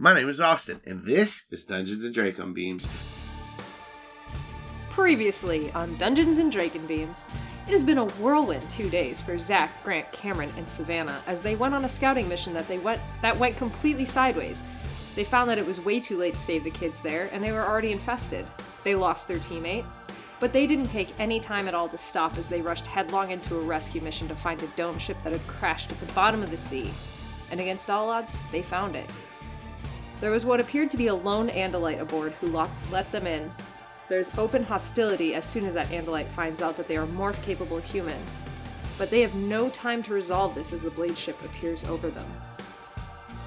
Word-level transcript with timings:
My 0.00 0.14
name 0.14 0.28
is 0.28 0.40
Austin, 0.40 0.80
and 0.86 1.04
this 1.04 1.42
is 1.50 1.64
Dungeons 1.64 2.04
and 2.04 2.14
Dracon 2.14 2.54
Beams. 2.54 2.86
Previously 4.90 5.72
on 5.72 5.96
Dungeons 5.96 6.38
and 6.38 6.52
Dracon 6.52 6.86
Beams, 6.86 7.26
it 7.66 7.72
has 7.72 7.82
been 7.82 7.98
a 7.98 8.04
whirlwind 8.04 8.70
two 8.70 8.88
days 8.90 9.20
for 9.20 9.40
Zach, 9.40 9.72
Grant, 9.82 10.12
Cameron, 10.12 10.52
and 10.56 10.70
Savannah 10.70 11.20
as 11.26 11.40
they 11.40 11.56
went 11.56 11.74
on 11.74 11.84
a 11.84 11.88
scouting 11.88 12.28
mission 12.28 12.54
that 12.54 12.68
they 12.68 12.78
went 12.78 13.00
that 13.22 13.36
went 13.36 13.56
completely 13.56 14.04
sideways. 14.04 14.62
They 15.16 15.24
found 15.24 15.50
that 15.50 15.58
it 15.58 15.66
was 15.66 15.80
way 15.80 15.98
too 15.98 16.16
late 16.16 16.34
to 16.34 16.40
save 16.40 16.62
the 16.62 16.70
kids 16.70 17.00
there, 17.00 17.28
and 17.32 17.42
they 17.42 17.50
were 17.50 17.68
already 17.68 17.90
infested. 17.90 18.46
They 18.84 18.94
lost 18.94 19.26
their 19.26 19.38
teammate, 19.38 19.84
but 20.38 20.52
they 20.52 20.68
didn't 20.68 20.86
take 20.86 21.18
any 21.18 21.40
time 21.40 21.66
at 21.66 21.74
all 21.74 21.88
to 21.88 21.98
stop 21.98 22.38
as 22.38 22.46
they 22.46 22.62
rushed 22.62 22.86
headlong 22.86 23.32
into 23.32 23.56
a 23.58 23.64
rescue 23.64 24.00
mission 24.00 24.28
to 24.28 24.36
find 24.36 24.62
a 24.62 24.68
dome 24.76 25.00
ship 25.00 25.16
that 25.24 25.32
had 25.32 25.44
crashed 25.48 25.90
at 25.90 25.98
the 25.98 26.12
bottom 26.12 26.44
of 26.44 26.52
the 26.52 26.56
sea. 26.56 26.92
And 27.50 27.58
against 27.58 27.90
all 27.90 28.10
odds, 28.10 28.38
they 28.52 28.62
found 28.62 28.94
it. 28.94 29.10
There 30.20 30.32
was 30.32 30.44
what 30.44 30.60
appeared 30.60 30.90
to 30.90 30.96
be 30.96 31.06
a 31.06 31.14
lone 31.14 31.48
Andalite 31.48 32.00
aboard 32.00 32.32
who 32.32 32.48
locked, 32.48 32.72
let 32.90 33.10
them 33.12 33.26
in. 33.26 33.52
There's 34.08 34.36
open 34.36 34.64
hostility 34.64 35.34
as 35.36 35.44
soon 35.44 35.64
as 35.64 35.74
that 35.74 35.90
Andalite 35.90 36.30
finds 36.30 36.60
out 36.60 36.76
that 36.76 36.88
they 36.88 36.96
are 36.96 37.06
morph 37.06 37.40
capable 37.42 37.78
humans. 37.78 38.42
But 38.96 39.10
they 39.10 39.20
have 39.20 39.36
no 39.36 39.68
time 39.68 40.02
to 40.02 40.12
resolve 40.12 40.56
this 40.56 40.72
as 40.72 40.82
the 40.82 40.90
blade 40.90 41.16
ship 41.16 41.40
appears 41.44 41.84
over 41.84 42.10
them. 42.10 42.26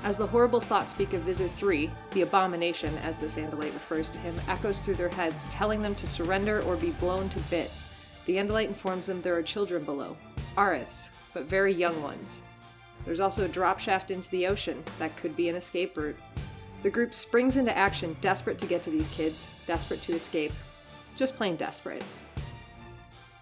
As 0.04 0.16
the 0.16 0.26
horrible 0.26 0.62
thoughts 0.62 0.94
speak 0.94 1.12
of 1.14 1.24
Visser 1.24 1.50
3, 1.50 1.92
the 2.12 2.22
abomination, 2.22 2.98
as 3.00 3.18
this 3.18 3.36
Andalite 3.36 3.74
refers 3.74 4.10
to 4.10 4.18
him, 4.20 4.40
echoes 4.48 4.80
through 4.80 4.96
their 4.96 5.10
heads, 5.10 5.46
telling 5.50 5.82
them 5.82 5.94
to 5.96 6.08
surrender 6.08 6.62
or 6.62 6.78
be 6.78 6.92
blown 6.92 7.28
to 7.30 7.40
bits. 7.42 7.86
The 8.26 8.38
Andalite 8.38 8.70
informs 8.70 9.08
them 9.08 9.22
there 9.22 9.36
are 9.36 9.44
children 9.44 9.84
below, 9.84 10.16
Arisths, 10.58 11.10
but 11.34 11.46
very 11.46 11.74
young 11.74 12.02
ones. 12.02 12.42
There's 13.04 13.20
also 13.20 13.44
a 13.44 13.50
drop 13.50 13.80
shaft 13.80 14.10
into 14.10 14.30
the 14.32 14.48
ocean 14.48 14.84
that 15.00 15.18
could 15.18 15.36
be 15.36 15.50
an 15.50 15.56
escape 15.56 15.98
route. 15.98 16.18
The 16.82 16.90
group 16.90 17.14
springs 17.14 17.58
into 17.58 17.76
action, 17.78 18.18
desperate 18.22 18.58
to 18.60 18.66
get 18.66 18.82
to 18.84 18.90
these 18.90 19.08
kids, 19.10 19.48
desperate 19.68 20.02
to 20.04 20.16
escape. 20.16 20.52
Just 21.16 21.36
plain 21.36 21.56
desperate. 21.56 22.04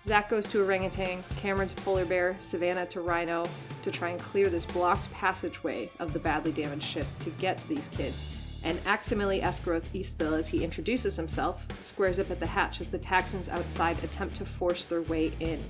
Zach 0.03 0.29
goes 0.29 0.47
to 0.47 0.61
orangutan, 0.61 1.23
Cameron's 1.37 1.73
polar 1.73 2.05
bear, 2.05 2.35
Savannah 2.39 2.85
to 2.87 3.01
rhino 3.01 3.47
to 3.81 3.91
try 3.91 4.09
and 4.09 4.19
clear 4.19 4.49
this 4.49 4.65
blocked 4.65 5.11
passageway 5.13 5.89
of 5.99 6.13
the 6.13 6.19
badly 6.19 6.51
damaged 6.51 6.83
ship 6.83 7.07
to 7.19 7.29
get 7.31 7.59
to 7.59 7.67
these 7.67 7.87
kids. 7.89 8.25
And 8.63 8.83
Aximili 8.83 9.41
Esgarrouth 9.41 9.85
Isthill, 9.93 10.37
as 10.37 10.47
he 10.47 10.63
introduces 10.63 11.15
himself, 11.15 11.65
squares 11.81 12.19
up 12.19 12.31
at 12.31 12.39
the 12.39 12.45
hatch 12.45 12.81
as 12.81 12.89
the 12.89 12.99
Taxxons 12.99 13.47
outside 13.47 14.03
attempt 14.03 14.35
to 14.35 14.45
force 14.45 14.85
their 14.85 15.03
way 15.03 15.31
in. 15.39 15.63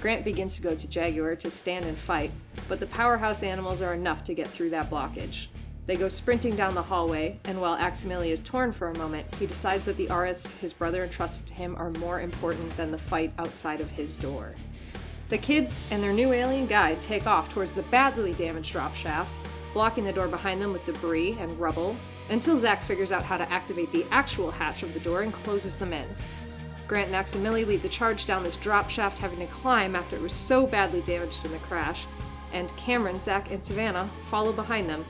Grant 0.00 0.24
begins 0.24 0.56
to 0.56 0.62
go 0.62 0.74
to 0.74 0.88
Jaguar 0.88 1.36
to 1.36 1.50
stand 1.50 1.84
and 1.84 1.96
fight, 1.96 2.32
but 2.68 2.80
the 2.80 2.86
powerhouse 2.86 3.42
animals 3.42 3.80
are 3.82 3.94
enough 3.94 4.24
to 4.24 4.34
get 4.34 4.48
through 4.48 4.70
that 4.70 4.90
blockage. 4.90 5.46
They 5.86 5.96
go 5.96 6.08
sprinting 6.08 6.56
down 6.56 6.74
the 6.74 6.82
hallway, 6.82 7.38
and 7.44 7.60
while 7.60 7.76
Aximili 7.76 8.30
is 8.30 8.40
torn 8.40 8.72
for 8.72 8.88
a 8.88 8.96
moment, 8.96 9.26
he 9.34 9.46
decides 9.46 9.84
that 9.84 9.98
the 9.98 10.10
Arisths 10.10 10.52
his 10.52 10.72
brother 10.72 11.04
entrusted 11.04 11.46
to 11.48 11.54
him 11.54 11.76
are 11.76 11.90
more 11.90 12.20
important 12.20 12.74
than 12.78 12.90
the 12.90 12.96
fight 12.96 13.34
outside 13.38 13.82
of 13.82 13.90
his 13.90 14.16
door. 14.16 14.54
The 15.28 15.36
kids 15.36 15.76
and 15.90 16.02
their 16.02 16.12
new 16.12 16.32
alien 16.32 16.66
guide 16.66 17.02
take 17.02 17.26
off 17.26 17.52
towards 17.52 17.74
the 17.74 17.82
badly 17.82 18.32
damaged 18.32 18.72
drop 18.72 18.94
shaft, 18.94 19.38
blocking 19.74 20.04
the 20.04 20.12
door 20.12 20.28
behind 20.28 20.62
them 20.62 20.72
with 20.72 20.86
debris 20.86 21.36
and 21.38 21.58
rubble, 21.60 21.96
until 22.30 22.56
Zack 22.56 22.82
figures 22.82 23.12
out 23.12 23.22
how 23.22 23.36
to 23.36 23.50
activate 23.52 23.92
the 23.92 24.06
actual 24.10 24.50
hatch 24.50 24.82
of 24.82 24.94
the 24.94 25.00
door 25.00 25.20
and 25.20 25.34
closes 25.34 25.76
them 25.76 25.92
in. 25.92 26.08
Grant 26.88 27.12
and 27.12 27.16
Aximili 27.16 27.66
lead 27.66 27.82
the 27.82 27.88
charge 27.90 28.24
down 28.24 28.42
this 28.42 28.56
drop 28.56 28.88
shaft, 28.88 29.18
having 29.18 29.38
to 29.38 29.46
climb 29.46 29.96
after 29.96 30.16
it 30.16 30.22
was 30.22 30.32
so 30.32 30.66
badly 30.66 31.02
damaged 31.02 31.44
in 31.44 31.52
the 31.52 31.58
crash, 31.58 32.06
and 32.52 32.74
Cameron, 32.76 33.20
Zack, 33.20 33.50
and 33.50 33.62
Savannah 33.62 34.08
follow 34.30 34.52
behind 34.52 34.88
them, 34.88 35.04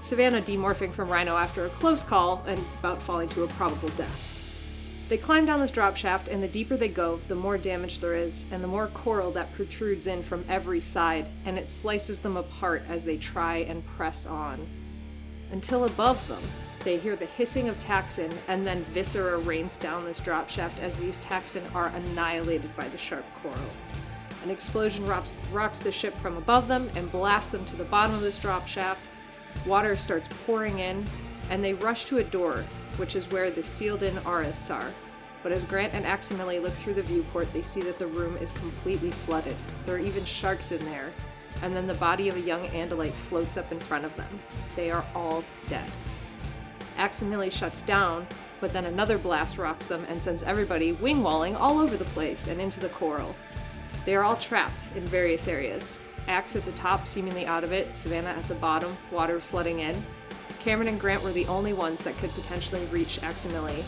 Savannah 0.00 0.42
demorphing 0.42 0.92
from 0.92 1.08
Rhino 1.08 1.36
after 1.36 1.66
a 1.66 1.70
close 1.70 2.02
call 2.02 2.42
and 2.46 2.64
about 2.78 3.02
falling 3.02 3.28
to 3.30 3.44
a 3.44 3.48
probable 3.48 3.90
death. 3.90 4.36
They 5.08 5.18
climb 5.18 5.44
down 5.44 5.60
this 5.60 5.72
drop 5.72 5.96
shaft, 5.96 6.28
and 6.28 6.40
the 6.40 6.48
deeper 6.48 6.76
they 6.76 6.88
go, 6.88 7.20
the 7.26 7.34
more 7.34 7.58
damage 7.58 7.98
there 7.98 8.14
is, 8.14 8.46
and 8.52 8.62
the 8.62 8.68
more 8.68 8.86
coral 8.88 9.32
that 9.32 9.52
protrudes 9.54 10.06
in 10.06 10.22
from 10.22 10.44
every 10.48 10.78
side, 10.78 11.28
and 11.44 11.58
it 11.58 11.68
slices 11.68 12.20
them 12.20 12.36
apart 12.36 12.82
as 12.88 13.04
they 13.04 13.16
try 13.16 13.56
and 13.56 13.84
press 13.96 14.24
on. 14.24 14.68
Until 15.50 15.84
above 15.84 16.26
them, 16.28 16.42
they 16.84 16.96
hear 16.96 17.16
the 17.16 17.26
hissing 17.26 17.68
of 17.68 17.76
Taxxon, 17.78 18.32
and 18.46 18.64
then 18.64 18.84
Viscera 18.94 19.36
rains 19.38 19.76
down 19.76 20.04
this 20.04 20.20
drop 20.20 20.48
shaft 20.48 20.78
as 20.78 20.96
these 20.96 21.18
Taxxon 21.18 21.74
are 21.74 21.88
annihilated 21.88 22.74
by 22.76 22.88
the 22.88 22.96
sharp 22.96 23.24
coral. 23.42 23.58
An 24.44 24.50
explosion 24.50 25.04
rocks, 25.04 25.36
rocks 25.52 25.80
the 25.80 25.92
ship 25.92 26.16
from 26.22 26.36
above 26.36 26.68
them 26.68 26.88
and 26.94 27.12
blasts 27.12 27.50
them 27.50 27.64
to 27.66 27.76
the 27.76 27.84
bottom 27.84 28.14
of 28.14 28.22
this 28.22 28.38
drop 28.38 28.66
shaft. 28.66 29.09
Water 29.66 29.96
starts 29.96 30.28
pouring 30.46 30.78
in, 30.78 31.06
and 31.50 31.62
they 31.62 31.74
rush 31.74 32.06
to 32.06 32.18
a 32.18 32.24
door, 32.24 32.64
which 32.96 33.16
is 33.16 33.30
where 33.30 33.50
the 33.50 33.62
sealed 33.62 34.02
in 34.02 34.18
Arisths 34.26 34.70
are. 34.70 34.90
But 35.42 35.52
as 35.52 35.64
Grant 35.64 35.94
and 35.94 36.04
Aximili 36.04 36.60
look 36.60 36.74
through 36.74 36.94
the 36.94 37.02
viewport, 37.02 37.52
they 37.52 37.62
see 37.62 37.80
that 37.82 37.98
the 37.98 38.06
room 38.06 38.36
is 38.36 38.52
completely 38.52 39.10
flooded. 39.10 39.56
There 39.86 39.96
are 39.96 39.98
even 39.98 40.24
sharks 40.24 40.70
in 40.72 40.84
there. 40.84 41.10
And 41.62 41.74
then 41.74 41.86
the 41.86 41.94
body 41.94 42.28
of 42.28 42.36
a 42.36 42.40
young 42.40 42.68
Andalite 42.68 43.12
floats 43.12 43.56
up 43.56 43.72
in 43.72 43.80
front 43.80 44.04
of 44.04 44.14
them. 44.16 44.40
They 44.76 44.90
are 44.90 45.04
all 45.14 45.44
dead. 45.68 45.90
Aximili 46.96 47.50
shuts 47.50 47.82
down, 47.82 48.26
but 48.60 48.72
then 48.72 48.84
another 48.84 49.18
blast 49.18 49.56
rocks 49.56 49.86
them 49.86 50.04
and 50.08 50.20
sends 50.20 50.42
everybody 50.42 50.92
wing 50.92 51.22
walling 51.22 51.56
all 51.56 51.78
over 51.78 51.96
the 51.96 52.04
place 52.06 52.46
and 52.46 52.60
into 52.60 52.80
the 52.80 52.88
coral. 52.90 53.34
They 54.04 54.14
are 54.14 54.22
all 54.22 54.36
trapped 54.36 54.86
in 54.94 55.04
various 55.06 55.48
areas. 55.48 55.98
Axe 56.28 56.56
at 56.56 56.64
the 56.64 56.72
top, 56.72 57.06
seemingly 57.06 57.46
out 57.46 57.64
of 57.64 57.72
it, 57.72 57.94
Savannah 57.94 58.30
at 58.30 58.46
the 58.48 58.54
bottom, 58.54 58.96
water 59.10 59.40
flooding 59.40 59.80
in. 59.80 60.04
Cameron 60.60 60.88
and 60.88 61.00
Grant 61.00 61.22
were 61.22 61.32
the 61.32 61.46
only 61.46 61.72
ones 61.72 62.02
that 62.04 62.16
could 62.18 62.30
potentially 62.32 62.84
reach 62.86 63.22
Axe 63.22 63.44
and 63.44 63.54
Aximili. 63.54 63.84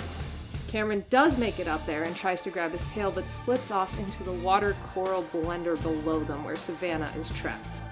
Cameron 0.69 1.04
does 1.10 1.37
make 1.37 1.60
it 1.60 1.69
up 1.69 1.84
there 1.84 2.04
and 2.04 2.16
tries 2.16 2.41
to 2.41 2.50
grab 2.50 2.72
his 2.72 2.87
tail, 2.87 3.10
but 3.10 3.28
slips 3.28 3.71
off 3.71 3.98
into 3.98 4.25
the 4.25 4.32
water 4.32 4.75
coral 4.94 5.22
blender 5.25 5.81
below 5.82 6.21
them 6.21 6.44
where 6.44 6.56
Savannah 6.56 7.12
is 7.19 7.28
trapped. 7.31 7.82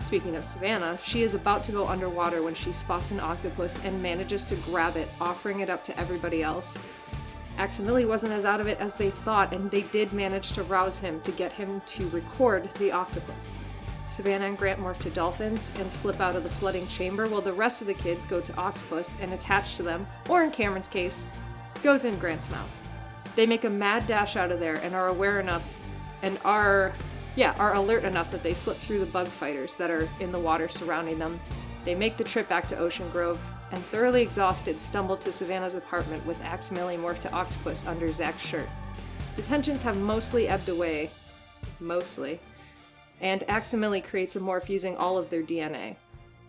Speaking 0.00 0.34
of 0.34 0.44
Savannah, 0.44 0.98
she 1.04 1.22
is 1.22 1.34
about 1.34 1.62
to 1.64 1.72
go 1.72 1.86
underwater 1.86 2.42
when 2.42 2.54
she 2.54 2.72
spots 2.72 3.10
an 3.10 3.20
octopus 3.20 3.78
and 3.84 4.02
manages 4.02 4.44
to 4.46 4.56
grab 4.56 4.96
it, 4.96 5.08
offering 5.20 5.60
it 5.60 5.68
up 5.68 5.84
to 5.84 5.98
everybody 5.98 6.42
else. 6.42 6.78
Aximili 7.58 8.06
wasn't 8.06 8.32
as 8.32 8.44
out 8.44 8.60
of 8.60 8.66
it 8.66 8.78
as 8.78 8.94
they 8.94 9.10
thought, 9.10 9.52
and 9.52 9.70
they 9.70 9.82
did 9.82 10.12
manage 10.12 10.52
to 10.52 10.62
rouse 10.62 10.98
him 10.98 11.20
to 11.22 11.32
get 11.32 11.52
him 11.52 11.82
to 11.86 12.08
record 12.08 12.68
the 12.74 12.92
octopus. 12.92 13.58
Savannah 14.08 14.46
and 14.46 14.58
Grant 14.58 14.80
morph 14.80 14.98
to 15.00 15.10
dolphins 15.10 15.70
and 15.76 15.90
slip 15.90 16.20
out 16.20 16.36
of 16.36 16.42
the 16.42 16.50
flooding 16.50 16.86
chamber, 16.86 17.28
while 17.28 17.40
the 17.40 17.52
rest 17.52 17.80
of 17.80 17.86
the 17.86 17.94
kids 17.94 18.24
go 18.24 18.40
to 18.40 18.56
octopus 18.56 19.16
and 19.20 19.32
attach 19.32 19.76
to 19.76 19.82
them, 19.82 20.06
or 20.28 20.42
in 20.42 20.50
Cameron's 20.50 20.88
case, 20.88 21.24
goes 21.82 22.04
in 22.04 22.18
Grant's 22.18 22.50
mouth. 22.50 22.70
They 23.36 23.46
make 23.46 23.64
a 23.64 23.70
mad 23.70 24.06
dash 24.06 24.36
out 24.36 24.50
of 24.50 24.60
there 24.60 24.76
and 24.76 24.94
are 24.94 25.08
aware 25.08 25.40
enough 25.40 25.62
and 26.22 26.38
are 26.44 26.92
yeah, 27.34 27.54
are 27.58 27.74
alert 27.74 28.04
enough 28.04 28.30
that 28.30 28.42
they 28.42 28.52
slip 28.52 28.76
through 28.76 29.00
the 29.00 29.06
bug 29.06 29.26
fighters 29.26 29.74
that 29.76 29.90
are 29.90 30.08
in 30.20 30.32
the 30.32 30.38
water 30.38 30.68
surrounding 30.68 31.18
them. 31.18 31.40
They 31.84 31.94
make 31.94 32.18
the 32.18 32.24
trip 32.24 32.48
back 32.48 32.68
to 32.68 32.78
Ocean 32.78 33.08
Grove 33.10 33.40
and 33.72 33.84
thoroughly 33.86 34.22
exhausted 34.22 34.80
stumble 34.80 35.16
to 35.16 35.32
Savannah's 35.32 35.74
apartment 35.74 36.24
with 36.26 36.38
Aximili 36.40 36.98
morphed 36.98 37.20
to 37.20 37.32
octopus 37.32 37.84
under 37.86 38.12
Zach's 38.12 38.42
shirt. 38.42 38.68
The 39.36 39.42
tensions 39.42 39.82
have 39.82 39.96
mostly 39.96 40.46
ebbed 40.46 40.68
away. 40.68 41.10
Mostly. 41.80 42.38
And 43.20 43.40
Aximili 43.42 44.04
creates 44.04 44.36
a 44.36 44.40
morph 44.40 44.68
using 44.68 44.96
all 44.96 45.16
of 45.16 45.30
their 45.30 45.42
DNA. 45.42 45.96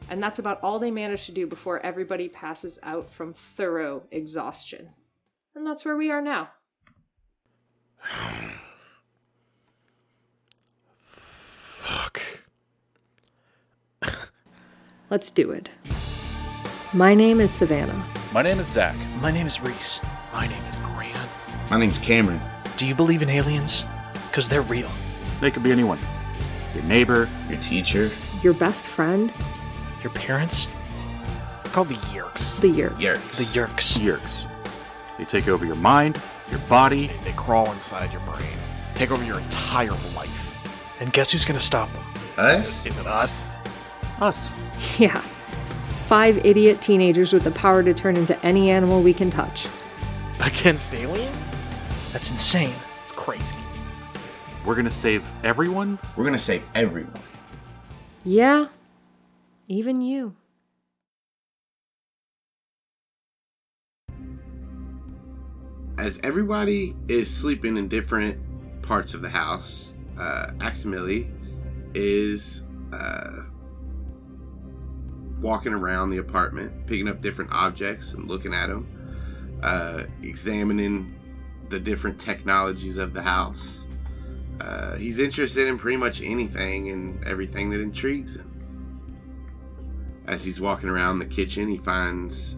And 0.10 0.22
that's 0.22 0.40
about 0.40 0.62
all 0.62 0.80
they 0.80 0.92
manage 0.92 1.26
to 1.28 1.32
do 1.32 1.48
before 1.48 1.80
everybody 1.80 2.28
passes 2.28 2.78
out 2.84 3.10
from 3.10 3.34
thorough 3.34 4.04
exhaustion. 4.12 4.90
And 5.56 5.66
that's 5.66 5.86
where 5.86 5.96
we 5.96 6.12
are 6.12 6.22
now. 6.22 6.50
Fuck. 11.00 12.22
Let's 15.10 15.32
do 15.32 15.52
it. 15.52 15.70
My 16.96 17.16
name 17.16 17.40
is 17.40 17.50
Savannah. 17.50 18.06
My 18.32 18.44
name 18.44 18.60
is 18.60 18.68
Zach. 18.68 18.96
My 19.20 19.32
name 19.32 19.48
is 19.48 19.60
Reese. 19.60 20.00
My 20.32 20.46
name 20.46 20.64
is 20.66 20.76
Grant. 20.76 21.28
My 21.72 21.80
name's 21.80 21.98
Cameron. 21.98 22.40
Do 22.78 22.86
you 22.86 22.94
believe 22.94 23.24
in 23.24 23.30
aliens? 23.32 23.84
Because 24.30 24.48
they're 24.48 24.62
real. 24.62 24.92
They 25.42 25.50
could 25.50 25.64
be 25.64 25.72
anyone. 25.72 25.98
Your 26.76 26.84
neighbor. 26.84 27.28
Your 27.50 27.60
teacher. 27.62 28.12
Your 28.44 28.54
best 28.54 28.86
friend, 28.86 29.34
Your 30.04 30.12
parents? 30.12 30.68
They're 31.64 31.74
called 31.74 31.88
the 31.88 31.96
Yeerks. 31.96 32.60
the 32.62 32.68
Yeerks. 32.72 33.00
Yeerks. 33.00 33.38
The 33.38 33.46
Yeerks. 33.46 33.98
Yeerks. 33.98 34.46
They 35.18 35.26
take 35.26 35.48
over 35.48 35.66
your 35.66 35.76
mind, 35.76 36.22
your 36.52 36.60
body. 36.70 37.10
They 37.24 37.32
crawl 37.32 37.72
inside 37.72 38.12
your 38.12 38.22
brain, 38.22 38.58
take 38.94 39.10
over 39.10 39.24
your 39.24 39.40
entire 39.40 39.98
life. 40.16 40.60
And 41.00 41.12
guess 41.12 41.32
who's 41.32 41.44
gonna 41.46 41.60
stop 41.60 41.92
them? 41.92 42.04
Us? 42.38 42.86
Is 42.86 43.00
it 43.00 43.08
us? 43.08 43.56
Us. 44.22 44.52
Yeah 45.00 45.24
five 46.14 46.46
idiot 46.46 46.80
teenagers 46.80 47.34
with 47.34 47.44
the 47.44 47.50
power 47.50 47.82
to 47.82 47.92
turn 47.92 48.16
into 48.16 48.40
any 48.46 48.70
animal 48.70 49.02
we 49.02 49.12
can 49.12 49.32
touch. 49.32 49.68
Against 50.42 50.94
aliens? 50.94 51.60
That's 52.12 52.30
insane. 52.30 52.76
It's 53.02 53.12
crazy. 53.12 53.56
We're 54.64 54.76
gonna 54.76 54.92
save 54.92 55.26
everyone? 55.44 55.98
We're 56.16 56.26
gonna 56.26 56.38
save 56.38 56.64
everyone. 56.76 57.20
Yeah, 58.24 58.68
even 59.68 60.02
you. 60.02 60.36
As 65.98 66.20
everybody 66.22 66.96
is 67.08 67.28
sleeping 67.36 67.76
in 67.76 67.88
different 67.88 68.40
parts 68.84 69.16
of 69.16 69.24
the 69.24 69.30
house, 69.30 69.96
uh, 70.20 70.52
Aximili 70.60 71.32
is 71.96 72.62
uh, 72.92 73.46
walking 75.44 75.74
around 75.74 76.10
the 76.10 76.18
apartment, 76.18 76.88
picking 76.88 77.08
up 77.08 77.22
different 77.22 77.52
objects 77.52 78.14
and 78.14 78.28
looking 78.28 78.54
at 78.54 78.68
them, 78.68 79.60
uh, 79.62 80.04
examining 80.24 81.14
the 81.70 81.80
different 81.80 82.20
technologies 82.20 82.98
of 82.98 83.14
the 83.14 83.22
house. 83.22 83.86
Uh, 84.62 84.96
he's 84.96 85.20
interested 85.20 85.68
in 85.68 85.78
pretty 85.78 85.98
much 85.98 86.22
anything 86.22 86.90
and 86.90 87.24
everything 87.26 87.70
that 87.70 87.82
intrigues 87.82 88.38
him. 88.38 88.50
As 90.28 90.44
he's 90.44 90.62
walking 90.62 90.88
around 90.88 91.20
the 91.20 91.26
kitchen, 91.26 91.68
he 91.68 91.78
finds 91.78 92.56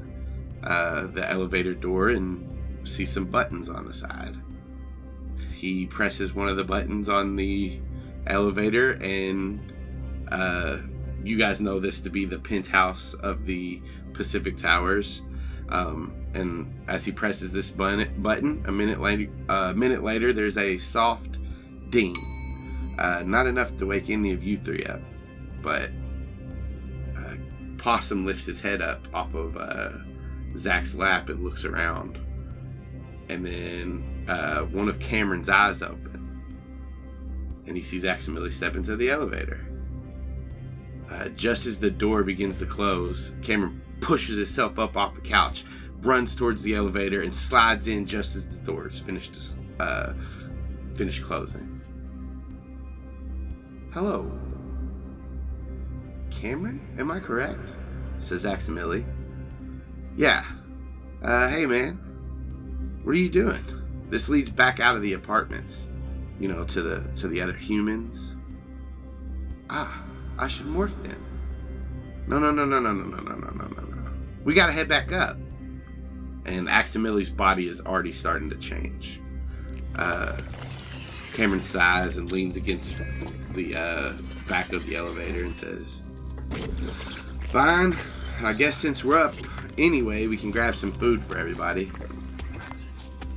uh, 0.63 1.07
the 1.07 1.27
elevator 1.29 1.73
door 1.73 2.09
and 2.09 2.87
sees 2.87 3.11
some 3.11 3.25
buttons 3.25 3.67
on 3.67 3.87
the 3.87 3.93
side. 3.93 4.35
He 5.51 5.87
presses 5.87 6.33
one 6.33 6.47
of 6.47 6.57
the 6.57 6.63
buttons 6.63 7.09
on 7.09 7.35
the 7.35 7.79
elevator, 8.27 8.93
and 9.01 9.73
uh, 10.29 10.79
you 11.25 11.37
guys 11.37 11.59
know 11.59 11.79
this 11.79 12.01
to 12.01 12.09
be 12.11 12.23
the 12.25 12.37
penthouse 12.37 13.15
of 13.15 13.45
the 13.45 13.81
Pacific 14.13 14.57
Towers. 14.57 15.23
Um, 15.69 16.13
and 16.35 16.71
as 16.87 17.03
he 17.03 17.11
presses 17.11 17.51
this 17.51 17.71
button, 17.71 18.63
a 18.67 18.71
minute 18.71 19.01
later, 19.01 19.27
a 19.49 19.53
uh, 19.53 19.73
minute 19.73 20.03
later, 20.03 20.31
there's 20.31 20.57
a 20.57 20.77
soft 20.77 21.37
ding. 21.89 22.15
Uh, 22.99 23.23
not 23.25 23.47
enough 23.47 23.75
to 23.79 23.87
wake 23.87 24.09
any 24.11 24.31
of 24.31 24.43
you 24.43 24.59
three 24.59 24.85
up, 24.85 25.01
but 25.63 25.89
uh, 27.17 27.35
Possum 27.77 28.23
lifts 28.23 28.45
his 28.45 28.61
head 28.61 28.81
up 28.81 29.07
off 29.13 29.33
of 29.33 29.57
uh, 29.57 29.89
Zach's 30.55 30.93
lap 30.93 31.29
and 31.29 31.43
looks 31.43 31.65
around, 31.65 32.19
and 33.29 33.43
then 33.45 34.25
uh, 34.29 34.61
one 34.65 34.87
of 34.87 34.99
Cameron's 34.99 35.49
eyes 35.49 35.81
open, 35.81 36.41
and 37.65 37.75
he 37.75 37.81
sees 37.81 38.03
Aximili 38.03 38.53
step 38.53 38.75
into 38.75 38.95
the 38.95 39.09
elevator. 39.09 39.64
Uh, 41.09 41.29
just 41.29 41.65
as 41.65 41.79
the 41.79 41.89
door 41.89 42.23
begins 42.23 42.57
to 42.59 42.65
close, 42.65 43.33
Cameron 43.41 43.81
pushes 44.01 44.37
himself 44.37 44.79
up 44.79 44.97
off 44.97 45.13
the 45.13 45.21
couch, 45.21 45.63
runs 46.01 46.35
towards 46.35 46.63
the 46.63 46.75
elevator, 46.75 47.21
and 47.21 47.33
slides 47.33 47.87
in 47.87 48.05
just 48.05 48.35
as 48.35 48.47
the 48.47 48.57
doors 48.65 49.01
finish 49.01 49.29
to, 49.29 49.83
uh, 49.83 50.13
finish 50.95 51.19
closing. 51.19 51.81
Hello, 53.93 54.31
Cameron? 56.31 56.81
Am 56.99 57.11
I 57.11 57.19
correct? 57.19 57.69
Says 58.19 58.43
Aximili. 58.43 59.05
Yeah. 60.17 60.43
Uh, 61.21 61.49
hey 61.49 61.65
man, 61.65 61.95
what 63.03 63.15
are 63.15 63.19
you 63.19 63.29
doing? 63.29 63.63
This 64.09 64.29
leads 64.29 64.51
back 64.51 64.79
out 64.79 64.95
of 64.95 65.01
the 65.01 65.13
apartments, 65.13 65.87
you 66.39 66.47
know, 66.47 66.63
to 66.65 66.81
the 66.81 67.03
to 67.19 67.27
the 67.27 67.41
other 67.41 67.53
humans. 67.53 68.35
Ah, 69.69 70.04
I 70.37 70.47
should 70.47 70.65
morph 70.65 70.93
then. 71.03 71.23
No, 72.27 72.39
no, 72.39 72.51
no, 72.51 72.65
no, 72.65 72.79
no, 72.79 72.91
no, 72.91 73.03
no, 73.03 73.17
no, 73.17 73.35
no, 73.35 73.49
no, 73.51 73.67
no, 73.67 73.81
no. 73.81 74.11
We 74.43 74.53
gotta 74.53 74.71
head 74.71 74.89
back 74.89 75.11
up. 75.11 75.37
And 76.45 76.67
Aximili's 76.67 77.29
body 77.29 77.67
is 77.67 77.81
already 77.81 78.13
starting 78.13 78.49
to 78.49 78.55
change. 78.57 79.19
Uh, 79.95 80.37
Cameron 81.33 81.63
sighs 81.63 82.17
and 82.17 82.31
leans 82.31 82.55
against 82.55 82.97
the 83.53 83.75
uh, 83.75 84.13
back 84.47 84.71
of 84.73 84.85
the 84.85 84.95
elevator 84.95 85.43
and 85.43 85.55
says, 85.55 86.01
Fine. 87.47 87.97
I 88.41 88.53
guess 88.53 88.77
since 88.77 89.03
we're 89.03 89.17
up 89.17 89.33
anyway, 89.77 90.27
we 90.27 90.37
can 90.37 90.51
grab 90.51 90.75
some 90.75 90.91
food 90.91 91.23
for 91.23 91.37
everybody. 91.37 91.91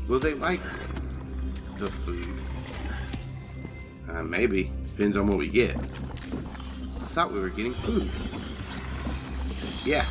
Will 0.09 0.19
they 0.19 0.35
like 0.35 0.61
the 1.79 1.89
food? 1.89 2.29
Uh, 4.09 4.23
maybe. 4.23 4.73
Depends 4.85 5.17
on 5.17 5.27
what 5.29 5.39
we 5.39 5.49
get. 5.49 5.77
Thought 7.19 7.32
we 7.32 7.41
were 7.41 7.49
getting 7.49 7.75
food. 7.75 8.09
Yeah. 9.85 10.06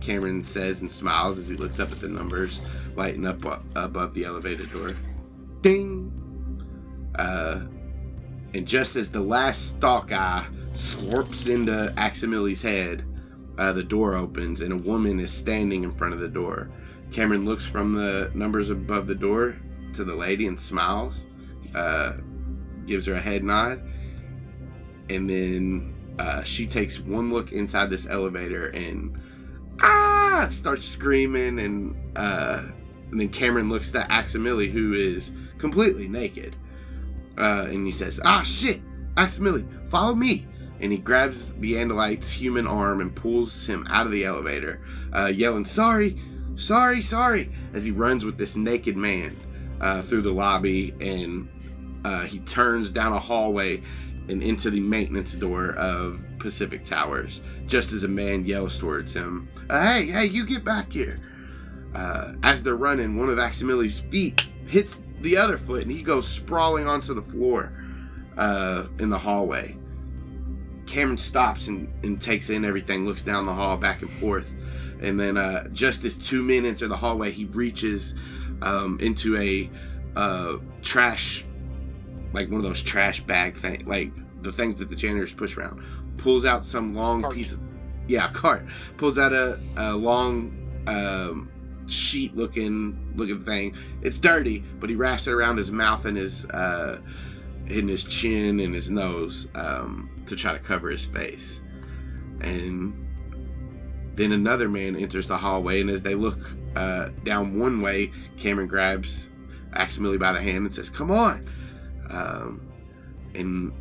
Cameron 0.00 0.44
says 0.44 0.80
and 0.80 0.88
smiles 0.88 1.36
as 1.36 1.48
he 1.48 1.56
looks 1.56 1.80
up 1.80 1.90
at 1.90 1.98
the 1.98 2.06
numbers 2.06 2.60
lighting 2.94 3.26
up 3.26 3.44
above 3.74 4.14
the 4.14 4.24
elevator 4.24 4.64
door. 4.66 4.92
Ding! 5.62 6.12
Uh, 7.16 7.62
and 8.54 8.68
just 8.68 8.94
as 8.94 9.10
the 9.10 9.20
last 9.20 9.70
stalk 9.70 10.12
eye 10.12 10.46
slurps 10.74 11.48
into 11.48 11.92
Aximili's 11.96 12.62
head, 12.62 13.04
uh, 13.58 13.72
the 13.72 13.82
door 13.82 14.14
opens 14.14 14.60
and 14.60 14.72
a 14.72 14.76
woman 14.76 15.18
is 15.18 15.32
standing 15.32 15.82
in 15.82 15.92
front 15.92 16.14
of 16.14 16.20
the 16.20 16.28
door. 16.28 16.70
Cameron 17.10 17.44
looks 17.44 17.64
from 17.64 17.94
the 17.94 18.30
numbers 18.32 18.70
above 18.70 19.08
the 19.08 19.14
door 19.16 19.56
to 19.94 20.04
the 20.04 20.14
lady 20.14 20.46
and 20.46 20.60
smiles, 20.60 21.26
uh, 21.74 22.12
gives 22.86 23.06
her 23.06 23.14
a 23.14 23.20
head 23.20 23.42
nod, 23.42 23.82
and 25.10 25.28
then 25.28 25.91
uh, 26.22 26.44
she 26.44 26.68
takes 26.68 27.00
one 27.00 27.32
look 27.32 27.50
inside 27.50 27.90
this 27.90 28.06
elevator 28.06 28.68
and 28.68 29.20
ah 29.80 30.46
starts 30.52 30.86
screaming 30.86 31.58
and 31.58 31.96
uh, 32.14 32.62
and 33.10 33.20
then 33.20 33.28
Cameron 33.28 33.68
looks 33.68 33.92
at 33.96 34.08
Aximili 34.08 34.70
who 34.70 34.92
is 34.92 35.32
completely 35.58 36.06
naked, 36.06 36.54
uh, 37.38 37.66
and 37.68 37.84
he 37.84 37.92
says, 37.92 38.20
"Ah 38.24 38.44
shit, 38.44 38.80
Aximili, 39.16 39.66
follow 39.90 40.14
me." 40.14 40.46
and 40.80 40.90
he 40.90 40.98
grabs 40.98 41.52
the 41.54 41.74
Andalite's 41.74 42.32
human 42.32 42.66
arm 42.66 43.00
and 43.00 43.14
pulls 43.14 43.64
him 43.64 43.86
out 43.88 44.04
of 44.04 44.10
the 44.10 44.24
elevator, 44.24 44.80
uh, 45.12 45.26
yelling, 45.26 45.64
Sorry, 45.64 46.20
sorry, 46.56 47.00
sorry, 47.00 47.52
as 47.72 47.84
he 47.84 47.92
runs 47.92 48.24
with 48.24 48.36
this 48.36 48.56
naked 48.56 48.96
man 48.96 49.36
uh, 49.80 50.02
through 50.02 50.22
the 50.22 50.32
lobby 50.32 50.92
and 51.00 51.48
he 52.28 52.40
turns 52.40 52.90
down 52.90 53.12
a 53.12 53.18
hallway 53.18 53.80
and 54.28 54.42
into 54.42 54.70
the 54.70 54.80
maintenance 54.80 55.34
door 55.34 55.72
of 55.72 56.24
Pacific 56.38 56.84
Towers, 56.84 57.42
just 57.66 57.92
as 57.92 58.04
a 58.04 58.08
man 58.08 58.44
yells 58.44 58.78
towards 58.78 59.12
him, 59.12 59.48
uh, 59.70 59.82
Hey, 59.82 60.06
hey, 60.06 60.26
you 60.26 60.46
get 60.46 60.64
back 60.64 60.92
here. 60.92 61.20
Uh, 61.94 62.32
as 62.42 62.62
they're 62.62 62.76
running, 62.76 63.16
one 63.16 63.28
of 63.28 63.38
Aximili's 63.38 64.00
feet 64.00 64.48
hits 64.66 65.00
the 65.20 65.36
other 65.36 65.58
foot 65.58 65.82
and 65.82 65.90
he 65.90 66.02
goes 66.02 66.26
sprawling 66.26 66.88
onto 66.88 67.14
the 67.14 67.22
floor 67.22 67.72
uh, 68.36 68.86
in 68.98 69.10
the 69.10 69.18
hallway. 69.18 69.76
Cameron 70.86 71.18
stops 71.18 71.68
and, 71.68 71.92
and 72.02 72.20
takes 72.20 72.50
in 72.50 72.64
everything, 72.64 73.06
looks 73.06 73.22
down 73.22 73.46
the 73.46 73.52
hall 73.52 73.76
back 73.76 74.02
and 74.02 74.10
forth. 74.18 74.52
And 75.00 75.18
then 75.18 75.36
uh, 75.36 75.68
just 75.68 76.04
as 76.04 76.16
two 76.16 76.42
men 76.42 76.64
enter 76.64 76.86
the 76.88 76.96
hallway, 76.96 77.30
he 77.30 77.44
reaches 77.46 78.14
um, 78.62 78.98
into 79.00 79.36
a 79.36 79.70
uh, 80.16 80.58
trash, 80.82 81.44
like 82.32 82.48
one 82.48 82.56
of 82.56 82.62
those 82.62 82.82
trash 82.82 83.20
bag 83.20 83.56
thing, 83.56 83.84
like 83.86 84.12
the 84.42 84.52
things 84.52 84.76
that 84.76 84.90
the 84.90 84.96
janitors 84.96 85.32
push 85.32 85.56
around. 85.56 85.82
Pulls 86.16 86.44
out 86.44 86.64
some 86.64 86.94
long 86.94 87.22
Cart. 87.22 87.34
piece 87.34 87.52
of, 87.52 87.60
yeah, 88.08 88.30
cart. 88.32 88.64
Pulls 88.96 89.18
out 89.18 89.32
a, 89.32 89.58
a 89.76 89.94
long 89.94 90.84
um, 90.86 91.50
sheet 91.86 92.36
looking 92.36 93.12
looking 93.16 93.40
thing. 93.40 93.76
It's 94.02 94.18
dirty, 94.18 94.60
but 94.80 94.90
he 94.90 94.96
wraps 94.96 95.26
it 95.26 95.32
around 95.32 95.56
his 95.56 95.70
mouth 95.70 96.04
and 96.04 96.16
his 96.16 96.44
uh, 96.46 97.00
in 97.66 97.88
his 97.88 98.04
chin 98.04 98.60
and 98.60 98.74
his 98.74 98.90
nose 98.90 99.48
um, 99.54 100.10
to 100.26 100.36
try 100.36 100.52
to 100.52 100.58
cover 100.58 100.90
his 100.90 101.04
face. 101.04 101.62
And 102.40 103.08
then 104.14 104.32
another 104.32 104.68
man 104.68 104.96
enters 104.96 105.26
the 105.26 105.36
hallway, 105.36 105.80
and 105.80 105.88
as 105.88 106.02
they 106.02 106.14
look 106.14 106.38
uh, 106.76 107.10
down 107.24 107.58
one 107.58 107.80
way, 107.80 108.12
Cameron 108.36 108.66
grabs 108.68 109.30
Aximili 109.74 110.18
by 110.18 110.32
the 110.32 110.40
hand 110.40 110.66
and 110.66 110.74
says, 110.74 110.90
"Come 110.90 111.10
on!" 111.10 111.48
Um, 112.10 112.60
and 113.34 113.72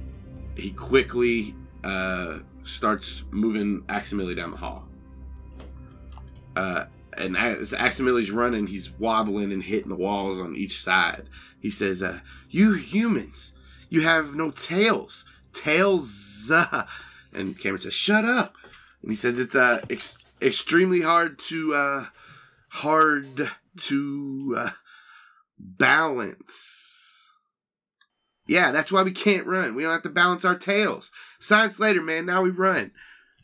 he 0.56 0.72
quickly 0.72 1.56
uh, 1.84 2.40
starts 2.64 3.24
moving 3.32 3.82
Aximili 3.84 4.36
down 4.36 4.52
the 4.52 4.58
hall. 4.58 4.88
Uh, 6.56 6.86
and 7.18 7.38
as 7.38 7.72
Aximili's 7.74 8.32
running, 8.32 8.68
he's 8.68 8.92
wobbling 8.92 9.52
and 9.52 9.64
hitting 9.64 9.90
the 9.90 9.96
walls 9.96 10.40
on 10.40 10.56
each 10.56 10.82
side. 10.82 11.28
He 11.60 11.70
says, 11.70 12.02
uh, 12.02 12.20
"You 12.50 12.74
humans, 12.74 13.54
you 13.90 14.02
have 14.02 14.36
no 14.36 14.52
tails. 14.52 15.26
Tails." 15.54 16.50
uh," 16.52 16.86
And 17.34 17.58
Cameron 17.60 17.82
says, 17.82 17.94
"Shut 17.94 18.26
up." 18.26 18.56
And 19.02 19.12
he 19.12 19.18
says, 19.18 19.40
"It's 19.40 19.56
uh, 19.56 19.82
ex- 19.90 20.18
extremely 20.42 21.02
hard 21.02 21.40
to 21.50 21.74
uh, 21.74 22.06
hard 22.70 23.50
to 23.78 24.56
uh, 24.58 24.70
balance." 25.60 26.81
Yeah, 28.48 28.72
that's 28.72 28.92
why 28.92 29.04
we 29.04 29.12
can't 29.12 29.46
run. 29.46 29.76
We 29.76 29.84
don't 29.84 29.92
have 29.92 30.02
to 30.04 30.10
balance 30.10 30.44
our 30.44 30.58
tails. 30.58 31.12
Science 31.40 31.80
later, 31.80 32.02
man. 32.02 32.26
Now 32.26 32.42
we 32.42 32.50
run. 32.50 32.92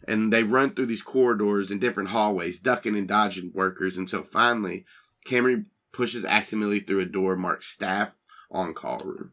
And 0.07 0.31
they 0.31 0.43
run 0.43 0.73
through 0.73 0.87
these 0.87 1.01
corridors 1.01 1.71
and 1.71 1.81
different 1.81 2.09
hallways, 2.09 2.59
ducking 2.59 2.95
and 2.95 3.07
dodging 3.07 3.51
workers 3.53 3.97
until 3.97 4.23
finally 4.23 4.85
Cameron 5.25 5.67
pushes 5.91 6.23
Aximili 6.23 6.85
through 6.85 7.01
a 7.01 7.05
door 7.05 7.35
marked 7.35 7.65
staff 7.65 8.15
on 8.49 8.73
call 8.73 8.99
room. 8.99 9.31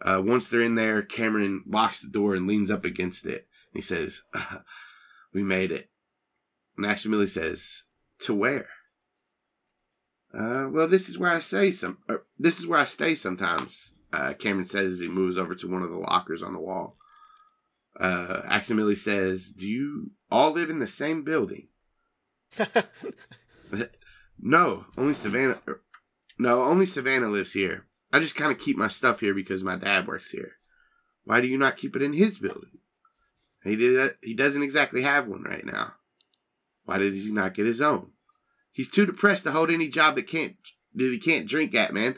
Uh, 0.00 0.22
once 0.24 0.48
they're 0.48 0.62
in 0.62 0.74
there, 0.74 1.02
Cameron 1.02 1.64
locks 1.66 2.00
the 2.00 2.08
door 2.08 2.34
and 2.34 2.46
leans 2.46 2.70
up 2.70 2.84
against 2.84 3.24
it. 3.26 3.46
He 3.72 3.80
says, 3.80 4.22
uh, 4.34 4.58
We 5.32 5.42
made 5.42 5.70
it. 5.70 5.90
And 6.76 6.86
Aximili 6.86 7.28
says, 7.28 7.84
To 8.20 8.34
where? 8.34 8.68
Uh, 10.34 10.68
well, 10.70 10.88
this 10.88 11.08
is 11.08 11.18
where 11.18 11.30
I 11.30 11.40
say 11.40 11.70
some. 11.70 11.98
Uh, 12.08 12.16
this 12.38 12.58
is 12.58 12.66
where 12.66 12.80
I 12.80 12.84
stay 12.84 13.14
sometimes. 13.14 13.92
Uh, 14.16 14.32
Cameron 14.32 14.66
says 14.66 14.94
as 14.94 15.00
he 15.00 15.08
moves 15.08 15.36
over 15.36 15.54
to 15.54 15.68
one 15.68 15.82
of 15.82 15.90
the 15.90 15.98
lockers 15.98 16.42
on 16.42 16.54
the 16.54 16.58
wall. 16.58 16.96
Uh, 18.00 18.40
Aximili 18.46 18.96
says, 18.96 19.50
"Do 19.50 19.68
you 19.68 20.10
all 20.30 20.52
live 20.52 20.70
in 20.70 20.78
the 20.78 20.86
same 20.86 21.22
building?" 21.22 21.68
no, 24.40 24.86
only 24.96 25.12
Savannah. 25.12 25.60
No, 26.38 26.62
only 26.62 26.86
Savannah 26.86 27.28
lives 27.28 27.52
here. 27.52 27.86
I 28.10 28.20
just 28.20 28.36
kind 28.36 28.50
of 28.50 28.58
keep 28.58 28.78
my 28.78 28.88
stuff 28.88 29.20
here 29.20 29.34
because 29.34 29.62
my 29.62 29.76
dad 29.76 30.06
works 30.06 30.30
here. 30.30 30.52
Why 31.24 31.42
do 31.42 31.46
you 31.46 31.58
not 31.58 31.76
keep 31.76 31.94
it 31.94 32.02
in 32.02 32.14
his 32.14 32.38
building? 32.38 32.78
He 33.64 33.76
did 33.76 33.98
that. 33.98 34.16
He 34.22 34.32
doesn't 34.32 34.62
exactly 34.62 35.02
have 35.02 35.26
one 35.26 35.42
right 35.42 35.64
now. 35.66 35.92
Why 36.84 36.96
did 36.96 37.12
he 37.12 37.30
not 37.32 37.52
get 37.52 37.66
his 37.66 37.82
own? 37.82 38.12
He's 38.72 38.90
too 38.90 39.04
depressed 39.04 39.44
to 39.44 39.52
hold 39.52 39.70
any 39.70 39.88
job 39.88 40.14
that 40.14 40.26
can't 40.26 40.56
that 40.94 41.04
he 41.04 41.18
can't 41.18 41.48
drink 41.48 41.74
at. 41.74 41.92
Man, 41.92 42.16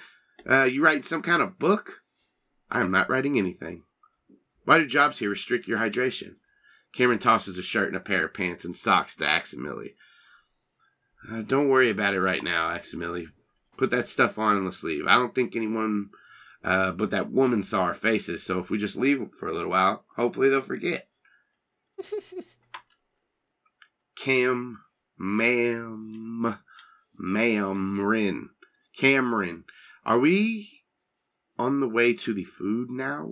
uh, 0.48 0.64
you 0.64 0.82
writing 0.82 1.02
some 1.02 1.22
kind 1.22 1.42
of 1.42 1.58
book? 1.58 2.02
I 2.70 2.80
am 2.80 2.90
not 2.90 3.08
writing 3.08 3.38
anything. 3.38 3.84
Why 4.64 4.78
do 4.78 4.86
jobs 4.86 5.18
here 5.18 5.30
restrict 5.30 5.66
your 5.66 5.78
hydration? 5.78 6.36
Cameron 6.94 7.18
tosses 7.18 7.58
a 7.58 7.62
shirt 7.62 7.88
and 7.88 7.96
a 7.96 8.00
pair 8.00 8.26
of 8.26 8.34
pants 8.34 8.64
and 8.64 8.76
socks 8.76 9.14
to 9.16 9.24
Aximili. 9.24 9.94
Uh, 11.30 11.42
don't 11.42 11.68
worry 11.68 11.90
about 11.90 12.14
it 12.14 12.20
right 12.20 12.42
now, 12.42 12.68
Aximili. 12.68 13.26
Put 13.76 13.90
that 13.90 14.08
stuff 14.08 14.38
on 14.38 14.56
and 14.56 14.64
let's 14.64 14.82
leave. 14.82 15.06
I 15.06 15.14
don't 15.14 15.34
think 15.34 15.54
anyone 15.54 16.10
uh, 16.64 16.90
but 16.92 17.10
that 17.10 17.30
woman 17.30 17.62
saw 17.62 17.82
our 17.82 17.94
faces, 17.94 18.42
so 18.42 18.58
if 18.58 18.70
we 18.70 18.78
just 18.78 18.96
leave 18.96 19.32
for 19.38 19.48
a 19.48 19.52
little 19.52 19.70
while, 19.70 20.04
hopefully 20.16 20.48
they'll 20.48 20.60
forget. 20.60 21.08
Cam, 24.16 24.82
ma'am, 25.16 26.58
ma'am, 27.16 28.00
Rin. 28.00 28.50
Cameron, 28.96 29.64
are 30.08 30.18
we 30.18 30.84
on 31.58 31.80
the 31.80 31.88
way 31.88 32.14
to 32.14 32.32
the 32.32 32.44
food 32.44 32.88
now? 32.90 33.30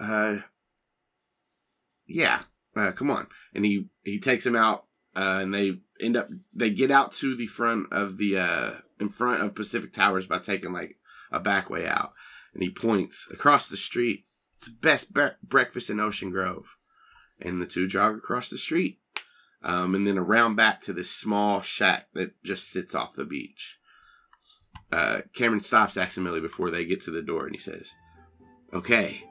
Uh, 0.00 0.38
yeah. 2.06 2.42
Uh, 2.76 2.92
come 2.92 3.10
on. 3.10 3.26
And 3.52 3.64
he 3.64 3.88
he 4.04 4.20
takes 4.20 4.46
him 4.46 4.54
out, 4.54 4.84
uh, 5.16 5.40
and 5.42 5.52
they 5.52 5.80
end 6.00 6.16
up 6.16 6.28
they 6.54 6.70
get 6.70 6.92
out 6.92 7.12
to 7.14 7.34
the 7.34 7.48
front 7.48 7.92
of 7.92 8.18
the 8.18 8.38
uh 8.38 8.70
in 9.00 9.08
front 9.08 9.42
of 9.42 9.56
Pacific 9.56 9.92
Towers 9.92 10.28
by 10.28 10.38
taking 10.38 10.72
like 10.72 10.96
a 11.32 11.40
back 11.40 11.68
way 11.68 11.84
out, 11.84 12.12
and 12.54 12.62
he 12.62 12.70
points 12.70 13.26
across 13.32 13.68
the 13.68 13.76
street. 13.76 14.26
It's 14.56 14.66
the 14.66 14.76
best 14.80 15.12
bre- 15.12 15.38
breakfast 15.42 15.90
in 15.90 15.98
Ocean 15.98 16.30
Grove, 16.30 16.76
and 17.40 17.60
the 17.60 17.66
two 17.66 17.88
jog 17.88 18.16
across 18.16 18.48
the 18.48 18.58
street, 18.58 19.00
um, 19.64 19.94
and 19.94 20.06
then 20.06 20.18
around 20.18 20.56
back 20.56 20.80
to 20.82 20.92
this 20.92 21.10
small 21.10 21.60
shack 21.60 22.06
that 22.14 22.42
just 22.42 22.68
sits 22.68 22.94
off 22.94 23.14
the 23.14 23.24
beach. 23.24 23.78
Uh, 24.90 25.22
Cameron 25.34 25.62
stops 25.62 25.94
Aximili 25.94 26.42
before 26.42 26.70
they 26.70 26.84
get 26.84 27.00
to 27.02 27.10
the 27.10 27.22
door, 27.22 27.46
and 27.46 27.54
he 27.54 27.60
says, 27.60 27.94
"Okay." 28.72 29.24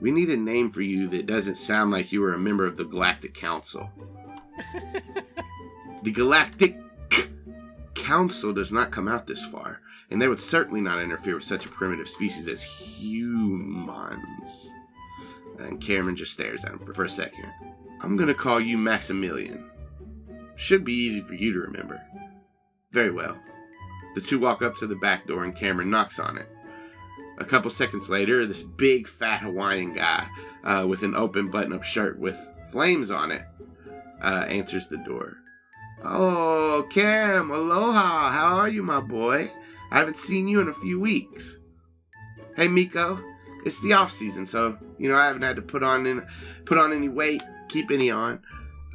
We 0.00 0.12
need 0.12 0.30
a 0.30 0.36
name 0.36 0.70
for 0.70 0.80
you 0.80 1.08
that 1.08 1.26
doesn't 1.26 1.56
sound 1.56 1.90
like 1.90 2.12
you 2.12 2.20
were 2.20 2.32
a 2.32 2.38
member 2.38 2.64
of 2.64 2.76
the 2.76 2.84
Galactic 2.84 3.34
Council. 3.34 3.90
the 6.04 6.12
Galactic 6.12 6.78
Council 7.94 8.52
does 8.52 8.70
not 8.70 8.92
come 8.92 9.08
out 9.08 9.26
this 9.26 9.44
far, 9.44 9.80
and 10.10 10.22
they 10.22 10.28
would 10.28 10.40
certainly 10.40 10.80
not 10.80 11.02
interfere 11.02 11.34
with 11.34 11.44
such 11.44 11.66
a 11.66 11.68
primitive 11.68 12.08
species 12.08 12.46
as 12.46 12.62
humans. 12.62 14.16
And 15.58 15.80
Cameron 15.80 16.14
just 16.14 16.32
stares 16.32 16.64
at 16.64 16.70
him 16.70 16.92
for 16.94 17.04
a 17.04 17.08
second. 17.08 17.52
I'm 18.00 18.16
gonna 18.16 18.34
call 18.34 18.60
you 18.60 18.78
Maximilian. 18.78 19.68
Should 20.58 20.84
be 20.84 20.92
easy 20.92 21.20
for 21.20 21.34
you 21.34 21.52
to 21.52 21.60
remember. 21.60 22.02
Very 22.90 23.12
well. 23.12 23.40
The 24.16 24.20
two 24.20 24.40
walk 24.40 24.60
up 24.60 24.76
to 24.78 24.88
the 24.88 24.96
back 24.96 25.26
door 25.28 25.44
and 25.44 25.56
Cameron 25.56 25.88
knocks 25.88 26.18
on 26.18 26.36
it. 26.36 26.48
A 27.38 27.44
couple 27.44 27.70
seconds 27.70 28.08
later, 28.08 28.44
this 28.44 28.64
big 28.64 29.06
fat 29.06 29.42
Hawaiian 29.42 29.94
guy 29.94 30.26
uh, 30.64 30.84
with 30.88 31.04
an 31.04 31.14
open 31.14 31.48
button 31.48 31.72
up 31.72 31.84
shirt 31.84 32.18
with 32.18 32.36
flames 32.72 33.12
on 33.12 33.30
it 33.30 33.44
uh, 34.20 34.46
answers 34.48 34.88
the 34.88 34.96
door. 34.98 35.36
Oh, 36.02 36.88
Cam, 36.90 37.52
aloha. 37.52 38.32
How 38.32 38.56
are 38.56 38.68
you, 38.68 38.82
my 38.82 39.00
boy? 39.00 39.48
I 39.92 39.98
haven't 39.98 40.18
seen 40.18 40.48
you 40.48 40.60
in 40.60 40.68
a 40.68 40.74
few 40.74 40.98
weeks. 40.98 41.56
Hey, 42.56 42.66
Miko. 42.66 43.22
It's 43.64 43.80
the 43.80 43.92
off 43.92 44.10
season, 44.10 44.44
so 44.44 44.76
you 44.98 45.08
know 45.08 45.16
I 45.16 45.26
haven't 45.26 45.42
had 45.42 45.56
to 45.56 45.62
put 45.62 45.84
on 45.84 46.06
in, 46.06 46.26
put 46.64 46.78
on 46.78 46.92
any 46.92 47.08
weight, 47.08 47.42
keep 47.68 47.92
any 47.92 48.10
on. 48.10 48.40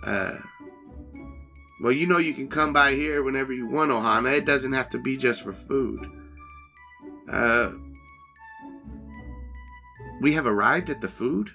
Uh, 0.06 0.38
well, 1.84 1.92
you 1.92 2.08
know 2.08 2.18
you 2.18 2.34
can 2.34 2.48
come 2.48 2.72
by 2.72 2.94
here 2.94 3.22
whenever 3.24 3.52
you 3.52 3.68
want, 3.68 3.92
Ohana. 3.92 4.34
It 4.34 4.46
doesn't 4.46 4.72
have 4.72 4.90
to 4.92 4.98
be 4.98 5.18
just 5.18 5.42
for 5.42 5.52
food. 5.52 6.10
Uh, 7.30 7.74
we 10.22 10.34
have 10.34 10.48
arrived 10.48 10.90
at 10.90 11.02
the 11.02 11.10
food. 11.10 11.52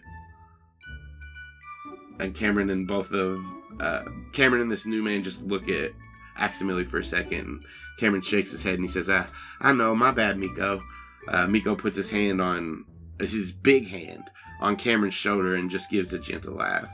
And 2.21 2.35
Cameron 2.35 2.69
and 2.69 2.87
both 2.87 3.11
of 3.13 3.43
uh, 3.81 4.03
Cameron 4.35 4.61
and 4.61 4.71
this 4.71 4.85
new 4.85 5.03
man 5.03 5.23
just 5.23 5.41
look 5.43 5.67
at 5.71 5.93
Aximili 6.39 6.87
for 6.87 6.99
a 6.99 7.05
second. 7.05 7.65
Cameron 7.99 8.21
shakes 8.21 8.51
his 8.51 8.63
head 8.63 8.75
and 8.75 8.83
he 8.83 8.89
says, 8.89 9.09
"I, 9.09 9.27
I 9.61 9.73
know, 9.73 9.95
my 9.95 10.11
bad, 10.11 10.37
Miko." 10.39 10.83
Uh, 11.27 11.47
Miko 11.47 11.75
puts 11.75 11.97
his 11.97 12.11
hand 12.11 12.43
on 12.43 12.85
his 13.19 13.51
big 13.51 13.89
hand 13.89 14.25
on 14.61 14.77
Cameron's 14.77 15.15
shoulder 15.15 15.55
and 15.55 15.71
just 15.71 15.91
gives 15.91 16.13
a 16.13 16.19
gentle 16.19 16.57
laugh. 16.57 16.89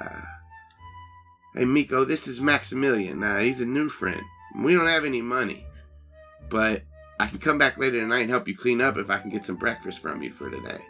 Uh, 0.00 0.22
hey, 1.54 1.64
Miko, 1.64 2.04
this 2.04 2.28
is 2.28 2.40
Maximilian. 2.40 3.22
Uh, 3.22 3.40
he's 3.40 3.60
a 3.60 3.66
new 3.66 3.88
friend. 3.88 4.22
We 4.56 4.74
don't 4.74 4.86
have 4.86 5.04
any 5.04 5.22
money, 5.22 5.66
but 6.48 6.82
I 7.18 7.26
can 7.26 7.38
come 7.38 7.58
back 7.58 7.78
later 7.78 8.00
tonight 8.00 8.22
and 8.22 8.30
help 8.30 8.48
you 8.48 8.56
clean 8.56 8.80
up 8.80 8.96
if 8.96 9.10
I 9.10 9.18
can 9.18 9.30
get 9.30 9.44
some 9.44 9.56
breakfast 9.56 10.00
from 10.00 10.22
you 10.22 10.32
for 10.32 10.50
today. 10.50 10.80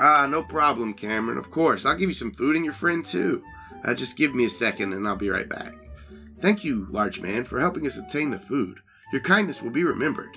Ah, 0.00 0.28
no 0.30 0.42
problem, 0.42 0.94
Cameron. 0.94 1.38
Of 1.38 1.50
course. 1.50 1.84
I'll 1.84 1.96
give 1.96 2.08
you 2.08 2.14
some 2.14 2.32
food 2.32 2.54
and 2.54 2.64
your 2.64 2.74
friend 2.74 3.04
too. 3.04 3.42
Uh, 3.84 3.94
just 3.94 4.16
give 4.16 4.34
me 4.34 4.44
a 4.44 4.50
second 4.50 4.92
and 4.92 5.06
I'll 5.06 5.16
be 5.16 5.30
right 5.30 5.48
back. 5.48 5.74
Thank 6.40 6.64
you, 6.64 6.86
large 6.90 7.20
man, 7.20 7.44
for 7.44 7.58
helping 7.58 7.86
us 7.86 7.98
obtain 7.98 8.30
the 8.30 8.38
food. 8.38 8.78
Your 9.12 9.22
kindness 9.22 9.60
will 9.60 9.70
be 9.70 9.82
remembered. 9.82 10.36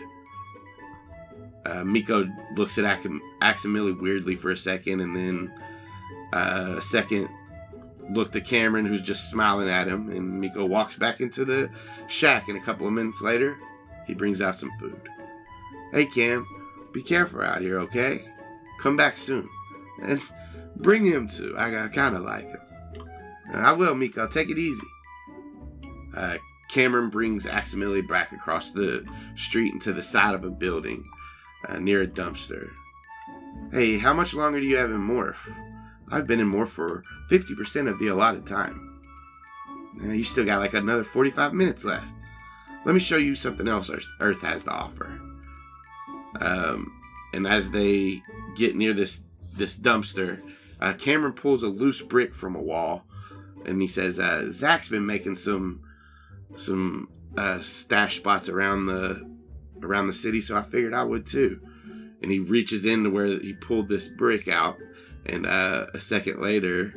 Uh, 1.66 1.84
Miko 1.84 2.28
looks 2.56 2.80
at 2.80 2.86
Aximili 3.42 4.00
weirdly 4.00 4.36
for 4.36 4.50
a 4.50 4.58
second 4.58 5.02
and 5.02 5.16
then 5.16 5.54
uh, 6.34 6.76
a 6.78 6.82
second 6.82 7.30
look 8.14 8.32
to 8.32 8.42
Cameron, 8.42 8.86
who's 8.86 9.02
just 9.02 9.30
smiling 9.30 9.70
at 9.70 9.88
him. 9.88 10.10
And 10.10 10.40
Miko 10.40 10.66
walks 10.66 10.96
back 10.96 11.22
into 11.22 11.46
the 11.46 11.70
shack, 12.08 12.48
and 12.48 12.58
a 12.58 12.62
couple 12.62 12.88
of 12.88 12.94
minutes 12.94 13.22
later, 13.22 13.58
he 14.08 14.14
brings 14.14 14.42
out 14.42 14.56
some 14.56 14.72
food. 14.80 15.00
Hey, 15.92 16.06
Cam, 16.06 16.48
be 16.94 17.02
careful 17.02 17.42
out 17.42 17.62
here, 17.62 17.80
okay? 17.80 18.24
Come 18.80 18.98
back 18.98 19.18
soon. 19.18 19.50
And 20.04 20.20
bring 20.78 21.06
him 21.06 21.30
too. 21.30 21.54
I, 21.56 21.86
I 21.86 21.88
kind 21.90 22.16
of 22.16 22.24
like 22.24 22.42
him. 22.42 22.60
I 23.54 23.72
will, 23.72 23.94
Miko. 23.94 24.28
Take 24.28 24.50
it 24.50 24.58
easy. 24.58 24.88
Uh, 26.16 26.38
Cameron 26.72 27.10
brings 27.10 27.46
Aximili 27.46 28.08
back 28.08 28.32
across 28.32 28.72
the 28.72 29.06
street 29.36 29.74
into 29.74 29.94
the 29.94 30.02
side 30.02 30.34
of 30.34 30.44
a 30.44 30.50
building 30.50 31.04
uh, 31.68 31.78
near 31.78 32.02
a 32.02 32.08
dumpster. 32.08 32.70
Hey, 33.72 33.98
how 33.98 34.14
much 34.14 34.34
longer 34.34 34.60
do 34.60 34.66
you 34.66 34.78
have 34.78 34.90
in 34.90 35.08
Morph? 35.08 35.36
I've 36.10 36.28
been 36.28 36.40
in 36.40 36.52
Morph 36.52 36.70
for 36.70 37.04
50% 37.32 37.90
of 37.90 37.98
the 37.98 38.08
allotted 38.08 38.46
time. 38.46 39.00
Uh, 40.04 40.12
you 40.12 40.24
still 40.24 40.46
got 40.46 40.60
like 40.60 40.74
another 40.74 41.04
45 41.04 41.54
minutes 41.54 41.86
left. 41.86 42.06
Let 42.86 42.94
me 42.94 43.00
show 43.00 43.18
you 43.18 43.36
something 43.36 43.68
else 43.68 43.90
Earth- 43.90 44.08
Earth 44.20 44.42
has 44.42 44.64
to 44.64 44.72
offer. 44.72 45.20
Um, 46.40 46.92
and 47.34 47.48
as 47.48 47.72
they 47.72 48.22
get 48.56 48.76
near 48.76 48.94
this 48.94 49.22
this 49.56 49.78
dumpster, 49.78 50.42
uh, 50.80 50.94
Cameron 50.94 51.34
pulls 51.34 51.64
a 51.64 51.68
loose 51.68 52.02
brick 52.02 52.34
from 52.34 52.56
a 52.56 52.62
wall, 52.62 53.06
and 53.66 53.82
he 53.82 53.88
says, 53.88 54.20
uh, 54.20 54.48
"Zach's 54.52 54.90
been 54.90 55.06
making 55.06 55.36
some 55.36 55.82
some 56.56 57.10
uh, 57.38 57.60
stash 57.60 58.18
spots 58.18 58.50
around 58.50 58.88
the 58.88 59.30
around 59.84 60.08
the 60.08 60.14
city, 60.14 60.42
so 60.42 60.56
I 60.58 60.64
figured 60.64 60.94
I 60.94 61.04
would 61.04 61.26
too." 61.26 61.60
And 62.22 62.32
he 62.32 62.40
reaches 62.40 62.86
into 62.86 63.10
where 63.10 63.28
he 63.28 63.54
pulled 63.54 63.90
this 63.90 64.08
brick 64.08 64.48
out, 64.48 64.78
and 65.26 65.46
uh, 65.46 65.88
a 65.94 66.00
second 66.00 66.42
later, 66.42 66.94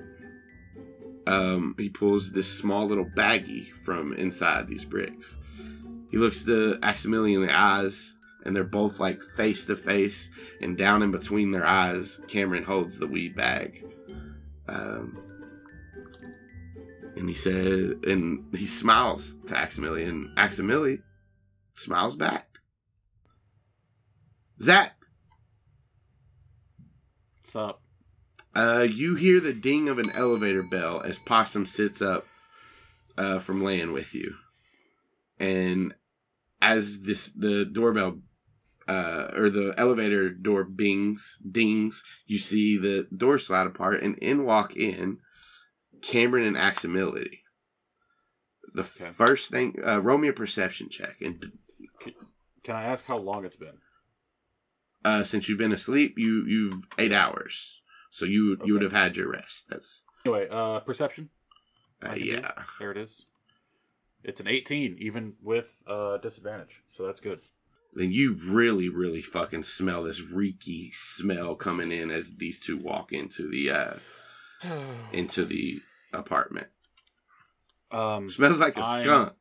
um, 1.27 1.75
he 1.79 1.89
pulls 1.89 2.33
this 2.33 2.53
small 2.53 2.87
little 2.87 3.05
baggie 3.05 3.69
from 3.85 4.13
inside 4.15 4.67
these 4.67 4.85
bricks. 4.85 5.37
He 6.11 6.19
looks 6.19 6.43
the 6.43 6.79
Aximili 6.83 7.35
in 7.35 7.43
the 7.43 7.57
eyes, 7.57 8.15
and 8.45 8.55
they're 8.55 8.65
both 8.65 9.01
like 9.01 9.21
face 9.37 9.65
to 9.67 9.77
face, 9.77 10.31
and 10.61 10.77
down 10.77 11.03
in 11.03 11.11
between 11.11 11.51
their 11.51 11.67
eyes, 11.67 12.21
Cameron 12.29 12.65
holds 12.65 12.99
the 12.99 13.07
weed 13.07 13.35
bag. 13.35 13.85
Um, 14.69 15.19
and 17.17 17.29
he 17.29 17.35
says, 17.35 17.95
and 18.05 18.45
he 18.55 18.67
smiles 18.67 19.35
to 19.47 19.55
Aximili, 19.55 20.09
and 20.09 20.37
Aximili 20.37 21.03
smiles 21.75 22.17
back. 22.17 22.49
Zach, 24.61 24.95
What's 27.55 27.71
up? 27.71 27.84
Uh, 28.55 28.87
you 28.89 29.15
hear 29.17 29.41
the 29.41 29.53
ding 29.53 29.89
of 29.89 29.99
an 29.99 30.11
elevator 30.15 30.63
bell 30.63 31.01
as 31.03 31.19
Possum 31.19 31.67
sits 31.67 32.01
up 32.01 32.27
uh, 33.17 33.39
from 33.39 33.63
laying 33.63 33.93
with 33.93 34.15
you, 34.15 34.35
and 35.39 35.95
as 36.63 37.01
this 37.03 37.31
the 37.31 37.65
doorbell 37.65 38.21
uh, 38.89 39.29
or 39.35 39.51
the 39.51 39.75
elevator 39.77 40.31
door 40.31 40.65
bings 40.65 41.39
dings, 41.51 42.03
you 42.27 42.39
see 42.39 42.77
the 42.77 43.07
door 43.17 43.39
slide 43.39 43.67
apart, 43.67 44.03
and 44.03 44.17
in 44.19 44.45
walk 44.45 44.77
in 44.77 45.19
Cameron 46.03 46.45
and 46.47 46.57
Aximility. 46.57 47.41
The 48.75 48.85
Okay. 48.85 49.11
first 49.13 49.51
thing, 49.51 49.77
uh, 49.87 50.01
roll 50.01 50.19
me 50.19 50.29
a 50.29 50.33
perception 50.33 50.89
check, 50.89 51.17
and 51.21 51.53
Can 52.65 52.75
I 52.77 52.85
ask 52.85 53.05
how 53.05 53.19
long 53.19 53.45
it's 53.45 53.57
been? 53.57 53.79
uh, 55.05 55.23
since 55.23 55.49
you've 55.49 55.59
been 55.59 55.73
asleep, 55.73 56.15
you 56.19 56.45
you've 56.47 56.87
eight 56.99 57.13
hours, 57.13 57.81
so 58.15 58.25
you 58.27 58.57
you 58.65 58.73
would 58.75 58.83
have 58.83 58.93
had 58.93 59.17
your 59.17 59.31
rest. 59.31 59.65
That's 59.69 60.03
Anyway, 60.25 60.47
uh, 60.51 60.81
perception. 60.81 61.29
uh, 62.03 62.09
can 62.11 62.19
do. 62.19 62.25
yeah. 62.25 62.53
There 62.79 62.91
it 62.93 62.97
is. 62.97 63.25
It's 64.23 64.41
an 64.41 64.49
18, 64.49 64.97
even 65.01 65.35
with 65.43 65.69
uh, 65.87 66.17
disadvantage, 66.19 66.81
so 66.97 67.05
that's 67.07 67.21
good. 67.21 67.41
Then 67.93 68.11
you 68.13 68.35
really 68.43 68.89
really 68.89 69.21
fucking 69.23 69.65
smell 69.65 70.03
this 70.05 70.21
reeky 70.21 70.91
smell 70.93 71.55
coming 71.57 71.93
in 71.93 72.11
as 72.11 72.37
these 72.37 72.59
two 72.59 72.77
walk 72.79 73.13
into 73.13 73.49
the 73.51 73.71
uh 73.71 73.95
into 75.13 75.45
the 75.45 75.81
apartment. 76.13 76.69
Um, 77.91 78.31
Smells 78.31 78.59
like 78.59 78.77
a 78.77 78.81
I'm- 78.85 79.05
skunk. 79.05 79.33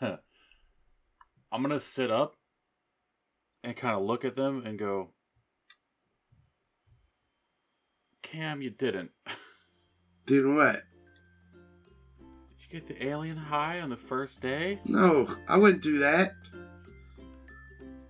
I'm 1.52 1.62
gonna 1.62 1.78
sit 1.80 2.10
up 2.10 2.34
and 3.62 3.76
kind 3.76 3.94
of 3.96 4.02
look 4.02 4.24
at 4.24 4.36
them 4.36 4.64
and 4.66 4.78
go, 4.78 5.10
Cam, 8.26 8.60
you 8.60 8.70
didn't. 8.70 9.12
Didn't 10.26 10.56
what? 10.56 10.82
Did 12.18 12.66
you 12.68 12.80
get 12.80 12.88
the 12.88 13.06
alien 13.06 13.36
high 13.36 13.80
on 13.80 13.88
the 13.88 13.96
first 13.96 14.40
day? 14.40 14.80
No, 14.84 15.28
I 15.46 15.56
wouldn't 15.56 15.84
do 15.84 16.00
that. 16.00 16.32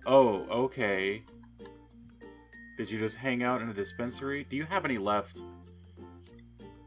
Oh, 0.07 0.47
okay. 0.49 1.21
Did 2.77 2.89
you 2.89 2.97
just 2.97 3.15
hang 3.15 3.43
out 3.43 3.61
in 3.61 3.69
a 3.69 3.73
dispensary? 3.73 4.47
Do 4.49 4.55
you 4.55 4.65
have 4.65 4.85
any 4.85 4.97
left? 4.97 5.43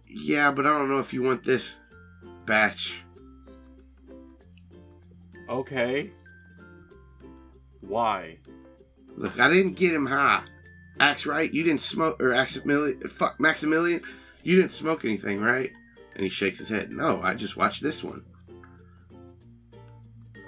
Yeah, 0.09 0.51
but 0.51 0.67
I 0.67 0.71
don't 0.71 0.89
know 0.89 0.99
if 0.99 1.13
you 1.13 1.23
want 1.23 1.45
this 1.45 1.79
batch. 2.47 3.05
Okay. 5.49 6.11
Why? 7.81 8.39
Look, 9.17 9.39
I 9.39 9.49
didn't 9.49 9.77
get 9.77 9.95
him 9.95 10.07
high. 10.07 10.43
Axe 11.01 11.25
right, 11.25 11.53
you 11.53 11.65
didn't 11.65 11.81
smoke 11.81 12.23
or 12.23 12.31
Maximilian 12.31 13.01
fuck 13.09 13.41
Maximilian, 13.41 14.03
you 14.43 14.57
didn't 14.57 14.73
smoke 14.73 15.05
anything, 15.05 15.41
right? 15.41 15.71
And 16.15 16.23
he 16.23 16.29
shakes 16.29 16.59
his 16.59 16.69
head. 16.69 16.93
No, 16.93 17.23
I 17.23 17.35
just 17.35 17.57
watched 17.57 17.83
this 17.83 18.05
one. 18.05 18.23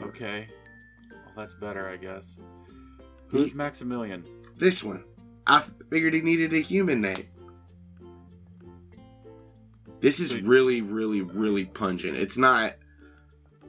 Okay. 0.03 0.47
Well, 1.11 1.33
that's 1.37 1.55
better, 1.55 1.89
I 1.89 1.97
guess. 1.97 2.37
Hmm? 3.31 3.39
Who's 3.39 3.55
Maximilian? 3.55 4.25
This 4.59 4.85
one. 4.85 5.05
I 5.47 5.65
figured 5.91 6.15
he 6.15 6.21
needed 6.21 6.53
a 6.53 6.61
human 6.61 7.01
name. 7.01 7.27
This 10.01 10.21
is 10.21 10.35
really, 10.43 10.83
really, 10.83 11.23
really 11.23 11.65
pungent. 11.65 12.17
It's 12.17 12.37
not 12.37 12.75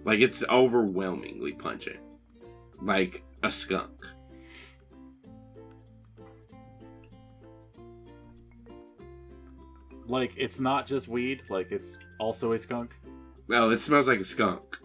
like 0.03 0.19
it's 0.19 0.43
overwhelmingly 0.49 1.53
pungent. 1.53 1.99
Like 2.81 3.23
a 3.43 3.51
skunk. 3.51 4.05
Like, 10.07 10.33
it's 10.37 10.59
not 10.59 10.85
just 10.85 11.07
weed, 11.07 11.43
like, 11.49 11.71
it's 11.71 11.97
also 12.19 12.53
a 12.53 12.59
skunk? 12.59 12.95
No, 13.47 13.69
it 13.69 13.79
smells 13.79 14.07
like 14.07 14.19
a 14.19 14.23
skunk. 14.23 14.77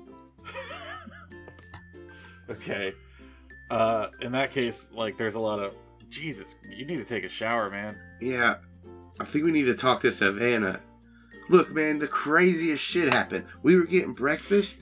Okay. 2.50 2.94
Uh, 3.70 4.06
in 4.22 4.32
that 4.32 4.50
case, 4.50 4.88
like, 4.94 5.18
there's 5.18 5.34
a 5.34 5.40
lot 5.40 5.60
of. 5.60 5.74
Jesus, 6.08 6.54
you 6.66 6.86
need 6.86 6.96
to 6.96 7.04
take 7.04 7.24
a 7.24 7.28
shower, 7.28 7.68
man. 7.68 7.94
Yeah, 8.22 8.54
I 9.20 9.24
think 9.24 9.44
we 9.44 9.52
need 9.52 9.64
to 9.64 9.74
talk 9.74 10.00
to 10.00 10.10
Savannah. 10.10 10.80
Look, 11.50 11.70
man, 11.74 11.98
the 11.98 12.08
craziest 12.08 12.82
shit 12.82 13.12
happened. 13.12 13.44
We 13.62 13.76
were 13.76 13.84
getting 13.84 14.14
breakfast, 14.14 14.78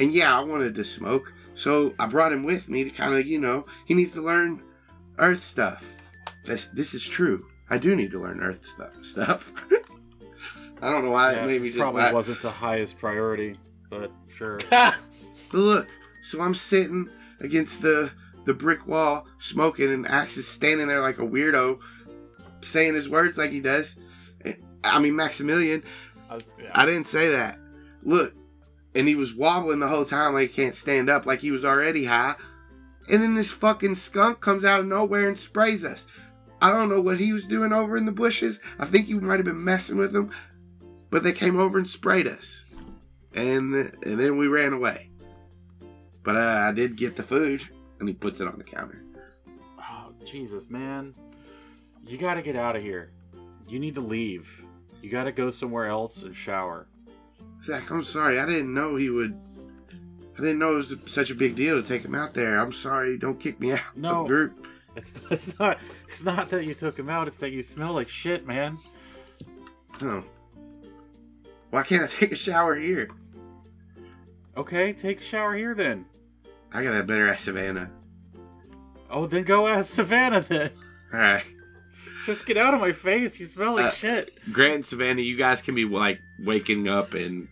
and 0.00 0.12
yeah, 0.12 0.36
I 0.36 0.42
wanted 0.42 0.74
to 0.74 0.84
smoke, 0.84 1.32
so 1.54 1.94
I 2.00 2.06
brought 2.06 2.32
him 2.32 2.44
with 2.44 2.68
me 2.68 2.82
to 2.82 2.90
kind 2.90 3.14
of, 3.14 3.24
you 3.26 3.38
know, 3.38 3.66
he 3.84 3.94
needs 3.94 4.10
to 4.12 4.20
learn 4.20 4.62
Earth 5.18 5.44
stuff. 5.44 5.84
This 6.44 6.66
this 6.72 6.94
is 6.94 7.06
true. 7.06 7.46
I 7.70 7.78
do 7.78 7.94
need 7.94 8.10
to 8.12 8.20
learn 8.20 8.40
Earth 8.40 8.64
stuff. 8.66 9.04
Stuff. 9.04 9.52
I 10.82 10.90
don't 10.90 11.04
know 11.04 11.10
why 11.10 11.32
Yeah, 11.32 11.44
it 11.44 11.46
made 11.46 11.62
me 11.62 11.68
just 11.68 11.78
probably 11.78 12.02
laugh. 12.02 12.14
wasn't 12.14 12.40
the 12.42 12.50
highest 12.50 12.98
priority, 12.98 13.58
but 13.90 14.10
sure. 14.34 14.58
But 15.50 15.58
look, 15.58 15.88
so 16.22 16.42
I'm 16.42 16.54
sitting 16.54 17.08
against 17.40 17.80
the 17.80 18.10
the 18.44 18.52
brick 18.52 18.86
wall, 18.86 19.26
smoking, 19.38 19.90
and 19.92 20.06
Axe 20.06 20.36
is 20.36 20.46
standing 20.46 20.86
there 20.86 21.00
like 21.00 21.18
a 21.18 21.26
weirdo, 21.26 21.78
saying 22.60 22.94
his 22.94 23.08
words 23.08 23.38
like 23.38 23.50
he 23.50 23.60
does. 23.60 23.94
Eh, 24.44 24.54
I 24.84 24.98
mean, 25.00 25.16
Maximilian, 25.16 25.82
I 26.28 26.34
was, 26.36 26.46
yeah. 26.62 26.70
I 26.74 26.84
didn't 26.86 27.08
say 27.08 27.30
that. 27.30 27.58
Look, 28.02 28.34
and 28.94 29.08
he 29.08 29.14
was 29.14 29.32
wobbling 29.34 29.80
the 29.80 29.88
whole 29.88 30.04
time 30.04 30.34
like 30.34 30.50
he 30.50 30.54
can't 30.62 30.74
stand 30.74 31.08
up, 31.08 31.24
like 31.24 31.40
he 31.40 31.50
was 31.50 31.64
already 31.64 32.04
high. 32.04 32.34
And 33.10 33.22
then 33.22 33.34
this 33.34 33.50
fucking 33.52 33.94
skunk 33.94 34.40
comes 34.40 34.64
out 34.64 34.80
of 34.80 34.86
nowhere 34.86 35.28
and 35.28 35.38
sprays 35.38 35.82
us. 35.82 36.06
I 36.60 36.70
don't 36.70 36.88
know 36.88 37.00
what 37.00 37.18
he 37.18 37.32
was 37.32 37.46
doing 37.46 37.72
over 37.72 37.96
in 37.96 38.04
the 38.06 38.12
bushes. 38.12 38.60
I 38.78 38.86
think 38.86 39.06
he 39.06 39.14
might 39.14 39.36
have 39.36 39.44
been 39.44 39.62
messing 39.62 39.96
with 39.96 40.12
them, 40.12 40.30
but 41.10 41.22
they 41.22 41.32
came 41.32 41.58
over 41.58 41.78
and 41.78 41.88
sprayed 41.88 42.26
us, 42.26 42.64
and 43.34 43.74
and 43.74 44.18
then 44.20 44.36
we 44.36 44.48
ran 44.48 44.72
away. 44.72 45.10
But 46.24 46.36
uh, 46.36 46.64
I 46.68 46.72
did 46.72 46.96
get 46.96 47.16
the 47.16 47.22
food, 47.22 47.62
and 48.00 48.08
he 48.08 48.14
puts 48.14 48.40
it 48.40 48.48
on 48.48 48.58
the 48.58 48.64
counter. 48.64 49.02
Oh, 49.78 50.12
Jesus, 50.26 50.68
man. 50.68 51.14
You 52.06 52.18
gotta 52.18 52.42
get 52.42 52.56
out 52.56 52.76
of 52.76 52.82
here. 52.82 53.12
You 53.68 53.78
need 53.78 53.94
to 53.94 54.00
leave. 54.00 54.62
You 55.02 55.10
gotta 55.10 55.32
go 55.32 55.50
somewhere 55.50 55.86
else 55.86 56.22
and 56.22 56.34
shower. 56.34 56.86
Zach, 57.62 57.90
I'm 57.90 58.04
sorry. 58.04 58.40
I 58.40 58.46
didn't 58.46 58.72
know 58.74 58.96
he 58.96 59.10
would. 59.10 59.38
I 60.36 60.40
didn't 60.40 60.58
know 60.58 60.74
it 60.74 60.76
was 60.76 60.96
such 61.06 61.30
a 61.30 61.34
big 61.34 61.56
deal 61.56 61.80
to 61.80 61.86
take 61.86 62.04
him 62.04 62.14
out 62.14 62.32
there. 62.34 62.58
I'm 62.60 62.72
sorry. 62.72 63.18
Don't 63.18 63.40
kick 63.40 63.58
me 63.60 63.72
out. 63.72 63.80
of 63.80 63.96
No. 63.96 64.22
the 64.22 64.28
group. 64.28 64.66
It's, 64.98 65.14
it's 65.30 65.58
not 65.58 65.78
it's 66.08 66.24
not 66.24 66.50
that 66.50 66.64
you 66.64 66.74
took 66.74 66.98
him 66.98 67.08
out, 67.08 67.26
it's 67.28 67.36
that 67.36 67.52
you 67.52 67.62
smell 67.62 67.92
like 67.94 68.08
shit, 68.08 68.46
man. 68.46 68.78
Oh. 70.02 70.22
Why 71.70 71.82
can't 71.82 72.02
I 72.02 72.06
take 72.20 72.32
a 72.32 72.36
shower 72.36 72.74
here? 72.74 73.08
Okay, 74.56 74.92
take 74.92 75.20
a 75.20 75.24
shower 75.24 75.54
here 75.56 75.74
then. 75.74 76.04
I 76.72 76.82
gotta 76.82 77.02
better 77.02 77.28
ask 77.28 77.44
Savannah. 77.44 77.90
Oh, 79.10 79.26
then 79.26 79.44
go 79.44 79.68
ask 79.68 79.90
Savannah 79.94 80.44
then. 80.46 80.70
All 81.14 81.20
right, 81.20 81.44
Just 82.26 82.44
get 82.44 82.58
out 82.58 82.74
of 82.74 82.80
my 82.80 82.92
face. 82.92 83.38
You 83.40 83.46
smell 83.46 83.74
like 83.76 83.86
Uh, 83.86 83.90
shit. 83.92 84.38
Grant 84.52 84.74
and 84.74 84.86
Savannah, 84.86 85.22
you 85.22 85.36
guys 85.36 85.62
can 85.62 85.74
be 85.74 85.84
like 85.86 86.18
waking 86.44 86.88
up 86.88 87.14
and 87.14 87.48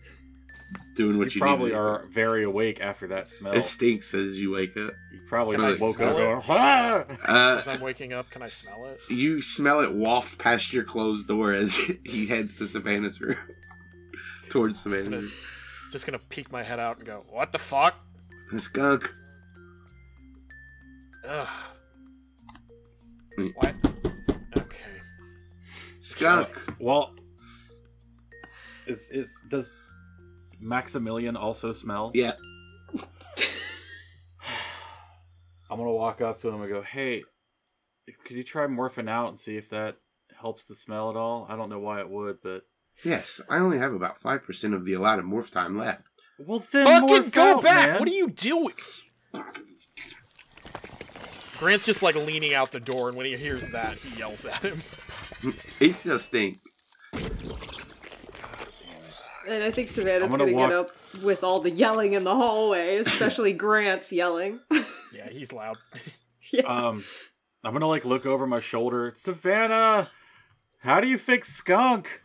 doing 0.97 1.17
what 1.17 1.33
you 1.33 1.39
you, 1.39 1.41
probably 1.41 1.65
need. 1.67 1.75
to 1.75 1.79
are 1.79 2.05
very 2.07 2.43
awake 2.43 2.81
after 2.81 3.07
that 3.07 3.27
smell. 3.27 3.53
It 3.53 3.65
stinks 3.65 4.13
as 4.13 4.39
you 4.41 4.51
wake 4.51 4.75
up. 4.75 4.91
You 5.13 5.19
probably 5.27 5.55
Can 5.55 5.63
woke 5.79 5.81
up 5.81 5.95
smell 5.95 6.17
going, 6.17 6.41
"Ah!" 6.49 7.05
Uh, 7.53 7.57
As 7.59 7.67
I'm 7.67 7.79
waking 7.81 8.11
up, 8.13 8.29
can 8.29 8.41
I 8.41 8.47
smell 8.47 8.85
it? 8.87 8.99
you 9.09 9.41
smell 9.41 9.79
it 9.81 9.93
waft 9.93 10.37
past 10.37 10.73
your 10.73 10.83
closed 10.83 11.27
door 11.27 11.53
as 11.53 11.75
he 12.05 12.25
heads 12.27 12.55
to 12.55 12.67
Savannah's 12.67 13.21
room. 13.21 13.37
Towards 14.49 14.73
Just 14.75 14.83
Savannah's 14.83 15.03
gonna, 15.03 15.17
room. 15.21 15.31
just 15.91 16.05
gonna 16.05 16.19
peek 16.29 16.51
my 16.51 16.63
head 16.63 16.79
out 16.79 16.97
and 16.97 17.05
go, 17.05 17.23
"What 17.29 17.51
the 17.51 17.59
fuck?" 17.59 17.95
The 18.51 18.59
skunk. 18.59 19.13
Ugh. 21.27 21.47
Mm. 23.37 23.53
What? 23.55 23.75
Okay. 24.57 25.01
Skunk. 25.99 26.49
Well, 26.79 27.13
is 28.87 29.09
is 29.09 29.29
does 29.49 29.73
Maximilian 30.59 31.35
also 31.35 31.73
smell? 31.73 32.11
Yeah. 32.13 32.33
I'm 35.69 35.77
gonna 35.77 35.91
walk 35.91 36.21
up 36.21 36.39
to 36.41 36.47
him 36.49 36.61
and 36.61 36.69
go, 36.71 36.81
"Hey, 36.81 37.23
could 38.25 38.37
you 38.37 38.43
try 38.43 38.65
morphing 38.67 39.09
out 39.09 39.29
and 39.29 39.39
see 39.39 39.57
if 39.57 39.69
that 39.69 39.97
helps 40.39 40.63
the 40.65 40.75
smell 40.75 41.09
at 41.09 41.15
all?" 41.17 41.45
I 41.49 41.55
don't 41.55 41.69
know 41.69 41.79
why 41.79 41.99
it 41.99 42.09
would, 42.09 42.37
but 42.41 42.63
Yes, 43.03 43.39
I 43.49 43.59
only 43.59 43.77
have 43.77 43.93
about 43.93 44.19
5% 44.19 44.73
of 44.73 44.83
the 44.85 44.93
allotted 44.93 45.25
morph 45.25 45.51
time 45.51 45.77
left. 45.77 46.07
well, 46.39 46.63
then 46.71 46.85
Fucking 46.87 47.29
go 47.29 47.57
out, 47.57 47.63
back! 47.63 47.89
man. 47.89 47.99
What 47.99 48.07
are 48.07 48.11
you 48.11 48.29
doing? 48.29 48.73
Grant's 51.59 51.85
just 51.85 52.01
like 52.01 52.15
leaning 52.15 52.53
out 52.55 52.71
the 52.71 52.79
door, 52.79 53.09
and 53.09 53.17
when 53.17 53.25
he 53.27 53.35
hears 53.37 53.69
that, 53.71 53.93
he 53.99 54.17
yells 54.17 54.45
at 54.45 54.61
him. 54.63 54.81
He 55.79 55.91
still 55.91 56.17
stink. 56.19 56.57
And 59.47 59.63
I 59.63 59.71
think 59.71 59.87
Savannah's 59.89 60.29
gonna 60.31 60.45
gonna, 60.45 60.53
walk- 60.57 60.69
get 60.69 60.77
up 60.79 61.23
with 61.23 61.43
all 61.43 61.59
the 61.59 61.71
yelling 61.71 62.13
in 62.13 62.23
the 62.23 62.35
hallway, 62.35 62.97
especially 62.97 63.53
Grant's 63.65 64.11
yelling. 64.11 64.59
Yeah, 65.13 65.29
he's 65.29 65.51
loud. 65.53 65.77
yeah. 66.53 66.61
Um, 66.63 67.03
I'm 67.63 67.73
gonna 67.73 67.87
like 67.87 68.05
look 68.05 68.25
over 68.25 68.45
my 68.45 68.59
shoulder. 68.59 69.13
Savannah, 69.15 70.11
how 70.79 70.99
do 70.99 71.07
you 71.07 71.17
fix 71.17 71.53
skunk? 71.53 72.21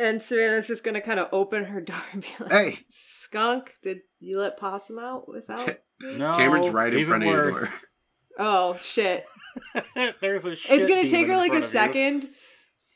And 0.00 0.22
Savannah's 0.22 0.68
just 0.68 0.84
gonna 0.84 1.00
kind 1.00 1.18
of 1.18 1.28
open 1.32 1.64
her 1.64 1.80
door 1.80 1.96
and 2.12 2.22
be 2.22 2.28
like, 2.38 2.52
Hey. 2.52 2.78
skunk, 2.88 3.74
did 3.82 3.98
you 4.20 4.38
let 4.38 4.56
Possum 4.56 4.98
out 5.00 5.28
without 5.28 5.66
me? 6.00 6.16
No, 6.16 6.34
Cameron's 6.36 6.68
right 6.68 6.92
in 6.92 7.00
even 7.00 7.08
front 7.20 7.24
of 7.24 7.30
your 7.30 7.50
door. 7.50 7.68
Oh, 8.38 8.76
shit. 8.76 9.24
There's 10.20 10.44
a 10.44 10.54
shit 10.54 10.70
It's 10.70 10.86
gonna 10.86 11.02
demon 11.02 11.10
take 11.10 11.26
her 11.26 11.36
like 11.36 11.50
a 11.52 11.60
front 11.60 11.64
of 11.64 11.72
you. 11.72 11.78
second 11.78 12.30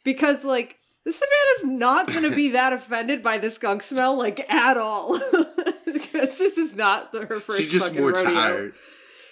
because, 0.05 0.45
like, 0.45 0.77
the 1.05 1.13
Savannah's 1.13 1.79
not 1.79 2.13
gonna 2.13 2.35
be 2.35 2.51
that 2.51 2.73
offended 2.73 3.23
by 3.23 3.39
the 3.39 3.51
skunk 3.51 3.83
smell, 3.83 4.17
like, 4.17 4.49
at 4.53 4.77
all. 4.77 5.19
because 5.93 6.39
this 6.39 6.59
is 6.59 6.75
not 6.77 7.13
the, 7.13 7.27
her 7.27 7.41
first 7.41 7.61
She's 7.61 7.73
just 7.73 7.95
more 7.95 8.13
rodeo. 8.13 8.33
tired. 8.33 8.75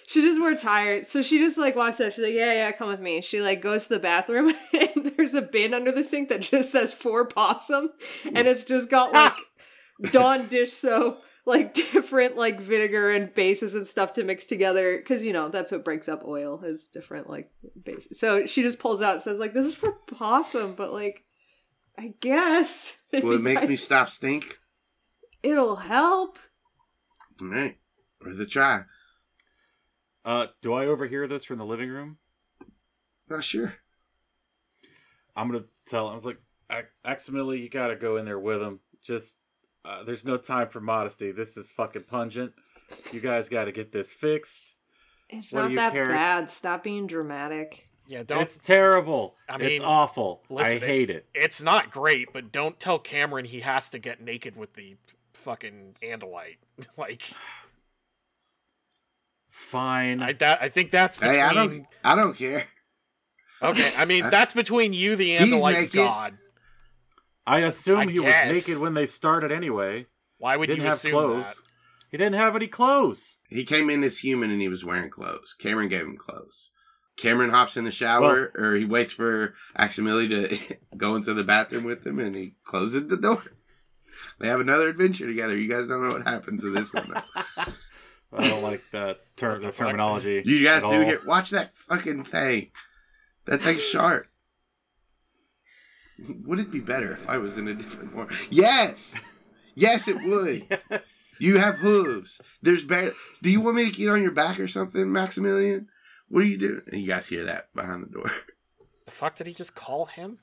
She's 0.07 0.23
just 0.23 0.39
more 0.39 0.55
tired. 0.55 1.05
So 1.05 1.21
she 1.21 1.37
just 1.37 1.57
like 1.57 1.75
walks 1.75 2.01
up. 2.01 2.11
She's 2.11 2.25
like, 2.25 2.33
"Yeah, 2.33 2.53
yeah, 2.53 2.71
come 2.73 2.89
with 2.89 2.99
me." 2.99 3.21
She 3.21 3.39
like 3.41 3.61
goes 3.61 3.83
to 3.83 3.93
the 3.93 3.99
bathroom, 3.99 4.53
and 4.73 5.13
there's 5.15 5.33
a 5.33 5.41
bin 5.41 5.73
under 5.73 5.91
the 5.91 6.03
sink 6.03 6.29
that 6.29 6.41
just 6.41 6.71
says 6.71 6.91
"for 6.91 7.25
possum," 7.25 7.91
and 8.25 8.47
it's 8.47 8.65
just 8.65 8.89
got 8.89 9.13
like 9.13 9.33
Dawn 10.11 10.47
dish 10.47 10.73
soap, 10.73 11.21
like 11.45 11.73
different 11.73 12.35
like 12.35 12.59
vinegar 12.59 13.11
and 13.11 13.33
bases 13.33 13.73
and 13.75 13.87
stuff 13.87 14.11
to 14.13 14.25
mix 14.25 14.47
together. 14.47 14.97
Because 14.97 15.23
you 15.23 15.31
know 15.31 15.47
that's 15.47 15.71
what 15.71 15.85
breaks 15.85 16.09
up 16.09 16.25
oil 16.25 16.61
is 16.65 16.89
different 16.89 17.29
like 17.29 17.49
bases. 17.81 18.19
So 18.19 18.45
she 18.45 18.63
just 18.63 18.79
pulls 18.79 19.01
out 19.01 19.13
and 19.13 19.21
says 19.21 19.39
like, 19.39 19.53
"This 19.53 19.67
is 19.67 19.75
for 19.75 19.93
possum," 20.07 20.75
but 20.75 20.91
like, 20.91 21.23
I 21.97 22.13
guess 22.19 22.95
Will 23.13 23.33
it 23.33 23.41
make 23.41 23.67
me 23.67 23.75
stop 23.75 24.09
stink? 24.09 24.57
It'll 25.43 25.75
help. 25.75 26.39
All 27.41 27.47
right. 27.47 27.77
Worth 28.23 28.39
a 28.39 28.45
try. 28.45 28.83
Uh, 30.23 30.47
do 30.61 30.73
I 30.73 30.85
overhear 30.85 31.27
this 31.27 31.43
from 31.43 31.57
the 31.57 31.65
living 31.65 31.89
room? 31.89 32.17
Not 33.29 33.43
sure. 33.43 33.73
I'm 35.35 35.49
gonna 35.51 35.63
tell. 35.87 36.07
I 36.09 36.15
was 36.15 36.25
like, 36.25 36.37
"Ac- 36.71 36.87
Aximili, 37.05 37.61
you 37.61 37.69
gotta 37.69 37.95
go 37.95 38.17
in 38.17 38.25
there 38.25 38.39
with 38.39 38.61
him. 38.61 38.79
Just, 39.03 39.35
uh, 39.85 40.03
there's 40.03 40.25
no 40.25 40.37
time 40.37 40.69
for 40.69 40.79
modesty. 40.81 41.31
This 41.31 41.57
is 41.57 41.69
fucking 41.69 42.03
pungent. 42.03 42.51
You 43.11 43.19
guys 43.21 43.49
gotta 43.49 43.71
get 43.71 43.91
this 43.91 44.11
fixed. 44.13 44.75
It's 45.29 45.53
What 45.53 45.69
not 45.71 45.75
that 45.77 45.93
carrots? 45.93 46.11
bad. 46.11 46.49
Stop 46.51 46.83
being 46.83 47.07
dramatic. 47.07 47.87
Yeah, 48.07 48.23
don't. 48.23 48.41
It's 48.41 48.57
terrible. 48.57 49.35
I 49.47 49.57
mean, 49.57 49.71
it's 49.71 49.83
awful. 49.83 50.41
listen, 50.49 50.83
I 50.83 50.85
hate 50.85 51.09
it. 51.09 51.25
It's 51.33 51.61
not 51.61 51.91
great, 51.91 52.33
but 52.33 52.51
don't 52.51 52.77
tell 52.79 52.99
Cameron 52.99 53.45
he 53.45 53.61
has 53.61 53.89
to 53.91 53.99
get 53.99 54.21
naked 54.21 54.55
with 54.55 54.73
the 54.73 54.95
fucking 55.33 55.95
Andalite. 56.03 56.57
like 56.97 57.31
Fine. 59.49 60.21
I 60.21 60.33
that 60.33 60.61
I 60.61 60.69
think 60.69 60.91
that's 60.91 61.17
between. 61.17 61.35
Hey, 61.35 61.41
I 61.41 61.53
don't. 61.53 61.85
I 62.03 62.15
don't 62.15 62.35
care. 62.35 62.65
Okay, 63.61 63.91
I 63.97 64.05
mean 64.05 64.23
I- 64.25 64.29
that's 64.29 64.53
between 64.53 64.93
you, 64.93 65.15
the 65.15 65.37
He's 65.37 65.51
Andalite. 65.53 65.91
God. 65.93 66.37
I 67.45 67.59
assume 67.59 67.99
I 67.99 68.05
he 68.05 68.19
guess. 68.21 68.47
was 68.47 68.67
naked 68.67 68.81
when 68.81 68.93
they 68.93 69.05
started 69.05 69.51
anyway. 69.51 70.05
Why 70.37 70.53
He 70.53 70.57
would 70.57 70.67
didn't 70.67 70.79
you 70.79 70.83
have 70.85 70.93
assume 70.93 71.11
clothes. 71.11 71.45
that? 71.45 71.55
He 72.09 72.17
didn't 72.17 72.35
have 72.35 72.55
any 72.55 72.67
clothes. 72.67 73.37
He 73.49 73.63
came 73.63 73.89
in 73.89 74.03
as 74.03 74.17
human 74.17 74.51
and 74.51 74.61
he 74.61 74.67
was 74.67 74.83
wearing 74.85 75.09
clothes. 75.09 75.55
Cameron 75.59 75.87
gave 75.87 76.01
him 76.01 76.17
clothes. 76.17 76.71
Cameron 77.21 77.51
hops 77.51 77.77
in 77.77 77.83
the 77.83 77.91
shower, 77.91 78.51
or 78.55 78.73
he 78.75 78.85
waits 78.85 79.13
for 79.13 79.53
Aximili 79.77 80.27
to 80.29 80.75
go 80.97 81.15
into 81.15 81.33
the 81.35 81.43
bathroom 81.43 81.83
with 81.83 82.05
him, 82.05 82.17
and 82.19 82.33
he 82.35 82.55
closes 82.63 83.07
the 83.07 83.17
door. 83.17 83.43
They 84.39 84.47
have 84.47 84.59
another 84.59 84.89
adventure 84.89 85.27
together. 85.27 85.55
You 85.55 85.69
guys 85.69 85.85
don't 85.87 86.01
know 86.07 86.13
what 86.15 86.27
happens 86.27 86.61
to 86.63 86.71
this 86.71 86.91
one. 86.91 87.13
Though. 87.13 87.63
I 88.37 88.49
don't 88.49 88.63
like 88.63 88.81
that 88.91 89.19
ter- 89.35 89.59
the 89.59 89.71
terminology. 89.71 90.41
You 90.43 90.63
guys 90.65 90.81
do 90.81 90.87
all. 90.87 91.01
here. 91.01 91.21
Watch 91.25 91.51
that 91.51 91.77
fucking 91.77 92.23
thing. 92.23 92.71
That 93.45 93.61
thing's 93.61 93.83
sharp. 93.83 94.27
Would 96.45 96.59
it 96.59 96.71
be 96.71 96.79
better 96.79 97.11
if 97.13 97.27
I 97.29 97.37
was 97.37 97.57
in 97.57 97.67
a 97.67 97.73
different 97.73 98.15
world? 98.15 98.31
Yes, 98.49 99.15
yes, 99.75 100.07
it 100.07 100.21
would. 100.23 100.79
Yes. 100.89 101.01
You 101.39 101.57
have 101.57 101.77
hooves. 101.77 102.39
There's 102.61 102.83
better. 102.83 103.13
Do 103.41 103.49
you 103.49 103.61
want 103.61 103.75
me 103.77 103.89
to 103.89 103.95
get 103.95 104.09
on 104.09 104.21
your 104.21 104.31
back 104.31 104.59
or 104.59 104.67
something, 104.67 105.11
Maximilian? 105.11 105.87
What 106.31 106.43
are 106.43 106.47
you 106.47 106.57
doing? 106.57 106.81
And 106.91 107.01
you 107.01 107.07
guys 107.07 107.27
hear 107.27 107.43
that 107.43 107.73
behind 107.75 108.03
the 108.03 108.09
door. 108.09 108.31
The 109.05 109.11
fuck 109.11 109.35
did 109.35 109.47
he 109.47 109.53
just 109.53 109.75
call 109.75 110.05
him? 110.05 110.37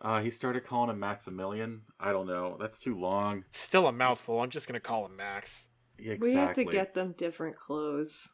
Uh, 0.00 0.20
he 0.20 0.30
started 0.30 0.64
calling 0.64 0.90
him 0.90 1.00
Maximilian. 1.00 1.80
I 1.98 2.12
don't 2.12 2.26
know. 2.26 2.56
That's 2.60 2.78
too 2.78 2.96
long. 2.96 3.44
Still 3.50 3.88
a 3.88 3.92
mouthful. 3.92 4.40
I'm 4.40 4.50
just 4.50 4.68
gonna 4.68 4.78
call 4.78 5.06
him 5.06 5.16
Max. 5.16 5.68
Yeah, 5.98 6.16
We 6.20 6.34
have 6.34 6.52
to 6.54 6.64
get 6.64 6.94
them 6.94 7.14
different 7.16 7.56
clothes. 7.56 8.28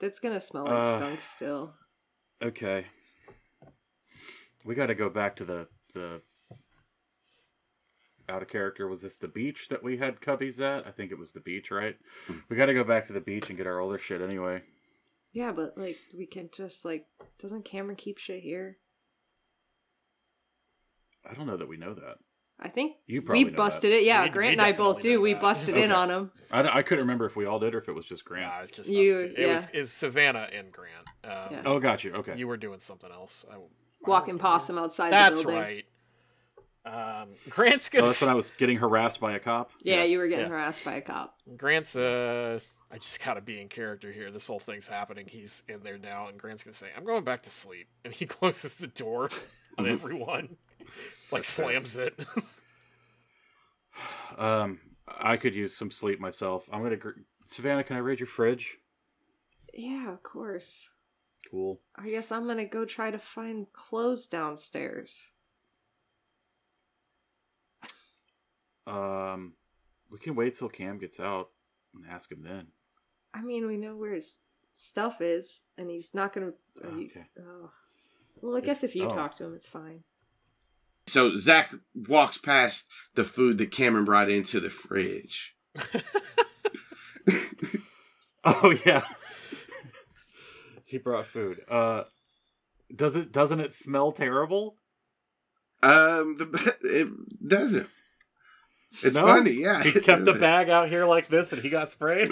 That's 0.00 0.18
gonna 0.18 0.40
smell 0.40 0.64
like 0.64 0.72
Uh, 0.74 0.98
skunk 0.98 1.20
still. 1.22 1.74
Okay. 2.42 2.84
We 4.64 4.74
got 4.74 4.86
to 4.86 4.94
go 4.94 5.08
back 5.08 5.36
to 5.36 5.44
the 5.44 5.68
the 5.94 6.20
out 8.28 8.42
of 8.42 8.48
character. 8.48 8.88
Was 8.88 9.02
this 9.02 9.16
the 9.16 9.28
beach 9.28 9.68
that 9.70 9.82
we 9.82 9.96
had 9.96 10.20
cubbies 10.20 10.60
at? 10.60 10.86
I 10.86 10.90
think 10.90 11.12
it 11.12 11.18
was 11.18 11.32
the 11.32 11.40
beach, 11.40 11.70
right? 11.70 11.96
Hmm. 12.26 12.38
We 12.50 12.56
got 12.56 12.66
to 12.66 12.74
go 12.74 12.84
back 12.84 13.06
to 13.06 13.12
the 13.12 13.20
beach 13.20 13.48
and 13.48 13.56
get 13.56 13.68
our 13.68 13.78
older 13.78 13.98
shit 13.98 14.20
anyway. 14.20 14.62
Yeah, 15.36 15.52
but 15.52 15.76
like 15.76 15.98
we 16.16 16.24
can 16.24 16.48
just 16.50 16.82
like 16.86 17.04
doesn't 17.38 17.66
Cameron 17.66 17.96
keep 17.96 18.16
shit 18.16 18.42
here? 18.42 18.78
I 21.28 21.34
don't 21.34 21.46
know 21.46 21.58
that 21.58 21.68
we 21.68 21.76
know 21.76 21.92
that. 21.92 22.16
I 22.58 22.68
think 22.70 22.96
You 23.06 23.20
probably 23.20 23.44
we 23.44 23.50
know 23.50 23.56
busted 23.58 23.92
it. 23.92 24.04
Yeah, 24.04 24.22
We- 24.22 24.28
we 24.28 24.32
Grant 24.32 24.52
and 24.52 24.62
I 24.62 24.72
both 24.72 25.00
do. 25.02 25.20
We 25.20 25.34
that. 25.34 25.42
busted 25.42 25.76
in 25.76 25.92
on 25.92 26.08
him. 26.08 26.30
I, 26.50 26.78
I 26.78 26.82
couldn't 26.82 27.02
remember 27.04 27.26
if 27.26 27.36
we 27.36 27.44
all 27.44 27.58
did 27.58 27.74
or 27.74 27.78
if 27.78 27.88
it 27.88 27.92
was 27.94 28.06
just 28.06 28.24
Grant. 28.24 28.46
Nah, 28.46 28.60
it's 28.60 28.70
just 28.70 28.90
You- 28.90 29.16
us 29.16 29.22
two. 29.24 29.34
It 29.36 29.46
was 29.46 29.68
yeah. 29.74 29.80
is 29.80 29.92
Savannah 29.92 30.48
and 30.50 30.72
Grant. 30.72 31.06
Um, 31.24 31.30
Yeah. 31.52 31.62
Oh, 31.66 31.78
got 31.80 32.02
you. 32.02 32.14
Okay. 32.14 32.34
You 32.38 32.48
were 32.48 32.56
doing 32.56 32.78
something 32.78 33.10
else. 33.12 33.44
I, 33.46 33.52
I 33.52 33.56
don't 33.56 33.68
Walking 34.06 34.26
remember. 34.28 34.42
possum 34.42 34.78
outside 34.78 35.12
That's 35.12 35.40
the 35.42 35.48
building. 35.48 35.60
right. 36.86 37.22
Um, 37.22 37.28
Grant's 37.50 37.90
Oh, 37.92 37.98
gonna. 37.98 38.06
that's 38.06 38.22
when 38.22 38.30
I 38.30 38.34
was 38.34 38.50
getting 38.56 38.78
harassed 38.78 39.20
by 39.20 39.32
a 39.34 39.38
cop. 39.40 39.72
Yeah, 39.82 40.04
you 40.04 40.16
were 40.16 40.28
getting 40.28 40.46
Yeah. 40.46 40.50
harassed 40.52 40.82
by 40.82 40.94
a 40.94 41.02
cop. 41.02 41.36
Grant's 41.58 41.94
uh 41.94 42.60
I 42.90 42.98
just 42.98 43.22
gotta 43.22 43.40
be 43.40 43.60
in 43.60 43.68
character 43.68 44.12
here. 44.12 44.30
This 44.30 44.46
whole 44.46 44.60
thing's 44.60 44.86
happening. 44.86 45.26
He's 45.26 45.62
in 45.68 45.82
there 45.82 45.98
now, 45.98 46.28
and 46.28 46.38
Grant's 46.38 46.62
gonna 46.62 46.74
say, 46.74 46.88
I'm 46.96 47.04
going 47.04 47.24
back 47.24 47.42
to 47.42 47.50
sleep. 47.50 47.88
And 48.04 48.12
he 48.12 48.26
closes 48.26 48.76
the 48.76 48.86
door 48.86 49.30
on 49.78 49.86
everyone. 49.88 50.56
Like 51.30 51.44
slams 51.44 51.96
it. 51.96 52.24
Um, 54.36 54.78
I 55.08 55.38
could 55.38 55.54
use 55.54 55.74
some 55.74 55.90
sleep 55.90 56.20
myself. 56.20 56.68
I'm 56.70 56.82
gonna. 56.82 56.96
Gr- 56.96 57.12
Savannah, 57.46 57.82
can 57.82 57.96
I 57.96 58.00
raid 58.00 58.20
your 58.20 58.26
fridge? 58.26 58.76
Yeah, 59.72 60.12
of 60.12 60.22
course. 60.22 60.90
Cool. 61.50 61.80
I 61.96 62.10
guess 62.10 62.30
I'm 62.30 62.46
gonna 62.46 62.66
go 62.66 62.84
try 62.84 63.10
to 63.10 63.18
find 63.18 63.66
clothes 63.72 64.26
downstairs. 64.26 65.30
Um, 68.86 69.54
we 70.10 70.18
can 70.18 70.34
wait 70.34 70.58
till 70.58 70.68
Cam 70.68 70.98
gets 70.98 71.18
out 71.18 71.48
and 71.94 72.04
ask 72.10 72.30
him 72.30 72.42
then. 72.42 72.66
I 73.36 73.42
mean, 73.42 73.66
we 73.66 73.76
know 73.76 73.96
where 73.96 74.14
his 74.14 74.38
stuff 74.72 75.20
is, 75.20 75.62
and 75.76 75.90
he's 75.90 76.14
not 76.14 76.32
gonna. 76.32 76.52
are 76.82 76.88
Okay. 76.88 77.26
oh. 77.40 77.70
Well, 78.40 78.56
I 78.56 78.60
guess 78.60 78.84
if 78.84 78.94
you 78.94 79.06
oh. 79.06 79.08
talk 79.08 79.34
to 79.36 79.44
him, 79.44 79.54
it's 79.54 79.66
fine. 79.66 80.04
So 81.08 81.36
Zach 81.36 81.72
walks 81.94 82.38
past 82.38 82.86
the 83.14 83.24
food 83.24 83.58
that 83.58 83.70
Cameron 83.70 84.04
brought 84.04 84.30
into 84.30 84.60
the 84.60 84.70
fridge. 84.70 85.56
Oh 88.46 88.72
yeah. 88.86 89.02
he 90.84 90.98
brought 90.98 91.26
food. 91.26 91.60
Uh, 91.68 92.04
does 92.94 93.16
it? 93.16 93.32
Doesn't 93.32 93.58
it 93.58 93.74
smell 93.74 94.12
terrible? 94.12 94.76
Um, 95.82 96.36
the 96.38 96.74
it 96.82 97.08
doesn't. 97.48 97.88
It's 99.02 99.14
No? 99.16 99.26
funny, 99.26 99.52
yeah. 99.52 99.82
He 99.82 99.92
kept 99.92 100.24
the 100.24 100.32
bag 100.48 100.68
out 100.68 100.88
here 100.88 101.04
like 101.04 101.28
this, 101.28 101.52
and 101.52 101.62
he 101.62 101.68
got 101.68 101.88
sprayed. 101.88 102.30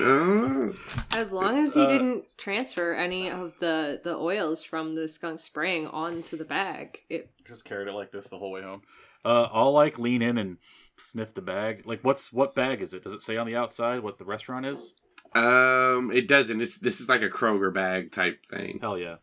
As 1.12 1.32
long 1.32 1.58
as 1.58 1.74
he 1.74 1.82
Uh, 1.82 1.86
didn't 1.86 2.24
transfer 2.38 2.94
any 2.94 3.30
of 3.30 3.58
the 3.60 4.00
the 4.02 4.14
oils 4.16 4.62
from 4.64 4.94
the 4.94 5.08
skunk 5.08 5.40
spraying 5.40 5.86
onto 5.86 6.36
the 6.36 6.44
bag, 6.44 7.00
it 7.08 7.30
Just 7.46 7.64
carried 7.64 7.88
it 7.88 7.92
like 7.92 8.10
this 8.12 8.28
the 8.28 8.38
whole 8.38 8.50
way 8.50 8.62
home. 8.62 8.82
Uh, 9.24 9.48
I'll 9.52 9.72
like 9.72 9.98
lean 9.98 10.22
in 10.22 10.38
and 10.38 10.58
sniff 10.96 11.34
the 11.34 11.42
bag. 11.42 11.82
Like, 11.86 12.00
what's 12.02 12.32
what 12.32 12.54
bag 12.54 12.82
is 12.82 12.92
it? 12.94 13.04
Does 13.04 13.12
it 13.14 13.22
say 13.22 13.36
on 13.36 13.46
the 13.46 13.56
outside 13.56 14.00
what 14.02 14.18
the 14.18 14.24
restaurant 14.24 14.66
is? 14.66 14.94
Um, 15.34 16.10
it 16.12 16.28
doesn't. 16.28 16.60
It's 16.60 16.78
this 16.78 17.00
is 17.00 17.08
like 17.08 17.22
a 17.22 17.28
Kroger 17.30 17.72
bag 17.72 18.12
type 18.12 18.44
thing. 18.46 18.78
Hell 18.80 18.98
yeah, 18.98 19.16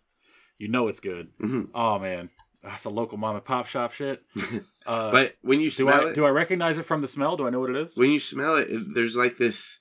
you 0.57 0.67
know 0.67 0.87
it's 0.87 0.99
good. 0.99 1.29
Mhm. 1.39 1.69
Oh 1.73 1.97
man, 1.99 2.29
that's 2.63 2.85
a 2.85 2.89
local 2.89 3.17
mom 3.17 3.35
and 3.35 3.45
pop 3.45 3.67
shop 3.67 3.91
shit. 3.93 4.23
Uh, 4.83 5.11
But 5.11 5.35
when 5.43 5.59
you 5.59 5.69
do 5.69 5.83
smell 5.83 6.07
I 6.07 6.09
it, 6.09 6.15
do 6.15 6.25
I 6.25 6.31
recognize 6.31 6.75
it 6.75 6.85
from 6.87 7.01
the 7.01 7.07
smell? 7.07 7.37
Do 7.37 7.45
I 7.45 7.51
know 7.51 7.59
what 7.59 7.69
it 7.69 7.75
is? 7.75 7.95
when 7.95 8.09
you 8.09 8.19
smell 8.19 8.55
it, 8.55 8.67
it, 8.67 8.95
there's 8.95 9.15
like 9.15 9.37
this, 9.37 9.77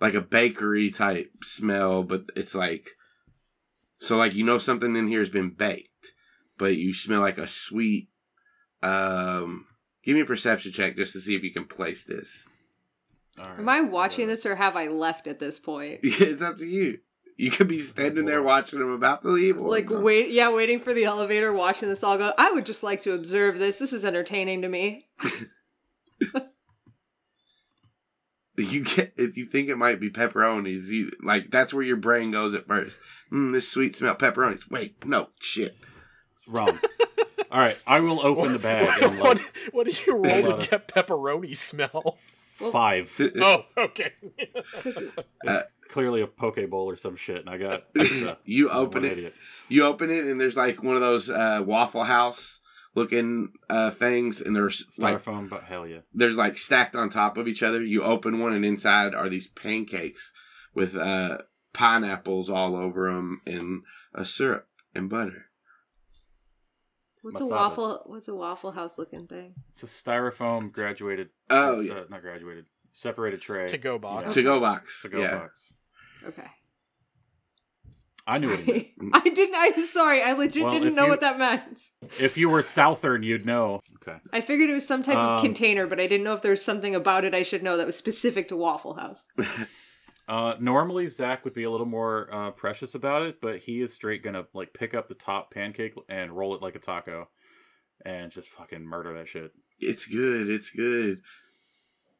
like 0.00 0.14
a 0.14 0.20
bakery 0.20 0.90
type 0.92 1.32
smell, 1.42 2.04
but 2.04 2.26
it's 2.36 2.54
like, 2.54 2.90
so 3.98 4.16
like 4.16 4.34
you 4.34 4.44
know 4.44 4.58
something 4.58 4.94
in 4.94 5.08
here 5.08 5.18
has 5.18 5.30
been 5.30 5.50
baked, 5.50 6.12
but 6.58 6.76
you 6.76 6.94
smell 6.94 7.22
like 7.22 7.38
a 7.38 7.48
sweet. 7.48 8.08
Um, 8.84 9.66
give 10.04 10.14
me 10.14 10.20
a 10.20 10.24
perception 10.26 10.70
check 10.70 10.94
just 10.96 11.12
to 11.14 11.20
see 11.20 11.34
if 11.34 11.42
you 11.42 11.52
can 11.52 11.64
place 11.64 12.04
this. 12.04 12.46
All 13.40 13.48
right. 13.48 13.58
am 13.58 13.68
I 13.68 13.80
watching 13.80 14.28
this 14.28 14.46
or 14.46 14.54
have 14.54 14.76
I 14.76 14.86
left 14.86 15.26
at 15.26 15.40
this 15.40 15.58
point? 15.58 16.00
it's 16.04 16.40
up 16.40 16.58
to 16.58 16.64
you. 16.66 16.98
You 17.38 17.50
could 17.50 17.68
be 17.68 17.80
standing 17.80 18.24
there 18.24 18.42
watching 18.42 18.78
them 18.78 18.92
about 18.92 19.20
to 19.22 19.28
leave. 19.28 19.60
or 19.60 19.68
Like 19.68 19.90
no. 19.90 20.00
wait, 20.00 20.30
yeah, 20.30 20.50
waiting 20.50 20.80
for 20.80 20.94
the 20.94 21.04
elevator, 21.04 21.52
watching 21.52 21.88
this 21.88 22.02
all 22.02 22.16
go. 22.16 22.32
I 22.38 22.50
would 22.52 22.64
just 22.64 22.82
like 22.82 23.02
to 23.02 23.12
observe 23.12 23.58
this. 23.58 23.76
This 23.76 23.92
is 23.92 24.04
entertaining 24.04 24.62
to 24.62 24.68
me. 24.68 25.08
You 28.58 28.84
get 28.84 29.12
if 29.18 29.36
you 29.36 29.44
think 29.44 29.68
it 29.68 29.76
might 29.76 30.00
be 30.00 30.08
pepperonis, 30.08 30.86
you 30.88 31.10
like 31.22 31.50
that's 31.50 31.74
where 31.74 31.82
your 31.82 31.98
brain 31.98 32.30
goes 32.30 32.54
at 32.54 32.66
first. 32.66 32.98
Mm, 33.30 33.52
this 33.52 33.68
sweet 33.68 33.94
smell 33.94 34.14
pepperonis. 34.14 34.62
Wait, 34.70 35.04
no 35.04 35.28
shit. 35.40 35.76
Wrong. 36.48 36.78
All 37.50 37.58
right, 37.60 37.76
I 37.86 38.00
will 38.00 38.24
open 38.24 38.54
the 38.54 38.58
bag 38.58 39.02
and 39.02 39.20
what, 39.20 39.38
what 39.72 39.84
did 39.84 40.06
you 40.06 40.14
roll 40.14 40.58
to 40.58 40.66
get 40.70 40.88
pepperoni 40.88 41.54
smell? 41.54 42.16
five. 42.72 43.12
Oh, 43.38 43.66
okay. 43.76 44.12
'Cause 44.80 44.96
it- 44.96 45.12
Uh, 45.46 45.60
Clearly 45.96 46.20
a 46.20 46.26
poke 46.26 46.68
bowl 46.68 46.90
or 46.90 46.96
some 46.96 47.16
shit, 47.16 47.38
and 47.38 47.48
I 47.48 47.56
got 47.56 47.94
pizza. 47.94 48.36
you 48.44 48.68
I'm 48.70 48.76
open 48.76 49.02
it. 49.06 49.12
idiot. 49.12 49.34
You 49.70 49.84
open 49.84 50.10
it 50.10 50.24
and 50.24 50.38
there's 50.38 50.54
like 50.54 50.82
one 50.82 50.94
of 50.94 51.00
those 51.00 51.30
uh, 51.30 51.62
Waffle 51.64 52.04
House 52.04 52.60
looking 52.94 53.54
uh, 53.70 53.90
things, 53.92 54.42
and 54.42 54.54
there's 54.54 54.84
like 54.98 55.24
Styrofoam, 55.24 55.48
but 55.48 55.64
hell 55.64 55.86
yeah. 55.86 56.00
there's 56.12 56.34
like 56.34 56.58
stacked 56.58 56.94
on 56.94 57.08
top 57.08 57.38
of 57.38 57.48
each 57.48 57.62
other. 57.62 57.82
You 57.82 58.02
open 58.02 58.40
one 58.40 58.52
and 58.52 58.62
inside 58.62 59.14
are 59.14 59.30
these 59.30 59.46
pancakes 59.46 60.32
with 60.74 60.94
uh, 60.94 61.38
pineapples 61.72 62.50
all 62.50 62.76
over 62.76 63.10
them 63.10 63.40
and 63.46 63.82
a 64.14 64.26
syrup 64.26 64.66
and 64.94 65.08
butter. 65.08 65.46
what's 67.22 67.40
a 67.40 67.46
waffle? 67.46 68.02
What's 68.04 68.28
a 68.28 68.34
waffle 68.34 68.72
house 68.72 68.98
looking 68.98 69.26
thing? 69.26 69.54
It's 69.70 69.82
a 69.82 69.86
styrofoam 69.86 70.70
graduated. 70.70 71.30
Oh, 71.48 71.78
uh, 71.78 71.80
yeah. 71.80 72.00
not 72.10 72.20
graduated. 72.20 72.66
Separated 72.92 73.42
tray. 73.42 73.66
To 73.66 73.78
go 73.78 73.98
box. 73.98 74.28
Yeah. 74.28 74.32
To 74.32 74.42
go 74.42 74.60
box. 74.60 75.02
To 75.02 75.08
go 75.08 75.20
yeah. 75.20 75.38
box. 75.38 75.72
Okay. 76.26 76.46
I 78.28 78.38
knew 78.38 78.48
what 78.50 78.60
it 78.60 78.66
meant. 78.66 78.88
I 79.14 79.20
didn't. 79.28 79.54
I'm 79.56 79.84
sorry. 79.84 80.20
I 80.22 80.32
legit 80.32 80.64
Well, 80.64 80.72
didn't 80.72 80.94
know 80.96 81.04
you- 81.04 81.10
what 81.10 81.20
that 81.20 81.38
meant. 81.38 81.80
If 82.18 82.36
you 82.36 82.48
were 82.48 82.62
Southern, 82.62 83.22
you'd 83.22 83.46
know. 83.46 83.80
Okay. 84.02 84.18
I 84.32 84.40
figured 84.40 84.68
it 84.68 84.72
was 84.72 84.86
some 84.86 85.02
type 85.04 85.16
of 85.16 85.38
Um, 85.38 85.40
container, 85.44 85.86
but 85.86 86.00
I 86.00 86.06
didn't 86.08 86.24
know 86.24 86.32
if 86.32 86.42
there 86.42 86.50
was 86.50 86.64
something 86.64 86.94
about 86.96 87.24
it 87.24 87.34
I 87.34 87.42
should 87.42 87.62
know 87.62 87.76
that 87.76 87.86
was 87.86 87.96
specific 87.96 88.48
to 88.48 88.56
Waffle 88.56 88.94
House. 88.94 89.24
Uh, 90.28 90.56
normally 90.58 91.08
Zach 91.08 91.44
would 91.44 91.54
be 91.54 91.62
a 91.62 91.70
little 91.70 91.86
more 91.86 92.28
uh, 92.34 92.50
precious 92.50 92.96
about 92.96 93.22
it, 93.22 93.40
but 93.40 93.60
he 93.60 93.80
is 93.80 93.92
straight 93.94 94.24
gonna 94.24 94.44
like 94.54 94.72
pick 94.72 94.92
up 94.92 95.06
the 95.06 95.14
top 95.14 95.52
pancake 95.54 95.94
and 96.08 96.32
roll 96.32 96.52
it 96.56 96.60
like 96.60 96.74
a 96.74 96.80
taco, 96.80 97.28
and 98.04 98.32
just 98.32 98.48
fucking 98.48 98.84
murder 98.84 99.14
that 99.14 99.28
shit. 99.28 99.52
It's 99.78 100.04
good. 100.04 100.50
It's 100.50 100.70
good. 100.70 101.20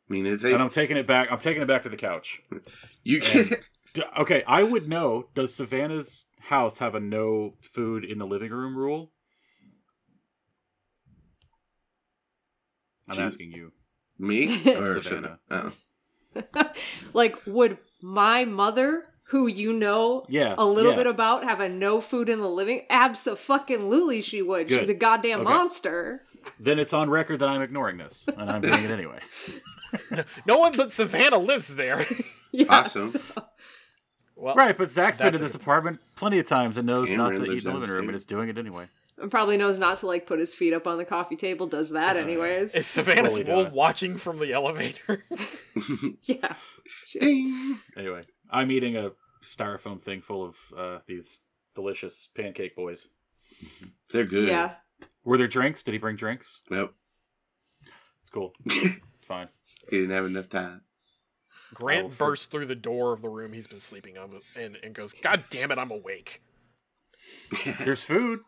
I 0.08 0.12
mean, 0.12 0.24
it's 0.24 0.44
And 0.44 0.62
I'm 0.62 0.70
taking 0.70 0.96
it 0.96 1.08
back. 1.08 1.32
I'm 1.32 1.40
taking 1.40 1.62
it 1.62 1.66
back 1.66 1.82
to 1.82 1.88
the 1.88 1.96
couch. 1.96 2.40
you 3.02 3.18
can 3.20 3.48
D- 3.48 3.56
Okay, 4.18 4.42
I 4.46 4.62
would 4.62 4.88
know. 4.88 5.28
Does 5.34 5.54
Savannah's 5.54 6.24
house 6.40 6.78
have 6.78 6.94
a 6.94 7.00
no 7.00 7.54
food 7.72 8.04
in 8.04 8.18
the 8.18 8.26
living 8.26 8.50
room 8.50 8.76
rule? 8.76 9.12
I'm 13.08 13.16
She- 13.16 13.22
asking 13.22 13.52
you. 13.52 13.72
me 14.18 14.62
or 14.76 15.02
Savannah. 15.02 15.38
Oh. 15.50 15.72
like, 17.12 17.36
would 17.46 17.78
my 18.02 18.44
mother, 18.44 19.04
who 19.30 19.46
you 19.46 19.72
know 19.72 20.24
Yeah, 20.28 20.54
a 20.58 20.64
little 20.64 20.92
yeah. 20.92 20.98
bit 20.98 21.06
about, 21.06 21.44
have 21.44 21.60
a 21.60 21.68
no 21.68 22.00
food 22.00 22.28
in 22.28 22.40
the 22.40 22.48
living? 22.48 22.86
Absolutely, 22.90 24.20
she 24.22 24.42
would. 24.42 24.68
She's 24.68 24.88
a 24.88 24.94
goddamn 24.94 25.40
Okay. 25.40 25.48
monster. 25.50 26.22
Then 26.60 26.78
it's 26.78 26.92
on 26.92 27.10
record 27.10 27.40
that 27.40 27.48
I'm 27.48 27.62
ignoring 27.62 27.96
this, 27.96 28.24
and 28.36 28.50
I'm 28.50 28.60
doing 28.60 28.84
it 28.84 28.90
anyway. 28.90 29.20
No 30.46 30.58
one 30.58 30.72
but 30.76 30.92
Savannah 30.92 31.38
lives 31.38 31.68
there. 31.74 32.04
Yeah, 32.52 32.66
Awesome. 32.68 33.10
so- 33.10 33.20
Well, 34.36 34.54
Right, 34.54 34.76
but 34.76 34.90
Zach's 34.90 35.16
been 35.18 35.26
That's 35.28 35.38
in 35.38 35.44
this 35.44 35.52
good 35.52 35.62
apartment 35.62 36.00
plenty 36.14 36.38
of 36.38 36.46
times 36.46 36.76
and 36.78 36.86
knows 36.86 37.10
not 37.10 37.34
to 37.34 37.44
eat 37.50 37.64
in 37.64 37.72
the 37.72 37.78
living 37.78 37.88
room 37.90 38.00
and 38.00 38.08
downstairs. 38.08 38.20
is 38.20 38.24
doing 38.26 38.48
it 38.50 38.58
anyway. 38.58 38.86
and 39.18 39.30
probably 39.30 39.56
knows 39.56 39.78
not 39.78 39.98
to 40.00 40.06
like 40.06 40.26
put 40.26 40.38
his 40.38 40.52
feet 40.54 40.74
up 40.74 40.86
on 40.86 40.98
the 40.98 41.04
coffee 41.06 41.36
table. 41.36 41.66
Does 41.66 41.90
that 41.90 42.16
anyways? 42.16 42.74
Is 42.74 42.86
Savannah's 42.86 43.34
Totally 43.34 43.54
wool 43.64 43.70
watching 43.72 44.18
from 44.18 44.38
the 44.38 44.52
elevator? 44.52 45.24
yeah. 46.22 46.54
Ding. 47.12 47.78
Anyway, 47.96 48.22
I'm 48.50 48.70
eating 48.70 48.96
a 48.96 49.12
styrofoam 49.44 50.02
thing 50.02 50.20
full 50.20 50.44
of 50.44 50.56
uh, 50.76 50.98
these 51.06 51.40
delicious 51.74 52.28
pancake 52.36 52.76
boys. 52.76 53.08
They're 54.12 54.24
good. 54.24 54.48
Yeah. 54.48 54.74
Were 55.24 55.38
there 55.38 55.48
drinks? 55.48 55.82
Did 55.82 55.92
he 55.92 55.98
bring 55.98 56.16
drinks? 56.16 56.60
Nope. 56.70 56.94
It's 58.20 58.28
cool. 58.30 58.52
It's 58.66 58.98
fine. 59.26 59.48
he 59.88 60.00
didn't 60.00 60.14
have 60.14 60.26
enough 60.26 60.48
time. 60.48 60.82
Grant 61.76 62.06
Oh, 62.06 62.16
bursts 62.16 62.46
through 62.46 62.66
the 62.66 62.74
door 62.74 63.12
of 63.12 63.20
the 63.20 63.28
room 63.28 63.52
he's 63.52 63.66
been 63.66 63.80
sleeping 63.80 64.16
on 64.16 64.40
and, 64.58 64.76
and 64.82 64.94
goes, 64.94 65.12
God 65.12 65.44
damn 65.50 65.70
it, 65.70 65.78
I'm 65.78 65.90
awake. 65.90 66.40
There's 67.84 68.02
food. 68.02 68.40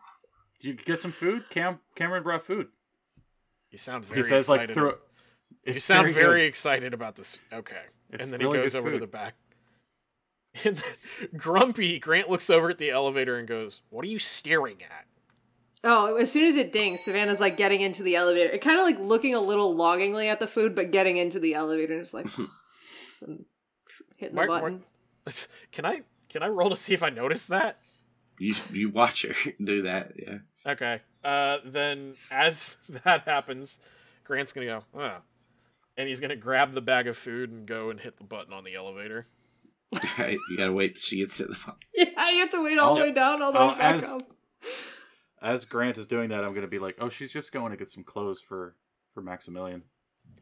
Did 0.59 0.67
you 0.67 0.73
get 0.73 1.01
some 1.01 1.11
food? 1.11 1.43
Cam 1.51 1.79
Cameron 1.95 2.23
brought 2.23 2.45
food. 2.45 2.67
You 3.71 3.77
sound 3.77 4.03
very 4.05 4.21
He 4.23 4.29
says 4.29 4.45
excited. 4.49 4.69
like 4.69 4.73
through. 4.73 4.95
you 5.73 5.79
sound 5.79 6.07
very, 6.13 6.41
good. 6.41 6.47
excited 6.47 6.93
about 6.95 7.15
this. 7.15 7.37
Okay. 7.53 7.75
It's 8.11 8.23
and 8.23 8.33
then 8.33 8.39
really 8.39 8.57
he 8.57 8.63
goes 8.63 8.73
good 8.73 8.79
over 8.79 8.91
to 8.93 8.99
the 8.99 9.07
back. 9.07 9.35
And 10.63 10.77
then, 10.77 11.37
grumpy, 11.37 11.99
Grant 11.99 12.27
looks 12.27 12.49
over 12.49 12.71
at 12.71 12.79
the 12.79 12.89
elevator 12.89 13.37
and 13.37 13.47
goes, 13.47 13.83
What 13.91 14.03
are 14.03 14.07
you 14.07 14.17
staring 14.17 14.77
at? 14.81 15.05
Oh, 15.83 16.15
as 16.15 16.31
soon 16.31 16.45
as 16.47 16.55
it 16.55 16.73
dings, 16.73 17.01
Savannah's 17.05 17.39
like 17.39 17.55
getting 17.55 17.81
into 17.81 18.01
the 18.01 18.15
elevator. 18.15 18.49
It 18.49 18.59
kind 18.61 18.79
of 18.79 18.83
like 18.85 18.99
looking 18.99 19.35
a 19.35 19.39
little 19.39 19.75
longingly 19.75 20.27
at 20.27 20.39
the 20.39 20.47
food, 20.47 20.73
but 20.73 20.89
getting 20.89 21.17
into 21.17 21.39
the 21.39 21.53
elevator 21.53 21.93
and 21.93 22.01
just 22.01 22.15
like 22.15 22.25
and 23.21 23.45
hitting 24.17 24.35
the 24.35 24.45
Mark- 24.47 24.61
Mark- 24.61 24.81
Can 25.71 25.85
I 25.85 26.01
can 26.29 26.43
I 26.43 26.47
roll 26.47 26.69
to 26.69 26.75
see 26.75 26.93
if 26.93 27.03
I 27.03 27.09
notice 27.09 27.47
that? 27.47 27.79
You 28.39 28.55
you 28.71 28.89
watch 28.89 29.23
her 29.23 29.51
do 29.63 29.83
that. 29.83 30.13
Yeah. 30.15 30.37
Okay. 30.65 31.01
Uh, 31.23 31.57
then 31.65 32.15
as 32.31 32.77
that 33.03 33.23
happens, 33.25 33.79
Grant's 34.23 34.53
gonna 34.53 34.67
go, 34.67 34.83
oh. 34.95 35.17
and 35.97 36.07
he's 36.07 36.19
gonna 36.19 36.35
grab 36.35 36.73
the 36.73 36.81
bag 36.81 37.07
of 37.07 37.17
food 37.17 37.51
and 37.51 37.65
go 37.67 37.89
and 37.89 37.99
hit 37.99 38.17
the 38.17 38.23
button 38.23 38.53
on 38.53 38.63
the 38.63 38.75
elevator. 38.75 39.27
Right, 40.19 40.37
you 40.49 40.57
gotta 40.57 40.71
wait 40.71 40.95
till 40.95 41.01
she 41.01 41.17
gets 41.17 41.37
to 41.37 41.45
the 41.45 41.55
phone. 41.55 41.75
Yeah, 41.95 42.29
you 42.29 42.39
have 42.41 42.51
to 42.51 42.61
wait 42.63 42.77
all 42.77 42.93
the 42.95 43.01
I'll- 43.01 43.07
way 43.07 43.13
down, 43.13 43.41
all 43.41 43.51
the 43.51 43.59
I'll- 43.59 43.69
way 43.73 43.77
back 43.79 44.03
as- 44.03 44.09
up. 44.09 44.21
As 45.41 45.63
Grant 45.65 45.97
is 45.97 46.05
doing 46.05 46.29
that, 46.29 46.43
I'm 46.43 46.51
going 46.51 46.63
to 46.63 46.67
be 46.67 46.79
like, 46.79 46.97
"Oh, 46.99 47.07
she's 47.07 47.31
just 47.31 47.53
going 47.53 47.71
to 47.71 47.77
get 47.77 47.89
some 47.89 48.03
clothes 48.03 48.41
for 48.41 48.75
for 49.13 49.21
Maximilian." 49.21 49.83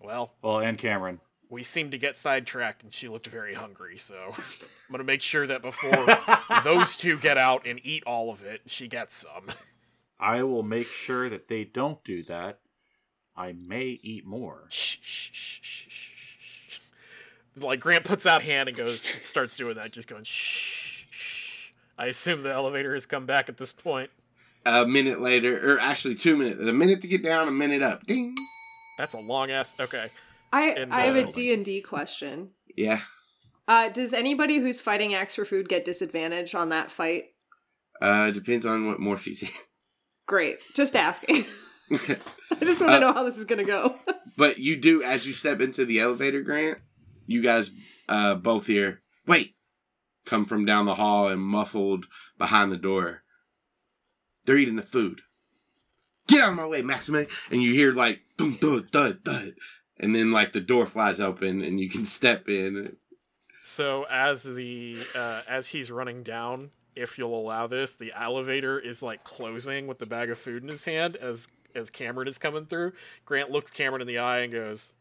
Well, 0.02 0.34
Well, 0.42 0.60
and 0.60 0.76
Cameron. 0.78 1.20
We 1.50 1.64
seem 1.64 1.92
to 1.92 1.98
get 1.98 2.18
sidetracked, 2.18 2.84
and 2.84 2.94
she 2.94 3.08
looked 3.08 3.28
very 3.28 3.54
hungry. 3.54 3.98
So 3.98 4.16
I'm 4.36 4.92
gonna 4.92 5.04
make 5.04 5.22
sure 5.22 5.48
that 5.48 5.62
before 5.62 6.08
those 6.64 6.96
two 6.96 7.18
get 7.18 7.38
out 7.38 7.66
and 7.66 7.80
eat 7.84 8.04
all 8.06 8.32
of 8.32 8.44
it, 8.44 8.62
she 8.66 8.88
gets 8.88 9.18
some. 9.18 9.52
I 10.20 10.44
will 10.44 10.64
make 10.64 10.88
sure 10.88 11.30
that 11.30 11.48
they 11.48 11.64
don't 11.64 12.04
do 12.04 12.24
that. 12.24 12.60
I 13.36 13.54
may 13.54 14.00
eat 14.02 14.26
more. 14.26 14.66
Shh, 14.70 14.98
shh, 15.02 15.30
shh, 15.32 15.60
shh, 15.62 15.92
shh, 15.92 16.70
shh. 16.70 16.80
Like 17.56 17.80
Grant 17.80 18.04
puts 18.04 18.26
out 18.26 18.42
hand 18.42 18.68
and 18.68 18.76
goes, 18.78 19.02
starts 19.02 19.56
doing 19.56 19.76
that, 19.76 19.92
just 19.92 20.08
going 20.08 20.24
shh. 20.24 21.06
shh. 21.12 21.72
I 22.00 22.08
assume 22.08 22.44
the 22.44 22.52
elevator 22.52 22.94
has 22.94 23.06
come 23.06 23.26
back 23.26 23.48
at 23.48 23.58
this 23.58 23.72
point. 23.72 24.10
A 24.66 24.86
minute 24.86 25.22
later, 25.22 25.76
or 25.76 25.80
actually 25.80 26.16
two 26.16 26.36
minutes. 26.36 26.60
A 26.62 26.74
minute 26.74 27.02
to 27.02 27.08
get 27.08 27.24
down, 27.24 27.48
a 27.48 27.52
minute 27.52 27.84
up. 27.84 28.06
Ding. 28.06 28.36
That's 28.98 29.14
a 29.14 29.20
long 29.20 29.52
ass. 29.52 29.76
Okay. 29.80 30.10
I 30.52 30.70
And, 30.70 30.94
I 30.94 31.02
have 31.02 31.16
a 31.16 31.28
uh, 31.28 31.32
D 31.32 31.54
and 31.54 31.64
D 31.66 31.82
question. 31.82 32.50
Yeah. 32.76 33.02
Uh, 33.68 33.90
does 33.90 34.14
anybody 34.14 34.60
who's 34.60 34.80
fighting 34.80 35.14
Axe 35.14 35.36
for 35.36 35.46
Food 35.46 35.68
get 35.68 35.84
disadvantage 35.86 36.56
on 36.56 36.70
that 36.70 36.92
fight? 36.92 37.26
Uh, 38.02 38.32
depends 38.32 38.66
on 38.66 38.88
what 38.88 39.00
Morphe's 39.00 39.44
in. 39.44 39.50
Great, 40.26 40.60
just 40.74 40.96
asking. 40.96 41.46
I 41.92 42.18
just 42.62 42.82
want 42.82 42.92
to 42.92 42.98
Uh, 42.98 43.00
know 43.00 43.14
how 43.14 43.24
this 43.24 43.38
is 43.38 43.46
gonna 43.46 43.64
go. 43.64 43.96
But 44.38 44.60
you 44.60 44.76
do 44.76 45.02
as 45.02 45.26
you 45.26 45.34
step 45.34 45.62
into 45.62 45.84
the 45.84 46.00
elevator, 46.00 46.42
Grant. 46.44 46.78
You 47.26 47.42
guys 47.42 47.72
uh, 48.08 48.36
both 48.36 48.68
hear 48.68 49.02
wait 49.26 49.56
come 50.26 50.46
from 50.46 50.64
down 50.64 50.86
the 50.86 50.94
hall 50.94 51.28
and 51.28 51.42
muffled 51.42 52.06
behind 52.38 52.72
the 52.72 52.78
door. 52.78 53.24
They're 54.46 54.58
eating 54.58 54.76
the 54.76 54.84
food. 54.84 55.22
Get 56.28 56.42
out 56.42 56.50
of 56.52 56.56
my 56.56 56.68
way, 56.68 56.84
Maximilian! 56.84 57.32
And 57.50 57.64
you 57.64 57.74
hear 57.74 57.94
like 57.94 58.20
thud, 58.38 58.60
dum 58.60 58.88
thud 58.92 59.20
thud, 59.26 59.56
and 60.00 60.16
then 60.16 60.32
like 60.32 60.54
the 60.54 60.60
door 60.62 60.86
flies 60.86 61.20
open 61.20 61.62
and 61.62 61.80
you 61.80 61.90
can 61.90 62.06
step 62.18 62.50
in. 62.50 62.96
So 63.62 64.06
as 64.10 64.44
the 64.44 64.98
uh, 65.16 65.42
as 65.48 65.68
he's 65.68 65.92
running 65.92 66.24
down, 66.24 66.72
if 66.96 67.18
you'll 67.18 67.38
allow 67.38 67.68
this, 67.68 67.94
the 67.94 68.14
elevator 68.18 68.80
is 68.80 69.02
like 69.02 69.24
closing 69.24 69.88
with 69.88 70.00
the 70.00 70.06
bag 70.06 70.30
of 70.30 70.38
food 70.38 70.64
in 70.64 70.70
his 70.70 70.86
hand 70.86 71.16
as 71.18 71.48
as 71.76 71.90
Cameron 71.90 72.28
is 72.28 72.38
coming 72.38 72.66
through. 72.66 72.94
Grant 73.26 73.52
looks 73.52 73.72
Cameron 73.72 74.02
in 74.02 74.08
the 74.08 74.20
eye 74.20 74.40
and 74.40 74.52
goes, 74.52 74.94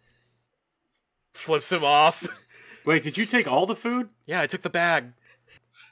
flips 1.33 1.71
him 1.71 1.85
off. 1.85 2.27
Wait, 2.85 3.03
did 3.03 3.17
you 3.17 3.27
take 3.27 3.47
all 3.47 3.67
the 3.67 3.77
food? 3.77 4.09
yeah, 4.27 4.41
I 4.41 4.47
took 4.47 4.63
the 4.63 4.71
bag. 4.71 5.13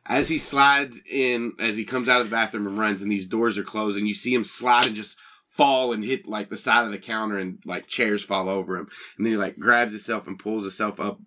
As 0.06 0.28
he 0.28 0.38
slides 0.38 1.00
in, 1.10 1.54
as 1.58 1.76
he 1.76 1.84
comes 1.84 2.08
out 2.08 2.20
of 2.20 2.26
the 2.26 2.30
bathroom 2.30 2.66
and 2.66 2.78
runs, 2.78 3.00
and 3.00 3.10
these 3.10 3.26
doors 3.26 3.56
are 3.56 3.64
closing, 3.64 4.04
you 4.04 4.14
see 4.14 4.34
him 4.34 4.44
slide 4.44 4.86
and 4.86 4.94
just 4.94 5.16
fall 5.56 5.92
and 5.92 6.04
hit 6.04 6.26
like 6.26 6.50
the 6.50 6.56
side 6.56 6.84
of 6.84 6.92
the 6.92 6.98
counter, 6.98 7.38
and 7.38 7.58
like 7.64 7.86
chairs 7.86 8.22
fall 8.22 8.48
over 8.48 8.76
him. 8.76 8.88
And 9.16 9.24
then 9.24 9.32
he 9.32 9.36
like 9.36 9.58
grabs 9.58 9.92
himself 9.92 10.26
and 10.26 10.38
pulls 10.38 10.62
himself 10.62 11.00
up 11.00 11.20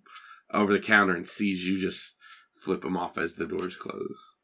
over 0.53 0.71
the 0.71 0.79
counter 0.79 1.15
and 1.15 1.27
sees 1.27 1.67
you 1.67 1.77
just 1.77 2.17
flip 2.61 2.83
him 2.83 2.97
off 2.97 3.17
as 3.17 3.35
the 3.35 3.45
doors 3.45 3.75
close. 3.75 4.35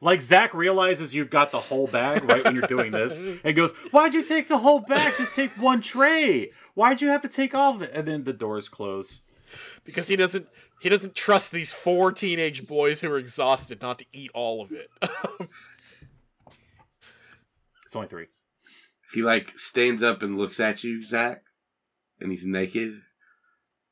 Like 0.00 0.20
Zach 0.22 0.54
realizes 0.54 1.14
you've 1.14 1.30
got 1.30 1.50
the 1.50 1.60
whole 1.60 1.86
bag 1.86 2.24
right 2.24 2.44
when 2.44 2.54
you're 2.54 2.66
doing 2.66 2.90
this, 2.92 3.20
and 3.44 3.56
goes, 3.56 3.70
"Why'd 3.90 4.14
you 4.14 4.24
take 4.24 4.48
the 4.48 4.58
whole 4.58 4.80
bag? 4.80 5.14
Just 5.18 5.34
take 5.34 5.50
one 5.52 5.80
tray. 5.82 6.50
Why'd 6.74 7.00
you 7.02 7.08
have 7.08 7.22
to 7.22 7.28
take 7.28 7.54
all 7.54 7.74
of 7.74 7.82
it?" 7.82 7.90
And 7.92 8.08
then 8.08 8.24
the 8.24 8.32
doors 8.32 8.68
close. 8.68 9.20
because 9.84 10.08
he 10.08 10.16
doesn't 10.16 10.46
he 10.80 10.88
doesn't 10.88 11.14
trust 11.14 11.52
these 11.52 11.72
four 11.72 12.12
teenage 12.12 12.66
boys 12.66 13.00
who 13.00 13.10
are 13.10 13.18
exhausted 13.18 13.80
not 13.80 13.98
to 14.00 14.06
eat 14.12 14.30
all 14.34 14.62
of 14.62 14.72
it. 14.72 14.90
It's 17.86 17.96
only 17.96 18.08
three. 18.08 18.26
He 19.14 19.22
like 19.22 19.58
stands 19.58 20.02
up 20.02 20.22
and 20.22 20.36
looks 20.36 20.58
at 20.60 20.82
you, 20.84 21.02
Zach, 21.04 21.44
and 22.20 22.30
he's 22.30 22.44
naked. 22.44 23.00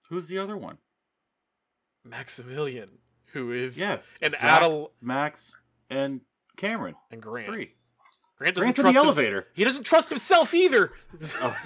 Who's 0.09 0.27
the 0.27 0.39
other 0.39 0.57
one? 0.57 0.79
Maximilian, 2.05 2.89
who 3.33 3.53
is 3.53 3.79
Yeah, 3.79 3.99
an 4.21 4.31
Zach, 4.33 4.43
adult 4.45 4.93
Max, 5.01 5.57
and 5.89 6.21
Cameron. 6.57 6.95
and 7.11 7.19
It's 7.19 7.27
Grant. 7.27 7.47
Three. 7.47 7.75
Grant 8.39 8.57
doesn't 8.57 8.75
Grant's 8.75 8.79
in 8.81 8.85
the 8.87 8.93
trust 8.93 9.07
his- 9.07 9.19
elevator. 9.19 9.47
he 9.55 9.65
doesn't 9.65 9.85
trust 9.85 10.11
himself 10.11 10.53
either. 10.55 10.91
Oh. 11.41 11.57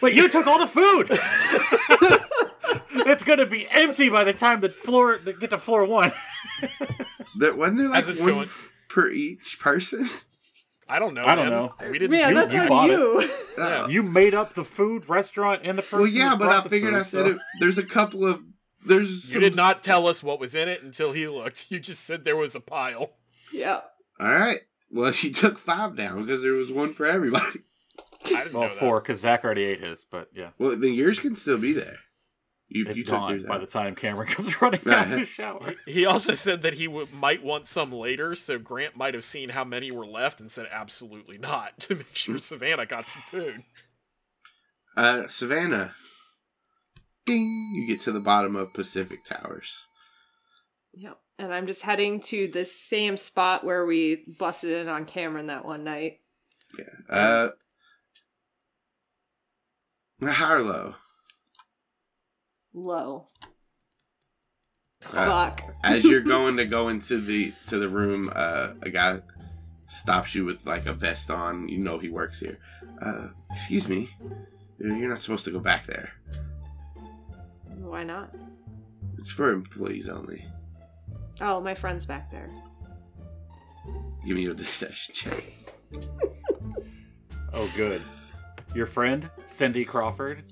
Wait, 0.00 0.14
you 0.14 0.28
took 0.28 0.46
all 0.48 0.58
the 0.58 0.66
food. 0.66 1.06
it's 3.06 3.22
gonna 3.24 3.46
be 3.46 3.68
empty 3.70 4.08
by 4.08 4.24
the 4.24 4.32
time 4.32 4.60
the 4.60 4.70
floor 4.70 5.18
they 5.24 5.32
get 5.34 5.50
to 5.50 5.58
floor 5.58 5.84
one. 5.84 6.12
That 7.38 7.56
wasn't 7.56 7.78
there 7.78 7.88
like 7.88 7.98
As 8.00 8.08
it's 8.08 8.20
one 8.20 8.30
going, 8.30 8.50
per 8.88 9.08
each 9.08 9.58
person. 9.60 10.08
I 10.90 10.98
don't 10.98 11.14
know. 11.14 11.24
I 11.24 11.34
don't 11.34 11.48
man. 11.50 11.52
know. 11.52 11.74
We 11.90 11.98
didn't. 11.98 12.10
Man, 12.10 12.28
see 12.28 12.34
that's 12.34 12.52
you 12.52 12.60
on 12.60 12.68
bought 12.68 12.90
you. 12.90 13.30
Yeah. 13.56 13.64
Uh, 13.64 13.86
you 13.88 14.02
made 14.02 14.34
up 14.34 14.54
the 14.54 14.64
food 14.64 15.08
restaurant 15.08 15.62
and 15.64 15.76
the 15.78 15.82
person. 15.82 15.98
well, 16.00 16.08
yeah, 16.08 16.34
but 16.34 16.48
I 16.48 16.62
figured 16.68 16.92
food, 16.92 17.00
I 17.00 17.02
said 17.02 17.26
so- 17.26 17.32
it. 17.32 17.38
There's 17.60 17.78
a 17.78 17.82
couple 17.82 18.24
of 18.26 18.40
there's. 18.86 19.26
You 19.26 19.32
some- 19.34 19.40
did 19.42 19.54
not 19.56 19.82
tell 19.82 20.06
us 20.08 20.22
what 20.22 20.40
was 20.40 20.54
in 20.54 20.68
it 20.68 20.82
until 20.82 21.12
he 21.12 21.28
looked. 21.28 21.66
You 21.70 21.78
just 21.78 22.04
said 22.04 22.24
there 22.24 22.36
was 22.36 22.54
a 22.54 22.60
pile. 22.60 23.10
yeah. 23.52 23.80
All 24.18 24.32
right. 24.32 24.60
Well, 24.90 25.12
he 25.12 25.30
took 25.30 25.58
five 25.58 25.96
down 25.96 26.24
because 26.24 26.42
there 26.42 26.54
was 26.54 26.70
one 26.72 26.92
for 26.94 27.06
everybody. 27.06 27.60
I 28.26 28.44
didn't 28.44 28.52
Well, 28.52 28.68
know 28.68 28.74
four 28.74 29.00
because 29.00 29.20
Zach 29.20 29.44
already 29.44 29.64
ate 29.64 29.80
his, 29.80 30.04
but 30.10 30.28
yeah, 30.34 30.50
Well, 30.58 30.76
then 30.76 30.92
yours 30.94 31.18
can 31.18 31.36
still 31.36 31.56
be 31.58 31.72
there. 31.72 31.96
You, 32.72 32.86
it's 32.86 32.98
you 32.98 33.04
gone 33.04 33.44
by 33.48 33.58
the 33.58 33.66
time 33.66 33.96
Cameron 33.96 34.28
comes 34.30 34.62
running 34.62 34.80
Right. 34.84 34.98
out 34.98 35.12
of 35.12 35.18
the 35.18 35.26
shower. 35.26 35.74
He 35.86 36.06
also 36.06 36.34
said 36.34 36.62
that 36.62 36.74
he 36.74 36.86
w- 36.86 37.08
might 37.12 37.42
want 37.42 37.66
some 37.66 37.90
later, 37.90 38.36
so 38.36 38.58
Grant 38.60 38.96
might 38.96 39.12
have 39.14 39.24
seen 39.24 39.48
how 39.48 39.64
many 39.64 39.90
were 39.90 40.06
left 40.06 40.40
and 40.40 40.50
said 40.50 40.66
absolutely 40.70 41.36
not 41.36 41.78
to 41.80 41.96
make 41.96 42.14
sure 42.14 42.38
Savannah 42.38 42.86
got 42.86 43.08
some 43.08 43.22
food. 43.28 43.64
Uh, 44.96 45.26
Savannah. 45.28 45.94
Ding! 47.26 47.72
You 47.74 47.86
get 47.88 48.02
to 48.04 48.12
the 48.12 48.20
bottom 48.20 48.54
of 48.54 48.72
Pacific 48.72 49.24
Towers. 49.24 49.72
Yep. 50.94 51.18
And 51.40 51.52
I'm 51.52 51.66
just 51.66 51.82
heading 51.82 52.20
to 52.22 52.48
the 52.48 52.64
same 52.64 53.16
spot 53.16 53.64
where 53.64 53.84
we 53.86 54.24
busted 54.38 54.70
in 54.70 54.88
on 54.88 55.06
Cameron 55.06 55.46
that 55.46 55.64
one 55.64 55.82
night. 55.84 56.20
Yeah. 56.78 57.14
Uh, 57.16 57.48
Harlow. 60.24 60.94
Low. 62.72 63.26
Uh, 65.12 65.26
Fuck. 65.26 65.62
as 65.82 66.04
you're 66.04 66.20
going 66.36 66.56
to 66.58 66.66
go 66.66 66.88
into 66.88 67.20
the 67.20 67.52
to 67.68 67.78
the 67.78 67.88
room, 67.88 68.30
uh, 68.34 68.74
a 68.82 68.90
guy 68.90 69.20
stops 69.88 70.34
you 70.34 70.44
with 70.44 70.66
like 70.66 70.86
a 70.86 70.92
vest 70.92 71.30
on. 71.30 71.68
You 71.68 71.78
know 71.78 71.98
he 71.98 72.08
works 72.08 72.40
here. 72.40 72.58
Uh, 73.00 73.28
excuse 73.50 73.88
me. 73.88 74.10
You're 74.78 75.08
not 75.08 75.22
supposed 75.22 75.44
to 75.44 75.50
go 75.50 75.58
back 75.58 75.86
there. 75.86 76.10
Why 77.78 78.04
not? 78.04 78.34
It's 79.18 79.30
for 79.32 79.52
employees 79.52 80.08
only. 80.08 80.46
Oh, 81.40 81.60
my 81.60 81.74
friend's 81.74 82.06
back 82.06 82.30
there. 82.30 82.50
Give 84.26 84.36
me 84.36 84.42
your 84.42 84.54
deception 84.54 85.14
check. 85.14 85.44
Oh, 87.52 87.70
good. 87.76 88.02
Your 88.74 88.86
friend 88.86 89.28
Cindy 89.46 89.84
Crawford. 89.84 90.44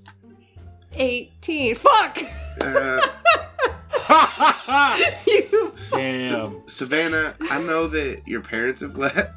18. 0.98 1.74
Fuck! 1.76 2.18
Uh, 2.61 3.00
you. 5.26 5.72
Damn. 5.90 6.52
Sa- 6.52 6.52
Savannah, 6.66 7.34
I 7.42 7.61
know 7.61 7.87
that 7.88 8.22
your 8.26 8.40
parents 8.40 8.80
have 8.80 8.96
left, 8.96 9.32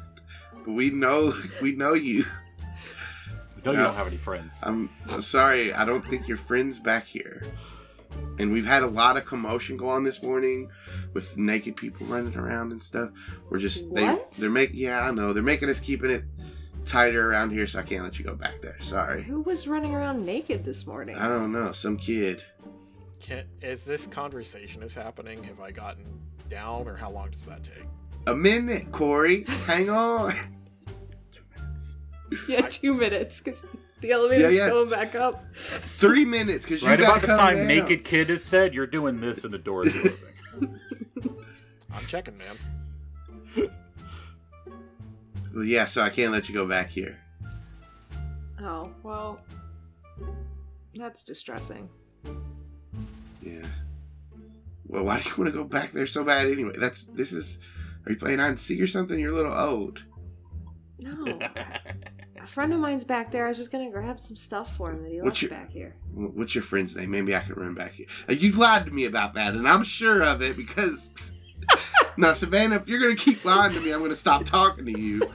but 0.64 0.72
we 0.72 0.90
know 0.90 1.32
we 1.60 1.76
know 1.76 1.94
you. 1.94 2.24
No, 3.64 3.70
you 3.70 3.78
don't 3.78 3.94
have 3.94 4.08
any 4.08 4.16
friends. 4.16 4.58
I'm 4.64 4.90
sorry, 5.20 5.72
I 5.72 5.84
don't 5.84 6.04
think 6.04 6.26
your 6.26 6.36
friend's 6.36 6.80
back 6.80 7.06
here. 7.06 7.44
And 8.38 8.52
we've 8.52 8.66
had 8.66 8.82
a 8.82 8.88
lot 8.88 9.16
of 9.16 9.24
commotion 9.24 9.76
go 9.76 9.88
on 9.88 10.04
this 10.04 10.22
morning 10.22 10.68
with 11.14 11.38
naked 11.38 11.76
people 11.76 12.06
running 12.06 12.36
around 12.36 12.72
and 12.72 12.82
stuff. 12.82 13.10
We're 13.48 13.60
just 13.60 13.94
they 13.94 14.18
they're 14.36 14.50
making 14.50 14.80
yeah, 14.80 15.06
I 15.06 15.12
know. 15.12 15.32
They're 15.32 15.42
making 15.42 15.70
us 15.70 15.78
keeping 15.80 16.10
it 16.10 16.24
tighter 16.84 17.30
around 17.30 17.50
here 17.50 17.66
so 17.66 17.78
I 17.78 17.82
can't 17.82 18.02
let 18.04 18.18
you 18.18 18.24
go 18.24 18.34
back 18.34 18.60
there. 18.62 18.76
Sorry. 18.80 19.22
Who 19.22 19.40
was 19.42 19.66
running 19.68 19.94
around 19.94 20.24
naked 20.24 20.64
this 20.64 20.86
morning? 20.86 21.16
I 21.16 21.28
don't 21.28 21.52
know, 21.52 21.72
some 21.72 21.96
kid. 21.96 22.44
Can, 23.20 23.44
as 23.62 23.84
this 23.84 24.06
conversation 24.06 24.82
is 24.82 24.94
happening, 24.94 25.42
have 25.44 25.60
I 25.60 25.70
gotten 25.70 26.04
down, 26.50 26.88
or 26.88 26.96
how 26.96 27.10
long 27.10 27.30
does 27.30 27.46
that 27.46 27.62
take? 27.62 27.84
A 28.26 28.34
minute, 28.34 28.90
Corey. 28.92 29.44
Hang 29.66 29.90
on. 29.90 30.32
Two 31.32 31.42
minutes. 31.56 31.94
Yeah, 32.48 32.68
two 32.68 32.94
minutes 32.94 33.40
because 33.40 33.62
the 34.00 34.10
elevator's 34.12 34.52
Yeah, 34.54 34.64
yeah. 34.66 34.70
going 34.70 34.90
back 34.90 35.14
up. 35.14 35.44
Three 35.98 36.24
minutes, 36.24 36.64
because 36.66 36.82
you 36.82 36.88
Right 36.88 36.98
gotta 36.98 37.10
about 37.12 37.20
the 37.20 37.26
come 37.28 37.38
time 37.38 37.56
down. 37.58 37.66
naked 37.68 38.04
kid 38.04 38.30
is 38.30 38.44
said, 38.44 38.74
you're 38.74 38.86
doing 38.86 39.20
this 39.20 39.44
and 39.44 39.54
the 39.54 39.58
door 39.58 39.86
is 39.86 39.92
closing. 39.92 40.18
I'm 41.92 42.06
checking, 42.06 42.36
man. 42.38 42.56
Well, 45.54 45.64
yeah, 45.64 45.84
so 45.84 46.00
I 46.02 46.10
can't 46.10 46.32
let 46.32 46.48
you 46.48 46.54
go 46.54 46.66
back 46.66 46.88
here. 46.90 47.18
Oh, 48.60 48.90
well. 49.02 49.40
That's 50.94 51.24
distressing. 51.24 51.88
Yeah. 53.42 53.66
Well, 54.86 55.04
why 55.04 55.20
do 55.20 55.28
you 55.28 55.34
want 55.36 55.46
to 55.52 55.52
go 55.58 55.64
back 55.64 55.92
there 55.92 56.06
so 56.06 56.22
bad 56.24 56.48
anyway? 56.48 56.74
That's 56.78 57.04
this 57.14 57.32
is. 57.32 57.58
Are 58.06 58.12
you 58.12 58.18
playing 58.18 58.38
hide 58.40 58.48
and 58.48 58.60
seek 58.60 58.80
or 58.80 58.86
something? 58.86 59.18
You're 59.18 59.32
a 59.32 59.36
little 59.36 59.54
old. 59.54 60.02
No. 60.98 61.24
a 62.40 62.46
friend 62.46 62.72
of 62.72 62.78
mine's 62.80 63.04
back 63.04 63.30
there. 63.32 63.46
I 63.46 63.48
was 63.48 63.56
just 63.58 63.72
gonna 63.72 63.90
grab 63.90 64.20
some 64.20 64.36
stuff 64.36 64.76
for 64.76 64.90
him 64.92 65.02
that 65.02 65.10
he 65.10 65.20
What's 65.20 65.42
left 65.42 65.42
your- 65.42 65.50
back 65.50 65.70
here. 65.70 65.96
What's 66.14 66.54
your 66.54 66.62
friend's 66.62 66.94
name? 66.94 67.10
Maybe 67.10 67.34
I 67.34 67.40
can 67.40 67.54
run 67.54 67.74
back 67.74 67.92
here. 67.92 68.06
Uh, 68.28 68.32
you 68.34 68.52
lied 68.52 68.84
to 68.86 68.90
me 68.92 69.06
about 69.06 69.34
that, 69.34 69.54
and 69.54 69.66
I'm 69.68 69.82
sure 69.84 70.22
of 70.22 70.42
it 70.42 70.56
because. 70.56 71.10
now, 72.16 72.34
Savannah, 72.34 72.76
if 72.76 72.88
you're 72.88 73.00
gonna 73.00 73.16
keep 73.16 73.44
lying 73.44 73.72
to 73.72 73.80
me, 73.80 73.92
I'm 73.92 74.00
gonna 74.00 74.16
stop 74.16 74.44
talking 74.44 74.84
to 74.86 74.98
you. 74.98 75.30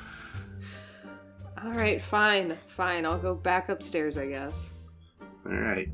Alright, 1.63 2.01
fine. 2.01 2.57
Fine. 2.67 3.05
I'll 3.05 3.17
go 3.17 3.33
back 3.33 3.69
upstairs, 3.69 4.17
I 4.17 4.27
guess. 4.27 4.69
All 5.45 5.53
right. 5.53 5.89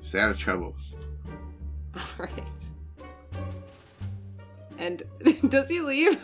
Stay 0.00 0.20
out 0.20 0.30
of 0.30 0.38
trouble. 0.38 0.76
Alright. 2.18 2.44
And 4.78 5.02
does 5.48 5.68
he 5.68 5.80
leave? 5.80 6.18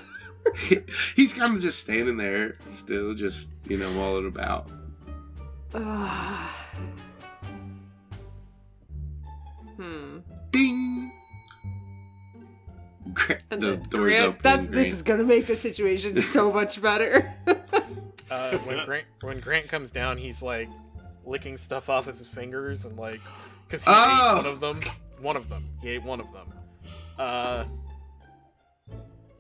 He's 1.16 1.32
kind 1.34 1.56
of 1.56 1.62
just 1.62 1.80
standing 1.80 2.16
there, 2.16 2.56
still 2.78 3.14
just 3.14 3.48
you 3.68 3.76
know 3.76 3.90
mulling 3.92 4.26
about. 4.26 4.70
Hmm. 9.76 10.20
Ding. 13.16 13.26
Gra- 13.26 13.38
And 13.50 13.62
the 13.62 13.66
then 13.72 13.80
doors 13.88 13.90
Grant, 14.10 14.24
open. 14.24 14.40
that's 14.42 14.68
this 14.68 14.92
is 14.92 15.02
gonna 15.02 15.24
make 15.24 15.46
the 15.46 15.56
situation 15.56 16.20
so 16.22 16.52
much 16.52 16.80
better. 16.82 17.32
Uh, 18.30 18.58
when 18.58 18.84
Grant 18.84 19.04
when 19.22 19.40
Grant 19.40 19.68
comes 19.68 19.90
down, 19.90 20.18
he's 20.18 20.42
like 20.42 20.68
licking 21.24 21.56
stuff 21.56 21.88
off 21.90 22.06
of 22.08 22.16
his 22.18 22.28
fingers 22.28 22.84
and 22.84 22.96
like 22.98 23.20
because 23.66 23.84
he 23.84 23.90
Oh! 23.94 24.32
ate 24.32 24.36
one 24.44 24.46
of 24.46 24.60
them. 24.60 24.80
One 25.20 25.36
of 25.36 25.48
them. 25.48 25.68
He 25.82 25.88
ate 25.90 26.02
one 26.04 26.20
of 26.20 26.26
them. 26.32 26.52
Uh, 27.18 27.64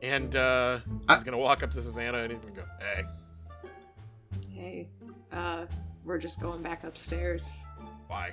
and 0.02 0.34
uh, 0.36 0.78
he's 1.08 1.20
I- 1.20 1.22
gonna 1.22 1.38
walk 1.38 1.62
up 1.62 1.70
to 1.72 1.80
Savannah 1.80 2.18
and 2.18 2.32
he's 2.32 2.40
gonna 2.40 2.52
go, 2.54 2.64
"Hey, 2.80 3.04
hey, 4.54 4.88
uh, 5.32 5.66
we're 6.04 6.18
just 6.18 6.40
going 6.40 6.62
back 6.62 6.84
upstairs. 6.84 7.52
why? 8.06 8.32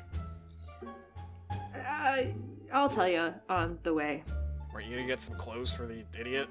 Uh, 1.76 2.24
I'll 2.72 2.90
tell 2.90 3.08
you 3.08 3.34
on 3.50 3.78
the 3.84 3.94
way. 3.94 4.24
Were 4.74 4.82
you 4.82 4.96
gonna 4.96 5.08
get 5.08 5.22
some 5.22 5.36
clothes 5.36 5.72
for 5.72 5.86
the 5.88 6.04
idiot?" 6.20 6.50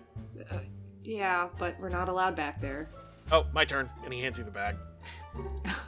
Uh, 0.51 0.59
yeah, 1.03 1.49
but 1.59 1.79
we're 1.81 1.89
not 1.89 2.09
allowed 2.09 2.37
back 2.37 2.61
there. 2.61 2.89
Oh, 3.31 3.47
my 3.53 3.65
turn. 3.65 3.89
And 4.05 4.13
he 4.13 4.21
hands 4.21 4.39
you 4.39 4.45
the 4.45 4.51
bag. 4.51 4.77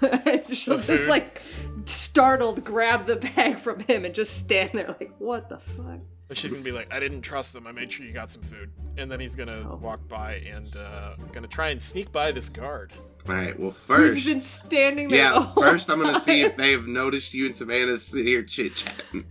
She'll 0.53 0.79
The 0.79 0.87
just 0.97 1.09
like 1.09 1.41
startled 1.85 2.65
grab 2.65 3.07
the 3.07 3.17
bag 3.17 3.59
from 3.59 3.81
him 3.81 4.05
and 4.05 4.15
just 4.15 4.39
stand 4.39 4.71
there 4.75 4.89
like, 5.01 5.13
what 5.19 5.49
the 5.49 5.59
fuck? 5.59 6.01
And 6.31 6.39
she's 6.39 6.51
gonna 6.51 6.63
be 6.65 6.73
like, 6.73 6.93
"I 6.93 6.99
didn't 7.01 7.21
trust 7.21 7.53
them. 7.53 7.67
I 7.67 7.73
made 7.73 7.93
sure 7.93 8.07
you 8.07 8.13
got 8.13 8.31
some 8.31 8.41
food." 8.43 8.71
And 8.97 9.11
then 9.11 9.21
he's 9.21 9.35
gonna 9.37 9.69
Oh. 9.71 9.77
walk 9.77 10.09
by 10.09 10.37
and 10.37 10.75
uh, 10.75 11.15
gonna 11.33 11.47
try 11.47 11.69
and 11.69 11.81
sneak 11.81 12.11
by 12.13 12.33
this 12.33 12.49
guard. 12.49 12.93
All 13.29 13.35
right. 13.35 13.59
Well, 13.59 13.71
first. 13.71 14.15
Who's 14.15 14.25
been 14.25 14.41
standing 14.41 15.09
there? 15.09 15.19
the 15.29 15.35
Yeah, 15.35 15.43
whole 15.43 15.63
first 15.63 15.91
I'm 15.91 16.01
gonna 16.01 16.21
see 16.21 16.41
if 16.41 16.57
they've 16.57 16.87
noticed 16.87 17.35
you 17.35 17.47
and 17.47 17.55
Savannah 17.55 17.99
sitting 17.99 18.27
here 18.27 18.43
chit 18.43 18.75
chatting. 18.75 19.27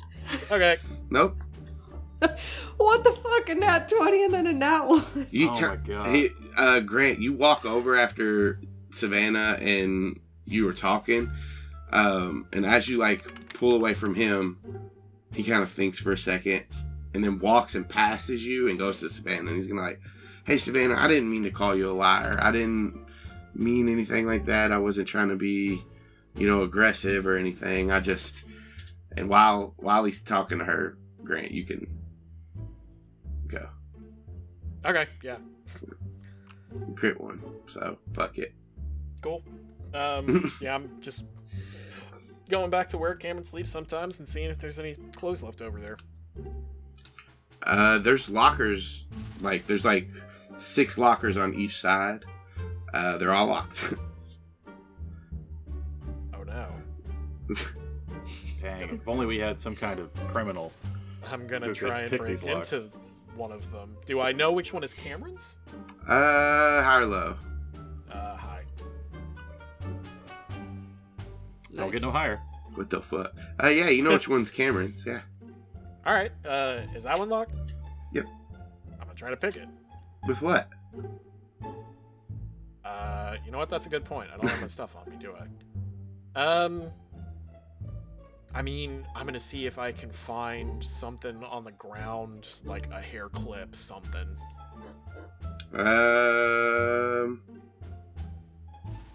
Okay. 0.52 0.78
Nope. 1.10 1.36
what 2.78 3.04
the 3.04 3.12
fuck? 3.12 3.50
A 3.50 3.56
nat 3.56 3.90
20 3.90 4.24
and 4.26 4.34
then 4.34 4.48
a 4.48 4.54
nat 4.54 4.86
1. 4.86 5.28
You 5.32 5.50
Oh 5.50 5.56
tur- 5.60 5.70
my 5.70 5.76
God. 5.78 6.08
Hey, 6.08 6.30
uh, 6.58 6.80
Grant, 6.80 7.20
you 7.20 7.34
walk 7.34 7.66
over 7.66 7.96
after 7.96 8.60
Savannah 8.92 9.58
and 9.62 10.20
you 10.46 10.66
were 10.66 10.74
talking, 10.74 11.32
um, 11.92 12.48
and 12.54 12.66
as 12.66 12.88
you 12.88 12.98
like 12.98 13.54
pull 13.54 13.76
away 13.76 13.94
from 13.94 14.14
him, 14.16 14.58
he 15.34 15.44
kind 15.44 15.64
of 15.64 15.72
thinks 15.72 15.98
for 16.00 16.12
a 16.12 16.18
second, 16.18 16.64
and 17.14 17.24
then 17.24 17.40
walks 17.40 17.76
and 17.76 17.88
passes 17.88 18.46
you 18.46 18.70
and 18.70 18.78
goes 18.78 19.00
to 19.00 19.10
Savannah, 19.10 19.48
and 19.48 19.56
he's 19.58 19.68
gonna 19.68 19.82
like, 19.82 20.00
"Hey, 20.46 20.58
Savannah, 20.58 20.96
I 20.98 21.08
didn't 21.08 21.32
mean 21.32 21.44
to 21.44 21.52
call 21.52 21.76
you 21.76 21.90
a 21.90 21.94
liar. 21.94 22.40
I 22.42 22.52
didn't 22.52 23.00
mean 23.56 23.88
anything 23.90 24.26
like 24.26 24.46
that. 24.46 24.72
I 24.72 24.78
wasn't 24.78 25.08
trying 25.08 25.30
to 25.30 25.36
be, 25.36 25.82
you 26.36 26.48
know, 26.48 26.64
aggressive 26.64 27.26
or 27.26 27.38
anything. 27.38 27.92
I 27.92 28.00
just." 28.00 28.44
And 29.16 29.30
while 29.30 29.74
while 29.78 30.04
he's 30.04 30.22
talking 30.22 30.60
to 30.60 30.66
her, 30.66 30.98
Grant, 31.24 31.52
you 31.52 31.64
can 31.66 31.80
go 31.80 31.88
Okay, 34.86 35.08
yeah, 35.22 35.38
crit 36.96 37.20
one. 37.20 37.42
So 37.72 37.98
fuck 38.14 38.38
it. 38.38 38.54
cool. 39.22 39.42
Um, 39.94 40.52
yeah, 40.62 40.76
I'm 40.76 40.90
just 41.02 41.26
going 42.50 42.70
back 42.70 42.90
to 42.90 42.98
where 42.98 43.16
Cameron 43.16 43.44
sleeps 43.44 43.72
sometimes 43.72 44.20
and 44.20 44.28
seeing 44.28 44.50
if 44.50 44.60
there's 44.60 44.80
any 44.80 44.96
clothes 45.16 45.44
left 45.44 45.62
over 45.62 45.80
there. 45.80 45.98
Uh, 47.64 47.98
there's 48.00 48.28
lockers, 48.28 49.06
like 49.40 49.66
there's 49.68 49.86
like 49.86 50.10
six 50.58 50.98
lockers 50.98 51.38
on 51.38 51.54
each 51.54 51.80
side. 51.80 52.26
Uh, 52.94 53.18
they're 53.18 53.34
all 53.34 53.48
locked. 53.48 53.94
Oh 56.36 56.44
no. 56.44 56.68
Dang, 58.62 58.90
if 58.90 59.08
only 59.08 59.26
we 59.26 59.38
had 59.38 59.60
some 59.60 59.76
kind 59.76 60.00
of 60.00 60.14
criminal. 60.28 60.72
I'm 61.32 61.48
gonna 61.48 61.74
try 61.74 62.02
and 62.02 62.18
break 62.18 62.32
these 62.32 62.44
locks? 62.44 62.74
into 62.74 62.90
one 63.36 63.52
of 63.52 63.70
them. 63.72 63.96
Do 64.06 64.20
I 64.22 64.32
know 64.32 64.52
which 64.52 64.74
one 64.74 64.84
is 64.84 64.94
Cameron's? 64.94 65.58
uh, 66.08 66.82
high 66.84 67.02
or 67.02 67.06
low? 67.06 67.36
Uh, 68.12 68.36
hi. 68.36 68.62
Don't 71.72 71.92
get 71.92 72.02
no 72.02 72.12
higher. 72.12 72.40
What 72.76 72.90
the 72.90 73.02
fuck? 73.02 73.34
Uh, 73.64 73.68
yeah, 73.68 73.90
you 73.90 74.04
know 74.04 74.12
which 74.14 74.28
one's 74.30 74.52
Cameron's. 74.52 75.06
Yeah. 75.06 75.22
All 76.06 76.14
right. 76.14 76.32
Uh, 76.46 76.82
is 76.96 77.04
that 77.04 77.18
one 77.18 77.30
locked? 77.30 77.56
Yep. 78.14 78.26
I'm 78.94 79.00
gonna 79.00 79.14
try 79.16 79.30
to 79.30 79.38
pick 79.38 79.56
it. 79.56 79.68
With 80.28 80.42
what? 80.42 80.70
Uh, 82.86 83.36
you 83.46 83.52
know 83.52 83.58
what? 83.58 83.70
That's 83.70 83.86
a 83.86 83.90
good 83.90 84.06
point. 84.06 84.30
I 84.34 84.38
don't 84.38 84.48
have 84.50 84.62
my 84.62 84.68
stuff 84.80 84.96
on 84.96 85.10
me, 85.12 85.18
do 85.20 85.34
I? 86.36 86.40
Um, 86.40 86.84
I 88.56 88.62
mean, 88.62 89.06
I'm 89.16 89.26
gonna 89.26 89.40
see 89.40 89.66
if 89.66 89.80
I 89.80 89.92
can 89.92 90.12
find 90.12 90.84
something 90.84 91.44
on 91.44 91.64
the 91.64 91.72
ground, 91.72 92.48
like 92.66 92.88
a 92.92 93.02
hair 93.02 93.30
clip, 93.30 93.76
something. 93.76 94.28
Um. 95.74 97.42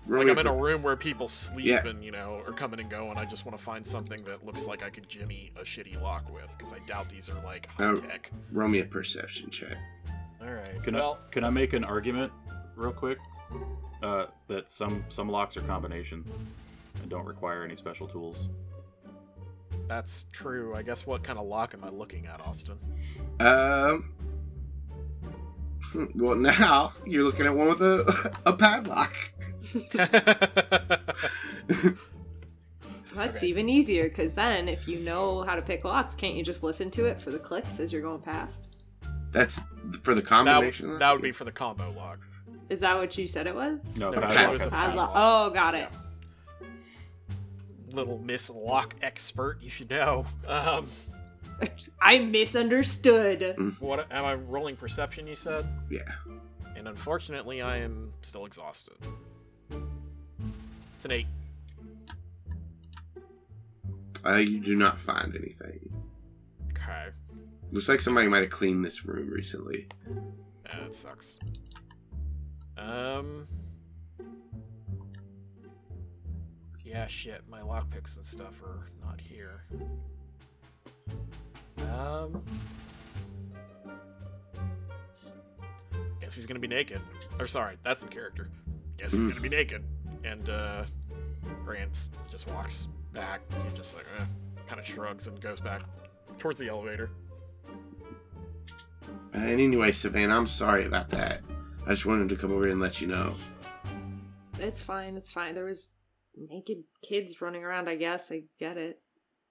roll 0.07 0.25
Like 0.25 0.31
I'm 0.31 0.39
in 0.39 0.47
a 0.47 0.55
room 0.55 0.83
where 0.83 0.97
people 0.97 1.29
sleep 1.29 1.67
Yeah. 1.67 1.87
and 1.87 2.03
you 2.03 2.11
know 2.11 2.43
are 2.47 2.53
coming 2.53 2.81
and 2.81 2.91
going. 2.91 3.17
I 3.17 3.25
just 3.25 3.45
want 3.47 3.57
to 3.57 3.63
find 3.63 3.87
something 3.87 4.23
that 4.25 4.45
looks 4.45 4.67
like 4.67 4.83
I 4.83 4.91
could 4.91 5.09
jimmy 5.09 5.53
a 5.57 5.63
shitty 5.63 6.01
lock 6.03 6.33
with, 6.33 6.53
because 6.57 6.73
I 6.73 6.79
doubt 6.81 7.09
these 7.09 7.29
are 7.31 7.41
like 7.45 7.67
high 7.67 7.85
Oh. 7.85 7.97
tech. 7.97 8.31
roll 8.51 8.69
me 8.69 8.81
a 8.81 8.85
perception 8.85 9.51
check. 9.51 9.77
All 10.41 10.53
right. 10.53 10.83
Can 10.83 10.95
well, 10.95 11.19
I 11.29 11.33
can 11.33 11.45
I 11.45 11.51
make 11.51 11.75
an 11.75 11.85
argument 11.85 12.33
real 12.75 12.93
quick? 12.93 13.19
Uh, 14.03 14.27
that 14.49 14.71
some 14.71 15.05
some 15.09 15.29
locks 15.29 15.57
are 15.57 15.61
combination 15.63 16.25
and 17.03 17.09
don't 17.11 17.25
require 17.27 17.63
any 17.63 17.77
special 17.77 18.09
tools. 18.09 18.49
That's 19.89 20.27
true. 20.33 20.75
I 20.77 20.83
guess 20.83 21.07
what 21.07 21.23
kind 21.25 21.39
of 21.39 21.47
lock 21.47 21.75
am 21.75 21.83
I 21.85 21.89
looking 21.89 22.27
at, 22.27 22.41
Austin? 22.41 22.79
Um. 23.41 24.13
hmm, 25.83 26.05
Well, 26.15 26.37
now 26.37 26.93
you're 27.07 27.25
looking 27.25 27.47
at 27.47 27.55
one 27.55 27.69
with 27.69 27.81
a 27.83 28.37
a 28.47 28.53
padlock. 28.53 29.15
That's 33.15 33.39
Okay. 33.39 33.47
even 33.47 33.69
easier 33.69 34.09
because 34.09 34.35
then 34.35 34.69
if 34.69 34.87
you 34.87 35.01
know 35.01 35.43
how 35.43 35.57
to 35.57 35.63
pick 35.63 35.85
locks, 35.85 36.15
can't 36.15 36.35
you 36.35 36.45
just 36.45 36.63
listen 36.63 36.91
to 36.93 37.07
it 37.07 37.21
for 37.21 37.31
the 37.31 37.39
clicks 37.39 37.81
as 37.81 37.93
you're 37.93 38.03
going 38.03 38.21
past? 38.21 38.69
That's 39.33 39.59
for 40.03 40.15
the 40.15 40.21
that, 40.21 40.27
combination. 40.29 40.99
that 40.99 41.13
would 41.13 41.23
be 41.23 41.33
for 41.33 41.45
the 41.45 41.51
combo 41.53 41.91
lock. 41.97 42.19
Is 42.69 42.81
that 42.81 42.97
what 42.97 43.17
you 43.19 43.27
said 43.27 43.47
it 43.47 43.55
was? 43.55 43.87
No, 43.97 44.11
No, 44.11 44.21
padlock 44.21 44.37
padlock. 44.37 44.55
a 44.67 44.71
Padlock. 44.71 44.71
padlock. 44.71 45.11
Oh, 45.15 45.51
got 45.51 45.75
it. 45.75 45.89
Little 47.93 48.19
Miss 48.19 48.51
Lock 48.51 48.95
expert, 49.03 49.59
you 49.61 49.71
should 49.71 49.91
know. 49.91 50.25
Um, 50.47 50.89
I 52.01 52.19
misunderstood. 52.19 53.75
what 53.81 54.07
am 54.13 54.25
I 54.25 54.35
rolling 54.35 54.77
perception? 54.77 55.27
You 55.27 55.37
said, 55.37 55.67
Yeah. 55.91 56.03
and 56.77 56.87
unfortunately, 56.89 57.63
I 57.63 57.79
am 57.79 58.13
still 58.23 58.47
exhausted. 58.47 58.95
It's 59.71 61.05
an 61.05 61.13
eight. 61.13 61.27
Uh, 64.27 64.35
you 64.35 64.61
do 64.61 64.75
not 64.77 65.01
find 65.01 65.35
anything. 65.37 65.91
Okay, 66.73 67.09
Looks 67.71 67.89
like 67.89 68.01
somebody 68.01 68.29
might 68.29 68.43
have 68.43 68.51
cleaned 68.51 68.85
this 68.85 69.05
room 69.05 69.31
recently. 69.31 69.87
that 70.71 70.95
sucks. 70.95 71.39
Um. 72.77 73.47
Yeah, 76.89 77.07
shit. 77.07 77.43
My 77.51 77.61
lockpicks 77.61 78.17
and 78.17 78.25
stuff 78.25 78.63
are 78.63 78.89
not 79.05 79.21
here. 79.21 79.65
Um. 81.83 82.43
Guess 86.21 86.35
he's 86.35 86.47
gonna 86.47 86.61
be 86.61 86.67
naked. 86.67 87.01
Or 87.39 87.47
sorry, 87.47 87.77
that's 87.85 88.03
in 88.03 88.09
character. 88.09 88.49
Guess 88.97 89.13
he's 89.13 89.27
gonna 89.27 89.41
be 89.41 89.51
naked. 89.51 89.85
And 90.25 90.49
uh, 90.49 90.85
Grant 91.63 92.09
just 92.31 92.49
walks 92.51 92.89
back. 93.13 93.43
He 93.51 93.77
just 93.77 93.95
like 93.95 94.07
eh, 94.19 94.25
kind 94.67 94.81
of 94.81 94.87
shrugs 94.87 95.27
and 95.27 95.39
goes 95.43 95.61
back 95.61 95.83
towards 96.39 96.59
the 96.59 96.69
elevator. 96.69 97.11
Uh, 99.07 99.11
and 99.35 99.61
anyway, 99.61 99.93
Savannah, 99.93 100.35
I'm 100.35 100.47
sorry 100.47 100.87
about 100.87 101.11
that. 101.11 101.43
I 101.87 101.91
just 101.91 102.07
wanted 102.07 102.31
to 102.31 102.37
come 102.37 102.51
over 102.51 102.63
here 102.63 102.73
and 102.73 102.81
let 102.81 103.03
you 103.03 103.09
know. 103.09 103.35
It's 104.59 104.81
fine. 104.81 105.17
It's 105.19 105.31
fine. 105.31 105.55
There 105.55 105.67
was 105.67 105.89
naked 106.39 106.79
kids 107.03 107.41
running 107.41 107.65
around. 107.65 107.89
I 107.89 107.97
guess 107.97 108.31
I 108.31 108.43
get 108.59 108.77
it. 108.77 109.01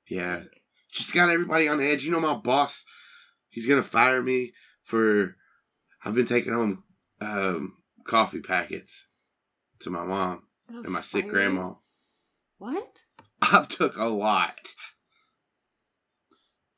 Yeah. 0.10 0.42
She's 0.90 1.12
got 1.12 1.30
everybody 1.30 1.68
on 1.68 1.82
edge. 1.82 2.06
You 2.06 2.12
know, 2.12 2.20
my 2.20 2.36
boss, 2.36 2.86
he's 3.50 3.68
going 3.68 3.82
to 3.82 3.88
fire 3.88 4.22
me 4.22 4.54
for. 4.84 5.36
I've 6.04 6.16
been 6.16 6.26
taking 6.26 6.54
home 6.54 6.84
um, 7.22 7.74
coffee 8.06 8.40
packets 8.40 9.08
to 9.80 9.90
my 9.90 10.06
mom 10.06 10.44
and 10.70 10.90
my 10.90 11.02
sick 11.02 11.24
fire. 11.24 11.32
grandma. 11.32 11.74
What? 12.58 13.02
I've 13.42 13.68
took 13.68 13.98
a 13.98 14.06
lot. 14.06 14.58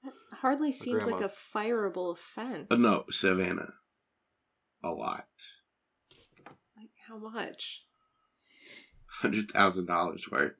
That 0.04 0.14
hardly 0.42 0.72
seems 0.72 1.06
like 1.06 1.22
a 1.22 1.32
grandma's- 1.54 1.94
fireable 1.94 2.16
offense. 2.18 2.68
Uh, 2.72 2.76
no, 2.76 3.06
Savannah. 3.12 3.74
A 4.84 4.90
lot. 4.90 5.28
Like 6.78 6.90
how 7.08 7.18
much? 7.18 7.84
$100,000 9.22 10.32
worth. 10.32 10.54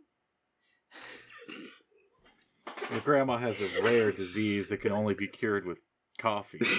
Your 2.92 3.02
grandma 3.02 3.38
has 3.38 3.62
a 3.62 3.82
rare 3.84 4.12
disease 4.12 4.70
that 4.70 4.82
can 4.82 4.92
only 4.92 5.14
be 5.14 5.28
cured 5.28 5.66
with 5.66 5.80
coffee. 6.18 6.60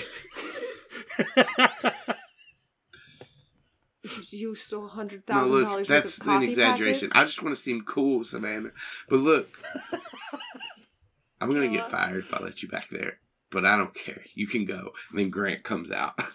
You 4.30 4.54
stole 4.54 4.88
hundred 4.88 5.22
No, 5.28 5.34
thousand 5.34 5.50
look, 5.52 5.64
dollars. 5.64 5.88
that's 5.88 6.18
worth 6.18 6.20
of 6.20 6.26
an 6.26 6.32
coffee 6.34 6.46
exaggeration. 6.46 7.10
I 7.14 7.24
just 7.24 7.42
want 7.42 7.54
to 7.56 7.62
seem 7.62 7.82
cool, 7.82 8.24
Savannah. 8.24 8.70
But 9.08 9.18
look, 9.20 9.58
I'm 11.40 11.52
gonna 11.52 11.68
get 11.68 11.90
fired 11.90 12.24
if 12.24 12.32
I 12.32 12.38
let 12.42 12.62
you 12.62 12.68
back 12.68 12.88
there. 12.90 13.18
But 13.50 13.66
I 13.66 13.76
don't 13.76 13.94
care. 13.94 14.22
You 14.34 14.46
can 14.46 14.64
go. 14.64 14.92
And 15.10 15.18
then 15.18 15.28
Grant 15.30 15.62
comes 15.64 15.90
out. 15.90 16.18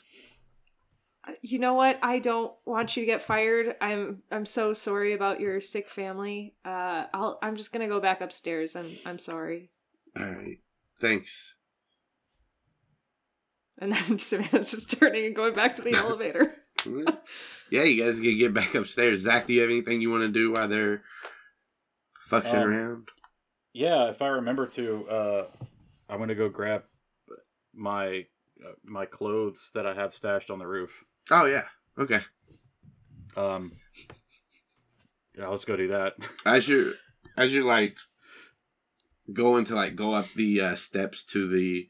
You 1.48 1.60
know 1.60 1.76
what? 1.76 2.00
I 2.02 2.18
don't 2.18 2.52
want 2.66 2.98
you 2.98 3.04
to 3.04 3.06
get 3.06 3.22
fired. 3.22 3.76
I'm 3.80 4.24
I'm 4.32 4.48
so 4.48 4.74
sorry 4.74 5.14
about 5.14 5.40
your 5.40 5.62
sick 5.62 5.90
family. 5.92 6.56
Uh, 6.66 7.06
I'll 7.14 7.38
I'm 7.42 7.56
just 7.56 7.72
gonna 7.72 7.88
go 7.88 8.00
back 8.00 8.22
upstairs. 8.22 8.76
I'm 8.76 8.98
I'm 9.06 9.20
sorry. 9.20 9.70
All 10.20 10.26
right. 10.26 10.58
Thanks. 11.00 11.54
And 13.78 13.92
then 13.92 14.18
Savannah's 14.20 14.72
just 14.72 14.98
turning 14.98 15.26
and 15.26 15.36
going 15.36 15.54
back 15.54 15.76
to 15.76 15.82
the 15.82 15.94
elevator. 15.96 16.56
yeah, 17.70 17.84
you 17.84 18.02
guys 18.06 18.22
can 18.22 18.38
get 18.38 18.54
back 18.54 18.74
upstairs. 18.74 19.20
Zach, 19.24 19.48
do 19.48 19.54
you 19.54 19.60
have 19.64 19.70
anything 19.70 20.00
you 20.00 20.10
want 20.10 20.22
to 20.24 20.30
do 20.30 20.54
while 20.54 20.70
they're 20.70 21.04
fucking 22.22 22.56
Um, 22.56 22.64
around? 22.64 23.10
yeah, 23.74 24.10
if 24.10 24.22
I 24.22 24.28
remember 24.30 24.66
to, 24.68 25.10
uh, 25.10 25.46
I'm 26.08 26.20
gonna 26.20 26.36
go 26.36 26.48
grab 26.48 26.84
my 27.74 28.28
uh, 28.66 28.72
my 28.86 29.06
clothes 29.06 29.72
that 29.74 29.86
I 29.86 29.94
have 29.94 30.14
stashed 30.14 30.50
on 30.50 30.60
the 30.60 30.68
roof. 30.68 31.04
Oh 31.32 31.46
yeah. 31.46 31.64
Okay. 31.98 32.22
Um, 33.36 33.74
yeah, 35.38 35.48
let's 35.48 35.66
go 35.66 35.76
do 35.76 35.90
that. 35.90 36.14
As 36.46 36.68
you're 36.68 36.94
as 37.38 37.54
you're 37.54 37.66
like 37.66 37.98
going 39.34 39.66
to 39.66 39.76
like 39.76 39.96
go 39.96 40.14
up 40.14 40.28
the 40.36 40.62
uh, 40.62 40.76
steps 40.76 41.24
to 41.26 41.48
the 41.48 41.88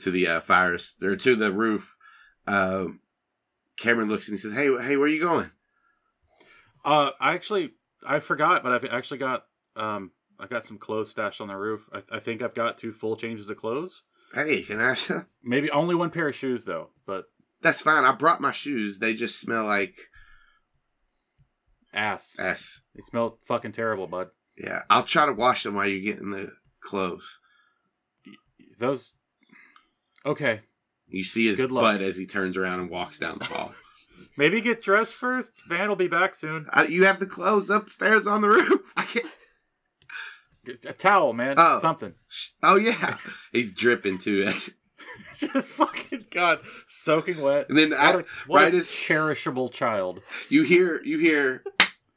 to 0.00 0.10
the 0.10 0.26
uh, 0.26 0.40
fire 0.40 0.76
or 1.02 1.16
to 1.16 1.36
the 1.36 1.52
roof. 1.52 1.96
Um, 2.46 3.00
Cameron 3.78 4.08
looks 4.08 4.28
and 4.28 4.36
he 4.36 4.40
says, 4.42 4.52
"Hey, 4.52 4.66
hey, 4.66 4.96
where 4.96 5.06
are 5.06 5.08
you 5.08 5.20
going?" 5.20 5.50
Uh, 6.84 7.10
I 7.20 7.34
actually 7.34 7.70
I 8.06 8.20
forgot, 8.20 8.62
but 8.62 8.72
I've 8.72 8.84
actually 8.84 9.18
got 9.18 9.46
um 9.76 10.10
I 10.38 10.46
got 10.46 10.64
some 10.64 10.78
clothes 10.78 11.10
stashed 11.10 11.40
on 11.40 11.48
the 11.48 11.56
roof. 11.56 11.88
I, 11.92 12.02
I 12.16 12.20
think 12.20 12.42
I've 12.42 12.54
got 12.54 12.78
two 12.78 12.92
full 12.92 13.16
changes 13.16 13.48
of 13.48 13.56
clothes. 13.56 14.02
Hey, 14.34 14.62
can 14.62 14.80
I? 14.80 14.96
Maybe 15.42 15.70
only 15.70 15.94
one 15.94 16.10
pair 16.10 16.28
of 16.28 16.34
shoes 16.34 16.64
though. 16.64 16.88
But 17.06 17.26
That's 17.62 17.82
fine. 17.82 18.04
I 18.04 18.12
brought 18.12 18.40
my 18.40 18.52
shoes. 18.52 18.98
They 18.98 19.14
just 19.14 19.40
smell 19.40 19.64
like 19.64 19.94
ass, 21.94 22.36
ass. 22.38 22.80
they 22.94 23.02
smell 23.08 23.38
fucking 23.46 23.72
terrible, 23.72 24.06
bud. 24.06 24.28
Yeah, 24.58 24.80
I'll 24.90 25.04
try 25.04 25.26
to 25.26 25.32
wash 25.32 25.62
them 25.62 25.74
while 25.74 25.86
you're 25.86 26.12
getting 26.12 26.30
the 26.30 26.52
clothes. 26.80 27.38
Those. 28.78 29.12
Okay, 30.24 30.60
You 31.08 31.24
see 31.24 31.46
his 31.48 31.56
Good 31.56 31.72
luck. 31.72 31.82
butt 31.82 32.00
as 32.02 32.16
he 32.16 32.26
turns 32.26 32.56
around 32.56 32.80
and 32.80 32.90
walks 32.90 33.18
down 33.18 33.38
the 33.38 33.44
hall. 33.46 33.74
maybe 34.36 34.60
get 34.60 34.82
dressed 34.82 35.14
first. 35.14 35.50
Van 35.68 35.88
will 35.88 35.96
be 35.96 36.06
back 36.08 36.34
soon. 36.36 36.66
Uh, 36.72 36.86
you 36.88 37.04
have 37.06 37.18
the 37.18 37.26
clothes 37.26 37.70
upstairs 37.70 38.26
on 38.26 38.40
the 38.40 38.48
roof. 38.48 38.92
I 38.96 39.02
can't. 39.04 39.26
A 40.86 40.92
towel, 40.92 41.32
man. 41.32 41.56
Oh. 41.58 41.80
Something. 41.80 42.14
Oh 42.62 42.76
yeah, 42.76 43.16
he's 43.52 43.72
dripping 43.72 44.18
too. 44.18 44.48
Just 45.38 45.68
fucking 45.70 46.26
god, 46.30 46.60
soaking 46.86 47.40
wet. 47.40 47.68
And 47.68 47.76
then 47.78 47.90
What 47.90 48.00
I, 48.00 48.10
a, 48.12 48.24
what 48.46 48.62
right 48.64 48.74
a 48.74 48.78
as 48.78 48.88
cherishable 48.88 49.72
child. 49.72 50.20
you 50.48 50.62
hear, 50.62 51.00
you 51.04 51.18
hear 51.18 51.64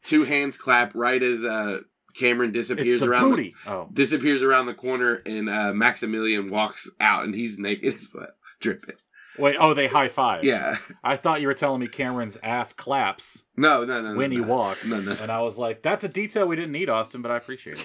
two 0.03 0.23
hands 0.23 0.57
clap 0.57 0.93
right 0.95 1.21
as 1.21 1.43
uh, 1.43 1.81
Cameron 2.15 2.51
disappears 2.51 3.01
the 3.01 3.09
around 3.09 3.35
the, 3.35 3.53
oh, 3.67 3.89
disappears 3.91 4.41
around 4.43 4.67
the 4.67 4.73
corner, 4.73 5.21
and 5.25 5.49
uh, 5.49 5.73
Maximilian 5.73 6.49
walks 6.49 6.89
out, 6.99 7.25
and 7.25 7.35
he's 7.35 7.57
naked 7.59 7.93
as 7.93 8.09
well, 8.13 8.27
dripping. 8.61 8.95
wait. 9.37 9.57
Oh, 9.59 9.73
they 9.73 9.87
high 9.87 10.07
five. 10.07 10.43
Yeah, 10.45 10.77
I 11.03 11.17
thought 11.17 11.41
you 11.41 11.47
were 11.47 11.53
telling 11.53 11.81
me 11.81 11.87
Cameron's 11.87 12.37
ass 12.41 12.71
claps 12.71 13.43
no, 13.57 13.83
no, 13.83 14.01
no, 14.01 14.11
no 14.13 14.17
when 14.17 14.31
he 14.31 14.37
no. 14.37 14.47
walks, 14.47 14.85
No, 14.85 15.01
no. 15.01 15.11
and 15.21 15.29
I 15.31 15.41
was 15.41 15.57
like, 15.57 15.81
"That's 15.81 16.03
a 16.05 16.07
detail 16.09 16.47
we 16.47 16.55
didn't 16.55 16.71
need, 16.71 16.89
Austin," 16.89 17.21
but 17.21 17.31
I 17.31 17.37
appreciate 17.37 17.79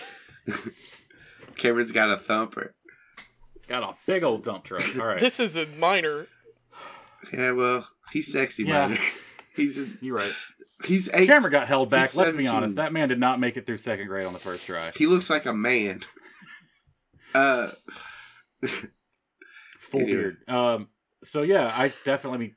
it. 0.46 0.56
Cameron's 1.56 1.92
got 1.92 2.10
a 2.10 2.16
thumper. 2.16 2.74
Got 3.70 3.82
a 3.84 3.94
big 4.04 4.24
old 4.24 4.42
dump 4.42 4.64
truck. 4.64 4.82
All 5.00 5.06
right, 5.06 5.20
This 5.20 5.38
is 5.40 5.56
a 5.56 5.64
minor. 5.78 6.26
Yeah, 7.32 7.52
well, 7.52 7.88
he's 8.12 8.30
sexy, 8.32 8.64
Yeah. 8.64 8.88
man. 8.88 8.98
He's 9.54 9.78
you're 10.00 10.16
right. 10.16 10.32
he's 10.84 11.08
eight. 11.14 11.28
Cameron 11.28 11.52
got 11.52 11.68
held 11.68 11.88
back. 11.88 12.14
Let's 12.16 12.36
be 12.36 12.48
honest. 12.48 12.76
That 12.76 12.92
man 12.92 13.08
did 13.08 13.20
not 13.20 13.38
make 13.38 13.56
it 13.56 13.66
through 13.66 13.76
second 13.76 14.08
grade 14.08 14.24
on 14.26 14.32
the 14.32 14.38
first 14.40 14.66
try. 14.66 14.90
He 14.96 15.06
looks 15.06 15.30
like 15.30 15.46
a 15.46 15.52
man. 15.54 16.02
Uh, 17.34 17.70
Full 19.78 20.00
Anyway. 20.00 20.12
beard. 20.16 20.36
Um. 20.48 20.88
So 21.24 21.42
yeah, 21.42 21.72
I 21.76 21.92
definitely. 22.04 22.36
I 22.36 22.40
mean, 22.40 22.54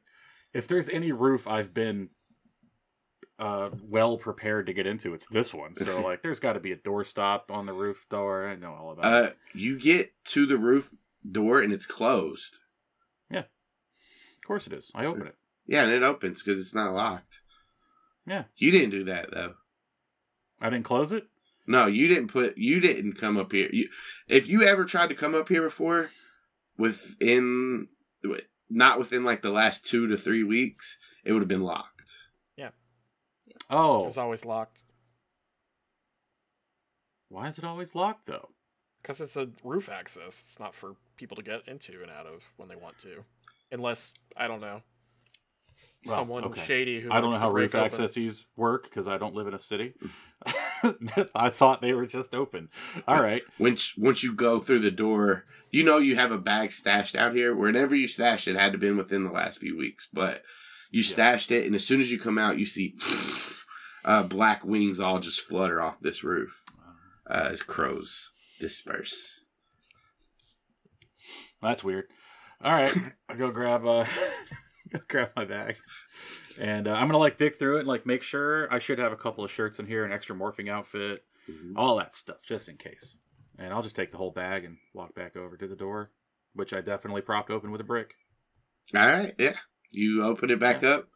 if 0.53 0.67
there's 0.67 0.89
any 0.89 1.11
roof 1.11 1.47
I've 1.47 1.73
been 1.73 2.09
uh 3.39 3.69
well 3.83 4.17
prepared 4.17 4.67
to 4.67 4.73
get 4.73 4.87
into, 4.87 5.13
it's 5.13 5.27
this 5.27 5.53
one. 5.53 5.75
So 5.75 6.01
like, 6.05 6.21
there's 6.23 6.39
got 6.39 6.53
to 6.53 6.59
be 6.59 6.71
a 6.71 6.77
doorstop 6.77 7.51
on 7.51 7.65
the 7.65 7.73
roof 7.73 8.05
door. 8.09 8.47
I 8.47 8.55
know 8.55 8.73
all 8.73 8.91
about 8.91 9.05
it. 9.23 9.29
uh, 9.29 9.33
you 9.53 9.77
get 9.79 10.11
to 10.25 10.45
the 10.45 10.57
roof 10.57 10.93
door 11.29 11.61
and 11.61 11.71
it's 11.73 11.85
closed. 11.85 12.57
Yeah. 13.29 13.39
Of 13.39 14.47
course 14.47 14.67
it 14.67 14.73
is. 14.73 14.91
I 14.93 15.05
open 15.05 15.27
it. 15.27 15.35
Yeah, 15.65 15.83
and 15.83 15.91
it 15.91 16.03
opens 16.03 16.41
because 16.41 16.59
it's 16.59 16.75
not 16.75 16.93
locked. 16.93 17.39
Yeah. 18.27 18.43
You 18.57 18.71
didn't 18.71 18.91
do 18.91 19.03
that 19.05 19.31
though. 19.31 19.53
I 20.61 20.69
didn't 20.69 20.85
close 20.85 21.11
it. 21.11 21.27
No, 21.65 21.85
you 21.85 22.07
didn't 22.07 22.27
put. 22.27 22.57
You 22.57 22.79
didn't 22.79 23.13
come 23.13 23.37
up 23.37 23.51
here. 23.51 23.69
You, 23.71 23.87
if 24.27 24.47
you 24.47 24.63
ever 24.63 24.85
tried 24.85 25.09
to 25.09 25.15
come 25.15 25.33
up 25.33 25.47
here 25.47 25.61
before, 25.61 26.09
within, 26.77 27.87
not 28.69 28.99
within 28.99 29.23
like 29.23 29.41
the 29.41 29.51
last 29.51 29.85
two 29.85 30.07
to 30.07 30.17
three 30.17 30.43
weeks, 30.43 30.97
it 31.23 31.31
would 31.31 31.41
have 31.41 31.47
been 31.47 31.63
locked. 31.63 31.89
Yeah. 32.57 32.71
Oh, 33.69 34.03
It 34.03 34.05
was 34.05 34.17
always 34.17 34.45
locked 34.45 34.83
why 37.33 37.47
is 37.47 37.57
it 37.57 37.63
always 37.63 37.95
locked 37.95 38.27
though? 38.27 38.49
Because 39.03 39.21
it's 39.21 39.35
a 39.35 39.49
roof 39.63 39.89
access. 39.89 40.25
It's 40.43 40.59
not 40.59 40.73
for 40.73 40.95
people 41.17 41.35
to 41.37 41.43
get 41.43 41.67
into 41.67 42.01
and 42.01 42.09
out 42.09 42.25
of 42.25 42.43
when 42.57 42.69
they 42.69 42.75
want 42.75 42.97
to, 42.99 43.23
unless 43.71 44.13
I 44.35 44.47
don't 44.47 44.61
know 44.61 44.81
Well, 46.07 46.15
someone 46.15 46.43
okay. 46.45 46.65
shady 46.65 46.99
who 47.01 47.11
I 47.11 47.21
don't 47.21 47.31
know 47.31 47.37
how 47.37 47.51
roof 47.51 47.75
open. 47.75 47.85
accesses 47.85 48.45
work 48.55 48.83
because 48.85 49.07
I 49.07 49.17
don't 49.17 49.35
live 49.35 49.47
in 49.47 49.53
a 49.53 49.59
city. 49.59 49.93
I 51.35 51.49
thought 51.49 51.81
they 51.81 51.93
were 51.93 52.05
just 52.07 52.33
open. 52.33 52.69
All 53.07 53.21
right. 53.21 53.43
Once 53.59 53.93
once 53.97 54.23
you 54.23 54.33
go 54.33 54.59
through 54.59 54.79
the 54.79 54.91
door, 54.91 55.45
you 55.69 55.83
know 55.83 55.97
you 55.97 56.15
have 56.15 56.31
a 56.31 56.37
bag 56.37 56.71
stashed 56.71 57.15
out 57.15 57.35
here. 57.35 57.55
Whenever 57.55 57.95
you 57.95 58.07
stashed 58.07 58.47
it, 58.47 58.55
had 58.55 58.71
to 58.73 58.77
been 58.77 58.97
within 58.97 59.23
the 59.23 59.31
last 59.31 59.59
few 59.59 59.77
weeks, 59.77 60.07
but 60.11 60.41
you 60.91 61.01
Yeah. 61.03 61.09
stashed 61.13 61.51
it, 61.51 61.65
and 61.65 61.75
as 61.75 61.85
soon 61.85 62.01
as 62.01 62.11
you 62.11 62.19
come 62.19 62.37
out, 62.37 62.59
you 62.59 62.65
see 62.65 62.95
uh, 64.05 64.23
black 64.23 64.65
wings 64.65 64.99
all 64.99 65.19
just 65.19 65.41
flutter 65.41 65.81
off 65.81 65.99
this 66.01 66.23
roof 66.23 66.61
uh, 67.29 67.49
as 67.51 67.61
crows 67.61 68.31
disperse. 68.63 69.41
That's 71.61 71.83
weird. 71.83 72.05
All 72.63 72.71
right, 72.71 72.93
I 73.29 73.35
go 73.35 73.51
grab 73.51 73.85
uh, 73.85 74.05
go 74.93 74.99
grab 75.09 75.31
my 75.35 75.43
bag, 75.43 75.75
and 76.57 76.87
uh, 76.87 76.93
I'm 76.93 77.07
gonna 77.07 77.17
like 77.17 77.37
dig 77.37 77.57
through 77.57 77.77
it 77.77 77.79
and 77.79 77.87
like 77.89 78.05
make 78.05 78.23
sure 78.23 78.73
I 78.73 78.79
should 78.79 78.99
have 78.99 79.11
a 79.11 79.17
couple 79.17 79.43
of 79.43 79.51
shirts 79.51 79.79
in 79.79 79.85
here, 79.85 80.05
an 80.05 80.13
extra 80.13 80.33
morphing 80.33 80.69
outfit, 80.69 81.25
all 81.75 81.97
that 81.97 82.15
stuff, 82.15 82.37
just 82.47 82.69
in 82.69 82.77
case. 82.77 83.17
And 83.59 83.73
I'll 83.73 83.83
just 83.83 83.97
take 83.97 84.11
the 84.11 84.17
whole 84.17 84.31
bag 84.31 84.63
and 84.63 84.77
walk 84.93 85.13
back 85.13 85.35
over 85.35 85.57
to 85.57 85.67
the 85.67 85.75
door, 85.75 86.11
which 86.53 86.73
I 86.73 86.79
definitely 86.79 87.21
propped 87.21 87.51
open 87.51 87.69
with 87.69 87.81
a 87.81 87.85
brick. 87.85 88.15
All 88.95 89.05
right, 89.05 89.33
yeah. 89.37 89.57
You 89.91 90.23
open 90.23 90.49
it 90.49 90.59
back 90.59 90.83
up, 90.83 91.09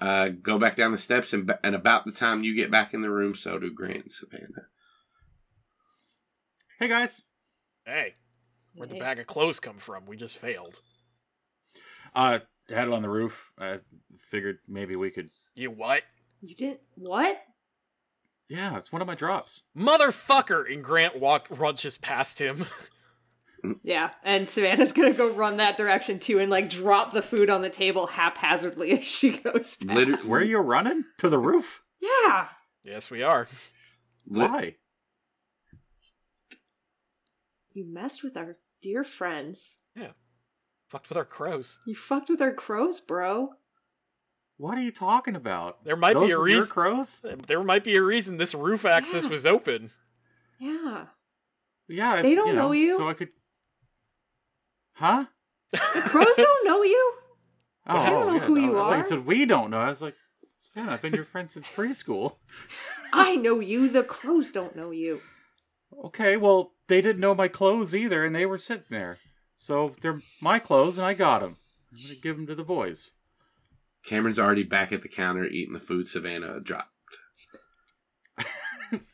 uh, 0.00 0.28
go 0.28 0.58
back 0.58 0.76
down 0.76 0.92
the 0.92 0.98
steps, 0.98 1.32
and, 1.32 1.54
and 1.62 1.74
about 1.74 2.04
the 2.04 2.12
time 2.12 2.44
you 2.44 2.54
get 2.54 2.70
back 2.70 2.92
in 2.92 3.02
the 3.02 3.10
room, 3.10 3.34
so 3.34 3.58
do 3.58 3.72
Grant 3.72 4.02
and 4.02 4.12
Savannah. 4.12 4.66
Hey 6.78 6.88
guys, 6.88 7.22
Hey, 7.86 8.14
where'd 8.74 8.90
the 8.90 8.98
bag 8.98 9.18
of 9.18 9.26
clothes 9.26 9.60
come 9.60 9.78
from? 9.78 10.06
We 10.06 10.16
just 10.16 10.38
failed. 10.38 10.80
uh, 12.14 12.40
had 12.68 12.88
it 12.88 12.92
on 12.92 13.02
the 13.02 13.08
roof. 13.08 13.50
I 13.58 13.78
figured 14.30 14.58
maybe 14.68 14.96
we 14.96 15.10
could. 15.10 15.30
You 15.54 15.70
what? 15.70 16.02
You 16.42 16.54
didn't 16.54 16.80
what? 16.96 17.40
Yeah, 18.48 18.76
it's 18.76 18.92
one 18.92 19.00
of 19.02 19.08
my 19.08 19.14
drops. 19.14 19.62
Motherfucker! 19.76 20.70
And 20.72 20.82
Grant 20.84 21.18
walk 21.18 21.46
rushes 21.50 21.98
past 21.98 22.38
him. 22.38 22.66
Yeah, 23.82 24.10
and 24.22 24.48
Savannah's 24.48 24.92
gonna 24.92 25.12
go 25.14 25.32
run 25.32 25.56
that 25.56 25.76
direction 25.76 26.20
too, 26.20 26.38
and 26.38 26.48
like 26.50 26.70
drop 26.70 27.12
the 27.12 27.22
food 27.22 27.50
on 27.50 27.62
the 27.62 27.70
table 27.70 28.06
haphazardly 28.06 28.92
as 28.98 29.04
she 29.04 29.30
goes 29.38 29.74
past. 29.74 29.92
Liter- 29.96 30.16
Where 30.28 30.40
are 30.40 30.44
you 30.44 30.58
running? 30.58 31.02
To 31.18 31.28
the 31.28 31.38
roof? 31.38 31.82
Yeah, 32.00 32.46
yes, 32.84 33.10
we 33.10 33.24
are. 33.24 33.48
Why? 34.24 34.76
You 37.76 37.84
messed 37.86 38.22
with 38.24 38.36
our 38.36 38.56
dear 38.82 39.04
friends. 39.04 39.78
Yeah. 39.94 40.12
Fucked 40.88 41.08
with 41.08 41.18
our 41.18 41.24
crows. 41.24 41.78
You 41.86 41.94
fucked 41.94 42.28
with 42.30 42.40
our 42.40 42.52
crows, 42.54 43.00
bro. 43.00 43.50
What 44.56 44.78
are 44.78 44.82
you 44.82 44.92
talking 44.92 45.36
about? 45.36 45.84
There 45.84 45.96
might 45.96 46.14
Those 46.14 46.28
be 46.28 46.32
a 46.32 46.38
reason. 46.38 46.70
crows? 46.70 47.20
There 47.46 47.62
might 47.62 47.84
be 47.84 47.96
a 47.96 48.02
reason 48.02 48.38
this 48.38 48.54
roof 48.54 48.84
access 48.86 49.24
Yeah. 49.24 49.30
was 49.30 49.44
open. 49.46 49.90
Yeah, 50.58 51.06
Yeah, 51.88 52.12
I- 52.14 52.22
They 52.22 52.34
don't 52.34 52.54
know 52.54 52.72
you. 52.72 52.96
So 52.96 53.08
I 53.08 53.12
could. 53.14 53.28
Huh? 54.94 55.26
the 55.72 55.78
crows 55.78 56.36
don't 56.36 56.64
know 56.66 56.82
you. 56.82 57.12
Oh, 57.88 57.98
I 57.98 58.10
don't 58.10 58.26
know 58.26 58.32
yeah, 58.34 58.40
who 58.40 58.54
no, 58.56 58.60
you 58.62 58.78
I 58.78 58.82
are. 58.82 58.98
You 58.98 59.04
said 59.04 59.26
we 59.26 59.44
don't 59.46 59.70
know. 59.70 59.78
I 59.78 59.90
was 59.90 60.02
like, 60.02 60.16
yeah, 60.74 60.90
I've 60.90 61.00
been 61.02 61.14
your 61.14 61.22
friend 61.24 61.48
since 61.48 61.68
preschool. 61.68 62.34
I 63.12 63.36
know 63.36 63.60
you. 63.60 63.88
The 63.88 64.02
crows 64.02 64.50
don't 64.50 64.74
know 64.74 64.90
you. 64.90 65.20
Okay, 66.06 66.36
well, 66.36 66.72
they 66.88 67.00
didn't 67.00 67.20
know 67.20 67.34
my 67.34 67.48
clothes 67.48 67.94
either, 67.94 68.24
and 68.24 68.34
they 68.34 68.46
were 68.46 68.58
sitting 68.58 68.84
there. 68.90 69.18
So 69.56 69.94
they're 70.02 70.20
my 70.40 70.58
clothes, 70.58 70.98
and 70.98 71.06
I 71.06 71.14
got 71.14 71.40
them. 71.40 71.56
I'm 71.92 72.02
gonna 72.02 72.14
give 72.20 72.36
them 72.36 72.46
to 72.48 72.54
the 72.54 72.64
boys. 72.64 73.12
Cameron's 74.04 74.38
already 74.38 74.62
back 74.62 74.92
at 74.92 75.02
the 75.02 75.08
counter 75.08 75.44
eating 75.44 75.72
the 75.72 75.80
food 75.80 76.06
Savannah 76.08 76.60
dropped. 76.60 76.90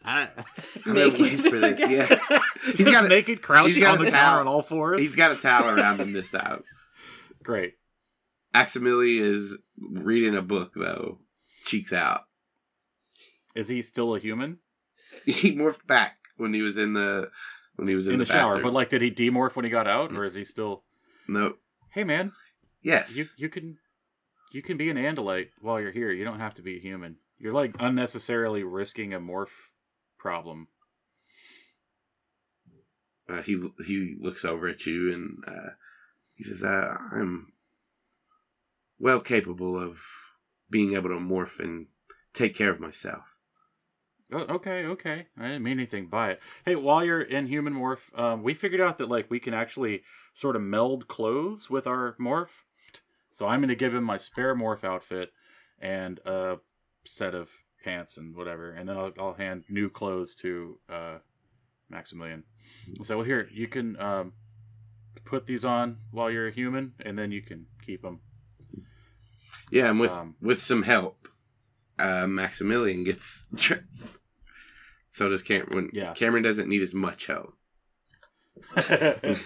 I, 0.04 0.28
I've 0.36 0.84
been 0.84 0.94
Naked 0.94 1.20
waiting 1.20 1.50
for 1.50 1.58
this. 1.58 1.78
Yeah. 1.88 2.40
He's 2.64 2.78
He's 2.78 2.90
got 2.90 3.06
a- 3.06 3.08
naked, 3.08 3.42
crouching 3.42 3.74
he's 3.74 3.82
got 3.82 3.94
on 3.98 4.02
a 4.02 4.04
the 4.04 4.10
towel. 4.10 4.20
counter 4.22 4.40
on 4.40 4.46
all 4.48 4.62
fours. 4.62 5.00
He's 5.00 5.16
got 5.16 5.32
a 5.32 5.36
towel 5.36 5.68
around 5.76 6.00
him 6.00 6.12
this 6.12 6.30
time. 6.30 6.62
great. 7.42 7.74
Aximili 8.54 9.18
is 9.20 9.56
reading 9.80 10.36
a 10.36 10.42
book 10.42 10.72
though. 10.76 11.18
Cheeks 11.64 11.92
out. 11.92 12.22
Is 13.56 13.68
he 13.68 13.82
still 13.82 14.14
a 14.14 14.18
human 14.18 14.58
He 15.24 15.56
morphed 15.56 15.86
back 15.86 16.18
when 16.42 16.52
he 16.52 16.60
was 16.60 16.76
in 16.76 16.92
the 16.92 17.30
when 17.76 17.88
he 17.88 17.94
was 17.94 18.06
in, 18.06 18.14
in, 18.14 18.18
the, 18.18 18.26
shower? 18.26 18.60
But 18.60 18.74
like, 18.74 18.90
did 18.90 19.00
he 19.00 19.10
demorph 19.10 19.56
when 19.56 19.64
he 19.64 19.70
got 19.70 19.86
out, 19.86 20.12
or 20.14 20.24
is 20.24 20.34
he 20.34 20.44
still? 20.44 20.82
no. 21.26 21.54
Hey, 21.90 22.04
man, 22.04 22.32
Yes. 22.82 23.16
you 23.16 23.24
you 23.36 23.48
can 23.48 23.78
you 24.52 24.62
can 24.62 24.76
be 24.76 24.90
an 24.90 24.96
Andalite 24.96 25.50
while 25.60 25.80
you're 25.80 25.92
here. 25.92 26.10
You 26.10 26.24
don't 26.24 26.40
have 26.40 26.54
to 26.54 26.62
be 26.62 26.76
a 26.76 26.80
human. 26.80 27.16
You're 27.38 27.52
like 27.52 27.74
unnecessarily 27.78 28.62
risking 28.62 29.14
a 29.14 29.20
morph 29.20 29.48
problem. 30.18 30.68
uh, 33.28 33.42
he 33.42 33.60
he 33.86 34.16
looks 34.20 34.44
over 34.44 34.68
at 34.68 34.84
you 34.86 35.12
and 35.12 35.44
uh, 35.46 35.70
He 36.34 36.44
says, 36.44 36.62
uh, 36.62 36.96
"I'm 37.12 37.52
well 38.98 39.20
capable 39.20 39.78
of 39.78 40.00
being 40.70 40.94
able 40.94 41.10
to 41.10 41.16
morph 41.16 41.58
and 41.58 41.86
take 42.34 42.54
care 42.54 42.70
of 42.70 42.80
myself." 42.80 43.24
Oh, 44.32 44.46
okay, 44.54 44.86
okay. 44.86 45.26
I 45.38 45.42
didn't 45.42 45.62
mean 45.62 45.78
anything 45.78 46.06
by 46.06 46.30
it. 46.30 46.40
Hey, 46.64 46.74
while 46.74 47.04
you're 47.04 47.20
in 47.20 47.46
human 47.46 47.74
morph, 47.74 48.18
um, 48.18 48.42
we 48.42 48.54
figured 48.54 48.80
out 48.80 48.98
that 48.98 49.08
like 49.08 49.30
we 49.30 49.38
can 49.38 49.52
actually 49.54 50.02
sort 50.34 50.56
of 50.56 50.62
meld 50.62 51.06
clothes 51.06 51.68
with 51.68 51.86
our 51.86 52.16
morph. 52.18 52.64
So 53.30 53.46
I'm 53.46 53.60
gonna 53.60 53.74
give 53.74 53.94
him 53.94 54.04
my 54.04 54.16
spare 54.16 54.54
morph 54.54 54.84
outfit 54.84 55.32
and 55.80 56.18
a 56.24 56.56
set 57.04 57.34
of 57.34 57.50
pants 57.84 58.16
and 58.16 58.34
whatever, 58.34 58.72
and 58.72 58.88
then 58.88 58.96
I'll, 58.96 59.12
I'll 59.18 59.34
hand 59.34 59.64
new 59.68 59.90
clothes 59.90 60.34
to 60.36 60.78
uh, 60.88 61.18
Maximilian. 61.90 62.44
So 63.02 63.18
well, 63.18 63.26
here 63.26 63.48
you 63.52 63.68
can 63.68 64.00
um, 64.00 64.32
put 65.24 65.46
these 65.46 65.64
on 65.64 65.98
while 66.10 66.30
you're 66.30 66.48
a 66.48 66.52
human, 66.52 66.94
and 67.00 67.18
then 67.18 67.32
you 67.32 67.42
can 67.42 67.66
keep 67.84 68.02
them. 68.02 68.20
Yeah, 69.70 69.90
and 69.90 70.00
with 70.00 70.10
Um, 70.10 70.36
with 70.40 70.62
some 70.62 70.82
help, 70.82 71.28
uh, 71.98 72.26
Maximilian 72.26 73.04
gets 73.04 73.46
dressed. 73.54 74.08
So 75.12 75.28
does 75.28 75.42
Cameron. 75.42 75.90
Yeah. 75.92 76.14
Cameron 76.14 76.42
doesn't 76.42 76.68
need 76.68 76.82
as 76.82 76.94
much 76.94 77.26
help. 77.26 77.54
okay. 78.76 79.36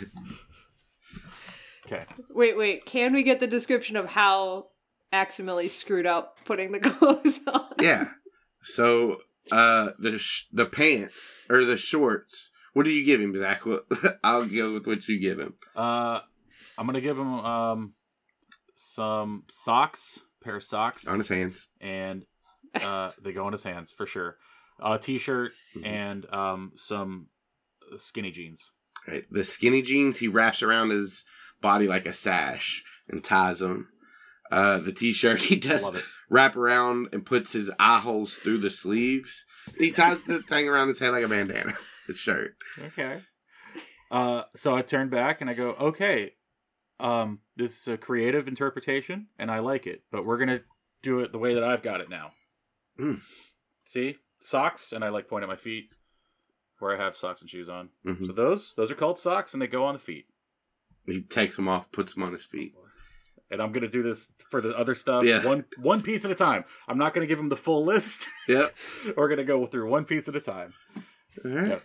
Wait, 2.31 2.57
wait. 2.57 2.85
Can 2.85 3.13
we 3.13 3.23
get 3.23 3.41
the 3.41 3.47
description 3.47 3.97
of 3.97 4.07
how 4.07 4.69
Aximili 5.13 5.71
screwed 5.71 6.07
up 6.07 6.39
putting 6.45 6.73
the 6.73 6.81
clothes 6.91 7.41
on? 7.47 7.67
Yeah. 7.81 8.09
So 8.63 9.19
uh, 9.53 9.91
the 9.99 10.19
sh- 10.19 10.47
the 10.53 10.67
pants 10.67 11.37
or 11.49 11.65
the 11.65 11.77
shorts. 11.77 12.51
What 12.73 12.85
do 12.85 12.91
you 12.91 13.05
give 13.05 13.21
him, 13.21 13.35
Zach? 13.39 13.63
I'll 14.25 14.47
go 14.47 14.75
with 14.75 14.87
what 14.87 15.07
you 15.09 15.19
give 15.19 15.39
him. 15.39 15.55
Uh, 15.75 16.21
I'm 16.77 16.87
gonna 16.87 17.01
give 17.01 17.17
him 17.19 17.33
um 17.41 17.95
some 18.75 19.45
socks, 19.49 20.19
pair 20.45 20.57
of 20.57 20.63
socks, 20.63 21.07
On 21.07 21.19
his 21.19 21.29
hands. 21.29 21.69
and 21.81 22.25
uh, 22.75 23.13
they 23.23 23.33
go 23.33 23.47
on 23.47 23.53
his 23.53 23.63
hands 23.63 23.93
for 23.97 24.05
sure. 24.07 24.37
A 24.81 24.99
t-shirt 24.99 25.53
Mhm. 25.77 25.87
and 25.87 26.27
um 26.35 26.73
some 26.77 27.29
skinny 27.99 28.31
jeans. 28.31 28.71
Right. 29.07 29.25
The 29.31 29.45
skinny 29.45 29.83
jeans 29.83 30.19
he 30.19 30.29
wraps 30.29 30.63
around 30.63 30.91
his 30.91 31.25
body 31.61 31.87
like 31.87 32.07
a 32.07 32.13
sash 32.13 32.85
and 33.09 33.23
ties 33.23 33.61
them. 33.61 33.89
Uh, 34.51 34.79
the 34.79 34.93
t-shirt 34.93 35.41
he 35.51 35.57
does 35.57 35.85
wrap 36.29 36.57
around 36.57 37.09
and 37.13 37.25
puts 37.27 37.53
his 37.53 37.71
eye 37.79 38.01
holes 38.01 38.35
through 38.35 38.59
the 38.59 38.71
sleeves. 38.71 39.45
He 39.79 39.91
ties 39.91 40.23
the 40.25 40.43
thing 40.43 40.69
around 40.69 40.89
his 40.89 40.99
head 40.99 41.11
like 41.11 41.25
a 41.25 41.29
bandana. 41.29 41.75
His 42.07 42.19
shirt. 42.19 42.55
Okay. 42.81 43.21
Uh, 44.13 44.43
so 44.55 44.73
I 44.77 44.83
turn 44.83 45.09
back 45.09 45.41
and 45.41 45.51
I 45.51 45.55
go, 45.55 45.71
okay, 45.73 46.35
um, 47.01 47.41
this 47.57 47.81
is 47.81 47.89
a 47.89 47.97
creative 47.97 48.47
interpretation 48.47 49.27
and 49.41 49.51
I 49.51 49.59
like 49.59 49.89
it, 49.89 50.03
but 50.13 50.25
we're 50.25 50.39
gonna 50.39 50.61
do 51.03 51.19
it 51.21 51.33
the 51.33 51.39
way 51.39 51.55
that 51.55 51.65
I've 51.65 51.83
got 51.83 52.01
it 52.01 52.09
now. 52.09 52.31
Mm. 53.01 53.23
See 53.87 54.17
socks, 54.41 54.93
and 54.93 55.05
I 55.05 55.09
like 55.09 55.29
point 55.29 55.43
at 55.43 55.49
my 55.49 55.57
feet 55.57 55.93
where 56.79 56.95
I 56.95 57.03
have 57.03 57.17
socks 57.17 57.41
and 57.41 57.49
shoes 57.51 57.69
on. 57.69 57.89
Mhm. 58.07 58.27
So 58.27 58.33
those 58.33 58.75
those 58.77 58.91
are 58.91 58.95
called 58.95 59.19
socks, 59.19 59.53
and 59.53 59.63
they 59.63 59.67
go 59.67 59.85
on 59.85 59.95
the 59.95 59.99
feet. 60.01 60.27
He 61.07 61.23
takes 61.23 61.57
them 61.57 61.69
off, 61.69 61.91
puts 61.93 62.15
them 62.15 62.23
on 62.23 62.33
his 62.33 62.45
feet. 62.45 62.75
And 63.51 63.63
I'm 63.63 63.71
gonna 63.73 63.87
do 63.89 64.03
this 64.03 64.29
for 64.51 64.61
the 64.61 64.77
other 64.77 64.95
stuff, 64.95 65.25
Yeah. 65.25 65.45
one 65.45 65.65
one 65.79 66.03
piece 66.03 66.25
at 66.25 66.31
a 66.31 66.35
time. 66.35 66.65
I'm 66.89 66.99
not 66.99 67.15
gonna 67.15 67.27
give 67.29 67.39
him 67.39 67.49
the 67.49 67.57
full 67.57 67.85
list. 67.85 68.29
Yep. 68.49 68.75
We're 69.17 69.29
gonna 69.29 69.45
go 69.45 69.65
through 69.67 69.89
one 69.89 70.05
piece 70.05 70.29
at 70.29 70.37
a 70.37 70.41
time. 70.41 70.75
Right. 71.45 71.69
Yep. 71.69 71.83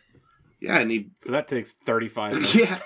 Yeah, 0.59 0.77
and 0.79 0.91
he 0.91 1.11
So 1.23 1.31
that 1.31 1.47
takes 1.47 1.71
35 1.73 2.33
minutes. 2.35 2.55
yeah. 2.55 2.79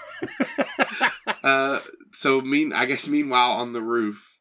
Uh, 1.44 1.80
so 2.14 2.42
mean, 2.42 2.74
I 2.74 2.86
guess 2.86 3.08
meanwhile 3.08 3.52
on 3.52 3.74
the 3.74 3.82
roof, 3.82 4.35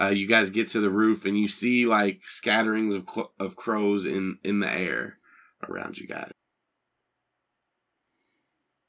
uh, 0.00 0.08
you 0.08 0.26
guys 0.26 0.50
get 0.50 0.68
to 0.70 0.80
the 0.80 0.90
roof 0.90 1.24
and 1.24 1.38
you 1.38 1.48
see 1.48 1.86
like 1.86 2.22
scatterings 2.24 2.94
of 2.94 3.08
cl- 3.08 3.32
of 3.38 3.56
crows 3.56 4.04
in 4.04 4.38
in 4.42 4.60
the 4.60 4.70
air 4.70 5.18
around 5.68 5.98
you 5.98 6.06
guys. 6.06 6.30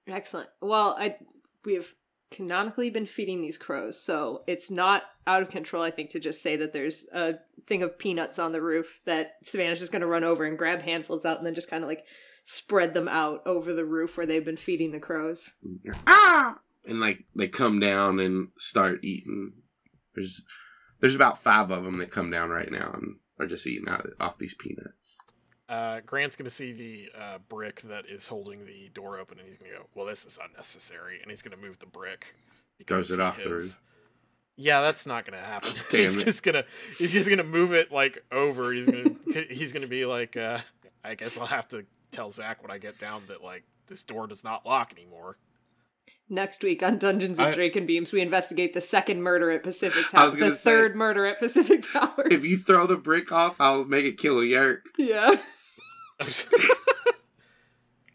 Excellent. 0.07 0.49
Well, 0.61 0.95
I 0.99 1.17
we've 1.63 1.95
canonically 2.31 2.89
been 2.89 3.05
feeding 3.05 3.41
these 3.41 3.57
crows, 3.57 4.01
so 4.01 4.43
it's 4.47 4.71
not 4.71 5.03
out 5.27 5.41
of 5.41 5.49
control. 5.49 5.83
I 5.83 5.91
think 5.91 6.09
to 6.11 6.19
just 6.19 6.41
say 6.41 6.55
that 6.57 6.73
there's 6.73 7.05
a 7.13 7.35
thing 7.65 7.83
of 7.83 7.97
peanuts 7.97 8.39
on 8.39 8.51
the 8.51 8.61
roof 8.61 9.01
that 9.05 9.33
Savannah's 9.43 9.79
just 9.79 9.91
going 9.91 10.01
to 10.01 10.07
run 10.07 10.23
over 10.23 10.43
and 10.43 10.57
grab 10.57 10.81
handfuls 10.81 11.25
out, 11.25 11.37
and 11.37 11.45
then 11.45 11.55
just 11.55 11.69
kind 11.69 11.83
of 11.83 11.87
like 11.87 12.05
spread 12.43 12.93
them 12.93 13.07
out 13.07 13.41
over 13.45 13.73
the 13.73 13.85
roof 13.85 14.17
where 14.17 14.25
they've 14.25 14.45
been 14.45 14.57
feeding 14.57 14.91
the 14.91 14.99
crows. 14.99 15.53
Ah! 16.07 16.59
And 16.87 16.99
like 16.99 17.25
they 17.35 17.47
come 17.47 17.79
down 17.79 18.19
and 18.19 18.49
start 18.57 19.03
eating. 19.03 19.53
There's 20.13 20.43
there's 21.05 21.13
about 21.13 21.43
five 21.43 21.69
of 21.69 21.83
them 21.83 21.97
that 21.99 22.09
come 22.09 22.31
down 22.31 22.49
right 22.49 22.71
now 22.71 22.89
and 22.95 23.17
are 23.39 23.45
just 23.45 23.67
eating 23.67 23.87
out 23.87 24.09
off 24.19 24.39
these 24.39 24.55
peanuts. 24.55 25.19
Uh, 25.69 25.99
Grant's 26.03 26.35
gonna 26.35 26.49
see 26.49 26.71
the 26.71 27.19
uh, 27.19 27.37
brick 27.47 27.81
that 27.83 28.07
is 28.07 28.27
holding 28.27 28.65
the 28.65 28.89
door 28.95 29.19
open, 29.19 29.37
and 29.37 29.47
he's 29.47 29.59
gonna 29.59 29.71
go, 29.71 29.85
"Well, 29.93 30.07
this 30.07 30.25
is 30.25 30.39
unnecessary," 30.43 31.19
and 31.21 31.29
he's 31.29 31.43
gonna 31.43 31.57
move 31.57 31.77
the 31.77 31.85
brick. 31.85 32.33
Throws 32.87 33.11
it 33.11 33.19
off 33.19 33.45
roof. 33.45 33.79
Yeah, 34.55 34.81
that's 34.81 35.05
not 35.05 35.25
gonna 35.25 35.43
happen. 35.43 35.73
Damn 35.91 36.01
he's 36.01 36.15
it. 36.15 36.25
just 36.25 36.41
gonna 36.41 36.63
he's 36.97 37.13
just 37.13 37.29
gonna 37.29 37.43
move 37.43 37.71
it 37.71 37.91
like 37.91 38.23
over. 38.31 38.71
He's 38.73 38.87
gonna 38.87 39.15
he's 39.49 39.73
gonna 39.73 39.85
be 39.85 40.05
like, 40.05 40.35
uh, 40.35 40.57
I 41.03 41.13
guess 41.13 41.37
I'll 41.37 41.45
have 41.45 41.67
to 41.67 41.85
tell 42.11 42.31
Zach 42.31 42.63
when 42.63 42.71
I 42.71 42.79
get 42.79 42.97
down 42.97 43.23
that 43.27 43.43
like 43.43 43.63
this 43.87 44.01
door 44.01 44.25
does 44.25 44.43
not 44.43 44.65
lock 44.65 44.91
anymore. 44.91 45.37
Next 46.27 46.63
week 46.63 46.81
on 46.81 46.97
Dungeons 46.97 47.37
and 47.39 47.49
I- 47.49 47.51
Dracon 47.53 47.85
Beams, 47.85 48.11
we 48.11 48.21
investigate 48.21 48.73
the 48.73 48.81
second 48.81 49.21
murder 49.21 49.51
at 49.51 49.61
Pacific 49.63 50.07
Tower, 50.09 50.31
the 50.31 50.51
say- 50.55 50.63
third 50.63 50.95
murder 50.95 51.25
at 51.27 51.39
Pacific 51.39 51.83
Tower. 51.91 52.27
If 52.31 52.43
you 52.43 52.57
throw 52.57 52.87
the 52.87 52.97
brick 52.97 53.31
off, 53.31 53.55
I'll 53.59 53.85
make 53.85 54.05
it 54.05 54.17
kill 54.17 54.39
a 54.39 54.43
Yeerk. 54.43 54.81
yeah. 54.97 55.35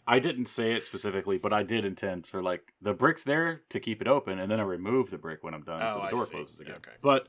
I 0.06 0.18
didn't 0.18 0.46
say 0.46 0.72
it 0.72 0.84
specifically, 0.84 1.38
but 1.38 1.52
I 1.52 1.62
did 1.62 1.84
intend 1.84 2.26
for 2.26 2.42
like 2.42 2.72
the 2.82 2.92
bricks 2.94 3.22
there 3.22 3.62
to 3.68 3.78
keep 3.78 4.00
it 4.00 4.08
open, 4.08 4.40
and 4.40 4.50
then 4.50 4.58
I 4.58 4.64
remove 4.64 5.10
the 5.10 5.18
brick 5.18 5.44
when 5.44 5.54
I'm 5.54 5.62
done, 5.62 5.80
Oh, 5.82 5.86
so 5.86 5.98
the 5.98 6.02
I 6.06 6.10
door 6.10 6.24
see. 6.26 6.30
closes 6.32 6.58
again. 6.60 6.74
Okay. 6.76 6.96
But 7.00 7.28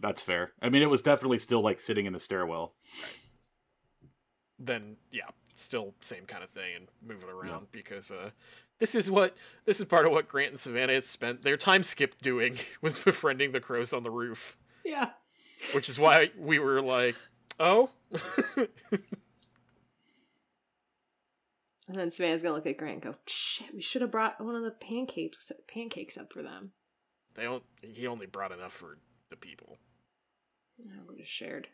that's 0.00 0.22
fair. 0.22 0.52
I 0.62 0.68
mean, 0.68 0.82
it 0.82 0.90
was 0.90 1.02
definitely 1.02 1.40
still 1.40 1.62
like 1.62 1.80
sitting 1.80 2.06
in 2.06 2.12
the 2.12 2.20
stairwell. 2.20 2.74
then 4.60 4.96
yeah, 5.10 5.24
still 5.56 5.94
same 6.00 6.26
kind 6.26 6.44
of 6.44 6.50
thing 6.50 6.76
and 6.76 6.86
move 7.04 7.24
it 7.24 7.30
around 7.30 7.66
because 7.72 8.12
uh, 8.12 8.30
this 8.78 8.94
is 8.94 9.10
what 9.10 9.36
this 9.64 9.78
is 9.80 9.86
part 9.86 10.06
of 10.06 10.12
what 10.12 10.28
Grant 10.28 10.50
and 10.50 10.60
Savannah 10.60 10.94
had 10.94 11.04
spent 11.04 11.42
their 11.42 11.56
time 11.56 11.82
skip 11.82 12.20
doing 12.20 12.58
was 12.82 12.98
befriending 12.98 13.52
the 13.52 13.60
crows 13.60 13.92
on 13.92 14.02
the 14.02 14.10
roof, 14.10 14.56
Yeah. 14.84 15.10
which 15.72 15.88
is 15.88 15.98
why 15.98 16.30
we 16.38 16.58
were 16.58 16.80
like, 16.82 17.16
oh, 17.58 17.90
And 21.88 21.96
then 21.96 22.10
Savannah's 22.10 22.42
gonna 22.42 22.54
look 22.56 22.66
at 22.66 22.76
Grant 22.78 22.94
and 22.94 23.02
go, 23.02 23.14
"Shit, 23.26 23.72
we 23.72 23.80
should 23.80 24.02
have 24.02 24.10
brought 24.10 24.40
one 24.40 24.56
of 24.56 24.64
the 24.64 24.72
pancakes 24.72 25.52
pancakes 25.68 26.18
up 26.18 26.32
for 26.32 26.42
them." 26.42 26.72
they 27.34 27.42
don't. 27.44 27.62
He 27.82 28.06
only 28.06 28.26
brought 28.26 28.50
enough 28.50 28.72
for 28.72 28.98
the 29.30 29.36
people. 29.36 29.78
I 30.84 31.00
would 31.06 31.18
have 31.18 31.28
shared. 31.28 31.68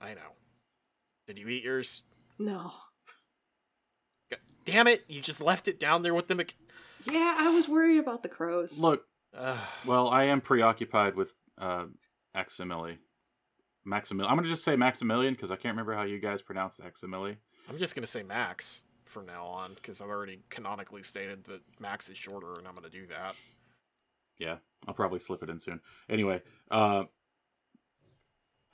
I 0.00 0.14
know. 0.14 0.32
Did 1.26 1.38
you 1.38 1.48
eat 1.48 1.64
yours? 1.64 2.02
No. 2.38 2.72
God 4.64 4.72
damn 4.72 4.86
it! 4.86 5.04
You 5.08 5.20
just 5.20 5.40
left 5.40 5.68
it 5.68 5.78
down 5.80 6.02
there 6.02 6.14
with 6.14 6.28
the. 6.28 6.34
Mc- 6.34 6.54
Yeah, 7.10 7.34
I 7.38 7.50
was 7.50 7.68
worried 7.68 7.98
about 7.98 8.22
the 8.22 8.28
crows. 8.28 8.78
Look, 8.78 9.04
Ugh. 9.36 9.58
well, 9.86 10.08
I 10.08 10.24
am 10.24 10.40
preoccupied 10.40 11.14
with 11.16 11.34
uh, 11.58 11.86
Aximili. 12.36 12.98
Maximilian. 13.84 14.30
I'm 14.30 14.36
gonna 14.36 14.48
just 14.48 14.64
say 14.64 14.76
Maximilian 14.76 15.34
because 15.34 15.50
I 15.50 15.56
can't 15.56 15.72
remember 15.72 15.94
how 15.94 16.02
you 16.04 16.18
guys 16.20 16.40
pronounce 16.42 16.78
Aximili. 16.78 17.36
I'm 17.68 17.78
just 17.78 17.94
gonna 17.94 18.06
say 18.06 18.22
Max 18.22 18.84
from 19.06 19.26
now 19.26 19.44
on 19.44 19.74
because 19.74 20.00
I've 20.00 20.08
already 20.08 20.40
canonically 20.50 21.02
stated 21.02 21.44
that 21.44 21.60
Max 21.80 22.08
is 22.08 22.16
shorter, 22.16 22.52
and 22.58 22.68
I'm 22.68 22.74
gonna 22.74 22.88
do 22.90 23.06
that. 23.08 23.34
Yeah, 24.38 24.56
I'll 24.86 24.94
probably 24.94 25.18
slip 25.18 25.42
it 25.42 25.50
in 25.50 25.58
soon. 25.58 25.80
Anyway, 26.08 26.42
uh, 26.70 27.04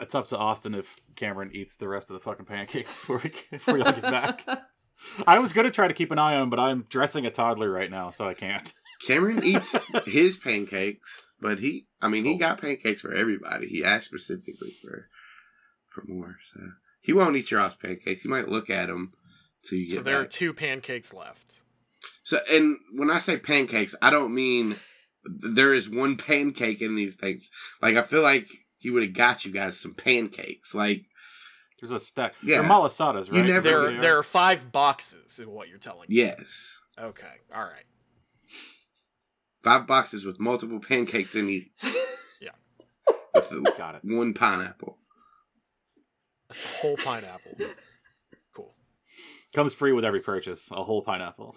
it's 0.00 0.14
up 0.14 0.28
to 0.28 0.36
Austin 0.36 0.74
if 0.74 0.94
Cameron 1.16 1.50
eats 1.54 1.76
the 1.76 1.88
rest 1.88 2.10
of 2.10 2.14
the 2.14 2.20
fucking 2.20 2.46
pancakes 2.46 2.90
before 3.06 3.20
we 3.24 3.32
before 3.50 3.78
y'all 3.78 3.92
get 3.92 4.02
back. 4.02 4.46
I 5.26 5.38
was 5.38 5.52
gonna 5.52 5.70
try 5.70 5.88
to 5.88 5.94
keep 5.94 6.10
an 6.10 6.18
eye 6.18 6.34
on, 6.34 6.44
him, 6.44 6.50
but 6.50 6.58
I'm 6.58 6.86
dressing 6.88 7.26
a 7.26 7.30
toddler 7.30 7.70
right 7.70 7.90
now, 7.90 8.10
so 8.10 8.26
I 8.28 8.34
can't. 8.34 8.72
Cameron 9.06 9.44
eats 9.44 9.76
his 10.06 10.36
pancakes, 10.36 11.26
but 11.40 11.58
he, 11.60 11.86
I 12.02 12.08
mean, 12.08 12.24
he 12.24 12.34
Oh. 12.34 12.38
got 12.38 12.60
pancakes 12.60 13.00
for 13.00 13.12
everybody. 13.14 13.68
He 13.68 13.84
asked 13.84 14.06
specifically 14.06 14.76
for 14.82 15.08
for 15.94 16.04
more, 16.06 16.36
so 16.54 16.60
he 17.00 17.12
won't 17.12 17.36
eat 17.36 17.50
your 17.50 17.60
all's 17.60 17.74
pancakes. 17.76 18.22
He 18.22 18.28
might 18.28 18.48
look 18.48 18.70
at 18.70 18.86
them 18.88 19.12
till 19.64 19.78
you 19.78 19.86
get 19.88 19.94
So 19.96 20.02
there 20.02 20.20
are 20.20 20.26
two 20.26 20.52
pancakes 20.52 21.14
left. 21.14 21.60
So, 22.24 22.38
and 22.50 22.76
when 22.94 23.10
I 23.10 23.18
say 23.18 23.38
pancakes, 23.38 23.94
I 24.02 24.10
don't 24.10 24.34
mean 24.34 24.76
there 25.24 25.72
is 25.74 25.88
one 25.88 26.16
pancake 26.18 26.82
in 26.82 26.94
these 26.96 27.14
things. 27.14 27.50
Like, 27.80 27.96
I 27.96 28.02
feel 28.02 28.22
like 28.22 28.48
he 28.78 28.90
would 28.90 29.02
have 29.02 29.14
got 29.14 29.44
you 29.44 29.52
guys 29.52 29.78
some 29.78 29.94
pancakes. 29.94 30.74
Like, 30.74 31.02
There's 31.80 31.92
a 31.92 32.00
stack. 32.00 32.34
Yeah. 32.42 32.60
They're 32.60 32.68
malasadas, 32.70 33.30
right? 33.30 33.34
You 33.34 33.42
never- 33.44 33.60
There, 33.68 33.90
Yeah. 33.92 34.00
there 34.00 34.18
are 34.18 34.22
five 34.22 34.72
boxes 34.72 35.38
in 35.38 35.50
what 35.50 35.68
you're 35.68 35.78
telling 35.78 36.06
me. 36.08 36.16
yes. 36.16 36.78
Okay. 36.98 37.26
All 37.54 37.62
right. 37.62 37.84
Five 39.62 39.86
boxes 39.86 40.24
with 40.24 40.40
multiple 40.40 40.80
pancakes 40.80 41.34
in 41.34 41.48
each. 41.48 41.70
Yeah. 42.40 42.50
With 43.34 43.50
the 43.50 43.74
Got 43.76 43.96
it. 43.96 44.00
one 44.04 44.34
pineapple. 44.34 44.98
A 46.50 46.54
whole 46.80 46.96
pineapple. 46.96 47.56
Cool. 48.54 48.74
Comes 49.54 49.74
free 49.74 49.92
with 49.92 50.04
every 50.04 50.20
purchase. 50.20 50.68
A 50.72 50.82
whole 50.82 51.02
pineapple. 51.02 51.54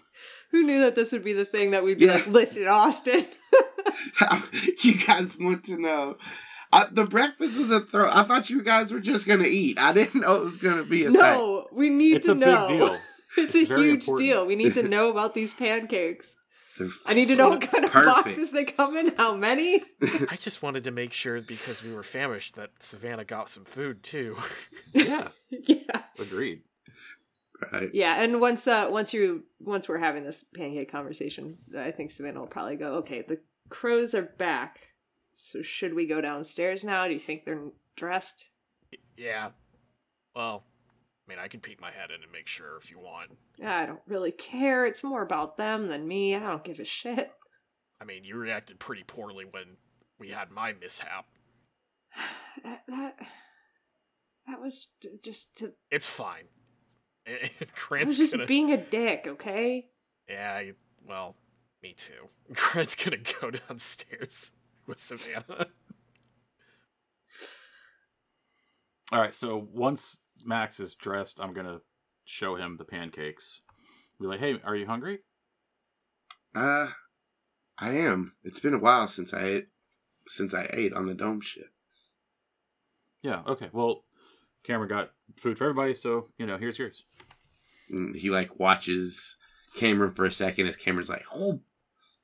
Who 0.52 0.64
knew 0.64 0.82
that 0.82 0.96
this 0.96 1.12
would 1.14 1.24
be 1.24 1.34
the 1.34 1.46
thing 1.46 1.72
that 1.72 1.84
we'd 1.84 1.98
be 2.00 2.06
Yeah. 2.06 2.16
like, 2.16 2.28
listen, 2.28 2.68
Austin. 2.68 3.26
you 4.84 4.96
guys 5.06 5.36
want 5.40 5.64
to 5.66 5.78
know? 5.80 6.18
I, 6.74 6.86
the 6.92 7.06
breakfast 7.06 7.58
was 7.58 7.70
a 7.72 7.82
throw. 7.82 8.10
I 8.10 8.24
thought 8.24 8.50
you 8.50 8.64
guys 8.64 8.92
were 8.92 9.00
just 9.00 9.28
gonna 9.28 9.46
eat. 9.46 9.78
I 9.78 9.92
didn't 9.94 10.22
know 10.22 10.36
it 10.38 10.44
was 10.46 10.58
gonna 10.58 10.84
be 10.84 11.04
a 11.04 11.12
thing. 11.12 11.14
no, 11.14 11.68
we 11.72 11.90
need 11.90 12.18
It's 12.18 12.26
to 12.28 12.32
a 12.34 12.36
know. 12.36 12.68
big 12.68 12.78
deal. 12.80 12.98
It's, 13.38 13.56
It's 13.56 13.72
a 13.72 13.76
huge 13.78 14.02
important. 14.04 14.18
deal. 14.28 14.46
We 14.46 14.58
need 14.58 14.74
to 14.74 14.84
know 14.90 15.10
about 15.10 15.34
these 15.34 15.54
pancakes. 15.54 16.36
I 17.06 17.14
need 17.14 17.28
to 17.28 17.36
know 17.38 17.48
what 17.50 17.62
kind 17.62 17.86
of 17.86 17.92
perfect. 17.92 18.16
boxes 18.26 18.52
they 18.52 18.66
come 18.66 18.98
in, 18.98 19.16
how 19.16 19.36
many. 19.36 19.84
I 20.30 20.36
just 20.38 20.62
wanted 20.62 20.84
to 20.86 20.92
make 20.92 21.14
sure 21.14 21.40
because 21.42 21.82
we 21.84 21.94
were 21.94 22.04
famished 22.04 22.56
that 22.56 22.72
Savannah 22.80 23.24
got 23.24 23.50
some 23.50 23.64
food 23.64 24.04
too. 24.04 24.36
Yeah. 24.94 25.30
yeah. 25.50 26.02
Agreed. 26.20 26.64
Right. 27.72 27.90
Yeah, 27.94 28.22
and 28.22 28.42
once 28.42 28.68
uh 28.68 28.88
once 28.90 29.14
you 29.14 29.44
once 29.60 29.88
we're 29.88 30.00
having 30.00 30.24
this 30.26 30.44
pancake 30.56 30.92
conversation, 30.92 31.58
I 31.78 31.92
think 31.92 32.12
Savannah 32.12 32.40
will 32.40 32.48
probably 32.48 32.76
go, 32.76 32.96
Okay, 32.96 33.22
the 33.28 33.40
crows 33.70 34.16
are 34.16 34.24
back. 34.24 34.80
So 35.34 35.62
should 35.62 35.94
we 35.94 36.06
go 36.08 36.22
downstairs 36.22 36.84
now? 36.84 37.08
Do 37.08 37.14
you 37.14 37.20
think 37.20 37.46
they're 37.46 37.70
dressed? 37.96 38.50
yeah. 39.18 39.50
Well, 40.36 40.64
I 41.28 41.32
mean, 41.32 41.40
I 41.40 41.48
can 41.48 41.60
peek 41.60 41.80
my 41.82 41.92
head 41.92 42.10
in 42.12 42.24
and 42.24 42.32
make 42.32 42.48
sure 42.48 42.78
if 42.82 42.90
you 42.92 43.00
want. 43.00 43.32
I 43.66 43.86
don't 43.86 44.02
really 44.08 44.32
care. 44.32 44.86
It's 44.86 45.04
more 45.04 45.22
about 45.22 45.58
them 45.58 45.88
than 45.88 46.08
me. 46.08 46.36
I 46.36 46.40
don't 46.40 46.64
give 46.64 46.80
a 46.80 46.86
shit. 46.86 47.32
I 48.02 48.06
mean, 48.06 48.24
you 48.24 48.36
reacted 48.36 48.80
pretty 48.80 49.04
poorly 49.04 49.46
when 49.50 49.78
we 50.20 50.30
had 50.30 50.52
my 50.52 50.74
mishap. 50.74 51.26
that, 52.64 52.82
that 52.88 53.16
that 54.48 54.60
was 54.62 54.88
j- 55.02 55.10
just 55.24 55.56
to 55.58 55.74
It's 55.90 56.08
fine. 56.08 56.46
And 57.28 57.50
I 57.92 58.04
was 58.04 58.18
just 58.18 58.34
gonna. 58.34 58.48
being 58.48 58.72
a 58.72 58.78
dick, 58.78 59.26
okay? 59.28 59.90
Yeah, 60.28 60.64
well, 61.08 61.36
me 61.84 61.94
too. 61.94 62.28
Grant's 62.54 62.96
gonna 62.96 63.18
go 63.40 63.52
downstairs 63.52 64.52
with 64.88 65.00
Savannah. 65.00 65.68
All 69.12 69.20
right. 69.20 69.34
So 69.34 69.68
once 69.74 70.20
Max 70.46 70.80
is 70.80 70.94
dressed, 70.96 71.40
I'm 71.40 71.54
gonna 71.54 71.82
show 72.26 72.56
him 72.56 72.78
the 72.78 72.86
pancakes. 72.86 73.62
Be 74.20 74.28
like, 74.28 74.40
hey, 74.40 74.60
are 74.64 74.76
you 74.76 74.86
hungry? 74.86 75.20
Uh, 76.54 76.88
I 77.78 77.92
am. 77.92 78.34
It's 78.44 78.60
been 78.60 78.74
a 78.74 78.80
while 78.80 79.08
since 79.08 79.34
I 79.34 79.44
ate, 79.44 79.68
since 80.28 80.54
I 80.54 80.70
ate 80.72 80.94
on 80.94 81.08
the 81.08 81.14
dome 81.14 81.42
ship. 81.42 81.72
Yeah. 83.22 83.42
Okay. 83.48 83.70
Well, 83.72 84.04
Cameron 84.64 84.90
got 84.90 85.12
food 85.38 85.58
for 85.58 85.66
everybody, 85.66 85.96
so 85.96 86.28
you 86.38 86.46
know, 86.46 86.58
here's 86.58 86.78
yours. 86.78 87.04
And 87.90 88.16
he 88.16 88.30
like 88.30 88.60
watches 88.60 89.36
Cameron 89.76 90.14
for 90.14 90.26
a 90.26 90.32
second 90.32 90.68
as 90.68 90.78
Cameron's 90.78 91.10
like, 91.10 91.26
oh, 91.34 91.62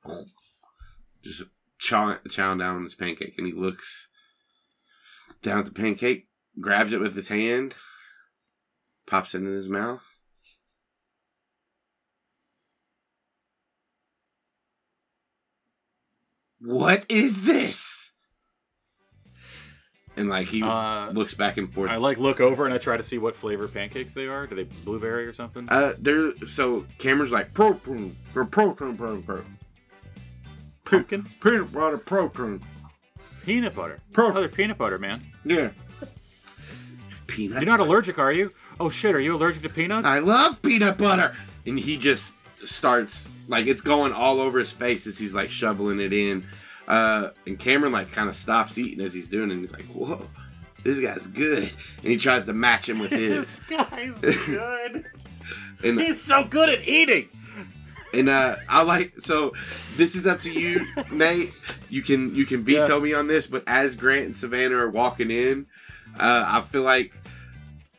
oh. 0.06 0.24
just 1.22 1.42
chowing, 1.80 2.18
chowing 2.28 2.58
down 2.58 2.76
on 2.76 2.84
this 2.84 2.94
pancake, 2.94 3.34
and 3.38 3.46
he 3.46 3.52
looks 3.52 4.08
down 5.42 5.58
at 5.60 5.64
the 5.64 5.70
pancake, 5.70 6.28
grabs 6.60 6.92
it 6.92 7.00
with 7.00 7.14
his 7.14 7.28
hand, 7.28 7.74
pops 9.06 9.34
it 9.34 9.38
in 9.38 9.46
his 9.52 9.68
mouth. 9.68 10.02
What 16.60 17.06
is 17.08 17.44
this? 17.44 18.10
And 20.16 20.28
like 20.28 20.48
he 20.48 20.64
Uh, 20.64 21.10
looks 21.12 21.34
back 21.34 21.56
and 21.58 21.72
forth. 21.72 21.90
I 21.90 21.96
like 21.96 22.18
look 22.18 22.40
over 22.40 22.64
and 22.64 22.74
I 22.74 22.78
try 22.78 22.96
to 22.96 23.04
see 23.04 23.18
what 23.18 23.36
flavor 23.36 23.68
pancakes 23.68 24.14
they 24.14 24.26
are. 24.26 24.48
Do 24.48 24.56
they 24.56 24.64
blueberry 24.64 25.24
or 25.26 25.32
something? 25.32 25.68
Uh, 25.68 25.92
there. 25.96 26.32
So 26.48 26.84
Cameron's 26.98 27.30
like 27.30 27.54
protein, 27.54 28.16
or 28.34 28.44
protein, 28.44 28.96
protein, 28.96 29.57
Pumpkin, 30.90 31.26
peanut 31.42 31.72
butter, 31.72 31.98
protein. 31.98 32.60
peanut 33.44 33.74
butter. 33.74 34.00
Pro- 34.12 34.32
they're 34.32 34.48
peanut 34.48 34.78
butter, 34.78 34.98
man. 34.98 35.24
Yeah. 35.44 35.70
Peanut. 37.26 37.60
You're 37.62 37.70
not 37.70 37.80
allergic, 37.80 38.18
are 38.18 38.32
you? 38.32 38.52
Oh 38.80 38.88
shit, 38.90 39.14
are 39.14 39.20
you 39.20 39.34
allergic 39.36 39.62
to 39.62 39.68
peanuts? 39.68 40.06
I 40.06 40.18
love 40.20 40.60
peanut 40.62 40.96
butter. 40.96 41.36
And 41.66 41.78
he 41.78 41.96
just 41.96 42.34
starts 42.64 43.28
like 43.48 43.66
it's 43.66 43.80
going 43.82 44.12
all 44.12 44.40
over 44.40 44.58
his 44.58 44.72
face 44.72 45.06
as 45.06 45.18
he's 45.18 45.34
like 45.34 45.50
shoveling 45.50 46.00
it 46.00 46.12
in. 46.12 46.46
Uh, 46.86 47.30
and 47.46 47.58
Cameron 47.58 47.92
like 47.92 48.10
kind 48.12 48.28
of 48.30 48.36
stops 48.36 48.78
eating 48.78 49.04
as 49.04 49.12
he's 49.12 49.28
doing 49.28 49.50
it. 49.50 49.54
And 49.54 49.60
he's 49.60 49.72
like, 49.72 49.84
"Whoa, 49.86 50.26
this 50.84 50.98
guy's 50.98 51.26
good." 51.26 51.70
And 52.02 52.06
he 52.10 52.16
tries 52.16 52.46
to 52.46 52.54
match 52.54 52.88
him 52.88 52.98
with 52.98 53.10
his. 53.10 53.36
This 53.68 53.78
guy's 53.78 54.12
good. 54.46 55.04
And 55.84 56.00
He's 56.00 56.20
so 56.20 56.42
good 56.42 56.68
at 56.70 56.88
eating. 56.88 57.28
And 58.14 58.28
uh, 58.28 58.56
I 58.68 58.82
like 58.82 59.12
so. 59.22 59.52
This 59.96 60.14
is 60.14 60.26
up 60.26 60.40
to 60.42 60.50
you, 60.50 60.86
Nate. 61.12 61.52
You 61.90 62.02
can 62.02 62.34
you 62.34 62.46
can 62.46 62.64
veto 62.64 62.96
Yeah. 62.98 63.02
me 63.04 63.14
on 63.14 63.26
this, 63.26 63.46
but 63.46 63.64
as 63.66 63.96
Grant 63.96 64.26
and 64.26 64.36
Savannah 64.36 64.76
are 64.76 64.88
walking 64.90 65.30
in, 65.30 65.66
uh, 66.18 66.44
I 66.46 66.60
feel 66.62 66.82
like 66.82 67.12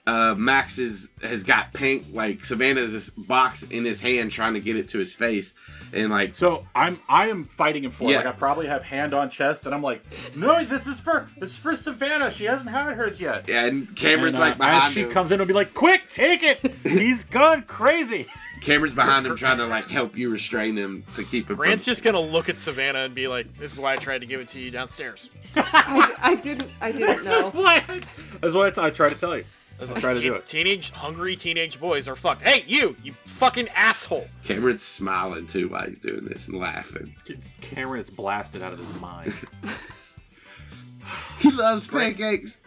uh, 0.07 0.34
Max 0.38 0.80
is 0.80 1.10
has 1.22 1.43
got 1.43 1.74
pink. 1.74 2.07
Like 2.12 2.43
Savannah's 2.43 2.91
this 2.91 3.10
box 3.10 3.64
in 3.64 3.86
his 3.86 4.01
hand, 4.01 4.32
trying 4.32 4.55
to 4.55 4.60
get 4.60 4.76
it 4.78 4.89
to 4.89 4.97
his 4.97 5.14
face, 5.14 5.53
and 5.93 6.10
like 6.10 6.36
So 6.36 6.66
I'm 6.74 6.99
I 7.07 7.28
am 7.30 7.43
fighting 7.43 7.84
him 7.84 7.91
for 7.91 8.05
it. 8.05 8.12
Yeah. 8.14 8.18
like 8.18 8.26
I 8.26 8.32
probably 8.32 8.66
have 8.66 8.82
hand 8.84 9.14
on 9.14 9.30
chest 9.30 9.68
and 9.68 9.76
I'm 9.76 9.84
like, 9.84 10.03
no, 10.36 10.64
this 10.66 10.88
is 10.88 10.99
for 10.99 11.30
this 11.38 11.51
is 11.51 11.57
for 11.57 11.76
Savannah. 11.76 12.32
She 12.32 12.45
hasn't 12.45 12.70
had 12.72 12.93
hers 12.95 13.20
yet. 13.22 13.47
and 13.47 13.95
Cameron's 13.95 14.30
And, 14.30 14.38
uh, 14.38 14.39
like 14.39 14.57
behind 14.57 14.84
as 14.86 14.93
she 14.93 15.01
him. 15.03 15.12
comes 15.12 15.32
in, 15.32 15.39
I'll 15.39 15.45
be 15.45 15.53
like, 15.53 15.76
quick, 15.76 16.10
take 16.10 16.41
it. 16.41 16.74
He's 16.84 17.24
gone 17.26 17.62
crazy. 17.64 18.26
Cameron's 18.62 18.95
behind 18.95 19.26
him, 19.26 19.36
trying 19.36 19.57
to 19.57 19.66
like 19.66 19.86
help 19.88 20.18
you 20.18 20.30
restrain 20.30 20.76
him 20.76 21.03
to 21.16 21.24
keep 21.24 21.49
him. 21.49 21.55
Grant's 21.55 21.86
from, 21.86 21.91
just 21.91 22.03
gonna 22.03 22.20
look 22.20 22.49
at 22.49 22.60
Savannah 22.60 22.99
and 22.99 23.16
be 23.16 23.28
like, 23.28 23.57
"This 23.57 23.72
is 23.72 23.80
why 23.80 23.93
I 23.93 23.95
tried 23.97 24.20
to 24.20 24.26
give 24.28 24.41
it 24.41 24.49
to 24.49 24.60
you 24.60 24.70
downstairs." 24.72 25.30
I 25.55 26.38
didn't 26.41 26.70
I 26.82 26.91
didn't 26.91 27.07
This 27.07 27.20
is 27.22 27.26
know. 27.26 27.49
why. 27.51 27.84
I, 27.88 28.01
that's 28.41 28.53
why 28.53 28.68
it's, 28.68 28.78
I 28.78 28.89
try 28.89 29.10
to 29.10 29.16
tell 29.16 29.38
you. 29.38 29.45
As 29.80 29.91
I'm 29.91 30.01
trying 30.01 30.16
to 30.16 30.22
teen- 30.22 30.32
do 30.32 30.36
it. 30.36 30.45
Teenage, 30.45 30.91
hungry 30.91 31.38
teenage 31.38 31.80
boys 31.80 32.10
are 32.10 32.16
fucked. 32.18 32.41
Hey, 32.41 32.66
you, 32.68 32.97
you 33.01 33.14
fucking 33.14 33.70
asshole! 33.70 34.28
Cameron's 34.43 34.84
smiling 34.84 35.47
too 35.47 35.70
while 35.70 35.86
he's 35.86 35.99
doing 35.99 36.26
this 36.26 36.49
and 36.49 36.57
laughing. 36.57 37.16
It's, 37.28 37.49
Cameron 37.62 38.01
is 38.01 38.10
blasted 38.10 38.62
out 38.62 38.74
of 38.74 38.80
his 38.80 38.99
mind. 38.99 39.34
He 41.39 41.49
loves 41.49 41.88
pancakes. 41.88 42.60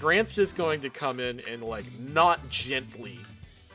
Grant's 0.00 0.32
just 0.32 0.56
going 0.56 0.80
to 0.80 0.90
come 0.90 1.20
in 1.20 1.40
and 1.48 1.62
like 1.62 1.84
not 1.98 2.48
gently 2.50 3.20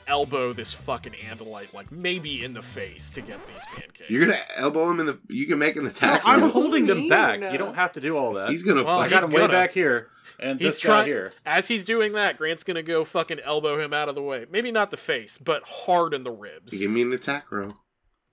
elbow 0.08 0.54
this 0.54 0.74
fucking 0.74 1.14
Andalite, 1.14 1.74
like 1.74 1.92
maybe 1.92 2.44
in 2.44 2.54
the 2.54 2.62
face 2.62 3.10
to 3.12 3.22
get 3.22 3.40
these 3.48 3.66
pancakes. 3.76 4.10
You're 4.10 4.26
gonna 4.26 4.40
elbow 4.56 4.90
him 4.92 5.00
in 5.00 5.06
the. 5.08 5.20
You 5.30 5.48
can 5.48 5.60
make 5.60 5.76
an 5.76 5.86
attack. 5.88 6.22
I'm 6.26 6.42
roll. 6.42 6.50
holding 6.50 6.86
them 6.88 7.10
back. 7.10 7.42
You 7.52 7.58
don't 7.58 7.76
have 7.76 7.94
to 7.94 8.02
do 8.02 8.18
all 8.18 8.34
that. 8.34 8.50
He's 8.50 8.64
gonna. 8.64 8.84
Well, 8.84 9.00
I 9.00 9.10
got 9.10 9.24
him 9.24 9.32
way 9.32 9.42
gonna. 9.42 9.54
back 9.54 9.72
here, 9.72 10.10
and 10.40 10.60
He's 10.60 10.74
this 10.74 10.80
guy 10.84 10.88
trying 10.88 11.06
here. 11.08 11.34
as 11.46 11.68
he's 11.68 11.86
doing 11.86 12.14
that. 12.14 12.38
Grant's 12.38 12.64
gonna 12.64 12.84
go 12.84 13.04
fucking 13.06 13.40
elbow 13.40 13.80
him 13.80 13.94
out 13.94 14.10
of 14.10 14.16
the 14.16 14.22
way. 14.22 14.46
Maybe 14.52 14.72
not 14.72 14.92
the 14.92 14.98
face, 14.98 15.38
but 15.38 15.64
hard 15.64 16.14
in 16.14 16.24
the 16.24 16.32
ribs. 16.32 16.78
Give 16.78 16.92
me 16.92 17.02
an 17.02 17.14
attack 17.14 17.52
roll. 17.52 17.74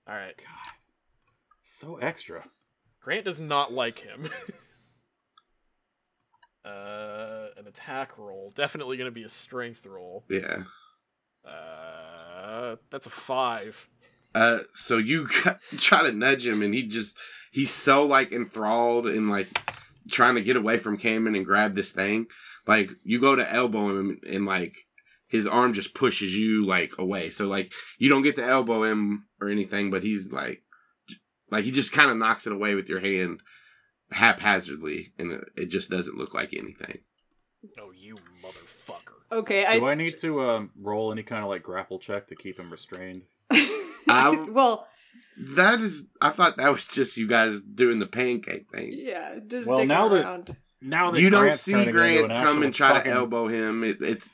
All 0.07 0.15
right, 0.15 0.35
So 1.63 1.95
extra. 1.97 2.43
Grant 3.01 3.25
does 3.25 3.39
not 3.39 3.71
like 3.73 3.99
him. 3.99 4.29
uh, 6.65 7.47
an 7.57 7.67
attack 7.67 8.17
roll 8.17 8.51
definitely 8.55 8.97
gonna 8.97 9.11
be 9.11 9.23
a 9.23 9.29
strength 9.29 9.85
roll. 9.85 10.23
Yeah. 10.29 10.63
Uh, 11.45 12.75
that's 12.89 13.07
a 13.07 13.11
five. 13.11 13.87
Uh, 14.35 14.59
so 14.73 14.97
you 14.97 15.27
try 15.77 16.03
to 16.03 16.11
nudge 16.11 16.45
him, 16.45 16.61
and 16.61 16.73
he 16.73 16.83
just 16.83 17.15
he's 17.51 17.71
so 17.71 18.05
like 18.05 18.31
enthralled 18.31 19.07
and 19.07 19.29
like 19.29 19.47
trying 20.09 20.35
to 20.35 20.41
get 20.41 20.55
away 20.55 20.77
from 20.77 20.97
Cameron 20.97 21.35
and 21.35 21.45
grab 21.45 21.75
this 21.75 21.91
thing. 21.91 22.27
Like 22.67 22.91
you 23.03 23.19
go 23.19 23.35
to 23.35 23.53
elbow 23.53 23.89
him, 23.89 24.19
and 24.27 24.45
like 24.45 24.75
his 25.27 25.47
arm 25.47 25.73
just 25.73 25.93
pushes 25.93 26.35
you 26.35 26.65
like 26.65 26.91
away. 26.97 27.29
So 27.29 27.47
like 27.47 27.71
you 27.97 28.09
don't 28.09 28.23
get 28.23 28.35
to 28.35 28.45
elbow 28.45 28.83
him 28.83 29.25
or 29.41 29.49
anything, 29.49 29.91
but 29.91 30.03
he's 30.03 30.31
like, 30.31 30.61
like 31.51 31.65
he 31.65 31.71
just 31.71 31.91
kind 31.91 32.09
of 32.09 32.17
knocks 32.17 32.47
it 32.47 32.53
away 32.53 32.75
with 32.75 32.89
your 32.89 32.99
hand 32.99 33.41
haphazardly, 34.11 35.13
and 35.17 35.31
it, 35.33 35.43
it 35.55 35.65
just 35.67 35.89
doesn't 35.89 36.17
look 36.17 36.33
like 36.33 36.53
anything. 36.53 36.99
Oh, 37.79 37.91
you 37.91 38.15
motherfucker! 38.43 38.72
Okay, 39.33 39.65
Do 39.79 39.85
I, 39.85 39.91
I 39.91 39.95
need 39.95 40.17
to 40.19 40.41
um, 40.41 40.71
roll 40.79 41.11
any 41.11 41.23
kind 41.23 41.43
of 41.43 41.49
like 41.49 41.63
grapple 41.63 41.99
check 41.99 42.27
to 42.27 42.35
keep 42.35 42.59
him 42.59 42.69
restrained? 42.69 43.23
Um, 44.07 44.53
well, 44.53 44.85
That 45.37 45.79
is, 45.79 46.03
I 46.21 46.29
thought 46.31 46.57
that 46.57 46.71
was 46.71 46.85
just 46.85 47.15
you 47.17 47.25
guys 47.25 47.61
doing 47.61 47.99
the 47.99 48.05
pancake 48.05 48.67
thing. 48.69 48.89
yeah, 48.91 49.39
just 49.47 49.67
Well, 49.67 49.77
dick 49.79 49.87
now 49.87 50.09
that- 50.09 50.23
around. 50.23 50.55
Now 50.81 51.11
that 51.11 51.21
you 51.21 51.29
don't 51.29 51.57
see 51.57 51.85
Grant 51.89 52.29
an 52.31 52.43
come 52.43 52.61
and 52.63 52.73
try 52.73 52.89
fucking- 52.89 53.09
to 53.11 53.17
elbow 53.17 53.47
him. 53.47 53.83
It, 53.85 54.01
it's 54.01 54.29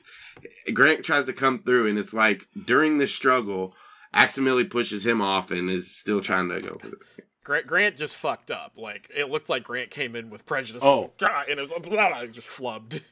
Grant 0.74 1.06
tries 1.06 1.28
to 1.28 1.34
come 1.34 1.60
through, 1.62 1.88
and 1.88 2.00
it's 2.00 2.12
like 2.14 2.48
during 2.66 2.98
this 2.98 3.14
struggle, 3.14 3.76
accidentally 4.14 4.64
pushes 4.64 5.06
him 5.06 5.22
off 5.22 5.52
and 5.52 5.70
is 5.70 5.96
still 5.96 6.22
trying 6.22 6.50
to 6.50 6.60
go. 6.62 6.78
for. 6.82 6.90
Grant, 7.44 7.68
Grant 7.68 7.98
just 7.98 8.16
fucked 8.16 8.50
up. 8.50 8.74
Like 8.76 9.08
it 9.16 9.30
looked 9.30 9.50
like 9.50 9.64
Grant 9.64 9.92
came 9.92 10.16
in 10.16 10.32
with 10.32 10.46
prejudice. 10.48 10.82
Oh. 10.84 11.12
and 11.22 11.60
it 11.60 11.62
was 11.62 11.72
blah, 11.84 12.26
just 12.26 12.48
flubbed. 12.48 13.02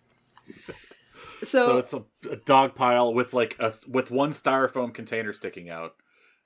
So, 1.44 1.66
So, 1.68 1.78
it's 1.78 1.94
a, 1.94 2.04
a 2.32 2.36
dog 2.38 2.76
pile 2.76 3.14
with 3.14 3.34
like 3.34 3.56
a 3.60 3.72
with 3.88 4.10
one 4.12 4.32
styrofoam 4.32 4.94
container 4.94 5.34
sticking 5.34 5.70
out. 5.70 5.94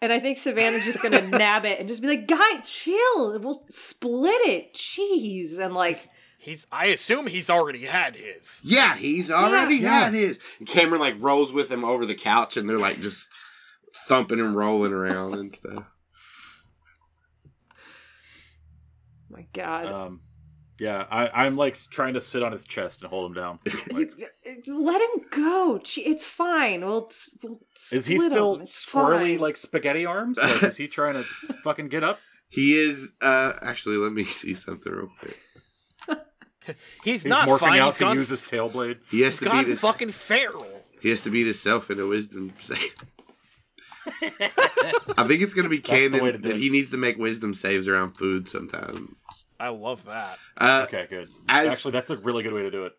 and 0.02 0.12
I 0.12 0.20
think 0.20 0.38
Savannah's 0.38 0.84
just 0.86 1.02
gonna 1.02 1.22
nab 1.28 1.66
it 1.66 1.80
and 1.80 1.88
just 1.88 2.02
be 2.02 2.08
like, 2.10 2.28
"Guy, 2.28 2.60
chill. 2.64 3.40
We'll 3.40 3.66
split 3.70 4.42
it. 4.48 4.74
Jeez." 4.74 5.58
And 5.60 5.74
like, 5.74 5.98
He's. 6.38 6.66
I 6.72 6.88
assume 6.88 7.28
he's 7.28 7.50
already 7.52 7.86
had 7.86 8.16
his. 8.16 8.62
Yeah, 8.64 8.96
he's 8.96 9.30
already 9.32 9.76
Yeah. 9.76 10.06
had 10.06 10.14
his. 10.14 10.40
And 10.60 10.68
Cameron 10.68 11.00
like 11.00 11.16
rolls 11.20 11.54
with 11.54 11.72
him 11.72 11.86
over 11.86 12.06
the 12.06 12.16
couch, 12.16 12.58
and 12.58 12.68
they're 12.70 12.80
like 12.80 13.00
just 13.00 13.30
thumping 14.08 14.40
and 14.40 14.56
rolling 14.56 14.92
around 14.92 15.36
and 15.36 15.56
stuff. 15.56 15.84
my 19.30 19.46
God, 19.54 19.86
Um, 19.86 20.22
yeah, 20.82 21.06
I, 21.12 21.46
I'm 21.46 21.58
like 21.58 21.78
trying 21.92 22.16
to 22.16 22.22
sit 22.22 22.42
on 22.42 22.52
his 22.52 22.64
chest 22.66 23.02
and 23.04 23.10
hold 23.12 23.30
him 23.30 23.36
down. 23.36 23.60
Like, 23.92 24.12
let 24.68 25.00
him 25.00 25.22
go. 25.30 25.80
It's 25.98 26.26
fine. 26.26 26.82
We'll, 26.84 27.12
we'll 27.44 27.60
is 27.92 28.08
he 28.08 28.16
split 28.18 28.32
still 28.32 28.56
him. 28.56 28.62
It's 28.62 28.84
squirrely 28.86 29.34
fine. 29.34 29.38
like 29.38 29.58
spaghetti 29.58 30.08
arms? 30.08 30.40
Like, 30.42 30.64
is 30.64 30.78
he 30.78 30.88
trying 30.88 31.14
to 31.14 31.24
fucking 31.64 31.90
get 31.90 32.04
up? 32.04 32.20
He 32.50 32.74
is. 32.74 33.10
uh 33.22 33.54
Actually, 33.62 33.98
let 33.98 34.12
me 34.12 34.24
see 34.40 34.56
something 34.56 34.92
real 34.92 35.10
quick. 35.20 35.38
He's, 36.66 36.76
He's 37.04 37.26
not 37.28 37.48
morphing 37.48 37.60
fine. 37.60 37.80
out 37.82 37.86
He's 37.90 37.94
to 37.98 38.00
gone. 38.00 38.18
use 38.18 38.30
his 38.30 38.42
tail 38.42 38.68
blade. 38.68 38.98
He 39.12 39.22
has 39.22 39.38
he's 39.38 39.48
to 39.48 39.54
be 39.56 39.58
beat 39.60 39.68
his. 39.68 39.80
fucking 39.80 40.12
feral. 40.12 40.66
He 41.00 41.10
has 41.10 41.22
to 41.24 41.30
beat 41.30 41.46
himself 41.46 41.92
in 41.92 42.00
a 42.00 42.08
wisdom 42.08 42.54
save. 42.60 42.96
I 45.18 45.28
think 45.28 45.42
it's 45.44 45.54
gonna 45.54 45.70
be 45.70 45.78
That's 45.78 45.90
the 46.12 46.20
way 46.24 46.32
to 46.32 46.38
canon 46.40 46.42
that 46.42 46.58
he 46.58 46.70
needs 46.70 46.90
to 46.92 46.98
make 46.98 47.18
wisdom 47.18 47.54
saves 47.54 47.88
around 47.88 48.18
food 48.18 48.50
sometime. 48.50 49.16
I 49.62 49.70
love 49.70 50.06
that. 50.06 50.38
Uh, 50.58 50.86
Okay, 50.88 51.06
good. 51.10 51.30
as- 51.50 51.68
Actually, 51.74 51.92
that's 51.92 52.10
a 52.10 52.18
really 52.18 52.44
good 52.44 52.54
way 52.54 52.64
to 52.64 52.72
do 52.72 52.86
it. 52.86 52.94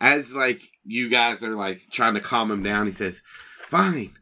as 0.00 0.32
like 0.32 0.62
you 0.84 1.08
guys 1.08 1.42
are 1.42 1.54
like 1.54 1.82
trying 1.90 2.14
to 2.14 2.20
calm 2.20 2.50
him 2.50 2.62
down, 2.62 2.86
he 2.86 2.92
says, 2.92 3.22
"Fine, 3.68 4.12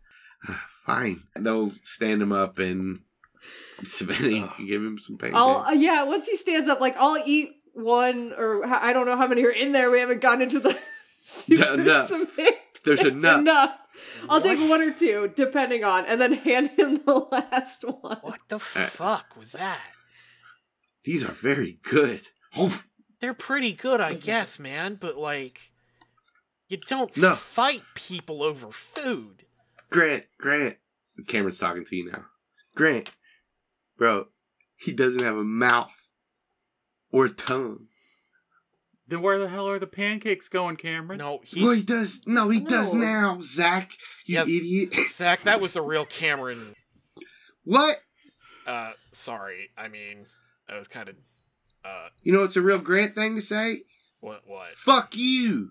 fine." 0.84 1.22
And 1.34 1.46
they'll 1.46 1.72
stand 1.82 2.22
him 2.22 2.32
up 2.32 2.58
and 2.58 3.00
Savannah 3.84 4.46
Ugh. 4.46 4.66
give 4.66 4.82
him 4.82 4.98
some 4.98 5.18
pain. 5.18 5.32
I'll 5.34 5.64
uh, 5.66 5.72
yeah. 5.72 6.02
Once 6.04 6.26
he 6.28 6.36
stands 6.36 6.68
up, 6.68 6.80
like 6.80 6.96
I'll 6.96 7.22
eat 7.26 7.50
one 7.74 8.32
or 8.36 8.64
I 8.66 8.92
don't 8.92 9.06
know 9.06 9.16
how 9.16 9.26
many 9.26 9.44
are 9.44 9.50
in 9.50 9.72
there. 9.72 9.90
We 9.90 10.00
haven't 10.00 10.20
gotten 10.20 10.42
into 10.42 10.60
the 10.60 10.78
super 11.22 11.74
Enough. 11.74 12.08
semantics. 12.08 12.80
There's 12.84 13.04
enough. 13.04 13.40
enough. 13.40 13.78
I'll 14.28 14.40
take 14.40 14.58
one 14.68 14.80
or 14.80 14.92
two, 14.92 15.30
depending 15.36 15.84
on, 15.84 16.06
and 16.06 16.20
then 16.20 16.32
hand 16.48 16.70
him 16.70 16.96
the 17.04 17.26
last 17.30 17.84
one. 17.84 18.18
What 18.22 18.40
the 18.48 18.58
fuck 18.58 19.36
was 19.36 19.52
that? 19.52 19.80
These 21.04 21.24
are 21.24 21.32
very 21.32 21.78
good. 21.82 22.28
Oh, 22.56 22.82
They're 23.20 23.34
pretty 23.34 23.72
good, 23.72 24.00
I 24.00 24.14
guess, 24.14 24.58
man. 24.58 24.96
But 25.00 25.16
like, 25.16 25.72
you 26.68 26.76
don't 26.76 27.16
No. 27.16 27.34
fight 27.34 27.82
people 27.94 28.42
over 28.42 28.70
food. 28.72 29.44
Grant, 29.90 30.24
Grant. 30.38 30.76
Cameron's 31.26 31.58
talking 31.58 31.84
to 31.84 31.96
you 31.96 32.10
now. 32.10 32.24
Grant, 32.74 33.10
bro, 33.98 34.28
he 34.76 34.92
doesn't 34.92 35.22
have 35.22 35.36
a 35.36 35.44
mouth 35.44 35.92
or 37.10 37.26
a 37.26 37.30
tongue. 37.30 37.88
Then 39.06 39.20
where 39.20 39.38
the 39.38 39.48
hell 39.48 39.68
are 39.68 39.78
the 39.78 39.86
pancakes 39.86 40.48
going, 40.48 40.76
Cameron? 40.76 41.18
No, 41.18 41.40
he's 41.44 41.62
well, 41.64 41.74
he 41.74 41.82
does. 41.82 42.22
No, 42.26 42.48
he 42.48 42.60
does 42.60 42.94
now, 42.94 43.40
Zach. 43.42 43.92
You 44.24 44.36
Yes. 44.36 44.48
idiot. 44.48 44.94
Zach. 45.10 45.42
That 45.42 45.60
was 45.60 45.76
a 45.76 45.82
real 45.82 46.06
Cameron. 46.06 46.74
what? 47.64 47.98
Uh, 48.66 48.92
sorry. 49.12 49.68
I 49.76 49.88
mean, 49.88 50.26
that 50.72 50.78
was 50.78 50.88
kind 50.88 51.08
of. 51.08 51.16
Uh, 51.84 52.08
You 52.22 52.32
know, 52.32 52.44
it's 52.44 52.56
a 52.56 52.62
real 52.62 52.78
Grant 52.78 53.14
thing 53.14 53.36
to 53.36 53.42
say. 53.42 53.82
what? 54.20 54.42
What? 54.46 54.72
Fuck 54.74 55.16
you. 55.16 55.70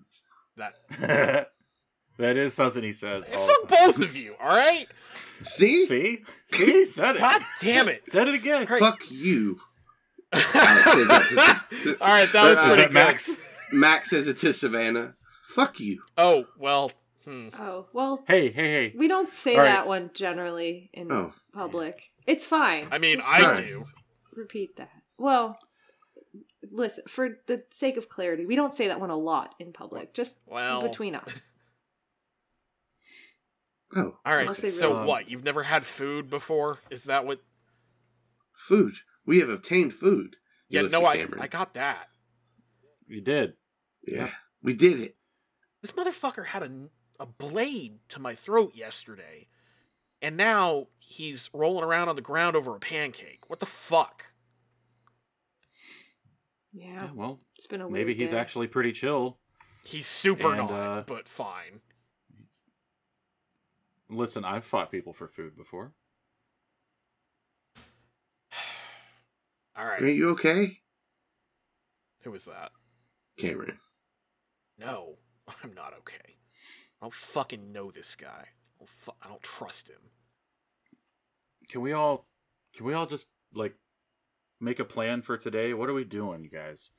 That. 0.56 0.74
that 2.18 2.36
is 2.36 2.54
something 2.54 2.82
he 2.82 2.92
says. 2.92 3.24
all 3.34 3.46
Fuck 3.46 3.68
the 3.68 3.76
time. 3.76 3.86
both 3.86 3.98
of 4.00 4.16
you. 4.16 4.34
All 4.40 4.48
right. 4.48 4.86
See? 5.42 5.86
See? 5.86 6.22
See? 6.52 6.64
He 6.66 6.84
said 6.84 7.16
it. 7.16 7.20
God 7.20 7.42
damn 7.60 7.88
it. 7.88 8.02
Said 8.10 8.28
it 8.28 8.34
again. 8.34 8.66
Right. 8.68 8.80
Fuck 8.80 9.10
you. 9.10 9.58
all 10.32 10.40
says 10.40 11.08
that 11.08 11.62
right, 12.00 12.32
that 12.32 12.48
was 12.48 12.58
Uh, 12.58 12.66
pretty 12.68 12.82
good. 12.84 12.92
Max. 12.92 13.30
Max 13.72 14.10
says 14.10 14.26
it 14.28 14.38
to 14.38 14.52
Savannah. 14.52 15.14
Fuck 15.48 15.80
you. 15.80 16.02
Oh 16.16 16.44
well. 16.58 16.90
Hmm. 17.24 17.48
Oh 17.58 17.86
well, 17.92 18.24
Hey, 18.26 18.50
hey, 18.50 18.72
hey. 18.90 18.94
we 18.96 19.08
don't 19.08 19.30
say 19.30 19.52
All 19.54 19.58
right. 19.60 19.66
that 19.66 19.86
one 19.86 20.10
generally 20.14 20.90
in 20.92 21.10
Oh. 21.12 21.32
public. 21.54 22.02
It's 22.26 22.44
fine. 22.46 22.88
I 22.90 22.98
mean, 22.98 23.18
Just 23.18 23.28
I 23.28 23.40
Sorry. 23.40 23.56
do. 23.66 23.84
Repeat 24.36 24.76
that. 24.76 24.90
Well, 25.18 25.58
listen, 26.70 27.04
for 27.08 27.38
the 27.46 27.62
sake 27.70 27.96
of 27.96 28.08
clarity, 28.08 28.46
we 28.46 28.56
don't 28.56 28.74
say 28.74 28.88
that 28.88 29.00
one 29.00 29.10
a 29.10 29.16
lot 29.16 29.54
in 29.58 29.72
public, 29.72 30.14
just 30.14 30.36
Well. 30.46 30.82
between 30.82 31.14
us. 31.14 31.48
Oh, 33.94 34.16
All 34.24 34.34
right. 34.34 34.42
Unless 34.42 34.62
they 34.62 34.70
So 34.70 34.94
really- 34.94 35.06
what? 35.06 35.28
You've 35.30 35.44
never 35.44 35.62
had 35.62 35.84
food 35.84 36.30
before? 36.30 36.78
Is 36.90 37.04
that 37.04 37.26
what? 37.26 37.40
food. 38.54 38.94
We 39.26 39.40
have 39.40 39.48
obtained 39.50 39.92
food. 39.92 40.36
Yeah. 40.68 40.82
No, 40.82 41.04
I 41.04 41.16
Cameron. 41.18 41.42
I 41.42 41.46
got 41.48 41.74
that. 41.74 42.06
You 43.06 43.20
did. 43.20 43.54
Yeah, 44.06 44.30
we 44.62 44.72
did 44.72 44.98
it. 45.00 45.16
This 45.82 45.90
motherfucker 45.90 46.46
had 46.46 46.62
a 46.62 46.70
a 47.20 47.26
blade 47.26 47.98
to 48.08 48.18
my 48.20 48.34
throat 48.34 48.72
yesterday, 48.74 49.48
and 50.22 50.36
now 50.36 50.86
he's 50.98 51.50
rolling 51.52 51.84
around 51.84 52.08
on 52.08 52.16
the 52.16 52.22
ground 52.22 52.56
over 52.56 52.74
a 52.74 52.80
pancake. 52.80 53.40
What 53.48 53.60
the 53.60 53.66
fuck? 53.66 54.24
Yeah, 56.72 56.86
Yeah, 57.04 57.08
well, 57.14 57.40
it's 57.56 57.66
been 57.66 57.82
a 57.82 57.88
weird 57.88 58.06
maybe 58.06 58.14
he's 58.18 58.30
day. 58.30 58.38
actually 58.38 58.66
pretty 58.68 58.92
chill. 58.92 59.38
He's 59.84 60.06
super 60.06 60.48
And, 60.54 60.68
not, 60.68 60.70
uh, 60.70 61.02
but 61.06 61.28
fine. 61.28 61.80
Listen, 64.08 64.44
I've 64.44 64.64
fought 64.64 64.90
people 64.90 65.12
for 65.12 65.28
food 65.28 65.56
before. 65.56 65.92
All 69.76 69.84
right. 69.84 70.00
Are 70.00 70.08
you 70.08 70.30
okay, 70.30 70.78
Who 72.22 72.30
was 72.30 72.44
that? 72.46 72.70
Cameron? 73.38 73.78
No, 74.78 75.16
I'm 75.62 75.74
not 75.74 75.94
okay. 76.00 76.36
I 77.00 77.04
don't 77.04 77.12
fucking 77.14 77.72
know 77.72 77.90
this 77.90 78.14
guy. 78.14 78.48
I 78.82 78.84
don't, 78.84 78.88
fu- 78.88 79.12
I 79.22 79.28
don't 79.28 79.42
trust 79.42 79.88
him. 79.88 80.00
Can 81.68 81.80
we 81.82 81.92
all 81.92 82.26
can 82.76 82.84
we 82.86 82.94
all 82.94 83.06
just 83.06 83.28
like 83.54 83.74
make 84.60 84.80
a 84.80 84.84
plan 84.84 85.22
for 85.22 85.36
today? 85.38 85.72
What 85.74 85.88
are 85.88 85.94
we 85.94 86.04
doing, 86.04 86.42
you 86.42 86.50
guys? 86.50 86.90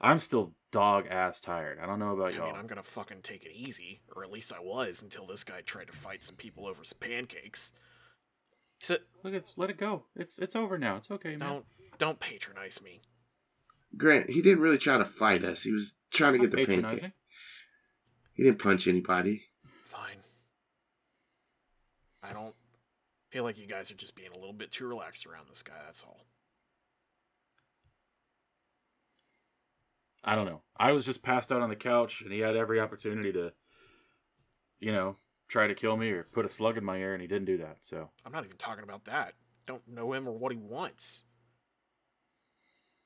I'm 0.00 0.18
still 0.20 0.52
dog 0.70 1.06
ass 1.08 1.40
tired. 1.40 1.78
I 1.82 1.86
don't 1.86 1.98
know 1.98 2.12
about 2.12 2.32
I 2.32 2.36
y'all. 2.36 2.46
mean, 2.46 2.56
I'm 2.56 2.66
gonna 2.66 2.82
fucking 2.82 3.22
take 3.22 3.44
it 3.44 3.52
easy, 3.54 4.00
or 4.14 4.22
at 4.22 4.30
least 4.30 4.52
I 4.52 4.60
was 4.60 5.02
until 5.02 5.26
this 5.26 5.44
guy 5.44 5.60
tried 5.62 5.88
to 5.88 5.92
fight 5.92 6.22
some 6.22 6.36
people 6.36 6.66
over 6.66 6.84
some 6.84 6.98
pancakes. 7.00 7.72
He 8.78 8.84
said, 8.86 9.00
Look, 9.22 9.34
it's 9.34 9.54
let 9.56 9.70
it 9.70 9.78
go. 9.78 10.04
It's 10.14 10.38
it's 10.38 10.54
over 10.56 10.78
now. 10.78 10.96
It's 10.96 11.10
okay, 11.10 11.36
man. 11.36 11.48
"Don't, 11.48 11.64
don't 11.98 12.20
patronize 12.20 12.80
me." 12.82 13.00
Grant, 13.96 14.30
he 14.30 14.40
didn't 14.42 14.60
really 14.62 14.78
try 14.78 14.98
to 14.98 15.04
fight 15.04 15.44
us. 15.44 15.62
He 15.62 15.72
was 15.72 15.94
trying 16.10 16.32
to 16.34 16.38
get 16.38 16.50
the 16.50 16.56
Patronizing. 16.58 17.00
pancake. 17.00 17.12
He 18.34 18.42
didn't 18.42 18.58
punch 18.58 18.88
anybody. 18.88 19.44
I 22.24 22.32
don't 22.32 22.54
feel 23.30 23.44
like 23.44 23.58
you 23.58 23.66
guys 23.66 23.90
are 23.90 23.96
just 23.96 24.14
being 24.14 24.30
a 24.32 24.38
little 24.38 24.52
bit 24.52 24.70
too 24.70 24.86
relaxed 24.86 25.26
around 25.26 25.46
this 25.50 25.62
guy. 25.62 25.74
That's 25.84 26.04
all. 26.04 26.24
I 30.24 30.34
don't 30.34 30.46
know. 30.46 30.62
I 30.76 30.92
was 30.92 31.04
just 31.04 31.22
passed 31.22 31.52
out 31.52 31.60
on 31.60 31.68
the 31.68 31.76
couch, 31.76 32.22
and 32.22 32.32
he 32.32 32.40
had 32.40 32.56
every 32.56 32.80
opportunity 32.80 33.30
to, 33.32 33.52
you 34.80 34.90
know, 34.90 35.16
try 35.48 35.66
to 35.66 35.74
kill 35.74 35.96
me 35.98 36.10
or 36.10 36.22
put 36.32 36.46
a 36.46 36.48
slug 36.48 36.78
in 36.78 36.84
my 36.84 36.96
ear, 36.96 37.12
and 37.12 37.20
he 37.20 37.28
didn't 37.28 37.44
do 37.44 37.58
that. 37.58 37.76
So 37.82 38.08
I'm 38.24 38.32
not 38.32 38.44
even 38.44 38.56
talking 38.56 38.84
about 38.84 39.04
that. 39.04 39.34
Don't 39.66 39.86
know 39.86 40.12
him 40.14 40.26
or 40.26 40.32
what 40.32 40.52
he 40.52 40.58
wants. 40.58 41.24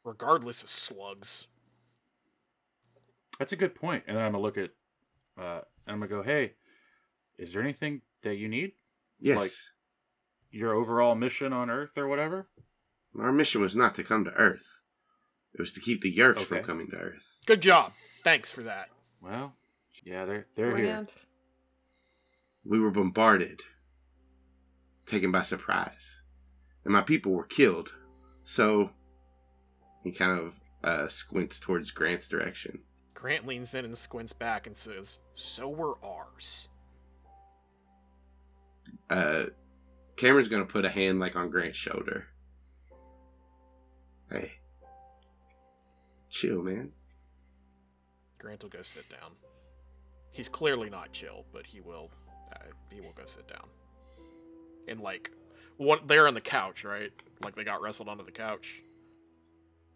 Regardless 0.04 0.62
of 0.62 0.68
slugs. 0.68 1.48
that's 3.38 3.52
a 3.52 3.56
good 3.56 3.74
point. 3.74 4.04
And 4.06 4.16
then 4.16 4.24
I'm 4.24 4.32
gonna 4.32 4.42
look 4.42 4.58
at, 4.58 4.70
uh, 5.36 5.60
and 5.86 5.94
I'm 5.94 5.98
gonna 5.98 6.08
go, 6.08 6.22
hey, 6.22 6.52
is 7.36 7.52
there 7.52 7.62
anything 7.62 8.02
that 8.22 8.36
you 8.36 8.48
need? 8.48 8.72
Yes. 9.20 9.36
Like- 9.36 9.50
Your 10.50 10.74
overall 10.74 11.14
mission 11.14 11.52
on 11.52 11.70
Earth 11.70 11.96
or 11.96 12.08
whatever? 12.08 12.48
Our 13.18 13.32
mission 13.32 13.60
was 13.60 13.74
not 13.76 13.94
to 13.96 14.04
come 14.04 14.24
to 14.24 14.30
Earth. 14.32 14.80
It 15.54 15.60
was 15.60 15.72
to 15.72 15.80
keep 15.80 16.02
the 16.02 16.14
Yeerks 16.14 16.42
from 16.42 16.62
coming 16.62 16.88
to 16.90 16.96
Earth. 16.96 17.24
Good 17.46 17.60
job. 17.62 17.92
Thanks 18.22 18.50
for 18.50 18.62
that. 18.62 18.88
Well, 19.20 19.54
yeah, 20.04 20.24
they're 20.24 20.46
they're 20.54 20.76
here. 20.76 21.06
We 22.64 22.78
were 22.78 22.90
bombarded, 22.90 23.62
taken 25.06 25.32
by 25.32 25.42
surprise, 25.42 26.20
and 26.84 26.92
my 26.92 27.00
people 27.00 27.32
were 27.32 27.44
killed. 27.46 27.92
So 28.44 28.90
he 30.04 30.12
kind 30.12 30.38
of 30.38 30.60
uh, 30.84 31.08
squints 31.08 31.58
towards 31.58 31.90
Grant's 31.90 32.28
direction. 32.28 32.80
Grant 33.14 33.46
leans 33.46 33.74
in 33.74 33.84
and 33.84 33.98
squints 33.98 34.32
back 34.32 34.66
and 34.66 34.76
says, 34.76 35.20
So 35.32 35.68
were 35.68 35.96
ours. 36.04 36.68
Uh, 39.10 39.44
Cameron's 40.16 40.48
gonna 40.48 40.64
put 40.64 40.84
a 40.84 40.90
hand 40.90 41.20
like 41.20 41.36
on 41.36 41.50
Grant's 41.50 41.78
shoulder. 41.78 42.26
Hey. 44.30 44.52
Chill, 46.30 46.62
man. 46.62 46.92
Grant 48.38 48.62
will 48.62 48.70
go 48.70 48.82
sit 48.82 49.08
down. 49.08 49.32
He's 50.30 50.48
clearly 50.48 50.90
not 50.90 51.12
chill, 51.12 51.44
but 51.52 51.66
he 51.66 51.80
will. 51.80 52.10
Uh, 52.52 52.58
he 52.90 53.00
will 53.00 53.12
go 53.16 53.24
sit 53.24 53.48
down. 53.48 53.68
And 54.86 55.00
like, 55.00 55.30
what? 55.78 56.06
They're 56.06 56.28
on 56.28 56.34
the 56.34 56.40
couch, 56.40 56.84
right? 56.84 57.10
Like 57.42 57.56
they 57.56 57.64
got 57.64 57.80
wrestled 57.80 58.08
onto 58.08 58.24
the 58.24 58.32
couch. 58.32 58.82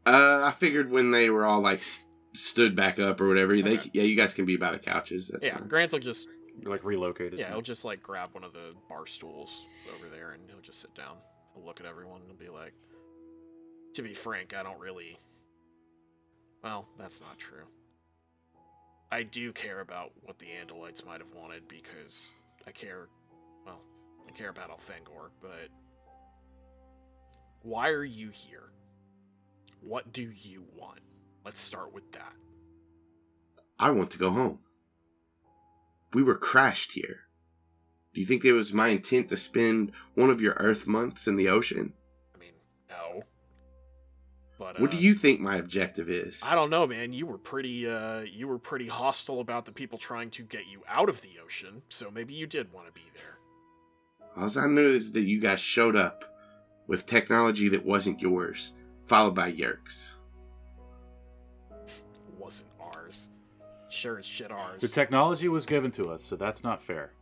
Uh, 0.04 0.42
I 0.44 0.50
figured 0.58 0.90
when 0.90 1.10
they 1.10 1.30
were 1.30 1.44
all 1.44 1.60
like 1.60 1.80
s- 1.80 2.00
stood 2.34 2.74
back 2.74 2.98
up 2.98 3.20
or 3.20 3.28
whatever, 3.28 3.60
they 3.60 3.78
yeah, 3.92 4.02
you 4.02 4.16
guys 4.16 4.34
can 4.34 4.46
be 4.46 4.56
by 4.56 4.72
the 4.72 4.78
couches. 4.78 5.28
That's 5.28 5.44
yeah, 5.44 5.58
fine. 5.58 5.68
Grant 5.68 5.92
will 5.92 6.00
just 6.00 6.26
like 6.64 6.84
relocated. 6.84 7.38
yeah, 7.38 7.50
he'll 7.50 7.62
just 7.62 7.84
like 7.84 8.02
grab 8.02 8.30
one 8.32 8.44
of 8.44 8.52
the 8.52 8.74
bar 8.88 9.06
stools 9.06 9.66
over 9.96 10.08
there, 10.08 10.32
and 10.32 10.42
he'll 10.48 10.60
just 10.60 10.80
sit 10.80 10.94
down. 10.94 11.16
He'll 11.54 11.64
look 11.64 11.80
at 11.80 11.86
everyone 11.86 12.20
and 12.28 12.38
be 12.38 12.48
like, 12.48 12.74
"To 13.94 14.02
be 14.02 14.14
frank, 14.14 14.54
I 14.54 14.62
don't 14.62 14.78
really." 14.78 15.16
Well, 16.62 16.86
that's 16.98 17.20
not 17.20 17.38
true. 17.38 17.64
I 19.10 19.24
do 19.24 19.52
care 19.52 19.80
about 19.80 20.12
what 20.22 20.38
the 20.38 20.46
Andalites 20.46 21.04
might 21.04 21.20
have 21.20 21.32
wanted 21.34 21.66
because 21.68 22.30
I 22.66 22.70
care. 22.70 23.08
Well, 23.66 23.80
I 24.28 24.30
care 24.32 24.48
about 24.48 24.70
Elfangor, 24.70 25.30
but 25.40 25.68
why 27.62 27.88
are 27.90 28.04
you 28.04 28.30
here? 28.30 28.70
What 29.80 30.12
do 30.12 30.30
you 30.40 30.64
want? 30.76 31.00
Let's 31.44 31.60
start 31.60 31.92
with 31.92 32.10
that. 32.12 32.32
I 33.78 33.90
want 33.90 34.10
to 34.12 34.18
go 34.18 34.30
home. 34.30 34.60
We 36.14 36.22
were 36.22 36.36
crashed 36.36 36.92
here. 36.92 37.20
Do 38.14 38.20
you 38.20 38.26
think 38.26 38.44
it 38.44 38.52
was 38.52 38.72
my 38.72 38.88
intent 38.88 39.30
to 39.30 39.36
spend 39.36 39.92
one 40.14 40.30
of 40.30 40.40
your 40.40 40.54
Earth 40.58 40.86
months 40.86 41.26
in 41.26 41.36
the 41.36 41.48
ocean? 41.48 41.94
I 42.34 42.38
mean, 42.38 42.52
no. 42.90 43.22
But 44.58 44.78
What 44.78 44.90
do 44.90 44.98
uh, 44.98 45.00
you 45.00 45.14
think 45.14 45.40
my 45.40 45.56
objective 45.56 46.10
is? 46.10 46.42
I 46.44 46.54
don't 46.54 46.68
know, 46.68 46.86
man. 46.86 47.12
You 47.12 47.26
were 47.26 47.38
pretty 47.38 47.88
uh 47.88 48.20
you 48.20 48.48
were 48.48 48.58
pretty 48.58 48.88
hostile 48.88 49.40
about 49.40 49.64
the 49.64 49.72
people 49.72 49.98
trying 49.98 50.30
to 50.32 50.42
get 50.42 50.66
you 50.66 50.82
out 50.86 51.08
of 51.08 51.22
the 51.22 51.30
ocean, 51.42 51.82
so 51.88 52.10
maybe 52.10 52.34
you 52.34 52.46
did 52.46 52.72
want 52.72 52.86
to 52.86 52.92
be 52.92 53.06
there. 53.14 53.38
All 54.36 54.58
I 54.58 54.66
knew 54.66 54.88
is 54.88 55.12
that 55.12 55.24
you 55.24 55.40
guys 55.40 55.60
showed 55.60 55.96
up 55.96 56.24
with 56.86 57.06
technology 57.06 57.68
that 57.70 57.84
wasn't 57.84 58.20
yours, 58.20 58.72
followed 59.06 59.34
by 59.34 59.48
Yeerk's. 59.48 60.16
Sure 63.92 64.18
as 64.18 64.24
shit 64.26 64.50
ours. 64.50 64.80
The 64.80 64.88
technology 64.88 65.48
was 65.48 65.66
given 65.66 65.90
to 65.92 66.08
us, 66.10 66.24
so 66.24 66.34
that's 66.34 66.64
not 66.64 66.82
fair. 66.82 67.12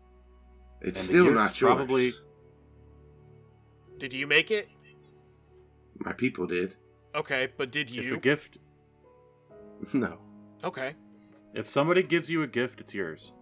It's 0.80 1.00
And 1.00 1.08
still 1.08 1.26
Yeerks 1.26 1.34
not 1.34 1.60
yours. 1.60 1.74
probably- 1.74 2.12
did 3.98 4.12
you 4.12 4.26
make 4.26 4.50
it? 4.50 4.68
My 5.98 6.12
people 6.12 6.46
did. 6.46 6.76
Okay, 7.14 7.48
but 7.56 7.70
did 7.72 7.90
you? 7.90 8.02
If 8.02 8.12
a 8.12 8.16
gift, 8.18 8.58
No. 9.92 10.18
okay. 10.64 10.94
if 11.54 11.66
somebody 11.68 12.02
gives 12.04 12.30
you 12.30 12.42
a 12.44 12.46
gift, 12.46 12.80
it's 12.80 12.94
yours. 12.94 13.32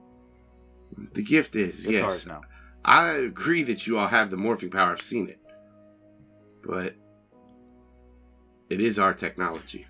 The 1.12 1.22
gift 1.22 1.54
is, 1.54 1.80
It's 1.80 1.88
yes. 1.88 2.02
ours 2.04 2.26
now. 2.26 2.40
I 2.84 3.10
agree 3.10 3.62
that 3.64 3.86
you 3.86 3.98
all 3.98 4.08
have 4.08 4.30
the 4.30 4.36
morphing 4.36 4.72
power. 4.72 4.92
I've 4.92 5.02
seen 5.02 5.28
it. 5.28 5.38
But 6.64 6.94
it 8.70 8.80
is 8.80 8.98
our 8.98 9.12
technology. 9.12 9.86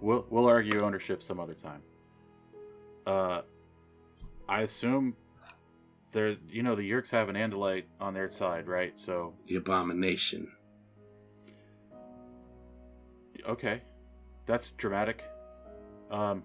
We'll 0.00 0.24
we'll 0.30 0.46
argue 0.46 0.80
ownership 0.82 1.22
some 1.22 1.40
other 1.40 1.54
time. 1.54 1.82
Uh, 3.06 3.42
I 4.48 4.62
assume 4.62 5.14
there's 6.12 6.36
you 6.48 6.62
know 6.62 6.74
the 6.74 6.88
Yeerks 6.88 7.10
have 7.10 7.28
an 7.28 7.36
Andalite 7.36 7.84
on 8.00 8.14
their 8.14 8.30
side, 8.30 8.66
right? 8.66 8.98
So 8.98 9.34
The 9.46 9.56
abomination. 9.56 10.50
okay, 13.48 13.82
that's 14.46 14.70
dramatic. 14.70 15.22
Um, 16.10 16.42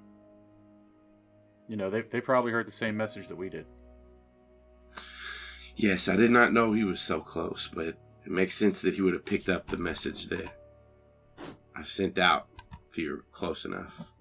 you 1.67 1.77
know 1.77 1.89
they 1.89 2.01
they 2.01 2.21
probably 2.21 2.51
heard 2.51 2.67
the 2.67 2.71
same 2.71 2.95
message 2.97 3.27
that 3.27 3.35
we 3.37 3.49
did. 3.49 3.65
Yes, 5.75 6.07
I 6.07 6.15
did 6.15 6.31
not 6.31 6.53
know 6.53 6.73
he 6.73 6.83
was 6.83 6.99
so 6.99 7.21
close, 7.21 7.69
but 7.73 7.87
it 7.87 7.97
makes 8.27 8.55
sense 8.57 8.81
that 8.81 8.93
he 8.93 9.01
would 9.01 9.13
have 9.13 9.25
picked 9.25 9.49
up 9.49 9.67
the 9.67 9.77
message 9.77 10.27
that 10.27 10.51
I 11.75 11.83
sent 11.83 12.19
out 12.19 12.47
if 12.89 12.97
you're 12.97 13.23
close 13.31 13.65
enough. 13.65 14.11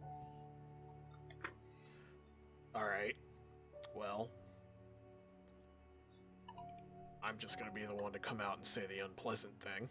I'm 7.30 7.38
just 7.38 7.60
going 7.60 7.70
to 7.70 7.74
be 7.74 7.86
the 7.86 7.94
one 7.94 8.12
to 8.12 8.18
come 8.18 8.40
out 8.40 8.56
and 8.56 8.66
say 8.66 8.82
the 8.86 9.04
unpleasant 9.04 9.52
thing. 9.60 9.88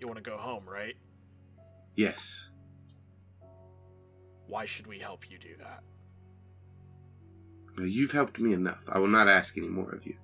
You 0.00 0.06
want 0.06 0.16
to 0.16 0.22
go 0.22 0.38
home, 0.38 0.64
right? 0.66 0.94
Yes. 1.96 2.48
Why 4.46 4.64
should 4.64 4.86
we 4.86 4.98
help 4.98 5.30
you 5.30 5.38
do 5.38 5.54
that? 5.58 5.82
You've 7.78 8.12
helped 8.12 8.40
me 8.40 8.54
enough. 8.54 8.84
I 8.88 8.98
will 8.98 9.06
not 9.06 9.28
ask 9.28 9.58
any 9.58 9.68
more 9.68 9.90
of 9.90 10.06
you. 10.06 10.16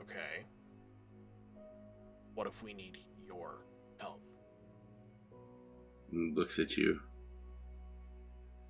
Okay. 0.00 0.44
What 2.34 2.46
if 2.46 2.62
we 2.62 2.74
need 2.74 2.98
your 3.26 3.64
help? 3.98 4.22
Looks 6.12 6.60
at 6.60 6.76
you. 6.76 7.00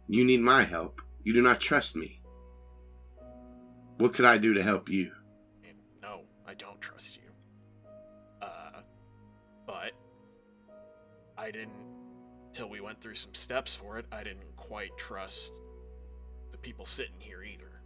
You 0.08 0.24
need 0.24 0.40
my 0.40 0.64
help. 0.64 1.02
You 1.24 1.34
do 1.34 1.42
not 1.42 1.60
trust 1.60 1.94
me. 1.94 2.21
What 3.98 4.14
could 4.14 4.24
I 4.24 4.38
do 4.38 4.54
to 4.54 4.62
help 4.62 4.88
you? 4.88 5.12
No, 6.00 6.22
I 6.46 6.54
don't 6.54 6.80
trust 6.80 7.16
you. 7.16 7.22
Uh, 8.40 8.80
but 9.66 9.92
I 11.38 11.50
didn't, 11.50 11.70
till 12.52 12.68
we 12.68 12.80
went 12.80 13.00
through 13.00 13.14
some 13.14 13.34
steps 13.34 13.76
for 13.76 13.98
it, 13.98 14.06
I 14.10 14.24
didn't 14.24 14.56
quite 14.56 14.96
trust 14.96 15.52
the 16.50 16.58
people 16.58 16.84
sitting 16.84 17.18
here 17.18 17.42
either. 17.42 17.80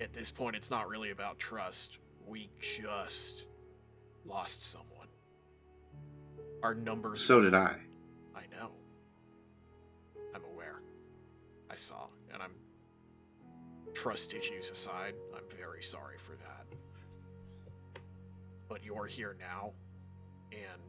At 0.00 0.12
this 0.12 0.30
point, 0.30 0.56
it's 0.56 0.70
not 0.70 0.88
really 0.88 1.10
about 1.10 1.38
trust. 1.38 1.98
We 2.26 2.50
just 2.60 3.44
lost 4.24 4.62
someone. 4.62 5.08
Our 6.62 6.74
numbers. 6.74 7.24
So 7.24 7.40
did 7.40 7.54
I. 7.54 7.76
I 8.34 8.42
know. 8.54 8.72
I'm 10.34 10.42
aware. 10.52 10.82
I 11.70 11.76
saw, 11.76 12.08
and 12.32 12.42
I'm. 12.42 12.52
Trust 13.94 14.34
issues 14.34 14.70
aside, 14.70 15.14
I'm 15.34 15.44
very 15.56 15.82
sorry 15.82 16.16
for 16.18 16.32
that. 16.32 16.66
But 18.68 18.84
you're 18.84 19.06
here 19.06 19.36
now, 19.38 19.72
and 20.52 20.82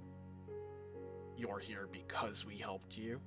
you're 1.37 1.59
here 1.59 1.87
because 1.91 2.45
we 2.45 2.57
helped 2.57 2.97
you. 2.97 3.19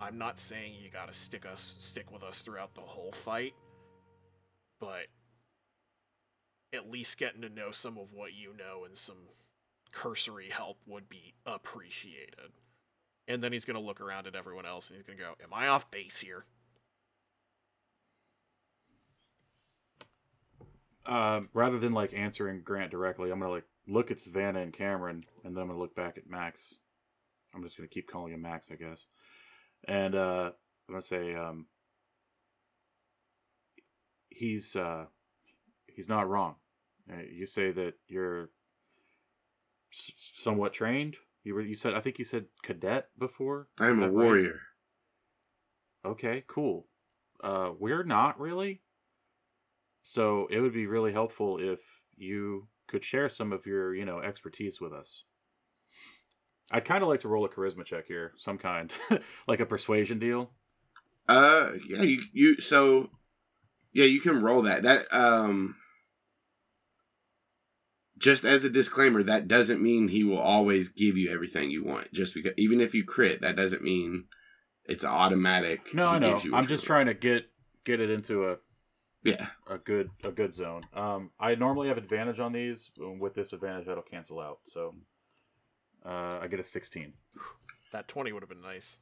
I'm 0.00 0.18
not 0.18 0.38
saying 0.38 0.74
you 0.82 0.90
gotta 0.90 1.12
stick 1.12 1.46
us 1.46 1.76
stick 1.78 2.10
with 2.10 2.22
us 2.22 2.42
throughout 2.42 2.74
the 2.74 2.80
whole 2.80 3.12
fight, 3.12 3.54
but 4.80 5.06
at 6.72 6.90
least 6.90 7.18
getting 7.18 7.42
to 7.42 7.48
know 7.48 7.70
some 7.70 7.98
of 7.98 8.12
what 8.12 8.32
you 8.32 8.54
know 8.56 8.84
and 8.84 8.96
some 8.96 9.28
cursory 9.92 10.48
help 10.50 10.78
would 10.86 11.08
be 11.08 11.34
appreciated. 11.46 12.50
And 13.28 13.42
then 13.42 13.52
he's 13.52 13.64
to 13.78 13.82
look 13.82 14.00
around 14.00 14.26
at 14.26 14.34
everyone 14.34 14.66
else 14.66 14.88
and 14.88 14.96
he's 14.96 15.04
to 15.18 15.22
go, 15.24 15.34
Am 15.42 15.52
I 15.52 15.68
off 15.68 15.90
base 15.90 16.18
here? 16.18 16.44
Um, 21.06 21.48
rather 21.52 21.78
than 21.78 21.92
like 21.92 22.14
answering 22.14 22.62
Grant 22.62 22.90
directly, 22.90 23.30
I'm 23.30 23.40
gonna 23.40 23.50
like 23.50 23.66
look 23.88 24.10
at 24.10 24.20
Savannah 24.20 24.60
and 24.60 24.72
Cameron, 24.72 25.24
and 25.44 25.56
then 25.56 25.62
I'm 25.62 25.68
gonna 25.68 25.80
look 25.80 25.96
back 25.96 26.16
at 26.16 26.28
Max. 26.28 26.74
I'm 27.54 27.62
just 27.62 27.76
gonna 27.76 27.88
keep 27.88 28.08
calling 28.10 28.32
him 28.32 28.42
Max, 28.42 28.68
I 28.70 28.76
guess. 28.76 29.04
And 29.86 30.14
uh, 30.14 30.50
I'm 30.88 30.92
gonna 30.94 31.02
say, 31.02 31.34
um, 31.34 31.66
he's 34.30 34.76
uh, 34.76 35.06
he's 35.86 36.08
not 36.08 36.28
wrong. 36.28 36.54
Uh, 37.12 37.22
you 37.30 37.46
say 37.46 37.72
that 37.72 37.94
you're 38.08 38.50
s- 39.92 40.12
somewhat 40.16 40.72
trained. 40.72 41.16
You 41.42 41.54
were 41.54 41.62
you 41.62 41.74
said 41.74 41.94
I 41.94 42.00
think 42.00 42.18
you 42.18 42.24
said 42.24 42.46
cadet 42.62 43.08
before. 43.18 43.68
I'm 43.78 43.98
a 43.98 44.02
that 44.02 44.12
right? 44.12 44.24
warrior. 44.24 44.60
Okay, 46.04 46.44
cool. 46.46 46.86
Uh, 47.42 47.70
we're 47.78 48.04
not 48.04 48.38
really. 48.38 48.82
So 50.02 50.48
it 50.50 50.60
would 50.60 50.72
be 50.72 50.86
really 50.86 51.12
helpful 51.12 51.58
if 51.60 51.80
you 52.16 52.68
could 52.88 53.04
share 53.04 53.28
some 53.28 53.52
of 53.52 53.66
your, 53.66 53.94
you 53.94 54.04
know, 54.04 54.20
expertise 54.20 54.80
with 54.80 54.92
us. 54.92 55.24
I'd 56.70 56.84
kind 56.84 57.02
of 57.02 57.08
like 57.08 57.20
to 57.20 57.28
roll 57.28 57.44
a 57.44 57.48
charisma 57.48 57.84
check 57.84 58.06
here, 58.06 58.32
some 58.38 58.58
kind, 58.58 58.90
like 59.46 59.60
a 59.60 59.66
persuasion 59.66 60.18
deal. 60.18 60.50
Uh, 61.28 61.72
yeah, 61.86 62.02
you, 62.02 62.22
you, 62.32 62.60
so, 62.60 63.10
yeah, 63.92 64.06
you 64.06 64.20
can 64.20 64.42
roll 64.42 64.62
that. 64.62 64.82
That, 64.82 65.06
um, 65.12 65.76
just 68.18 68.44
as 68.44 68.64
a 68.64 68.70
disclaimer, 68.70 69.22
that 69.22 69.48
doesn't 69.48 69.82
mean 69.82 70.08
he 70.08 70.24
will 70.24 70.38
always 70.38 70.88
give 70.88 71.16
you 71.16 71.30
everything 71.30 71.70
you 71.70 71.84
want. 71.84 72.12
Just 72.12 72.34
because, 72.34 72.52
even 72.56 72.80
if 72.80 72.94
you 72.94 73.04
crit, 73.04 73.40
that 73.42 73.56
doesn't 73.56 73.82
mean 73.82 74.24
it's 74.86 75.04
automatic. 75.04 75.92
No, 75.92 76.06
I 76.06 76.18
know. 76.18 76.32
gives 76.32 76.44
you 76.44 76.52
what 76.52 76.58
I'm 76.58 76.66
just 76.68 76.84
trying 76.84 77.06
to 77.06 77.14
get 77.14 77.44
get 77.84 78.00
it 78.00 78.10
into 78.10 78.48
a 78.48 78.56
Yeah. 79.24 79.46
a 79.68 79.78
good 79.78 80.10
a 80.24 80.30
good 80.30 80.52
zone. 80.52 80.82
Um, 80.94 81.30
I 81.38 81.54
normally 81.54 81.88
have 81.88 81.98
advantage 81.98 82.40
on 82.40 82.52
these. 82.52 82.90
With 82.98 83.34
this 83.34 83.52
advantage, 83.52 83.86
that'll 83.86 84.02
cancel 84.02 84.40
out. 84.40 84.58
So 84.64 84.94
uh, 86.04 86.40
I 86.42 86.48
get 86.50 86.60
a 86.60 86.64
16. 86.64 87.12
That 87.92 88.08
20 88.08 88.32
would 88.32 88.42
have 88.42 88.48
been 88.48 88.62
nice. 88.62 88.98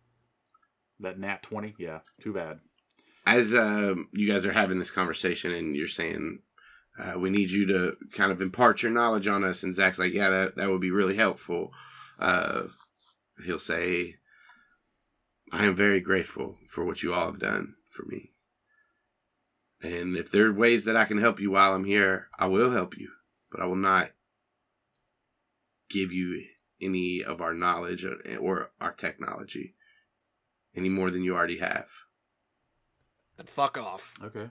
That 1.01 1.19
nat 1.19 1.43
20, 1.43 1.77
yeah, 1.79 2.01
too 2.21 2.35
bad. 2.35 2.61
As 3.27 3.55
um, 3.55 4.09
you 4.13 4.31
guys 4.31 4.45
are 4.45 4.53
having 4.53 4.79
this 4.79 4.91
conversation 4.91 5.53
and 5.53 5.75
you're 5.77 5.87
saying, 5.87 6.41
uh, 6.99 7.19
we 7.19 7.31
need 7.31 7.51
you 7.51 7.67
to 7.67 7.97
kind 8.13 8.33
of 8.33 8.43
impart 8.43 8.83
your 8.83 8.93
knowledge 8.93 9.27
on 9.27 9.45
us, 9.45 9.63
and 9.63 9.75
Zach's 9.75 9.99
like, 9.99 10.13
yeah, 10.13 10.29
that, 10.29 10.57
that 10.57 10.69
would 10.69 10.81
be 10.81 10.91
really 10.91 11.15
helpful. 11.15 11.73
Uh, 12.19 12.65
he'll 13.45 13.59
say, 13.59 14.17
I 15.53 15.65
am 15.65 15.75
very 15.75 16.01
grateful 16.01 16.59
for 16.69 16.85
what 16.85 17.03
you 17.03 17.15
all 17.15 17.27
have 17.27 17.41
done 17.41 17.75
for 17.91 18.05
me. 18.07 18.33
And 19.83 20.17
if 20.17 20.31
there 20.31 20.47
are 20.47 20.53
ways 20.53 20.85
that 20.85 20.97
I 20.97 21.07
can 21.07 21.19
help 21.19 21.41
you 21.41 21.53
while 21.53 21.75
I'm 21.75 21.85
here, 21.85 22.29
I 22.39 22.47
will 22.47 22.71
help 22.71 22.99
you, 22.99 23.11
but 23.51 23.61
I 23.61 23.67
will 23.67 23.77
not 23.77 24.11
give 25.89 26.13
you 26.13 26.45
any 26.81 27.23
of 27.25 27.41
our 27.41 27.55
knowledge 27.55 28.05
or, 28.05 28.17
or 28.41 28.71
our 28.81 28.93
technology 28.93 29.75
any 30.75 30.89
more 30.89 31.11
than 31.11 31.23
you 31.23 31.35
already 31.35 31.59
have. 31.59 31.89
Then 33.37 33.47
fuck 33.47 33.79
off. 33.79 34.15
Okay. 34.23 34.49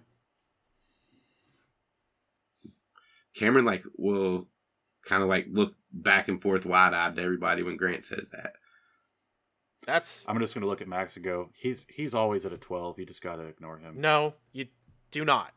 Cameron 3.35 3.65
like 3.65 3.83
will 3.97 4.47
kind 5.05 5.23
of 5.23 5.29
like 5.29 5.45
look 5.49 5.75
back 5.93 6.27
and 6.27 6.41
forth 6.41 6.65
wide 6.65 6.93
eyed 6.93 7.15
to 7.15 7.21
everybody 7.21 7.63
when 7.63 7.77
Grant 7.77 8.03
says 8.03 8.29
that. 8.31 8.53
That's 9.85 10.25
I'm 10.27 10.39
just 10.39 10.53
gonna 10.53 10.65
look 10.65 10.81
at 10.81 10.87
Max 10.87 11.15
and 11.15 11.23
go. 11.23 11.49
He's 11.53 11.85
he's 11.89 12.13
always 12.13 12.45
at 12.45 12.53
a 12.53 12.57
12. 12.57 12.99
You 12.99 13.05
just 13.05 13.21
gotta 13.21 13.43
ignore 13.43 13.77
him. 13.77 14.01
no, 14.01 14.33
you 14.51 14.67
do 15.11 15.25
not. 15.25 15.53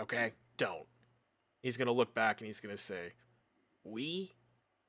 Okay, 0.00 0.32
don't. 0.56 0.86
He's 1.62 1.76
gonna 1.76 1.92
look 1.92 2.14
back 2.14 2.40
and 2.40 2.46
he's 2.46 2.60
gonna 2.60 2.76
say, 2.76 3.14
"We 3.84 4.34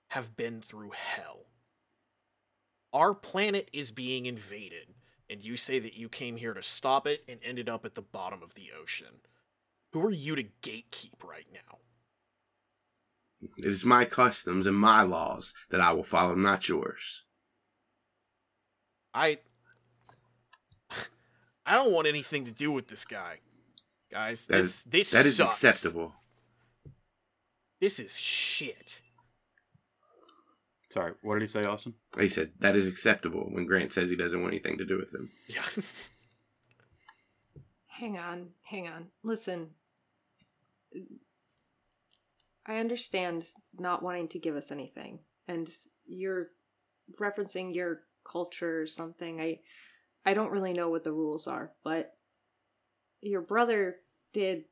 have 0.09 0.35
been 0.35 0.61
through 0.61 0.91
hell. 0.91 1.45
Our 2.93 3.13
planet 3.13 3.69
is 3.71 3.91
being 3.91 4.25
invaded, 4.25 4.93
and 5.29 5.43
you 5.43 5.55
say 5.57 5.79
that 5.79 5.93
you 5.93 6.09
came 6.09 6.37
here 6.37 6.53
to 6.53 6.63
stop 6.63 7.07
it 7.07 7.23
and 7.27 7.39
ended 7.43 7.69
up 7.69 7.85
at 7.85 7.95
the 7.95 8.01
bottom 8.01 8.43
of 8.43 8.55
the 8.55 8.71
ocean. 8.71 9.21
Who 9.93 10.05
are 10.05 10.11
you 10.11 10.35
to 10.35 10.43
gatekeep 10.61 11.23
right 11.23 11.47
now?" 11.51 11.79
It 13.57 13.65
is 13.65 13.83
my 13.83 14.05
customs 14.05 14.67
and 14.67 14.77
my 14.77 15.01
laws 15.01 15.53
that 15.69 15.81
I 15.81 15.93
will 15.93 16.03
follow, 16.03 16.35
not 16.35 16.69
yours. 16.69 17.23
I 19.13 19.39
I 21.65 21.75
don't 21.75 21.91
want 21.91 22.07
anything 22.07 22.45
to 22.45 22.51
do 22.51 22.71
with 22.71 22.87
this 22.87 23.05
guy. 23.05 23.39
Guys, 24.11 24.45
That 24.47 24.57
this 24.57 24.65
is- 24.67 24.83
this 24.83 25.11
That 25.11 25.25
is 25.25 25.37
sucks. 25.37 25.63
acceptable. 25.63 26.13
This 27.79 27.99
is 27.99 28.19
shit. 28.19 29.01
Sorry, 30.91 31.13
what 31.21 31.35
did 31.35 31.43
he 31.43 31.47
say, 31.47 31.63
Austin? 31.63 31.95
He 32.19 32.27
said 32.27 32.51
that 32.59 32.75
is 32.75 32.85
acceptable 32.87 33.45
when 33.49 33.65
Grant 33.65 33.93
says 33.93 34.09
he 34.09 34.17
doesn't 34.17 34.41
want 34.41 34.53
anything 34.53 34.77
to 34.77 34.85
do 34.85 34.97
with 34.97 35.13
him. 35.15 35.31
Yeah. 35.47 35.65
Hang 37.87 38.17
on, 38.17 38.49
hang 38.63 38.87
on. 38.87 39.11
Listen. 39.21 39.69
I 42.65 42.77
understand 42.77 43.47
not 43.77 44.01
wanting 44.03 44.27
to 44.29 44.39
give 44.39 44.55
us 44.55 44.71
anything, 44.71 45.19
and 45.47 45.69
you're 46.07 46.49
referencing 47.19 47.73
your 47.75 48.03
culture 48.23 48.81
or 48.81 48.87
something. 48.87 49.39
I 49.39 49.59
I 50.25 50.33
don't 50.33 50.51
really 50.51 50.73
know 50.73 50.89
what 50.89 51.03
the 51.03 51.13
rules 51.13 51.45
are, 51.47 51.71
but 51.83 52.17
your 53.21 53.41
brother 53.41 53.97
did 54.33 54.65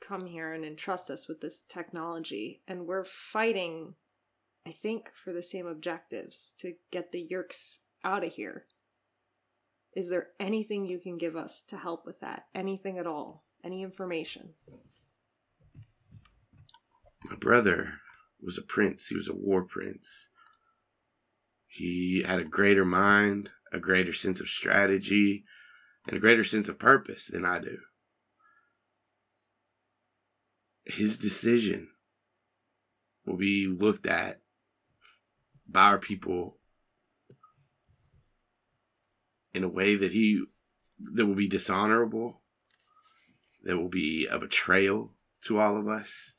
come 0.00 0.26
here 0.26 0.52
and 0.52 0.64
entrust 0.64 1.10
us 1.10 1.28
with 1.28 1.40
this 1.40 1.62
technology, 1.62 2.62
and 2.68 2.86
we're 2.86 3.04
fighting, 3.04 3.94
I 4.66 4.72
think, 4.72 5.10
for 5.14 5.32
the 5.32 5.42
same 5.42 5.66
objectives 5.66 6.54
to 6.58 6.74
get 6.90 7.12
the 7.12 7.26
Yeerks 7.30 7.78
out 8.04 8.24
of 8.24 8.32
here. 8.32 8.64
Is 9.94 10.08
there 10.08 10.28
anything 10.38 10.86
you 10.86 10.98
can 10.98 11.18
give 11.18 11.36
us 11.36 11.62
to 11.68 11.76
help 11.76 12.06
with 12.06 12.20
that? 12.20 12.46
Anything 12.54 12.98
at 12.98 13.06
all? 13.06 13.44
Any 13.64 13.82
information? 13.82 14.50
My 17.24 17.36
brother 17.36 17.94
was 18.40 18.56
a 18.56 18.62
prince. 18.62 19.08
He 19.08 19.16
was 19.16 19.28
a 19.28 19.34
war 19.34 19.62
prince. 19.64 20.28
He 21.66 22.22
had 22.26 22.40
a 22.40 22.44
greater 22.44 22.84
mind, 22.84 23.50
a 23.72 23.78
greater 23.78 24.12
sense 24.12 24.40
of 24.40 24.48
strategy, 24.48 25.44
and 26.06 26.16
a 26.16 26.20
greater 26.20 26.44
sense 26.44 26.68
of 26.68 26.78
purpose 26.78 27.26
than 27.26 27.44
I 27.44 27.58
do. 27.58 27.78
His 30.84 31.18
decision 31.18 31.88
will 33.24 33.36
be 33.36 33.66
looked 33.66 34.06
at 34.06 34.40
by 35.68 35.82
our 35.82 35.98
people 35.98 36.58
in 39.52 39.62
a 39.62 39.68
way 39.68 39.94
that 39.94 40.12
he 40.12 40.44
that 41.14 41.26
will 41.26 41.34
be 41.34 41.48
dishonorable, 41.48 42.42
that 43.62 43.76
will 43.76 43.88
be 43.88 44.26
a 44.26 44.38
betrayal 44.38 45.14
to 45.44 45.58
all 45.58 45.76
of 45.76 45.88
us. 45.88 46.34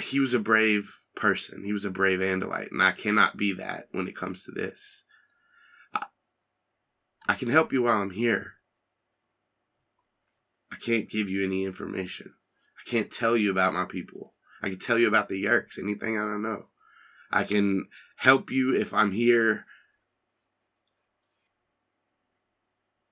he 0.00 0.20
was 0.20 0.34
a 0.34 0.38
brave 0.38 1.00
person. 1.14 1.64
He 1.64 1.72
was 1.72 1.84
a 1.84 1.90
brave 1.90 2.20
Andalite, 2.20 2.70
and 2.70 2.82
I 2.82 2.92
cannot 2.92 3.36
be 3.36 3.52
that 3.54 3.88
when 3.92 4.08
it 4.08 4.16
comes 4.16 4.44
to 4.44 4.50
this. 4.50 5.04
I, 5.92 6.04
I 7.28 7.34
can 7.34 7.48
help 7.48 7.72
you 7.72 7.82
while 7.82 8.00
I'm 8.00 8.10
here. 8.10 8.54
I 10.72 10.76
can't 10.76 11.08
give 11.08 11.28
you 11.30 11.44
any 11.44 11.64
information. 11.64 12.34
I 12.78 12.90
can't 12.90 13.10
tell 13.10 13.36
you 13.36 13.50
about 13.50 13.74
my 13.74 13.84
people. 13.84 14.34
I 14.62 14.70
can 14.70 14.78
tell 14.78 14.98
you 14.98 15.08
about 15.08 15.28
the 15.28 15.44
Yeerks, 15.44 15.78
anything 15.78 16.18
I 16.18 16.22
don't 16.22 16.42
know. 16.42 16.66
I 17.30 17.44
can 17.44 17.86
help 18.16 18.50
you 18.50 18.74
if 18.74 18.94
I'm 18.94 19.12
here 19.12 19.66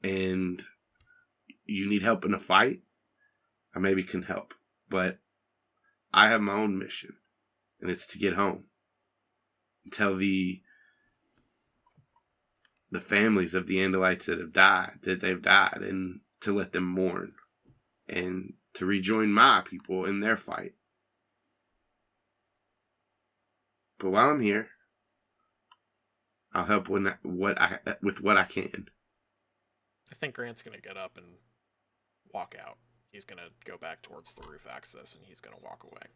and 0.03 0.63
you 1.65 1.89
need 1.89 2.03
help 2.03 2.25
in 2.25 2.35
a 2.35 2.39
fight. 2.39 2.81
I 3.75 3.79
maybe 3.79 4.03
can 4.03 4.23
help. 4.23 4.55
But 4.89 5.19
I 6.13 6.29
have 6.29 6.41
my 6.41 6.53
own 6.53 6.79
mission, 6.79 7.15
and 7.83 7.91
it's 7.91 8.07
to 8.07 8.19
get 8.19 8.35
home 8.35 8.65
and 9.85 9.93
tell 9.93 10.17
the 10.17 10.63
the 12.91 13.01
families 13.01 13.55
of 13.55 13.67
the 13.67 13.79
Andalites 13.79 14.27
that 14.27 14.39
have 14.39 14.53
died 14.53 14.99
that 15.03 15.21
they've 15.21 15.43
died, 15.43 15.79
and 15.81 16.21
to 16.41 16.53
let 16.53 16.73
them 16.73 16.85
mourn, 16.85 17.35
and 18.09 18.55
to 18.75 18.87
rejoin 18.87 19.33
my 19.33 19.63
people 19.65 20.05
in 20.05 20.21
their 20.21 20.37
fight. 20.37 20.75
But 23.99 24.11
while 24.11 24.31
I'm 24.31 24.41
here, 24.41 24.69
I'll 26.53 26.67
help 26.67 26.89
when 26.89 27.09
I, 27.09 27.15
what 27.23 27.61
I 27.61 27.79
with 28.03 28.21
what 28.21 28.37
I 28.37 28.45
can. 28.45 28.89
I 30.11 30.15
think 30.15 30.35
Grant's 30.35 30.63
gonna 30.63 30.79
get 30.79 30.97
up 30.97 31.17
and 31.17 31.27
walk 32.33 32.55
out. 32.63 32.77
He's 33.11 33.25
gonna 33.25 33.49
go 33.65 33.79
back 33.79 34.03
towards 34.03 34.35
the 34.35 34.47
roof 34.47 34.67
access 34.71 35.15
and 35.15 35.25
he's 35.27 35.41
gonna 35.41 35.57
walk 35.63 35.85
away. 35.85 36.07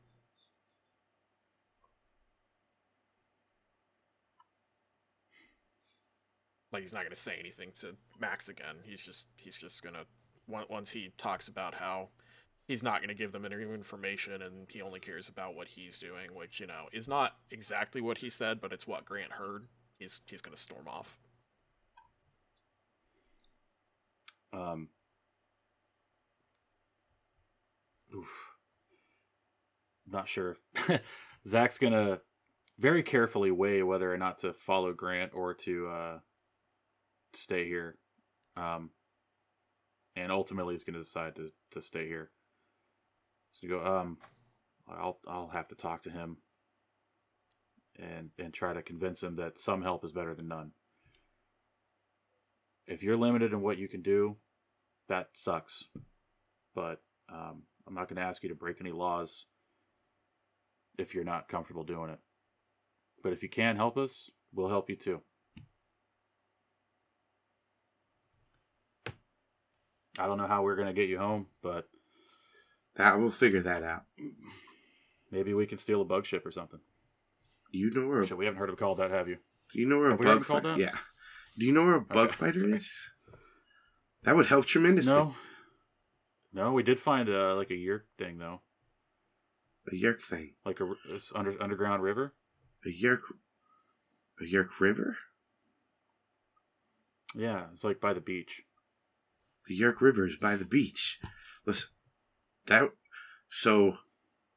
Like 6.76 6.82
he's 6.82 6.92
not 6.92 7.04
gonna 7.04 7.14
say 7.14 7.38
anything 7.40 7.70
to 7.80 7.96
Max 8.20 8.50
again. 8.50 8.76
He's 8.84 9.00
just 9.00 9.28
he's 9.38 9.56
just 9.56 9.82
gonna 9.82 10.04
once 10.46 10.90
he 10.90 11.10
talks 11.16 11.48
about 11.48 11.72
how 11.72 12.10
he's 12.68 12.82
not 12.82 13.00
gonna 13.00 13.14
give 13.14 13.32
them 13.32 13.46
any 13.46 13.54
information 13.62 14.42
and 14.42 14.66
he 14.68 14.82
only 14.82 15.00
cares 15.00 15.30
about 15.30 15.54
what 15.54 15.68
he's 15.68 15.96
doing, 15.96 16.34
which 16.34 16.60
you 16.60 16.66
know 16.66 16.84
is 16.92 17.08
not 17.08 17.36
exactly 17.50 18.02
what 18.02 18.18
he 18.18 18.28
said, 18.28 18.60
but 18.60 18.74
it's 18.74 18.86
what 18.86 19.06
Grant 19.06 19.32
heard. 19.32 19.68
He's 19.98 20.20
he's 20.26 20.42
gonna 20.42 20.58
storm 20.58 20.86
off. 20.86 21.18
Um. 24.52 24.88
Oof. 28.14 28.28
Not 30.12 30.28
sure. 30.28 30.58
if 30.74 31.00
Zach's 31.48 31.78
gonna 31.78 32.20
very 32.78 33.02
carefully 33.02 33.50
weigh 33.50 33.82
whether 33.82 34.12
or 34.12 34.18
not 34.18 34.40
to 34.40 34.52
follow 34.52 34.92
Grant 34.92 35.32
or 35.32 35.54
to 35.54 35.88
uh, 35.88 36.18
stay 37.36 37.66
here. 37.66 37.96
Um, 38.56 38.90
and 40.14 40.32
ultimately, 40.32 40.74
he's 40.74 40.84
gonna 40.84 40.98
decide 40.98 41.36
to 41.36 41.50
to 41.72 41.82
stay 41.82 42.06
here. 42.06 42.30
So 43.52 43.68
go. 43.68 43.84
Um, 43.84 44.18
I'll 44.88 45.18
I'll 45.26 45.48
have 45.48 45.68
to 45.68 45.74
talk 45.74 46.02
to 46.02 46.10
him 46.10 46.38
and 47.98 48.30
and 48.38 48.52
try 48.52 48.72
to 48.72 48.82
convince 48.82 49.22
him 49.22 49.36
that 49.36 49.58
some 49.58 49.82
help 49.82 50.04
is 50.04 50.12
better 50.12 50.34
than 50.34 50.48
none. 50.48 50.72
If 52.86 53.02
you're 53.02 53.16
limited 53.16 53.52
in 53.52 53.62
what 53.62 53.78
you 53.78 53.88
can 53.88 54.02
do, 54.02 54.36
that 55.08 55.28
sucks. 55.34 55.84
But 56.74 57.00
um, 57.28 57.62
I'm 57.86 57.94
not 57.94 58.08
going 58.08 58.16
to 58.16 58.22
ask 58.22 58.42
you 58.42 58.48
to 58.50 58.54
break 58.54 58.80
any 58.80 58.92
laws 58.92 59.46
if 60.98 61.14
you're 61.14 61.24
not 61.24 61.48
comfortable 61.48 61.82
doing 61.82 62.10
it. 62.10 62.18
But 63.22 63.32
if 63.32 63.42
you 63.42 63.48
can 63.48 63.76
help 63.76 63.96
us, 63.96 64.30
we'll 64.54 64.68
help 64.68 64.88
you 64.88 64.96
too. 64.96 65.20
I 70.18 70.26
don't 70.26 70.38
know 70.38 70.47
how 70.47 70.62
we're 70.62 70.76
gonna 70.76 70.93
get 70.94 71.09
you 71.09 71.18
home, 71.18 71.47
but 71.62 71.88
That 72.97 73.18
we'll 73.18 73.30
figure 73.30 73.62
that 73.62 73.82
out. 73.82 74.05
maybe 75.30 75.52
we 75.55 75.66
can 75.66 75.78
steal 75.78 76.01
a 76.01 76.05
bug 76.05 76.24
ship 76.26 76.47
or 76.47 76.51
something. 76.52 76.80
You 77.72 77.90
know 77.90 78.09
where? 78.09 78.24
Shit, 78.24 78.38
we 78.38 78.47
haven't 78.47 78.59
heard 78.59 78.68
of 78.70 78.74
it 78.74 78.78
called 78.78 78.98
that, 78.98 79.10
have 79.10 79.28
you? 79.28 79.38
Do 79.72 79.80
you 79.80 79.86
know 79.86 79.98
where 79.98 80.10
Have 80.10 80.20
a 80.20 80.22
bug 80.22 80.44
called 80.44 80.62
fighter? 80.62 80.76
that? 80.76 80.80
Yeah. 80.80 80.97
Do 81.59 81.66
you 81.66 81.72
know 81.72 81.84
where 81.84 81.97
a 81.97 82.01
bug 82.01 82.28
Okay, 82.28 82.36
fighter 82.36 82.74
is? 82.76 83.09
That 84.22 84.36
would 84.36 84.47
help 84.47 84.66
tremendously. 84.66 85.12
No. 85.12 85.34
No, 86.52 86.72
we 86.72 86.82
did 86.82 86.98
find 86.98 87.28
uh, 87.28 87.55
like 87.56 87.70
a 87.70 87.74
Yeerk 87.74 88.02
thing 88.18 88.38
though, 88.38 88.62
A 89.93 89.94
Yeerk 89.94 90.22
thing. 90.22 90.55
like 90.64 90.80
a 90.80 90.90
this 91.10 91.30
under, 91.34 91.60
underground 91.62 92.02
river. 92.02 92.32
A 92.86 92.90
yerk. 92.90 93.20
A 94.40 94.44
yerk 94.47 94.80
river. 94.80 95.16
Yeah, 97.34 97.66
it's 97.72 97.84
like 97.84 98.01
by 98.01 98.14
the 98.14 98.20
beach. 98.20 98.62
The 99.66 99.74
York 99.74 100.01
River 100.01 100.26
is 100.26 100.36
by 100.36 100.56
the 100.56 100.64
beach. 100.64 101.20
Listen, 101.64 101.88
that. 102.66 102.90
So, 103.51 103.98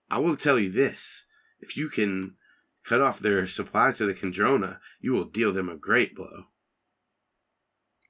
I 0.09 0.19
will 0.19 0.37
tell 0.37 0.59
you 0.59 0.71
this: 0.71 1.25
if 1.59 1.75
you 1.75 1.89
can 1.89 2.35
cut 2.83 3.01
off 3.01 3.19
their 3.19 3.47
supply 3.47 3.91
to 3.93 4.05
the 4.05 4.13
Kandrona, 4.13 4.79
you 4.99 5.13
will 5.13 5.25
deal 5.25 5.51
them 5.51 5.69
a 5.69 5.77
great 5.77 6.15
blow. 6.15 6.45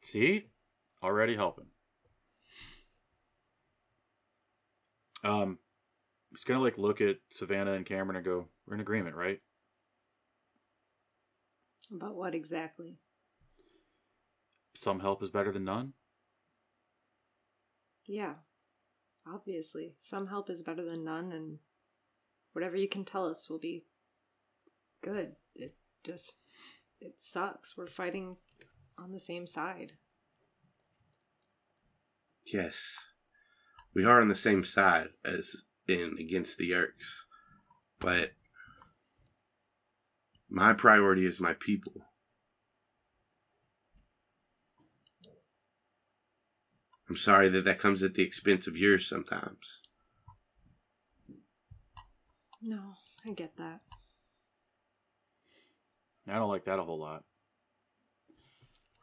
See, 0.01 0.47
already 1.03 1.35
helping. 1.35 1.67
Um, 5.23 5.59
he's 6.31 6.43
gonna 6.43 6.61
like 6.61 6.77
look 6.77 7.01
at 7.01 7.17
Savannah 7.29 7.73
and 7.73 7.85
Cameron 7.85 8.15
and 8.15 8.25
go, 8.25 8.47
"We're 8.65 8.75
in 8.75 8.81
agreement, 8.81 9.15
right?" 9.15 9.41
About 11.93 12.15
what 12.15 12.35
exactly? 12.35 12.97
Some 14.75 14.99
help 14.99 15.23
is 15.23 15.29
better 15.29 15.51
than 15.51 15.65
none. 15.65 15.93
Yeah. 18.09 18.33
Obviously. 19.25 19.93
Some 19.97 20.27
help 20.27 20.49
is 20.49 20.63
better 20.63 20.83
than 20.83 21.05
none, 21.05 21.31
and 21.31 21.59
whatever 22.53 22.75
you 22.75 22.89
can 22.89 23.05
tell 23.05 23.29
us 23.29 23.49
will 23.49 23.59
be 23.59 23.85
good. 25.01 25.35
It 25.55 25.75
just. 26.03 26.37
It 26.99 27.13
sucks. 27.19 27.77
We're 27.77 27.87
fighting 27.87 28.35
on 28.97 29.13
the 29.13 29.19
same 29.19 29.47
side. 29.47 29.93
Yes, 32.51 32.97
we 33.93 34.03
are 34.03 34.19
on 34.19 34.27
the 34.27 34.35
same 34.35 34.63
side 34.63 35.09
as 35.23 35.63
in 35.87 36.15
against 36.19 36.57
the 36.57 36.71
Yeerks, 36.71 37.25
but 37.99 38.31
my 40.49 40.73
priority 40.73 41.25
is 41.27 41.39
my 41.39 41.53
people. 41.53 42.08
I'm 47.09 47.17
sorry 47.17 47.49
that 47.49 47.65
that 47.65 47.79
comes 47.79 48.03
at 48.03 48.13
the 48.13 48.23
expense 48.23 48.67
of 48.67 48.77
yours 48.77 49.07
sometimes. 49.07 49.81
No, 52.61 52.79
I 53.27 53.31
get 53.31 53.55
that. 53.57 53.79
I 56.27 56.35
don't 56.35 56.49
like 56.49 56.65
that 56.65 56.77
a 56.77 56.83
whole 56.83 56.99
lot. 56.99 57.23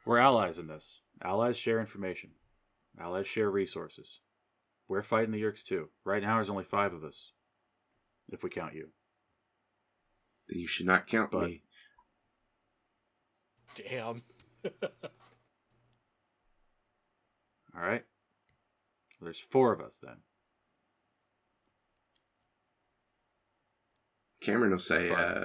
We're 0.04 0.18
allies 0.18 0.58
in 0.58 0.68
this. 0.68 1.00
Allies 1.22 1.56
share 1.56 1.80
information. 1.80 2.30
Allies 3.00 3.26
share 3.26 3.50
resources. 3.50 4.20
We're 4.88 5.02
fighting 5.02 5.32
the 5.32 5.42
Yeerks 5.42 5.64
too. 5.64 5.88
Right 6.04 6.22
now, 6.22 6.34
there's 6.36 6.50
only 6.50 6.62
five 6.64 6.92
of 6.92 7.02
us, 7.02 7.32
if 8.28 8.44
we 8.44 8.50
count 8.50 8.74
you. 8.74 8.88
Then 10.48 10.60
you 10.60 10.68
should 10.68 10.86
not 10.86 11.08
count 11.08 11.32
But- 11.32 11.48
me. 11.48 11.62
Damn. 13.74 14.22
All 17.76 17.82
right. 17.82 18.04
There's 19.20 19.40
four 19.40 19.72
of 19.72 19.80
us 19.80 19.98
then. 20.02 20.16
Cameron 24.40 24.70
will 24.72 24.78
say, 24.78 25.10
Right. 25.10 25.18
uh, 25.18 25.44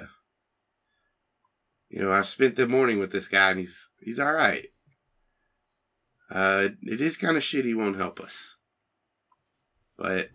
you 1.88 2.00
know, 2.00 2.12
I 2.12 2.22
spent 2.22 2.56
the 2.56 2.66
morning 2.68 2.98
with 2.98 3.12
this 3.12 3.28
guy 3.28 3.50
and 3.50 3.60
he's 3.60 3.88
he's 4.00 4.18
all 4.18 4.32
right. 4.32 4.66
Uh, 6.30 6.68
it 6.82 7.00
is 7.00 7.16
kind 7.18 7.36
of 7.36 7.44
shit 7.44 7.64
he 7.66 7.74
won't 7.74 7.96
help 7.96 8.18
us, 8.20 8.56
but 9.98 10.30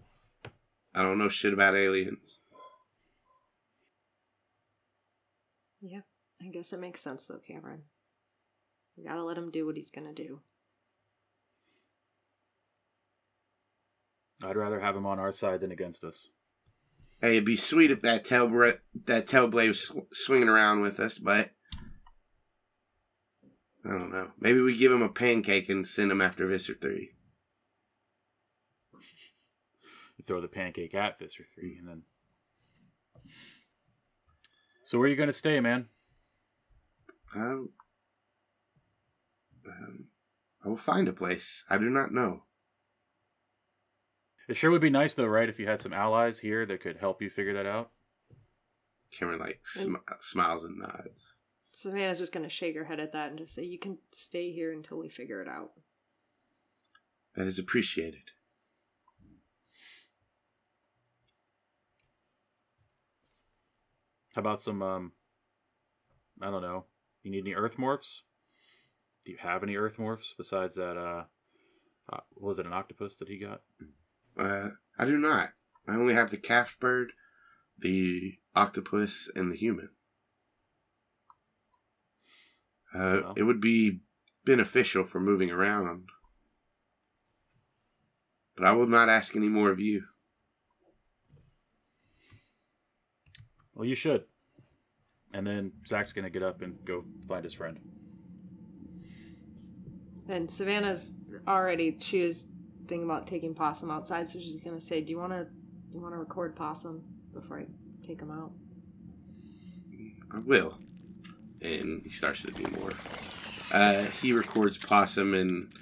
I 0.93 1.01
don't 1.01 1.17
know 1.17 1.29
shit 1.29 1.53
about 1.53 1.75
aliens. 1.75 2.41
Yeah, 5.81 6.01
I 6.41 6.47
guess 6.49 6.73
it 6.73 6.79
makes 6.79 7.01
sense 7.01 7.25
though, 7.25 7.39
Cameron. 7.39 7.81
We 8.95 9.03
gotta 9.05 9.23
let 9.23 9.37
him 9.37 9.49
do 9.49 9.65
what 9.65 9.75
he's 9.77 9.89
gonna 9.91 10.13
do. 10.13 10.41
I'd 14.43 14.55
rather 14.55 14.79
have 14.79 14.95
him 14.95 15.05
on 15.05 15.19
our 15.19 15.33
side 15.33 15.61
than 15.61 15.71
against 15.71 16.03
us. 16.03 16.27
Hey, 17.21 17.31
it'd 17.31 17.45
be 17.45 17.57
sweet 17.57 17.89
if 17.89 18.01
that 18.03 18.23
tail 18.23 18.47
that 19.05 19.27
tail 19.27 19.47
blade 19.47 19.69
was 19.69 19.79
sw- 19.81 20.13
swinging 20.13 20.49
around 20.49 20.81
with 20.81 20.99
us, 20.99 21.17
but 21.17 21.51
I 23.83 23.89
don't 23.89 24.11
know. 24.11 24.31
Maybe 24.39 24.61
we 24.61 24.77
give 24.77 24.91
him 24.91 25.01
a 25.01 25.09
pancake 25.09 25.69
and 25.69 25.87
send 25.87 26.11
him 26.11 26.21
after 26.21 26.45
Visser 26.45 26.75
Three. 26.75 27.11
You 30.17 30.25
throw 30.25 30.41
the 30.41 30.47
pancake 30.47 30.95
at 30.95 31.19
Visser 31.19 31.45
3 31.55 31.77
and 31.77 31.87
then. 31.87 32.01
So, 34.83 34.97
where 34.97 35.05
are 35.05 35.09
you 35.09 35.15
going 35.15 35.27
to 35.27 35.33
stay, 35.33 35.59
man? 35.59 35.89
I, 37.35 37.39
um, 37.39 37.69
I 40.65 40.69
will 40.69 40.77
find 40.77 41.07
a 41.07 41.13
place. 41.13 41.63
I 41.69 41.77
do 41.77 41.89
not 41.89 42.13
know. 42.13 42.43
It 44.47 44.55
sure 44.55 44.71
would 44.71 44.81
be 44.81 44.89
nice, 44.89 45.13
though, 45.13 45.25
right, 45.27 45.49
if 45.49 45.59
you 45.59 45.67
had 45.67 45.81
some 45.81 45.93
allies 45.93 46.39
here 46.39 46.65
that 46.65 46.81
could 46.81 46.97
help 46.97 47.21
you 47.21 47.29
figure 47.29 47.53
that 47.53 47.65
out. 47.65 47.91
Cameron 49.11 49.39
like 49.39 49.61
And- 49.75 49.83
sm- 49.97 50.13
smiles 50.21 50.63
and 50.63 50.77
nods. 50.77 51.35
Savannah's 51.71 52.17
just 52.17 52.31
gonna 52.31 52.49
shake 52.49 52.75
her 52.75 52.85
head 52.85 52.99
at 52.99 53.11
that 53.11 53.29
and 53.29 53.37
just 53.37 53.53
say, 53.53 53.63
"You 53.63 53.77
can 53.77 53.99
stay 54.11 54.51
here 54.51 54.71
until 54.73 54.97
we 54.97 55.09
figure 55.09 55.41
it 55.41 55.47
out." 55.47 55.73
That 57.35 57.45
is 57.45 57.59
appreciated. 57.59 58.31
How 64.35 64.41
about 64.41 64.61
some, 64.61 64.81
um, 64.81 65.11
I 66.41 66.49
don't 66.51 66.61
know. 66.61 66.85
You 67.23 67.31
need 67.31 67.41
any 67.41 67.53
earth 67.55 67.77
morphs? 67.77 68.21
Do 69.25 69.31
you 69.31 69.37
have 69.39 69.63
any 69.63 69.75
earth 69.75 69.97
morphs 69.97 70.35
besides 70.37 70.75
that, 70.75 70.97
uh, 70.97 71.25
uh 72.09 72.21
was 72.35 72.59
it 72.59 72.65
an 72.65 72.73
octopus 72.73 73.17
that 73.17 73.27
he 73.27 73.37
got? 73.39 73.61
Uh, 74.37 74.69
I 74.97 75.05
do 75.05 75.17
not. 75.17 75.49
I 75.87 75.95
only 75.95 76.13
have 76.13 76.31
the 76.31 76.37
kafit 76.37 76.79
bird, 76.79 77.13
the 77.79 78.35
octopus, 78.55 79.29
and 79.35 79.51
the 79.51 79.55
human. 79.55 79.89
Uh, 82.93 83.21
Well. 83.23 83.33
It 83.37 83.43
would 83.43 83.61
be 83.61 84.01
beneficial 84.45 85.05
for 85.05 85.19
moving 85.19 85.51
around. 85.51 86.09
But 88.55 88.65
I 88.65 88.71
will 88.71 88.87
not 88.87 89.09
ask 89.09 89.35
any 89.35 89.49
more 89.49 89.69
of 89.69 89.79
you. 89.79 90.03
Well, 93.75 93.85
you 93.85 93.93
should. 93.95 94.23
And 95.33 95.45
then 95.45 95.71
Zach's 95.85 96.11
going 96.11 96.23
to 96.23 96.31
get 96.31 96.41
up 96.41 96.61
and 96.63 96.83
go 96.83 97.03
find 97.27 97.43
his 97.43 97.53
friend. 97.53 97.77
And 100.27 100.49
Savannah's 100.49 101.13
already 101.47 101.97
she 101.99 102.21
was 102.87 102.89
thinking 102.89 103.09
about 103.09 103.27
taking 103.27 103.53
Possum 103.53 103.91
outside, 103.91 104.29
so 104.29 104.39
she's 104.39 104.61
gonna 104.61 104.79
say, 104.79 105.01
"Do 105.01 105.11
you 105.11 105.19
want 105.19 105.33
to 105.33 105.47
you 105.93 105.99
want 105.99 106.13
to 106.13 106.19
record 106.19 106.55
Possum 106.55 107.03
before 107.33 107.59
I 107.59 107.65
take 108.05 108.21
him 108.21 108.31
out?" 108.31 108.51
I 110.31 110.39
will. 110.39 110.77
And 111.61 112.03
he 112.03 112.09
starts 112.09 112.43
to 112.43 112.51
do 112.51 112.63
more. 112.79 112.93
Uh, 113.73 114.03
he 114.21 114.33
records 114.33 114.77
Possum 114.77 115.33
and 115.33 115.73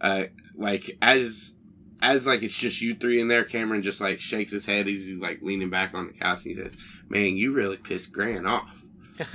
uh, 0.00 0.24
like 0.54 0.98
as 1.00 1.52
as 2.02 2.26
like 2.26 2.42
it's 2.42 2.56
just 2.56 2.80
you 2.80 2.94
three 2.94 3.20
in 3.20 3.28
there. 3.28 3.44
Cameron 3.44 3.82
just 3.82 4.00
like 4.00 4.20
shakes 4.20 4.52
his 4.52 4.66
head. 4.66 4.86
He's, 4.86 5.06
he's 5.06 5.18
like 5.18 5.40
leaning 5.42 5.70
back 5.70 5.94
on 5.94 6.08
the 6.08 6.12
couch 6.12 6.44
and 6.44 6.56
he 6.56 6.56
says, 6.56 6.72
"Man, 7.08 7.36
you 7.36 7.52
really 7.52 7.76
pissed 7.76 8.12
Grant 8.12 8.46
off." 8.46 8.70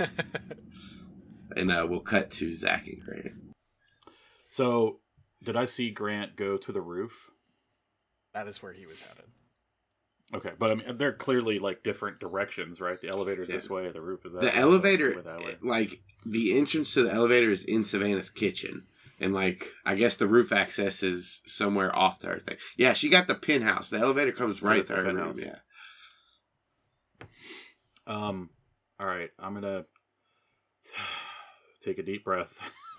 And 1.56 1.72
uh, 1.72 1.86
we'll 1.88 2.00
cut 2.00 2.30
to 2.32 2.52
Zach 2.52 2.86
and 2.86 3.00
Grant. 3.00 3.32
So, 4.50 5.00
did 5.46 5.56
I 5.56 5.64
see 5.64 5.90
Grant 5.90 6.36
go 6.36 6.58
to 6.58 6.72
the 6.72 6.82
roof? 6.82 7.30
that 8.34 8.46
is 8.48 8.62
where 8.62 8.72
he 8.74 8.84
was 8.84 9.00
headed. 9.00 9.24
Okay, 10.34 10.50
but 10.58 10.70
I 10.70 10.74
mean, 10.74 10.98
they're 10.98 11.12
clearly 11.14 11.58
like 11.58 11.82
different 11.82 12.18
directions, 12.20 12.80
right? 12.82 13.00
The 13.00 13.08
elevator's 13.08 13.48
this 13.48 13.70
way, 13.70 13.90
the 13.90 14.00
roof 14.02 14.26
is 14.26 14.34
that 14.34 14.40
The 14.42 14.48
way, 14.48 14.52
elevator, 14.54 15.12
we're 15.16 15.22
that 15.22 15.40
way. 15.40 15.54
like 15.62 16.00
the 16.26 16.58
entrance 16.58 16.92
to 16.94 17.02
the 17.04 17.12
elevator, 17.12 17.50
is 17.50 17.64
in 17.64 17.82
Savannah's 17.84 18.28
kitchen. 18.28 18.84
And 19.20 19.32
like, 19.32 19.72
I 19.86 19.94
guess 19.94 20.16
the 20.16 20.26
roof 20.26 20.52
access 20.52 21.02
is 21.02 21.40
somewhere 21.46 21.94
off 21.96 22.18
to 22.20 22.26
her 22.26 22.40
thing. 22.40 22.56
Yeah, 22.76 22.92
she 22.92 23.08
got 23.08 23.28
the 23.28 23.34
penthouse. 23.34 23.88
The 23.88 23.98
elevator 23.98 24.32
comes 24.32 24.60
right 24.60 24.76
that's 24.86 24.88
to 24.88 24.96
the 24.96 25.02
her 25.02 25.14
room. 25.14 25.34
Yeah. 25.38 25.56
Um, 28.06 28.50
all 29.00 29.06
right, 29.06 29.30
I'm 29.38 29.54
gonna 29.54 29.86
take 31.84 31.98
a 31.98 32.02
deep 32.02 32.24
breath 32.24 32.58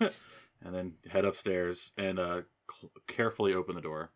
and 0.64 0.74
then 0.74 0.92
head 1.10 1.24
upstairs 1.24 1.92
and 1.96 2.18
uh, 2.18 2.42
cl- 2.70 2.92
carefully 3.06 3.54
open 3.54 3.74
the 3.74 3.80
door, 3.80 4.10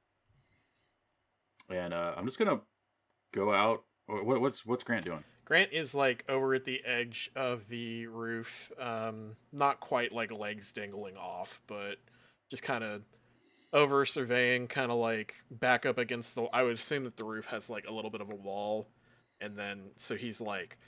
and 1.68 1.92
uh, 1.94 2.14
I'm 2.16 2.24
just 2.24 2.38
gonna 2.38 2.60
go 3.32 3.52
out. 3.52 3.84
What, 4.06 4.40
what's 4.40 4.66
what's 4.66 4.82
Grant 4.82 5.04
doing? 5.04 5.24
Grant 5.44 5.72
is 5.72 5.94
like 5.94 6.24
over 6.28 6.54
at 6.54 6.64
the 6.64 6.82
edge 6.84 7.30
of 7.34 7.68
the 7.68 8.06
roof, 8.06 8.70
um, 8.80 9.36
not 9.52 9.80
quite 9.80 10.12
like 10.12 10.30
legs 10.32 10.72
dangling 10.72 11.16
off, 11.16 11.60
but 11.66 11.96
just 12.50 12.62
kind 12.62 12.84
of 12.84 13.02
over 13.72 14.04
surveying, 14.04 14.68
kind 14.68 14.90
of 14.90 14.98
like 14.98 15.34
back 15.50 15.86
up 15.86 15.98
against 15.98 16.34
the. 16.34 16.44
I 16.52 16.62
would 16.62 16.74
assume 16.74 17.04
that 17.04 17.16
the 17.16 17.24
roof 17.24 17.46
has 17.46 17.70
like 17.70 17.86
a 17.88 17.92
little 17.92 18.10
bit 18.10 18.20
of 18.20 18.30
a 18.30 18.34
wall, 18.34 18.88
and 19.40 19.56
then 19.56 19.90
so 19.96 20.14
he's 20.14 20.40
like 20.40 20.78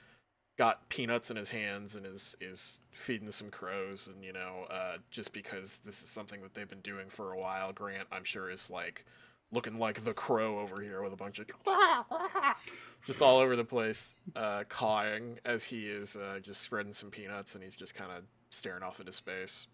got 0.57 0.89
peanuts 0.89 1.31
in 1.31 1.37
his 1.37 1.51
hands 1.51 1.97
and 1.97 2.07
is 2.07 2.37
is 2.41 2.81
feeding 2.93 3.31
some 3.31 3.51
crows, 3.51 4.09
and 4.09 4.25
you 4.25 4.33
know, 4.33 4.67
uh, 4.71 4.97
just 5.11 5.33
because 5.33 5.81
this 5.85 6.03
is 6.03 6.09
something 6.09 6.41
that 6.43 6.55
they've 6.55 6.69
been 6.69 6.81
doing 6.81 7.09
for 7.09 7.33
a 7.33 7.39
while, 7.39 7.73
Grant, 7.73 8.09
I'm 8.13 8.25
sure 8.25 8.51
is 8.51 8.71
like 8.71 9.05
looking 9.53 9.79
like 9.79 10.03
the 10.05 10.15
crow 10.15 10.59
over 10.59 10.81
here 10.81 11.03
with 11.03 11.13
a 11.13 11.17
bunch 11.17 11.39
of 11.39 11.47
just 13.05 13.23
all 13.23 13.39
over 13.39 13.57
the 13.57 13.65
place, 13.65 14.15
uh, 14.37 14.65
cawing 14.69 15.39
as 15.45 15.65
he 15.65 15.87
is 15.87 16.17
uh, 16.17 16.39
just 16.43 16.61
spreading 16.61 16.93
some 16.93 17.11
peanuts, 17.11 17.55
and 17.55 17.63
he's 17.63 17.77
just 17.77 17.95
kind 17.95 18.11
of 18.11 18.25
staring 18.51 18.83
off 18.83 19.01
into 19.01 19.13
space. 19.13 19.67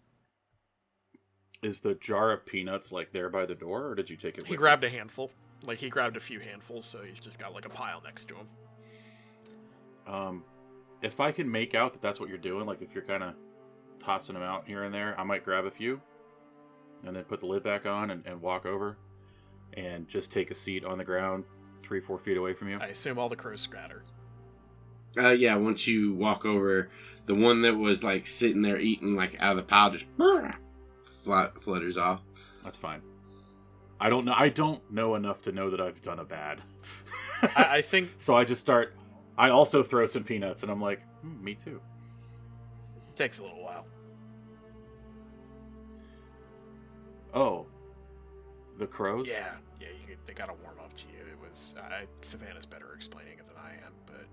Is 1.61 1.79
the 1.79 1.93
jar 1.95 2.31
of 2.31 2.43
peanuts 2.45 2.91
like 2.91 3.11
there 3.11 3.29
by 3.29 3.45
the 3.45 3.53
door, 3.53 3.87
or 3.87 3.95
did 3.95 4.09
you 4.09 4.17
take 4.17 4.37
it? 4.37 4.47
He 4.47 4.55
grabbed 4.55 4.83
a 4.83 4.89
handful, 4.89 5.29
like 5.63 5.77
he 5.77 5.89
grabbed 5.89 6.17
a 6.17 6.19
few 6.19 6.39
handfuls, 6.39 6.85
so 6.85 6.99
he's 7.01 7.19
just 7.19 7.37
got 7.37 7.53
like 7.53 7.65
a 7.65 7.69
pile 7.69 8.01
next 8.03 8.25
to 8.29 8.35
him. 8.35 8.47
Um, 10.07 10.43
if 11.01 11.19
I 11.19 11.31
can 11.31 11.49
make 11.49 11.75
out 11.75 11.91
that 11.93 12.01
that's 12.01 12.19
what 12.19 12.29
you're 12.29 12.37
doing, 12.37 12.65
like 12.65 12.81
if 12.81 12.93
you're 12.93 13.03
kind 13.03 13.23
of 13.23 13.33
tossing 13.99 14.35
them 14.35 14.43
out 14.43 14.65
here 14.67 14.83
and 14.83 14.93
there, 14.93 15.19
I 15.19 15.23
might 15.23 15.43
grab 15.43 15.65
a 15.65 15.71
few, 15.71 16.01
and 17.05 17.15
then 17.15 17.23
put 17.23 17.39
the 17.39 17.45
lid 17.45 17.63
back 17.63 17.85
on 17.85 18.11
and, 18.11 18.25
and 18.25 18.41
walk 18.41 18.65
over, 18.65 18.97
and 19.73 20.07
just 20.07 20.31
take 20.31 20.51
a 20.51 20.55
seat 20.55 20.85
on 20.85 20.97
the 20.97 21.03
ground, 21.03 21.43
three 21.83 22.01
four 22.01 22.19
feet 22.19 22.37
away 22.37 22.53
from 22.53 22.69
you. 22.69 22.77
I 22.79 22.87
assume 22.87 23.17
all 23.17 23.29
the 23.29 23.35
crows 23.35 23.61
scatter. 23.61 24.03
Uh, 25.17 25.29
yeah, 25.29 25.55
once 25.55 25.87
you 25.87 26.13
walk 26.13 26.45
over, 26.45 26.89
the 27.25 27.35
one 27.35 27.61
that 27.63 27.75
was 27.75 28.03
like 28.03 28.27
sitting 28.27 28.61
there 28.61 28.79
eating 28.79 29.15
like 29.15 29.35
out 29.39 29.51
of 29.51 29.57
the 29.57 29.63
pile 29.63 29.91
just 29.91 30.05
flat, 31.23 31.63
flutters 31.63 31.97
off. 31.97 32.21
That's 32.63 32.77
fine. 32.77 33.01
I 33.99 34.09
don't 34.09 34.25
know. 34.25 34.33
I 34.35 34.49
don't 34.49 34.81
know 34.91 35.15
enough 35.15 35.41
to 35.43 35.51
know 35.51 35.69
that 35.69 35.81
I've 35.81 36.01
done 36.01 36.19
a 36.19 36.23
bad. 36.23 36.61
I, 37.43 37.77
I 37.77 37.81
think 37.81 38.11
so 38.19 38.35
I 38.35 38.45
just 38.45 38.61
start. 38.61 38.93
I 39.41 39.49
also 39.49 39.81
throw 39.81 40.05
some 40.05 40.23
peanuts, 40.23 40.61
and 40.61 40.71
I'm 40.71 40.79
like, 40.79 41.01
hmm, 41.21 41.43
me 41.43 41.55
too. 41.55 41.81
it 43.09 43.17
takes 43.17 43.39
a 43.39 43.41
little 43.41 43.63
while. 43.63 43.87
Oh, 47.33 47.65
the 48.77 48.85
crows. 48.85 49.27
Yeah, 49.27 49.53
yeah, 49.79 49.87
you 49.99 50.07
could, 50.07 50.17
they 50.27 50.33
gotta 50.33 50.53
warm 50.61 50.77
up 50.79 50.93
to 50.93 51.05
you. 51.07 51.21
It 51.21 51.39
was 51.41 51.73
I, 51.81 52.03
Savannah's 52.21 52.67
better 52.67 52.93
explaining 52.93 53.39
it 53.39 53.45
than 53.45 53.55
I 53.57 53.71
am, 53.83 53.93
but 54.05 54.27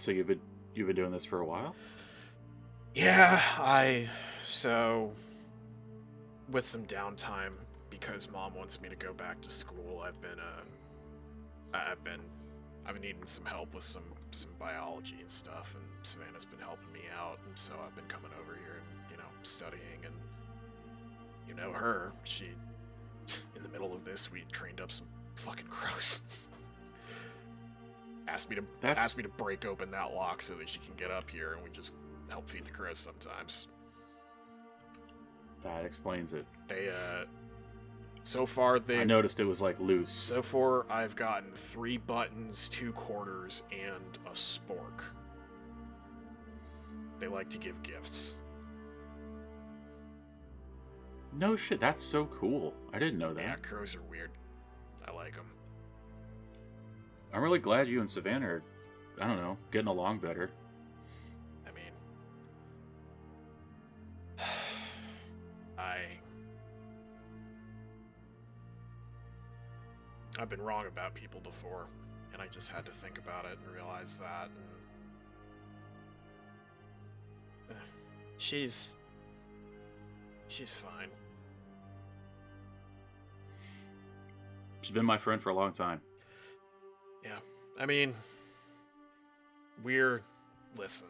So 0.00 0.12
you've 0.12 0.28
been 0.28 0.40
you've 0.76 0.86
been 0.86 0.94
doing 0.94 1.10
this 1.10 1.24
for 1.24 1.40
a 1.40 1.44
while. 1.44 1.74
Yeah, 2.94 3.42
I 3.58 4.08
so 4.44 5.10
with 6.48 6.64
some 6.64 6.84
downtime 6.84 7.54
because 7.90 8.30
mom 8.30 8.54
wants 8.54 8.80
me 8.80 8.88
to 8.88 8.96
go 8.96 9.12
back 9.12 9.40
to 9.40 9.50
school. 9.50 10.04
I've 10.06 10.20
been 10.20 10.38
uh, 10.38 10.62
I've 11.76 12.04
been 12.04 12.20
I've 12.86 12.94
been 12.94 13.02
needing 13.02 13.24
some 13.24 13.44
help 13.44 13.74
with 13.74 13.84
some 13.84 14.02
some 14.32 14.50
biology 14.58 15.16
and 15.20 15.30
stuff 15.30 15.74
and 15.74 15.84
Savannah's 16.02 16.44
been 16.44 16.58
helping 16.60 16.92
me 16.92 17.00
out 17.18 17.38
and 17.46 17.56
so 17.58 17.74
I've 17.86 17.94
been 17.94 18.06
coming 18.06 18.30
over 18.40 18.54
here 18.54 18.80
and 18.80 19.10
you 19.10 19.16
know 19.16 19.28
studying 19.42 20.04
and 20.04 20.14
you 21.48 21.54
know 21.54 21.72
her, 21.72 22.12
she 22.24 22.46
in 23.56 23.62
the 23.62 23.68
middle 23.68 23.94
of 23.94 24.04
this 24.04 24.30
we 24.32 24.42
trained 24.50 24.80
up 24.80 24.90
some 24.90 25.06
fucking 25.36 25.66
crows. 25.66 26.22
asked 28.28 28.48
me 28.50 28.56
to 28.56 28.64
That's- 28.80 29.02
asked 29.02 29.16
me 29.16 29.22
to 29.22 29.28
break 29.28 29.64
open 29.64 29.90
that 29.90 30.12
lock 30.14 30.42
so 30.42 30.54
that 30.54 30.68
she 30.68 30.78
can 30.78 30.94
get 30.96 31.10
up 31.10 31.28
here 31.30 31.54
and 31.54 31.62
we 31.62 31.70
just 31.70 31.94
help 32.28 32.48
feed 32.48 32.64
the 32.64 32.70
crows 32.70 32.98
sometimes. 32.98 33.68
That 35.62 35.84
explains 35.84 36.32
it. 36.32 36.46
They 36.66 36.88
uh 36.88 37.26
so 38.22 38.46
far 38.46 38.78
they. 38.78 39.00
I 39.00 39.04
noticed 39.04 39.40
it 39.40 39.44
was 39.44 39.60
like 39.60 39.78
loose. 39.80 40.10
so 40.10 40.42
far 40.42 40.86
I've 40.90 41.16
gotten 41.16 41.50
three 41.52 41.98
buttons, 41.98 42.68
two 42.68 42.92
quarters, 42.92 43.64
and 43.72 44.18
a 44.26 44.30
spork. 44.30 45.02
They 47.18 47.26
like 47.28 47.50
to 47.50 47.58
give 47.58 47.82
gifts. 47.82 48.38
No 51.32 51.56
shit. 51.56 51.80
That's 51.80 52.02
so 52.02 52.26
cool. 52.26 52.74
I 52.92 52.98
didn't 52.98 53.18
know 53.18 53.32
that. 53.32 53.42
Yeah, 53.42 53.54
crows 53.56 53.94
are 53.94 54.02
weird. 54.02 54.30
I 55.06 55.12
like 55.12 55.34
them. 55.34 55.46
I'm 57.32 57.42
really 57.42 57.58
glad 57.58 57.88
you 57.88 58.00
and 58.00 58.10
Savannah 58.10 58.46
are. 58.46 58.62
I 59.20 59.26
don't 59.26 59.38
know, 59.38 59.56
getting 59.70 59.88
along 59.88 60.18
better. 60.18 60.50
I 61.66 61.70
mean, 61.70 61.92
I 65.78 65.98
I've 70.42 70.50
been 70.50 70.60
wrong 70.60 70.88
about 70.88 71.14
people 71.14 71.38
before, 71.38 71.86
and 72.32 72.42
I 72.42 72.48
just 72.48 72.68
had 72.68 72.84
to 72.86 72.90
think 72.90 73.16
about 73.16 73.44
it 73.44 73.56
and 73.64 73.72
realize 73.72 74.18
that. 74.18 74.50
And... 77.70 77.76
Eh, 77.76 77.80
She's 78.38 78.96
she's 80.48 80.72
fine. 80.72 81.10
She's 84.80 84.90
been 84.90 85.06
my 85.06 85.16
friend 85.16 85.40
for 85.40 85.50
a 85.50 85.54
long 85.54 85.72
time. 85.72 86.00
Yeah, 87.22 87.38
I 87.78 87.86
mean, 87.86 88.12
we're 89.84 90.22
listen. 90.76 91.06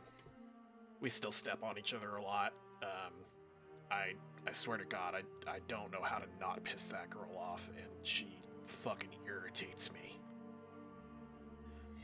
We 1.01 1.09
still 1.09 1.33
step 1.33 1.63
on 1.63 1.79
each 1.79 1.95
other 1.95 2.17
a 2.17 2.23
lot. 2.23 2.53
Um, 2.83 3.15
I 3.91 4.13
I 4.47 4.53
swear 4.53 4.77
to 4.77 4.85
God, 4.85 5.15
I 5.15 5.23
I 5.51 5.61
don't 5.69 5.91
know 5.91 6.03
how 6.03 6.19
to 6.19 6.27
not 6.39 6.63
piss 6.65 6.89
that 6.89 7.09
girl 7.09 7.35
off, 7.41 7.71
and 7.79 7.89
she 8.03 8.27
fucking 8.67 9.11
irritates 9.27 9.93
me. 9.93 10.21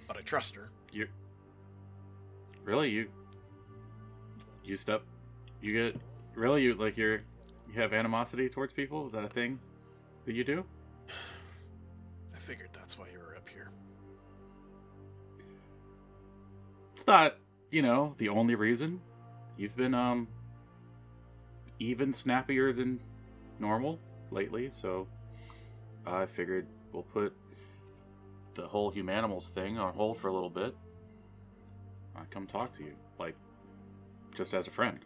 But 0.06 0.16
I 0.16 0.20
trust 0.20 0.55
her. 0.55 0.70
You 0.93 1.06
really 2.64 2.90
you 2.90 3.09
you 4.64 4.76
step 4.76 5.02
you 5.62 5.72
get 5.72 6.01
really 6.35 6.62
you 6.62 6.74
like 6.74 6.97
you're 6.97 7.22
you 7.72 7.80
have 7.80 7.93
animosity 7.93 8.48
towards 8.48 8.72
people? 8.72 9.06
Is 9.06 9.12
that 9.12 9.24
a 9.24 9.28
thing 9.28 9.59
that 10.26 10.35
you 10.35 10.44
do? 10.44 10.64
I 12.35 12.39
figured 12.39 12.70
that's 12.72 12.98
why 12.98 13.06
you 13.12 13.18
were 13.18 13.36
up 13.36 13.48
here. 13.48 13.70
It's 16.97 17.06
not, 17.06 17.36
you 17.70 17.82
know, 17.82 18.14
the 18.18 18.28
only 18.30 18.55
reason. 18.55 19.01
You've 19.56 19.76
been 19.76 19.94
um 19.94 20.28
even 21.78 22.12
snappier 22.12 22.72
than 22.72 23.01
normal 23.59 23.98
lately, 24.30 24.70
so 24.72 25.06
I 26.12 26.26
figured 26.26 26.66
we'll 26.93 27.02
put 27.02 27.35
the 28.55 28.66
whole 28.66 28.93
humanimals 28.93 29.51
thing 29.51 29.78
on 29.78 29.94
hold 29.94 30.18
for 30.18 30.28
a 30.28 30.32
little 30.32 30.51
bit. 30.51 30.74
I 32.16 32.22
come 32.30 32.47
talk 32.47 32.72
to 32.74 32.82
you, 32.82 32.94
like 33.18 33.36
just 34.35 34.55
as 34.55 34.66
a 34.66 34.70
friend. 34.70 35.05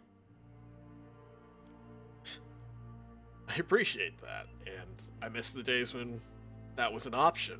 I 3.47 3.55
appreciate 3.55 4.19
that, 4.21 4.47
and 4.65 5.01
I 5.21 5.29
miss 5.29 5.53
the 5.53 5.63
days 5.63 5.93
when 5.93 6.19
that 6.75 6.91
was 6.91 7.05
an 7.05 7.13
option. 7.13 7.59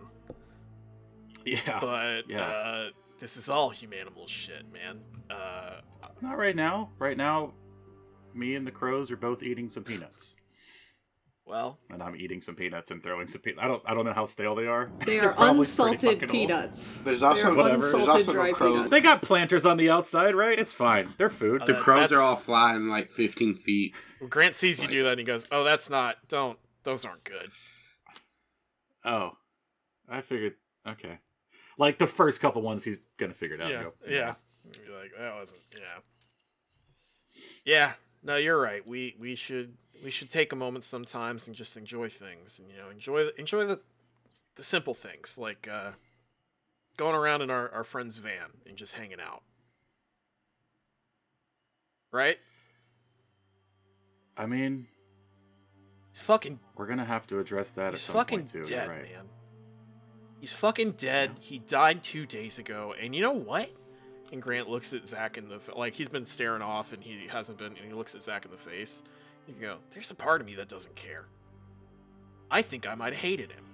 Yeah. 1.45 1.79
But 1.79 2.29
yeah. 2.29 2.41
uh, 2.41 2.89
this 3.19 3.37
is 3.37 3.49
all 3.49 3.71
humanimal 3.71 4.27
shit, 4.27 4.63
man. 4.71 5.01
Uh, 5.29 5.81
Not 6.21 6.37
right 6.37 6.55
now. 6.55 6.89
Right 6.97 7.17
now, 7.17 7.53
me 8.33 8.55
and 8.55 8.65
the 8.65 8.71
crows 8.71 9.11
are 9.11 9.17
both 9.17 9.43
eating 9.43 9.69
some 9.69 9.83
peanuts, 9.83 10.33
well, 11.45 11.77
and 11.89 12.01
I'm 12.01 12.15
eating 12.15 12.39
some 12.41 12.55
peanuts 12.55 12.89
and 12.91 13.03
throwing 13.03 13.27
some 13.27 13.41
peanuts. 13.41 13.63
I 13.63 13.67
don't. 13.67 13.83
I 13.85 13.93
don't 13.93 14.05
know 14.05 14.13
how 14.13 14.25
stale 14.25 14.55
they 14.55 14.65
are. 14.67 14.89
They 15.05 15.19
They're 15.19 15.29
are 15.31 15.33
probably 15.33 15.47
pretty 15.47 15.59
unsalted 15.59 16.01
fucking 16.01 16.21
old. 16.23 16.31
peanuts. 16.31 16.97
There's 17.03 17.21
also 17.23 17.55
Whatever. 17.55 17.79
There's 17.81 17.93
unsalted 17.93 18.09
also 18.27 18.31
dry 18.33 18.47
no 18.49 18.53
crow. 18.55 18.71
peanuts. 18.73 18.89
They 18.91 19.01
got 19.01 19.21
planters 19.21 19.65
on 19.65 19.77
the 19.77 19.89
outside, 19.89 20.35
right? 20.35 20.57
It's 20.57 20.73
fine. 20.73 21.13
They're 21.17 21.29
food. 21.29 21.61
Uh, 21.61 21.65
The 21.65 21.73
that- 21.73 21.81
crows 21.81 22.11
are 22.13 22.21
all 22.21 22.37
flying 22.37 22.87
like 22.87 23.11
15 23.11 23.55
feet. 23.55 23.93
when 24.19 24.29
Grant 24.29 24.55
sees 24.55 24.81
you 24.81 24.87
do 24.87 25.03
that, 25.03 25.11
and 25.11 25.19
he 25.19 25.25
goes, 25.25 25.45
"Oh, 25.51 25.63
that's 25.63 25.89
not. 25.89 26.15
Don't. 26.29 26.57
Those 26.83 27.03
aren't 27.05 27.23
good." 27.25 27.51
Oh, 29.05 29.31
I 30.09 30.21
figured. 30.21 30.53
Okay, 30.87 31.19
like 31.77 31.97
the 31.97 32.07
first 32.07 32.39
couple 32.41 32.61
ones, 32.61 32.83
he's 32.83 32.97
gonna 33.17 33.33
figure 33.33 33.55
it 33.55 33.61
out. 33.61 33.69
yeah, 33.71 33.83
go, 33.83 33.93
yeah. 34.07 34.35
You'd 34.65 34.85
be 34.85 34.91
like 34.93 35.11
that 35.17 35.35
wasn't. 35.35 35.61
Yeah. 35.73 37.41
Yeah. 37.65 37.91
No, 38.23 38.37
you're 38.37 38.59
right. 38.59 38.85
We 38.87 39.15
we 39.19 39.35
should 39.35 39.75
we 40.03 40.11
should 40.11 40.29
take 40.29 40.51
a 40.53 40.55
moment 40.55 40.83
sometimes 40.83 41.47
and 41.47 41.55
just 41.55 41.75
enjoy 41.77 42.09
things, 42.09 42.59
and 42.59 42.69
you 42.69 42.77
know, 42.77 42.89
enjoy 42.89 43.25
the, 43.25 43.39
enjoy 43.39 43.65
the 43.65 43.79
the 44.55 44.63
simple 44.63 44.93
things 44.93 45.37
like 45.37 45.67
uh, 45.71 45.91
going 46.97 47.15
around 47.15 47.41
in 47.41 47.49
our 47.49 47.69
our 47.73 47.83
friend's 47.83 48.17
van 48.17 48.51
and 48.67 48.77
just 48.77 48.93
hanging 48.95 49.19
out. 49.19 49.43
Right? 52.11 52.37
I 54.37 54.45
mean, 54.45 54.87
He's 56.11 56.21
fucking 56.21 56.59
We're 56.75 56.85
gonna 56.85 57.05
have 57.05 57.25
to 57.27 57.39
address 57.39 57.71
that 57.71 57.87
at 57.87 57.93
He's 57.93 58.01
some 58.01 58.13
fucking 58.13 58.39
point 58.39 58.51
too. 58.51 58.63
dead, 58.63 58.87
right. 58.87 59.03
man. 59.03 59.25
He's 60.39 60.53
fucking 60.53 60.91
dead. 60.91 61.31
He 61.39 61.59
died 61.59 62.03
two 62.03 62.25
days 62.25 62.59
ago, 62.59 62.93
and 63.01 63.15
you 63.15 63.21
know 63.21 63.31
what? 63.31 63.71
And 64.31 64.41
Grant 64.41 64.69
looks 64.69 64.93
at 64.93 65.07
Zach 65.07 65.37
in 65.37 65.47
the 65.47 65.59
like 65.75 65.93
he's 65.93 66.09
been 66.09 66.25
staring 66.25 66.61
off, 66.61 66.93
and 66.93 67.03
he 67.03 67.27
hasn't 67.27 67.57
been. 67.57 67.67
And 67.77 67.87
he 67.87 67.93
looks 67.93 68.13
at 68.13 68.21
Zach 68.21 68.45
in 68.45 68.51
the 68.51 68.57
face. 68.57 69.03
He 69.45 69.53
go, 69.53 69.79
"There's 69.91 70.11
a 70.11 70.15
part 70.15 70.41
of 70.41 70.47
me 70.47 70.55
that 70.55 70.69
doesn't 70.69 70.95
care. 70.95 71.25
I 72.49 72.61
think 72.61 72.87
I 72.87 72.95
might 72.95 73.13
have 73.13 73.21
hated 73.21 73.51
him, 73.51 73.65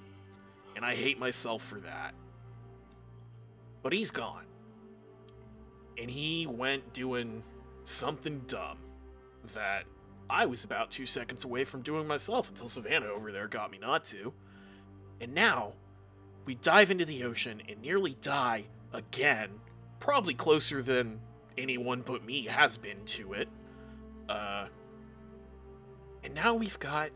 and 0.75 0.85
I 0.85 0.95
hate 0.95 1.19
myself 1.19 1.63
for 1.63 1.79
that. 1.81 2.13
But 3.81 3.93
he's 3.93 4.11
gone, 4.11 4.45
and 5.97 6.09
he 6.09 6.47
went 6.47 6.93
doing 6.93 7.43
something 7.83 8.39
dumb 8.47 8.77
that 9.53 9.85
I 10.29 10.45
was 10.45 10.63
about 10.63 10.91
two 10.91 11.05
seconds 11.05 11.43
away 11.43 11.63
from 11.65 11.81
doing 11.81 12.07
myself 12.07 12.49
until 12.49 12.67
Savannah 12.67 13.07
over 13.07 13.31
there 13.31 13.47
got 13.47 13.71
me 13.71 13.79
not 13.79 14.05
to. 14.05 14.33
And 15.21 15.33
now, 15.33 15.73
we 16.45 16.55
dive 16.55 16.91
into 16.91 17.05
the 17.05 17.23
ocean 17.23 17.61
and 17.67 17.81
nearly 17.81 18.15
die 18.21 18.65
again, 18.93 19.49
probably 19.99 20.33
closer 20.33 20.81
than 20.81 21.19
anyone 21.57 22.01
but 22.01 22.23
me 22.23 22.45
has 22.45 22.77
been 22.77 23.03
to 23.05 23.33
it. 23.33 23.49
Uh, 24.27 24.67
and 26.23 26.33
now 26.33 26.53
we've 26.53 26.79
got 26.79 27.11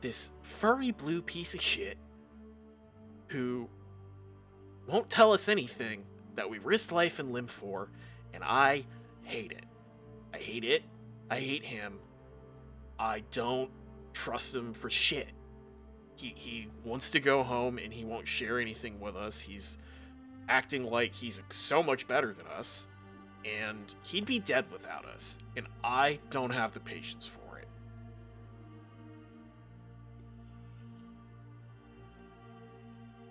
this 0.00 0.30
furry 0.42 0.90
blue 0.90 1.22
piece 1.22 1.54
of 1.54 1.60
shit 1.60 1.96
who 3.28 3.68
won't 4.86 5.08
tell 5.08 5.32
us 5.32 5.48
anything 5.48 6.04
that 6.34 6.48
we 6.48 6.58
risked 6.58 6.92
life 6.92 7.18
and 7.18 7.32
limb 7.32 7.46
for, 7.46 7.88
and 8.34 8.42
I 8.44 8.84
hate 9.22 9.52
it. 9.52 9.64
I 10.34 10.38
hate 10.38 10.64
it. 10.64 10.82
I 11.30 11.38
hate 11.38 11.64
him. 11.64 11.98
I 12.98 13.22
don't 13.30 13.70
trust 14.12 14.54
him 14.54 14.74
for 14.74 14.90
shit. 14.90 15.28
He 16.16 16.34
he 16.36 16.68
wants 16.84 17.10
to 17.10 17.20
go 17.20 17.42
home 17.42 17.78
and 17.78 17.92
he 17.92 18.04
won't 18.04 18.28
share 18.28 18.60
anything 18.60 19.00
with 19.00 19.16
us. 19.16 19.40
He's 19.40 19.78
acting 20.48 20.84
like 20.84 21.14
he's 21.14 21.42
so 21.48 21.82
much 21.82 22.06
better 22.06 22.32
than 22.34 22.46
us 22.46 22.86
and 23.44 23.94
he'd 24.02 24.26
be 24.26 24.38
dead 24.38 24.66
without 24.72 25.04
us. 25.04 25.38
And 25.56 25.66
I 25.82 26.18
don't 26.30 26.50
have 26.50 26.72
the 26.72 26.80
patience 26.80 27.26
for 27.26 27.58
it. 27.58 27.68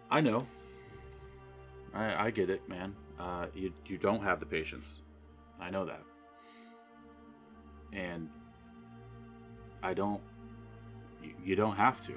I 0.10 0.22
know. 0.22 0.46
I 1.94 2.28
I 2.28 2.32
get 2.32 2.50
it, 2.50 2.68
man. 2.68 2.96
Uh, 3.20 3.48
you 3.54 3.72
you 3.86 3.98
don't 3.98 4.24
have 4.24 4.40
the 4.40 4.46
patience. 4.46 5.02
I 5.60 5.70
know 5.70 5.86
that. 5.86 6.02
And 7.94 8.30
I 9.84 9.94
don't. 9.94 10.22
You, 11.24 11.34
you 11.44 11.56
don't 11.56 11.76
have 11.76 12.02
to. 12.08 12.14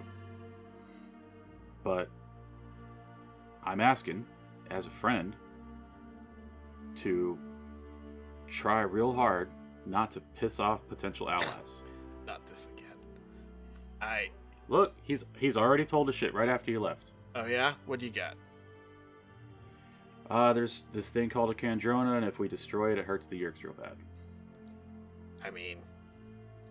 But 1.82 2.08
I'm 3.64 3.80
asking, 3.80 4.24
as 4.70 4.86
a 4.86 4.90
friend, 4.90 5.36
to 6.96 7.38
try 8.54 8.82
real 8.82 9.12
hard 9.12 9.48
not 9.86 10.10
to 10.12 10.20
piss 10.38 10.60
off 10.60 10.80
potential 10.88 11.28
allies. 11.28 11.82
Not 12.26 12.46
this 12.46 12.68
again. 12.74 12.96
I 14.00 14.30
Look, 14.68 14.94
he's 15.02 15.24
he's 15.36 15.58
already 15.58 15.84
told 15.84 16.08
us 16.08 16.14
shit 16.14 16.32
right 16.32 16.48
after 16.48 16.70
you 16.70 16.80
left. 16.80 17.12
Oh 17.34 17.44
yeah? 17.44 17.74
What 17.84 18.00
do 18.00 18.06
you 18.06 18.12
got? 18.12 18.34
Uh, 20.30 20.54
there's 20.54 20.84
this 20.94 21.10
thing 21.10 21.28
called 21.28 21.50
a 21.50 21.54
Kandrona, 21.54 22.16
and 22.16 22.24
if 22.24 22.38
we 22.38 22.48
destroy 22.48 22.92
it, 22.92 22.98
it 22.98 23.04
hurts 23.04 23.26
the 23.26 23.38
Yeerks 23.38 23.62
real 23.62 23.74
bad. 23.74 23.92
I 25.44 25.50
mean, 25.50 25.76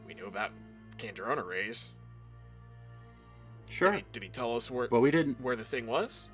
we 0.08 0.16
knew 0.16 0.26
about 0.26 0.50
Kandrona 0.98 1.46
rays. 1.48 1.94
Sure, 3.70 3.92
Did 3.92 4.00
he, 4.00 4.06
did 4.12 4.24
he 4.24 4.30
tell 4.30 4.56
us 4.56 4.72
where 4.72 4.88
but 4.88 5.02
we 5.02 5.12
didn't. 5.12 5.40
where 5.40 5.56
the 5.56 5.64
thing 5.64 5.86
was? 5.86 6.30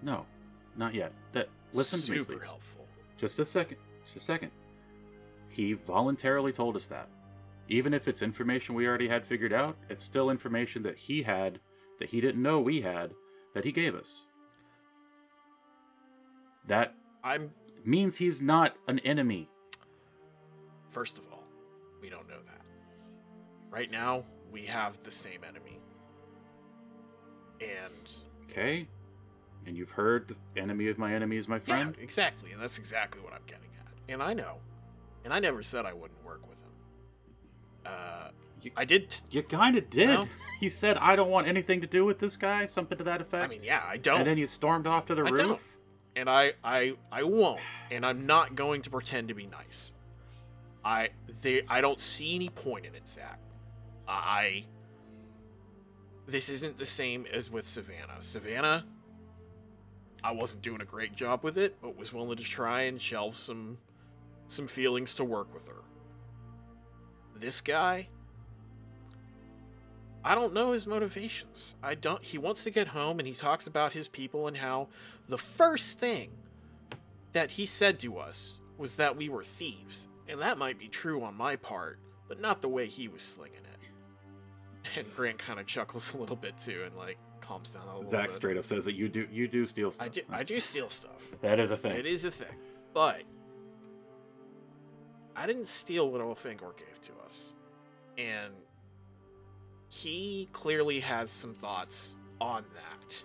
No, 0.00 0.24
not 0.76 0.94
yet. 0.94 1.12
That 1.32 1.48
listen 1.72 1.98
to 2.02 2.10
me, 2.12 2.18
Super 2.18 2.34
please. 2.34 2.44
helpful. 2.44 2.86
Just 3.18 3.40
a 3.40 3.44
second. 3.44 3.78
Just 4.04 4.16
a 4.16 4.20
second. 4.20 4.50
He 5.48 5.72
voluntarily 5.74 6.52
told 6.52 6.76
us 6.76 6.86
that. 6.88 7.08
Even 7.68 7.94
if 7.94 8.08
it's 8.08 8.20
information 8.22 8.74
we 8.74 8.86
already 8.86 9.08
had 9.08 9.24
figured 9.26 9.52
out, 9.52 9.76
it's 9.88 10.04
still 10.04 10.30
information 10.30 10.82
that 10.82 10.96
he 10.98 11.22
had 11.22 11.58
that 11.98 12.10
he 12.10 12.20
didn't 12.20 12.42
know 12.42 12.60
we 12.60 12.80
had 12.80 13.12
that 13.54 13.64
he 13.64 13.72
gave 13.72 13.94
us. 13.94 14.22
That 16.66 16.94
I'm 17.22 17.50
means 17.84 18.16
he's 18.16 18.40
not 18.42 18.74
an 18.88 18.98
enemy. 19.00 19.48
First 20.88 21.18
of 21.18 21.24
all, 21.32 21.44
we 22.00 22.10
don't 22.10 22.28
know 22.28 22.40
that. 22.46 22.60
Right 23.70 23.90
now, 23.90 24.24
we 24.52 24.64
have 24.66 25.02
the 25.02 25.10
same 25.10 25.40
enemy. 25.48 25.80
And 27.60 28.10
Okay? 28.50 28.86
And 29.66 29.76
you've 29.76 29.90
heard 29.90 30.28
the 30.54 30.60
enemy 30.60 30.88
of 30.88 30.98
my 30.98 31.14
enemy 31.14 31.36
is 31.38 31.48
my 31.48 31.58
friend. 31.58 31.78
yeah, 31.78 31.84
friend? 31.92 31.96
exactly, 32.02 32.52
and 32.52 32.60
that's 32.60 32.78
exactly 32.78 33.22
what 33.22 33.32
I'm 33.32 33.42
getting 33.46 33.70
at. 33.80 33.83
And 34.08 34.22
I 34.22 34.32
know. 34.34 34.56
And 35.24 35.32
I 35.32 35.38
never 35.40 35.62
said 35.62 35.86
I 35.86 35.92
wouldn't 35.92 36.22
work 36.24 36.46
with 36.48 36.58
him. 36.60 36.70
Uh 37.86 38.28
You- 38.62 38.72
I 38.76 38.84
did 38.84 39.10
t- 39.10 39.22
You 39.30 39.42
kind 39.42 39.76
of 39.76 39.88
did. 39.90 40.28
You 40.60 40.70
said, 40.70 40.96
I 40.98 41.16
don't 41.16 41.30
want 41.30 41.46
anything 41.48 41.80
to 41.82 41.86
do 41.86 42.04
with 42.04 42.18
this 42.20 42.36
guy, 42.36 42.64
something 42.66 42.96
to 42.96 43.04
that 43.04 43.20
effect. 43.20 43.44
I 43.44 43.48
mean, 43.48 43.60
yeah, 43.62 43.84
I 43.86 43.96
don't. 43.98 44.20
And 44.20 44.26
then 44.26 44.38
you 44.38 44.46
stormed 44.46 44.86
off 44.86 45.04
to 45.06 45.14
the 45.14 45.22
I 45.24 45.28
roof. 45.30 45.38
don't. 45.38 45.60
and 46.16 46.30
I 46.30 46.52
I 46.62 46.94
I 47.12 47.22
won't. 47.24 47.60
And 47.90 48.06
I'm 48.06 48.24
not 48.26 48.54
going 48.54 48.80
to 48.82 48.90
pretend 48.90 49.28
to 49.28 49.34
be 49.34 49.46
nice. 49.46 49.92
I 50.84 51.10
they 51.42 51.62
I 51.68 51.80
don't 51.80 52.00
see 52.00 52.34
any 52.34 52.48
point 52.50 52.86
in 52.86 52.94
it, 52.94 53.06
Zach. 53.08 53.38
I 54.08 54.64
this 56.26 56.48
isn't 56.48 56.78
the 56.78 56.84
same 56.86 57.26
as 57.32 57.50
with 57.50 57.66
Savannah. 57.66 58.16
Savannah, 58.20 58.84
I 60.22 60.32
wasn't 60.32 60.62
doing 60.62 60.80
a 60.80 60.84
great 60.86 61.14
job 61.16 61.42
with 61.42 61.58
it, 61.58 61.76
but 61.82 61.96
was 61.98 62.12
willing 62.12 62.36
to 62.38 62.42
try 62.44 62.82
and 62.82 63.00
shelve 63.00 63.36
some 63.36 63.76
some 64.46 64.66
feelings 64.66 65.14
to 65.16 65.24
work 65.24 65.52
with 65.54 65.68
her. 65.68 65.82
This 67.36 67.60
guy, 67.60 68.08
I 70.24 70.34
don't 70.34 70.54
know 70.54 70.72
his 70.72 70.86
motivations. 70.86 71.74
I 71.82 71.94
don't. 71.94 72.22
He 72.22 72.38
wants 72.38 72.64
to 72.64 72.70
get 72.70 72.88
home, 72.88 73.18
and 73.18 73.28
he 73.28 73.34
talks 73.34 73.66
about 73.66 73.92
his 73.92 74.08
people 74.08 74.46
and 74.46 74.56
how 74.56 74.88
the 75.28 75.38
first 75.38 75.98
thing 75.98 76.30
that 77.32 77.50
he 77.50 77.66
said 77.66 77.98
to 78.00 78.18
us 78.18 78.60
was 78.78 78.94
that 78.94 79.16
we 79.16 79.28
were 79.28 79.42
thieves, 79.42 80.08
and 80.28 80.40
that 80.40 80.58
might 80.58 80.78
be 80.78 80.88
true 80.88 81.22
on 81.22 81.34
my 81.34 81.56
part, 81.56 81.98
but 82.28 82.40
not 82.40 82.62
the 82.62 82.68
way 82.68 82.86
he 82.86 83.08
was 83.08 83.22
slinging 83.22 83.58
it. 83.58 84.98
And 84.98 85.14
Grant 85.14 85.38
kind 85.38 85.58
of 85.58 85.66
chuckles 85.66 86.14
a 86.14 86.16
little 86.16 86.36
bit 86.36 86.56
too, 86.58 86.82
and 86.86 86.96
like 86.96 87.18
calms 87.40 87.70
down 87.70 87.82
a 87.88 87.94
little 87.94 88.10
Zach 88.10 88.28
bit. 88.28 88.34
straight 88.34 88.56
up 88.56 88.64
says 88.64 88.84
that 88.86 88.94
you 88.94 89.08
do 89.08 89.26
you 89.30 89.46
do 89.48 89.66
steal 89.66 89.90
stuff. 89.90 90.06
I 90.06 90.08
do. 90.08 90.22
I 90.30 90.42
do 90.42 90.60
steal 90.60 90.88
stuff. 90.88 91.20
That 91.42 91.58
is 91.58 91.70
a 91.70 91.76
thing. 91.76 91.96
It 91.96 92.06
is 92.06 92.24
a 92.24 92.30
thing. 92.30 92.54
But 92.94 93.22
I 95.36 95.46
didn't 95.46 95.66
steal 95.68 96.10
what 96.10 96.20
Elfangor 96.20 96.76
gave 96.76 97.00
to 97.02 97.12
us. 97.26 97.52
And 98.18 98.52
he 99.88 100.48
clearly 100.52 101.00
has 101.00 101.30
some 101.30 101.54
thoughts 101.54 102.16
on 102.40 102.64
that. 102.74 103.24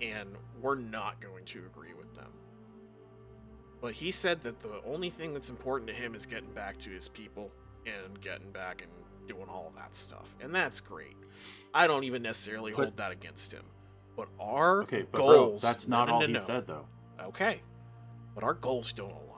And 0.00 0.30
we're 0.60 0.76
not 0.76 1.20
going 1.20 1.44
to 1.46 1.60
agree 1.66 1.94
with 1.94 2.14
them. 2.14 2.30
But 3.80 3.94
he 3.94 4.10
said 4.10 4.42
that 4.44 4.60
the 4.60 4.80
only 4.86 5.10
thing 5.10 5.32
that's 5.32 5.50
important 5.50 5.88
to 5.88 5.94
him 5.94 6.14
is 6.14 6.24
getting 6.26 6.50
back 6.52 6.78
to 6.78 6.90
his 6.90 7.08
people 7.08 7.50
and 7.86 8.20
getting 8.20 8.50
back 8.52 8.82
and 8.82 8.90
doing 9.28 9.48
all 9.48 9.72
that 9.76 9.94
stuff. 9.94 10.34
And 10.40 10.54
that's 10.54 10.80
great. 10.80 11.16
I 11.74 11.86
don't 11.86 12.04
even 12.04 12.22
necessarily 12.22 12.72
But- 12.72 12.82
hold 12.84 12.96
that 12.98 13.12
against 13.12 13.52
him. 13.52 13.64
But 14.14 14.28
our 14.38 14.82
Okay, 14.82 15.06
but 15.10 15.18
goals 15.18 15.62
bro, 15.62 15.70
that's 15.70 15.88
no, 15.88 15.96
not 15.98 16.08
no, 16.08 16.14
all 16.14 16.20
no, 16.20 16.26
he 16.26 16.32
no. 16.34 16.38
said 16.40 16.66
though. 16.66 16.86
Okay. 17.18 17.62
But 18.34 18.44
our 18.44 18.52
goals 18.54 18.92
don't 18.92 19.10
align. 19.10 19.31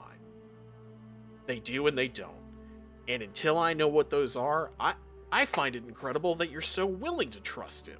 They 1.45 1.59
do 1.59 1.87
and 1.87 1.97
they 1.97 2.07
don't. 2.07 2.43
And 3.07 3.21
until 3.21 3.57
I 3.57 3.73
know 3.73 3.87
what 3.87 4.09
those 4.09 4.35
are, 4.35 4.71
I 4.79 4.93
I 5.31 5.45
find 5.45 5.75
it 5.75 5.83
incredible 5.87 6.35
that 6.35 6.49
you're 6.49 6.61
so 6.61 6.85
willing 6.85 7.29
to 7.31 7.39
trust 7.39 7.87
him. 7.87 7.99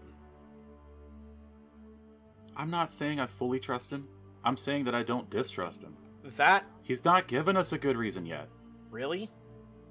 I'm 2.55 2.71
not 2.71 2.89
saying 2.89 3.19
I 3.19 3.27
fully 3.27 3.59
trust 3.59 3.91
him. 3.91 4.07
I'm 4.43 4.57
saying 4.57 4.85
that 4.85 4.95
I 4.95 5.03
don't 5.03 5.29
distrust 5.29 5.81
him. 5.81 5.95
That 6.37 6.65
He's 6.81 7.03
not 7.03 7.27
given 7.27 7.57
us 7.57 7.73
a 7.73 7.77
good 7.77 7.97
reason 7.97 8.25
yet. 8.25 8.47
really? 8.89 9.29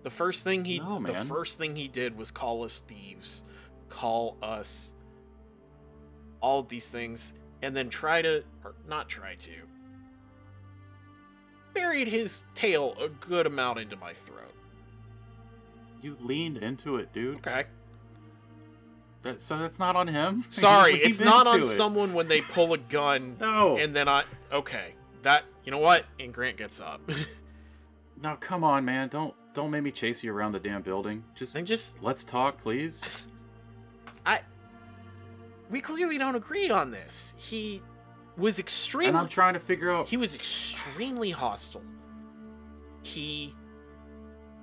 The 0.05 0.11
first 0.11 0.45
thing 0.45 0.67
he 0.67 0.81
No, 0.81 1.01
the 1.01 1.15
first 1.15 1.57
thing 1.57 1.75
he 1.75 1.89
did 1.89 2.17
was 2.17 2.31
call 2.31 2.63
us 2.63 2.81
thieves, 2.81 3.43
call 3.89 4.37
us 4.43 4.93
all 6.43 6.63
these 6.63 6.91
things, 6.91 7.33
and 7.63 7.75
then 7.75 7.89
try 7.89 8.21
to 8.21 8.45
or 8.63 8.75
not 8.87 9.09
try 9.09 9.35
to 9.37 9.51
buried 11.75 12.09
his 12.09 12.45
tail 12.55 12.95
a 13.01 13.09
good 13.09 13.47
amount 13.47 13.81
into 13.81 13.97
my 13.97 14.13
throat. 14.13 14.55
You 16.03 16.17
leaned 16.21 16.59
into 16.59 16.97
it, 16.97 17.13
dude. 17.13 17.37
Okay. 17.37 17.65
That, 19.23 19.41
so 19.41 19.57
that's 19.59 19.79
not 19.79 19.97
on 19.97 20.07
him. 20.07 20.45
Sorry, 20.49 20.97
it's 20.97 21.19
not 21.21 21.47
on 21.47 21.61
it. 21.61 21.65
someone 21.65 22.13
when 22.13 22.29
they 22.29 22.43
pull 22.43 22.75
a 22.75 22.79
gun 22.79 23.37
No. 23.41 23.79
and 23.79 23.97
then 23.97 24.07
I 24.09 24.25
okay. 24.53 24.95
That 25.23 25.45
you 25.65 25.73
know 25.73 25.79
what? 25.79 26.05
And 26.21 26.33
Grant 26.33 26.59
gets 26.59 26.81
up. 26.81 27.01
now 28.23 28.37
come 28.37 28.63
on, 28.65 28.85
man. 28.85 29.09
Don't 29.09 29.35
don't 29.55 29.71
make 29.71 29.83
me 29.83 29.91
chase 29.91 30.23
you 30.23 30.33
around 30.33 30.53
the 30.53 30.61
damn 30.61 30.83
building. 30.83 31.25
Just 31.35 31.55
Then 31.55 31.65
just 31.65 31.97
let's 32.03 32.23
talk, 32.23 32.59
please. 32.61 33.03
I. 34.27 34.41
We 35.71 35.81
clearly 35.81 36.19
don't 36.19 36.35
agree 36.35 36.69
on 36.69 36.91
this. 36.91 37.33
He 37.39 37.81
was 38.37 38.59
extremely. 38.59 39.09
And 39.09 39.17
I'm 39.17 39.29
trying 39.29 39.55
to 39.55 39.61
figure 39.61 39.93
out. 39.93 40.09
He 40.09 40.17
was 40.17 40.35
extremely 40.35 41.31
hostile. 41.31 41.83
He. 43.03 43.55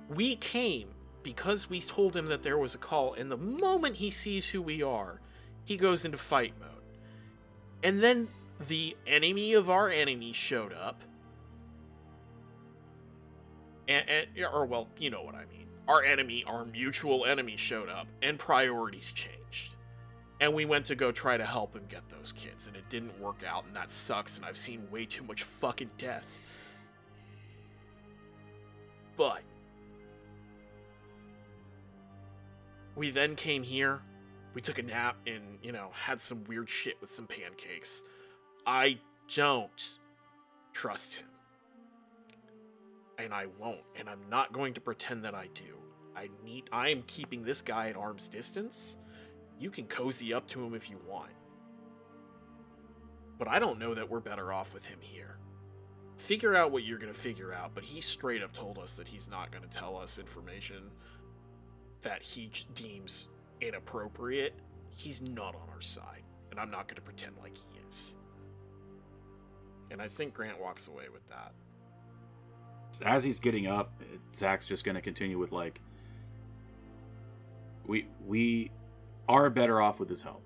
We 0.08 0.36
came 0.36 0.88
because 1.22 1.70
we 1.70 1.80
told 1.80 2.14
him 2.14 2.26
that 2.26 2.42
there 2.42 2.58
was 2.58 2.74
a 2.74 2.78
call, 2.78 3.14
and 3.14 3.30
the 3.30 3.36
moment 3.36 3.96
he 3.96 4.10
sees 4.10 4.48
who 4.48 4.60
we 4.60 4.82
are, 4.82 5.20
he 5.64 5.76
goes 5.76 6.04
into 6.04 6.18
fight 6.18 6.54
mode. 6.60 6.68
And 7.82 8.02
then 8.02 8.28
the 8.68 8.96
enemy 9.06 9.54
of 9.54 9.70
our 9.70 9.88
enemy 9.88 10.32
showed 10.32 10.72
up. 10.72 11.02
And, 13.88 14.04
and 14.08 14.26
or 14.52 14.66
well, 14.66 14.88
you 14.98 15.10
know 15.10 15.22
what 15.22 15.34
I 15.34 15.44
mean. 15.46 15.66
Our 15.88 16.04
enemy, 16.04 16.44
our 16.46 16.64
mutual 16.64 17.24
enemy 17.24 17.56
showed 17.56 17.88
up, 17.88 18.06
and 18.22 18.38
priorities 18.38 19.10
changed. 19.10 19.41
And 20.42 20.52
we 20.52 20.64
went 20.64 20.86
to 20.86 20.96
go 20.96 21.12
try 21.12 21.36
to 21.36 21.46
help 21.46 21.72
him 21.72 21.84
get 21.88 22.02
those 22.08 22.32
kids, 22.32 22.66
and 22.66 22.74
it 22.74 22.82
didn't 22.88 23.16
work 23.20 23.44
out, 23.46 23.64
and 23.64 23.76
that 23.76 23.92
sucks, 23.92 24.36
and 24.36 24.44
I've 24.44 24.56
seen 24.56 24.82
way 24.90 25.06
too 25.06 25.22
much 25.22 25.44
fucking 25.44 25.90
death. 25.98 26.40
But 29.16 29.42
we 32.96 33.12
then 33.12 33.36
came 33.36 33.62
here, 33.62 34.00
we 34.52 34.60
took 34.60 34.78
a 34.78 34.82
nap, 34.82 35.14
and, 35.28 35.60
you 35.62 35.70
know, 35.70 35.90
had 35.92 36.20
some 36.20 36.42
weird 36.48 36.68
shit 36.68 37.00
with 37.00 37.08
some 37.08 37.28
pancakes. 37.28 38.02
I 38.66 38.98
don't 39.32 39.90
trust 40.72 41.14
him. 41.14 41.28
And 43.16 43.32
I 43.32 43.46
won't, 43.60 43.84
and 43.94 44.10
I'm 44.10 44.28
not 44.28 44.52
going 44.52 44.74
to 44.74 44.80
pretend 44.80 45.24
that 45.24 45.36
I 45.36 45.46
do. 45.54 45.78
I 46.16 46.30
need 46.44 46.64
I 46.72 46.88
am 46.88 47.04
keeping 47.06 47.44
this 47.44 47.62
guy 47.62 47.90
at 47.90 47.96
arm's 47.96 48.26
distance. 48.26 48.96
You 49.58 49.70
can 49.70 49.86
cozy 49.86 50.34
up 50.34 50.46
to 50.48 50.64
him 50.64 50.74
if 50.74 50.90
you 50.90 50.98
want. 51.06 51.30
But 53.38 53.48
I 53.48 53.58
don't 53.58 53.78
know 53.78 53.94
that 53.94 54.08
we're 54.08 54.20
better 54.20 54.52
off 54.52 54.74
with 54.74 54.84
him 54.84 54.98
here. 55.00 55.38
Figure 56.16 56.54
out 56.54 56.70
what 56.70 56.84
you're 56.84 56.98
going 56.98 57.12
to 57.12 57.18
figure 57.18 57.52
out, 57.52 57.72
but 57.74 57.82
he 57.82 58.00
straight 58.00 58.42
up 58.42 58.52
told 58.52 58.78
us 58.78 58.94
that 58.96 59.08
he's 59.08 59.28
not 59.28 59.50
going 59.50 59.64
to 59.64 59.68
tell 59.68 59.96
us 59.96 60.18
information 60.18 60.90
that 62.02 62.22
he 62.22 62.50
deems 62.74 63.28
inappropriate. 63.60 64.54
He's 64.94 65.22
not 65.22 65.54
on 65.54 65.68
our 65.72 65.80
side, 65.80 66.22
and 66.50 66.60
I'm 66.60 66.70
not 66.70 66.86
going 66.86 66.96
to 66.96 67.02
pretend 67.02 67.34
like 67.42 67.56
he 67.56 67.80
is. 67.88 68.14
And 69.90 70.00
I 70.00 70.08
think 70.08 70.34
Grant 70.34 70.60
walks 70.60 70.88
away 70.88 71.04
with 71.12 71.26
that. 71.28 71.52
As 73.04 73.24
he's 73.24 73.40
getting 73.40 73.66
up, 73.66 73.92
Zach's 74.34 74.66
just 74.66 74.84
going 74.84 74.94
to 74.94 75.00
continue 75.00 75.38
with 75.38 75.50
like, 75.52 75.80
we 77.86 78.06
we 78.24 78.70
are 79.28 79.50
better 79.50 79.80
off 79.80 79.98
with 79.98 80.08
his 80.08 80.22
help. 80.22 80.42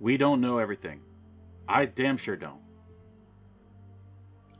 We 0.00 0.16
don't 0.16 0.40
know 0.40 0.58
everything. 0.58 1.00
I 1.68 1.86
damn 1.86 2.16
sure 2.16 2.36
don't. 2.36 2.60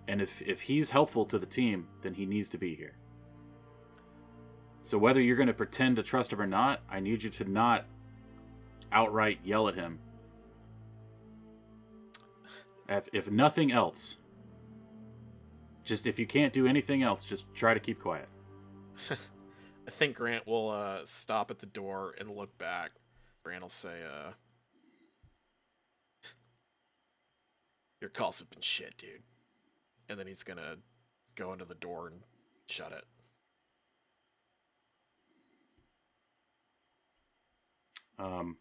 And 0.09 0.21
if 0.21 0.43
if 0.43 0.61
he's 0.61 0.91
helpful 0.91 1.25
to 1.27 1.39
the 1.39 1.47
team, 1.47 1.87
then 2.03 2.15
he 2.15 2.27
needs 2.27 2.51
to 2.51 2.59
be 2.59 2.75
here. 2.75 2.97
So 4.83 4.99
whether 4.99 5.21
you're 5.21 5.37
going 5.37 5.49
to 5.49 5.55
pretend 5.55 5.97
to 5.97 6.03
trust 6.03 6.33
him 6.33 6.43
or 6.43 6.47
not, 6.47 6.83
I 6.91 7.01
need 7.01 7.23
you 7.23 7.31
to 7.31 7.45
not 7.45 7.87
outright 8.93 9.39
yell 9.43 9.69
at 9.69 9.75
him. 9.75 9.99
If, 12.87 13.09
if 13.15 13.31
nothing 13.31 13.73
else, 13.73 14.19
just 15.85 16.07
if 16.07 16.19
you 16.19 16.27
can't 16.27 16.53
do 16.53 16.67
anything 16.67 17.03
else, 17.03 17.25
just 17.25 17.47
try 17.55 17.73
to 17.73 17.81
keep 17.81 17.99
quiet. 17.99 18.29
I 19.11 19.91
think 19.91 20.17
Grant 20.17 20.47
will 20.47 20.71
uh, 20.71 20.99
stop 21.05 21.51
at 21.51 21.59
the 21.59 21.67
door 21.67 22.15
and 22.19 22.31
look 22.31 22.57
back. 22.59 22.93
Grant 23.45 23.61
will 23.61 23.69
say, 23.69 24.01
uh, 24.03 24.33
Your 28.01 28.11
calls 28.11 28.39
have 28.39 28.51
been 28.51 28.61
shit, 28.61 28.97
dude. 28.99 29.23
And 30.09 30.19
then 30.19 30.27
he's 30.27 30.43
gonna 30.43 30.77
go 31.37 31.53
into 31.53 31.65
the 31.65 31.75
door 31.75 32.09
and 32.09 32.21
shut 32.67 32.93
it. 32.93 33.05
Um, 38.19 38.59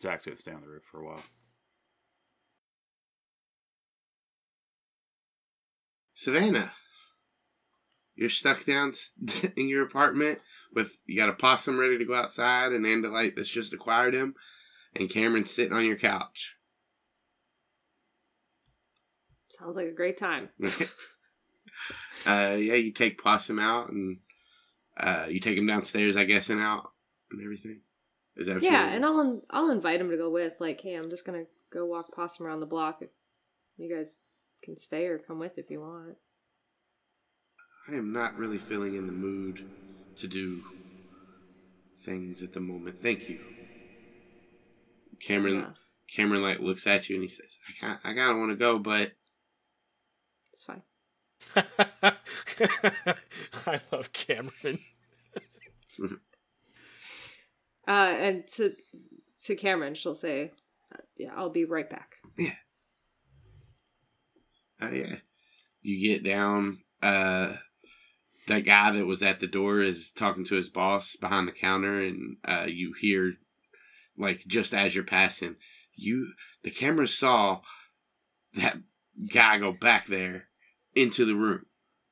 Zach's 0.00 0.24
gonna 0.24 0.36
stay 0.36 0.52
on 0.52 0.62
the 0.62 0.68
roof 0.68 0.82
for 0.90 1.00
a 1.00 1.04
while. 1.04 1.22
Savannah, 6.14 6.72
you're 8.16 8.30
stuck 8.30 8.64
down 8.64 8.94
in 9.56 9.68
your 9.68 9.84
apartment 9.84 10.40
with 10.74 10.96
you 11.06 11.16
got 11.16 11.28
a 11.28 11.34
possum 11.34 11.78
ready 11.78 11.98
to 11.98 12.04
go 12.04 12.14
outside, 12.14 12.72
and 12.72 12.84
Andalite 12.84 13.36
that's 13.36 13.48
just 13.48 13.72
acquired 13.72 14.14
him, 14.14 14.34
and 14.94 15.10
Cameron's 15.10 15.50
sitting 15.50 15.72
on 15.72 15.86
your 15.86 15.96
couch. 15.96 16.56
Sounds 19.48 19.76
like 19.76 19.86
a 19.86 19.92
great 19.92 20.16
time. 20.16 20.48
uh, 22.26 22.56
yeah, 22.56 22.74
you 22.74 22.92
take 22.92 23.22
possum 23.22 23.58
out, 23.58 23.90
and 23.90 24.18
uh, 24.96 25.26
you 25.28 25.40
take 25.40 25.58
him 25.58 25.66
downstairs, 25.66 26.16
I 26.16 26.24
guess, 26.24 26.50
and 26.50 26.60
out 26.60 26.90
and 27.30 27.42
everything. 27.42 27.80
Is 28.36 28.46
that 28.46 28.62
yeah, 28.62 28.88
and 28.88 29.04
I'll 29.04 29.42
I'll 29.50 29.70
invite 29.70 30.00
him 30.00 30.10
to 30.10 30.16
go 30.16 30.30
with. 30.30 30.54
Like, 30.58 30.80
hey, 30.80 30.94
I'm 30.94 31.10
just 31.10 31.26
gonna 31.26 31.44
go 31.72 31.84
walk 31.84 32.14
possum 32.14 32.46
around 32.46 32.60
the 32.60 32.66
block. 32.66 33.02
You 33.76 33.94
guys 33.94 34.20
can 34.62 34.76
stay 34.76 35.06
or 35.06 35.18
come 35.18 35.38
with 35.38 35.58
if 35.58 35.70
you 35.70 35.80
want. 35.80 36.16
I 37.88 37.94
am 37.94 38.12
not 38.12 38.38
really 38.38 38.58
feeling 38.58 38.94
in 38.94 39.06
the 39.06 39.12
mood 39.12 39.64
to 40.16 40.28
do 40.28 40.62
things 42.04 42.42
at 42.42 42.52
the 42.52 42.60
moment. 42.60 43.02
Thank 43.02 43.28
you. 43.28 43.40
Cameron 45.20 45.54
Yeah, 45.60 45.70
Cameron 46.14 46.42
like 46.42 46.58
looks 46.60 46.86
at 46.86 47.08
you 47.08 47.16
and 47.16 47.22
he 47.24 47.28
says, 47.30 47.58
"I 47.68 47.72
can't, 47.72 48.00
I 48.04 48.14
kind 48.14 48.32
of 48.32 48.38
want 48.38 48.50
to 48.50 48.56
go, 48.56 48.78
but 48.78 49.12
it's 50.52 50.64
fine. 50.64 50.82
I 53.66 53.80
love 53.90 54.12
Cameron. 54.12 54.78
Uh, 57.86 57.90
and 58.16 58.46
to 58.46 58.74
to 59.40 59.56
Cameron, 59.56 59.94
she'll 59.94 60.14
say, 60.14 60.52
uh, 60.94 60.98
"Yeah, 61.16 61.32
I'll 61.36 61.50
be 61.50 61.64
right 61.64 61.90
back." 61.90 62.14
Yeah. 62.38 62.54
Uh, 64.80 64.90
yeah." 64.90 65.16
You 65.82 66.00
get 66.00 66.22
down. 66.22 66.78
Uh, 67.02 67.54
that 68.48 68.60
guy 68.60 68.90
that 68.92 69.06
was 69.06 69.22
at 69.22 69.40
the 69.40 69.46
door 69.46 69.80
is 69.80 70.10
talking 70.10 70.44
to 70.46 70.54
his 70.56 70.68
boss 70.68 71.16
behind 71.16 71.46
the 71.48 71.52
counter, 71.52 72.00
and 72.00 72.36
uh, 72.44 72.66
you 72.68 72.92
hear, 73.00 73.34
like, 74.16 74.44
just 74.46 74.74
as 74.74 74.94
you're 74.94 75.04
passing, 75.04 75.56
you 75.94 76.32
the 76.62 76.70
camera 76.70 77.06
saw 77.08 77.60
that 78.54 78.76
guy 79.32 79.58
go 79.58 79.72
back 79.72 80.06
there 80.06 80.48
into 80.94 81.24
the 81.24 81.34
room. 81.34 81.66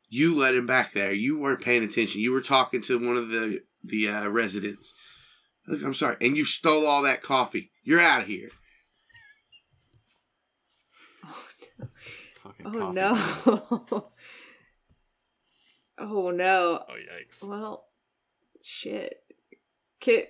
You 0.09 0.37
let 0.37 0.55
him 0.55 0.67
back 0.67 0.93
there. 0.93 1.13
You 1.13 1.39
weren't 1.39 1.63
paying 1.63 1.85
attention. 1.85 2.21
You 2.21 2.33
were 2.33 2.41
talking 2.41 2.83
to 2.83 2.99
one 2.99 3.17
of 3.17 3.29
the 3.29 3.63
the 3.83 4.09
uh, 4.09 4.29
residents. 4.29 4.95
Look, 5.67 5.83
I'm 5.85 5.95
sorry, 5.95 6.17
and 6.21 6.37
you 6.37 6.45
stole 6.45 6.87
all 6.87 7.03
that 7.03 7.23
coffee. 7.23 7.71
You're 7.85 8.01
out 8.01 8.23
of 8.23 8.27
here. 8.27 8.51
Fucking 12.43 12.67
Oh 12.67 12.71
coffee. 12.73 12.95
no! 12.95 14.11
oh 16.01 16.31
no! 16.31 16.83
Oh 16.89 16.95
yikes! 16.95 17.47
Well, 17.47 17.85
shit. 18.63 19.23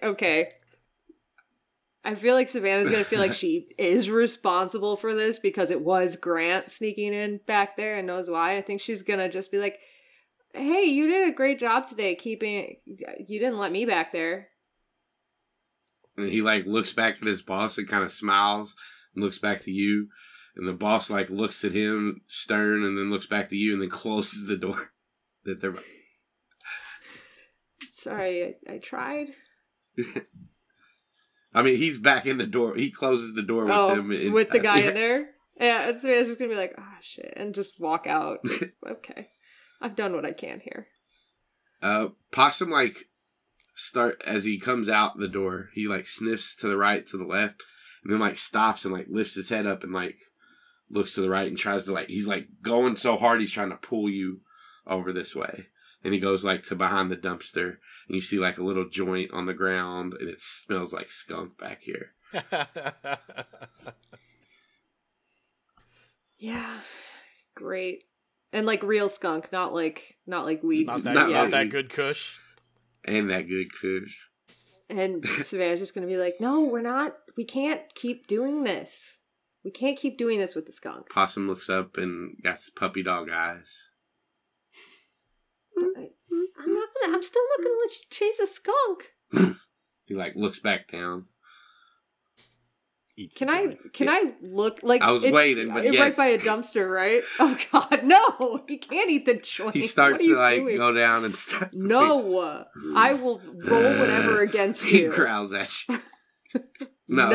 Okay. 0.03 0.51
I 2.03 2.15
feel 2.15 2.35
like 2.35 2.49
Savannah's 2.49 2.89
gonna 2.89 3.05
feel 3.05 3.21
like 3.21 3.35
she 3.35 3.69
is 3.79 4.09
responsible 4.09 4.97
for 4.97 5.15
this 5.15 5.39
because 5.39 5.71
it 5.71 5.83
was 5.83 6.17
Grant 6.17 6.71
sneaking 6.71 7.13
in 7.13 7.41
back 7.47 7.77
there 7.77 7.99
and 7.99 8.07
knows 8.07 8.31
why. 8.31 8.57
I 8.57 8.63
think 8.63 8.81
she's 8.81 9.03
gonna 9.03 9.29
just 9.29 9.53
be 9.53 9.59
like, 9.59 9.79
"Hey, 10.55 10.85
you 10.85 11.09
did 11.09 11.29
a 11.29 11.35
great 11.35 11.59
job 11.59 11.87
today 11.87 12.15
keeping. 12.15 12.77
You 12.87 13.39
didn't 13.39 13.59
let 13.59 13.73
me 13.73 13.85
back 13.85 14.13
there." 14.13 14.49
And 16.17 16.31
he 16.31 16.43
like 16.43 16.67
looks 16.67 16.93
back 16.93 17.17
at 17.21 17.27
his 17.29 17.43
boss 17.43 17.79
and 17.79 17.89
kind 17.89 18.03
of 18.03 18.13
smiles 18.13 18.75
and 19.15 19.23
looks 19.23 19.39
back 19.39 19.63
to 19.65 19.71
you. 19.71 20.09
And 20.57 20.67
the 20.67 20.73
boss 20.73 21.11
like 21.11 21.31
looks 21.31 21.65
at 21.65 21.73
him 21.73 22.23
stern 22.27 22.83
and 22.83 22.99
then 22.99 23.11
looks 23.11 23.27
back 23.27 23.51
to 23.51 23.57
you 23.57 23.75
and 23.75 23.83
then 23.83 23.91
closes 23.91 24.47
the 24.47 24.57
door 24.57 24.93
that 25.45 25.61
they're 25.61 25.75
Sorry, 27.91 28.57
I, 28.69 28.75
I 28.75 28.79
tried. 28.79 29.29
I 31.53 31.63
mean, 31.63 31.77
he's 31.77 31.99
back 31.99 32.27
in 32.27 32.39
the 32.39 32.47
door. 32.47 32.77
He 32.77 32.91
closes 32.91 33.35
the 33.35 33.43
door 33.43 33.65
with 33.65 33.73
oh, 33.73 33.97
them. 33.97 34.11
and- 34.11 34.33
with 34.33 34.51
the 34.51 34.61
guy 34.61 34.79
in 34.81 34.95
there. 34.95 35.31
Yeah, 35.61 35.89
and 35.89 36.01
Savannah's 36.01 36.29
just 36.29 36.39
gonna 36.39 36.51
be 36.51 36.57
like, 36.57 36.75
"Ah, 36.79 36.97
shit," 37.03 37.35
and 37.37 37.55
just 37.55 37.79
walk 37.79 38.07
out. 38.07 38.39
Just, 38.45 38.77
okay, 38.89 39.29
I've 39.79 39.95
done 39.95 40.15
what 40.15 40.25
I 40.25 40.33
can 40.33 40.61
here. 40.61 40.87
Uh, 41.83 42.09
Possum 42.33 42.71
like 42.71 43.09
start 43.75 44.23
as 44.27 44.45
he 44.45 44.59
comes 44.59 44.89
out 44.89 45.19
the 45.19 45.29
door. 45.29 45.69
He 45.75 45.87
like 45.87 46.07
sniffs 46.07 46.57
to 46.57 46.67
the 46.67 46.79
right, 46.79 47.07
to 47.09 47.19
the 47.19 47.27
left, 47.27 47.63
and 48.03 48.13
then 48.13 48.21
like 48.21 48.39
stops 48.39 48.87
and 48.87 48.95
like 48.95 49.09
lifts 49.11 49.35
his 49.35 49.51
head 49.51 49.67
up 49.67 49.85
and 49.85 49.93
like 49.93 50.17
looks 50.89 51.15
to 51.15 51.21
the 51.21 51.31
right 51.31 51.49
and 51.49 51.59
tries 51.59 51.85
to 51.85 51.93
like 51.93 52.09
he's 52.09 52.27
like 52.27 52.47
going 52.63 52.97
so 52.97 53.17
hard 53.17 53.41
he's 53.41 53.53
trying 53.53 53.71
to 53.71 53.77
pull 53.77 54.09
you 54.09 54.41
over 54.87 55.13
this 55.13 55.35
way. 55.35 55.67
And 56.03 56.15
he 56.15 56.21
goes 56.21 56.45
like 56.45 56.63
to 56.65 56.75
behind 56.75 57.11
the 57.11 57.17
dumpster 57.17 57.77
and 58.09 58.17
you 58.17 58.23
see 58.23 58.39
like 58.39 58.59
a 58.59 58.65
little 58.65 58.89
joint 58.89 59.31
on 59.33 59.47
the 59.47 59.55
ground 59.55 60.15
and 60.19 60.29
it 60.29 60.41
smells 60.41 60.93
like 60.93 61.11
skunk 61.11 61.59
back 61.59 61.83
here. 61.83 62.13
Yeah. 66.41 66.79
Great. 67.55 68.05
And 68.53 68.67
like 68.67 68.83
real 68.83 69.09
skunk, 69.09 69.53
not 69.53 69.73
like 69.73 70.17
not 70.27 70.45
like 70.45 70.63
weed. 70.63 70.89
not 70.89 71.03
that, 71.03 71.15
Not 71.15 71.31
not 71.31 71.51
that 71.53 71.71
good 71.71 71.91
Kush. 71.91 72.37
And 73.05 73.31
that 73.31 73.49
good 73.49 73.73
kush. 73.73 74.27
And 74.91 75.25
Savannah's 75.39 75.79
just 75.79 75.95
gonna 75.95 76.07
be 76.07 76.17
like, 76.17 76.37
"No, 76.41 76.61
we're 76.65 76.83
not. 76.83 77.15
We 77.37 77.45
can't 77.45 77.83
keep 77.95 78.27
doing 78.27 78.65
this. 78.65 79.19
We 79.65 79.71
can't 79.71 79.97
keep 79.99 80.19
doing 80.19 80.39
this 80.39 80.55
with 80.55 80.67
the 80.67 80.73
skunks." 80.73 81.15
Possum 81.15 81.47
looks 81.49 81.71
up 81.71 81.97
and 81.97 82.37
got 82.43 82.59
puppy 82.77 83.03
dog 83.03 83.31
eyes. 83.31 83.85
I, 85.97 86.09
I'm 86.63 86.75
not 86.75 86.89
gonna. 87.03 87.17
I'm 87.17 87.23
still 87.23 87.43
not 87.57 87.65
gonna 87.65 87.77
let 87.81 87.91
you 87.93 88.03
chase 88.11 88.39
a 88.39 88.47
skunk. 88.47 89.57
He 90.07 90.17
like 90.17 90.35
looks 90.35 90.59
back 90.59 90.91
down. 90.91 91.27
Eats 93.17 93.37
Can 93.37 93.49
I? 93.51 93.77
Can 93.93 94.07
Yeah. 94.09 94.15
I 94.15 94.35
look 94.43 94.81
like? 94.83 95.03
I 95.03 95.13
was 95.13 95.23
it's- 95.23 95.33
waiting, 95.35 95.69
but 95.73 95.85
it's 95.85 95.95
yes. 95.95 96.17
right 96.17 96.17
by 96.17 96.27
a 96.35 96.39
dumpster, 96.39 96.91
right? 96.93 97.23
Oh 97.39 97.57
God, 97.71 98.01
no! 98.05 98.65
He 98.67 98.79
can't 98.79 99.11
eat 99.11 99.27
the 99.27 99.35
joint. 99.35 99.75
He 99.77 99.87
starts 99.87 100.19
to 100.25 100.35
like 100.37 100.57
doing? 100.61 100.79
go 100.79 100.93
down 100.93 101.25
and 101.25 101.35
start. 101.37 101.75
No, 101.75 102.65
I 102.97 103.13
will 103.15 103.41
roll 103.57 103.99
whatever 103.99 104.41
against 104.41 104.85
He 104.85 105.03
you. 105.03 105.13
growls 105.13 105.53
at 105.53 105.71
you. 105.89 106.01
No. 107.09 107.29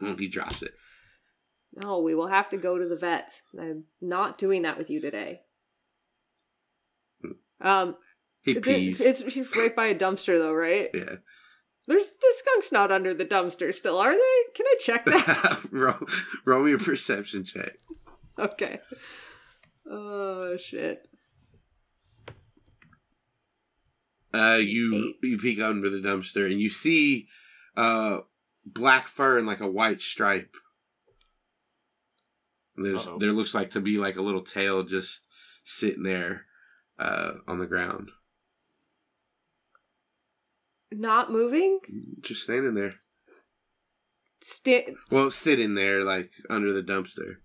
no, 0.00 0.16
He 0.18 0.28
drops 0.28 0.62
it. 0.62 0.72
no. 1.74 2.00
We 2.00 2.14
will 2.14 2.28
have 2.28 2.48
to 2.50 2.56
go 2.56 2.76
to 2.78 2.86
the 2.88 2.96
vet. 2.96 3.40
I'm 3.58 3.84
not 4.00 4.36
doing 4.38 4.62
that 4.62 4.76
with 4.76 4.90
you 4.90 5.00
today. 5.00 5.40
Um, 7.64 7.96
He 8.42 8.54
pees. 8.60 9.00
it's 9.00 9.20
it's 9.22 9.56
right 9.56 9.74
by 9.74 9.86
a 9.86 9.94
dumpster, 9.98 10.38
though, 10.38 10.52
right? 10.52 10.90
yeah. 10.94 11.16
There's 11.86 12.08
the 12.10 12.34
skunk's 12.38 12.72
not 12.72 12.90
under 12.92 13.12
the 13.12 13.24
dumpster 13.26 13.74
still, 13.74 13.98
are 13.98 14.12
they? 14.12 14.42
Can 14.54 14.66
I 14.66 14.76
check 14.80 15.04
that? 15.06 15.60
roll, 15.70 15.94
roll 16.46 16.62
me 16.64 16.72
a 16.72 16.78
perception 16.78 17.44
check. 17.44 17.72
okay. 18.38 18.80
Oh 19.90 20.56
shit. 20.56 21.06
Uh, 24.32 24.58
you 24.60 24.94
Eight. 24.94 25.16
you 25.22 25.38
peek 25.38 25.60
under 25.60 25.88
the 25.88 25.98
dumpster 26.00 26.50
and 26.50 26.60
you 26.60 26.68
see 26.68 27.28
uh 27.76 28.18
black 28.66 29.06
fur 29.06 29.38
and 29.38 29.46
like 29.46 29.60
a 29.60 29.70
white 29.70 30.00
stripe. 30.00 30.54
And 32.76 32.84
There's 32.86 33.06
Uh-oh. 33.06 33.18
there 33.18 33.32
looks 33.32 33.54
like 33.54 33.72
to 33.72 33.80
be 33.80 33.98
like 33.98 34.16
a 34.16 34.22
little 34.22 34.42
tail 34.42 34.82
just 34.82 35.22
sitting 35.64 36.02
there 36.02 36.46
uh 36.98 37.32
on 37.48 37.58
the 37.58 37.66
ground, 37.66 38.10
Not 40.92 41.30
moving. 41.32 41.80
just 42.20 42.42
standing 42.44 42.74
there. 42.74 42.94
Sti- 44.42 44.94
Well, 45.10 45.30
sitting 45.30 45.74
there 45.74 46.02
like 46.02 46.30
under 46.50 46.72
the 46.72 46.82
dumpster, 46.82 47.36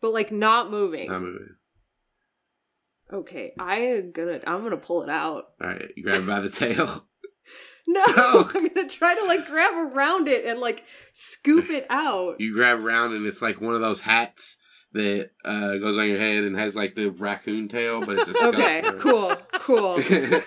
but 0.00 0.12
like 0.12 0.32
not 0.32 0.70
moving. 0.70 1.08
not 1.08 1.22
moving. 1.22 1.56
okay, 3.12 3.52
I'm 3.58 4.10
gonna 4.12 4.40
I'm 4.46 4.62
gonna 4.62 4.76
pull 4.76 5.02
it 5.04 5.08
out. 5.10 5.44
All 5.62 5.68
right, 5.68 5.90
you 5.96 6.02
grab 6.02 6.22
it 6.22 6.26
by 6.26 6.40
the 6.40 6.50
tail. 6.50 7.06
No, 7.86 8.02
No. 8.06 8.50
I'm 8.54 8.68
gonna 8.68 8.88
try 8.88 9.14
to 9.14 9.24
like 9.26 9.46
grab 9.46 9.74
around 9.74 10.26
it 10.26 10.46
and 10.46 10.58
like 10.58 10.84
scoop 11.12 11.68
it 11.68 11.86
out. 11.90 12.36
You 12.40 12.54
grab 12.54 12.78
around 12.82 13.12
and 13.12 13.26
it's 13.26 13.42
like 13.42 13.60
one 13.60 13.74
of 13.74 13.82
those 13.82 14.00
hats 14.00 14.56
that 14.94 15.30
uh 15.44 15.76
goes 15.76 15.98
on 15.98 16.08
your 16.08 16.18
head 16.18 16.44
and 16.44 16.56
has 16.56 16.74
like 16.74 16.94
the 16.94 17.10
raccoon 17.10 17.68
tail, 17.68 18.00
but 18.04 18.18
it's 18.18 18.28
a 18.30 18.34
skunk 18.34 18.54
Okay, 18.58 18.80
tail. 18.82 18.98
cool, 18.98 19.36
cool. 19.54 19.98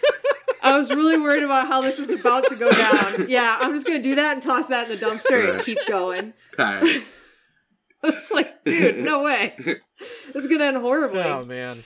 I 0.61 0.77
was 0.77 0.89
really 0.89 1.17
worried 1.17 1.43
about 1.43 1.67
how 1.67 1.81
this 1.81 1.97
was 1.99 2.09
about 2.09 2.45
to 2.49 2.55
go 2.55 2.69
down. 2.71 3.29
Yeah, 3.29 3.57
I'm 3.59 3.73
just 3.73 3.85
gonna 3.85 4.01
do 4.01 4.15
that 4.15 4.33
and 4.33 4.43
toss 4.43 4.65
that 4.67 4.89
in 4.89 4.99
the 4.99 5.05
dumpster 5.05 5.53
and 5.53 5.63
keep 5.63 5.79
going. 5.87 6.33
All 6.59 6.65
right. 6.65 7.03
It's 8.03 8.31
like, 8.31 8.63
dude, 8.63 8.97
no 8.99 9.23
way. 9.23 9.53
It's 10.35 10.47
gonna 10.47 10.65
end 10.65 10.77
horribly. 10.77 11.23
Oh 11.23 11.43
man. 11.43 11.83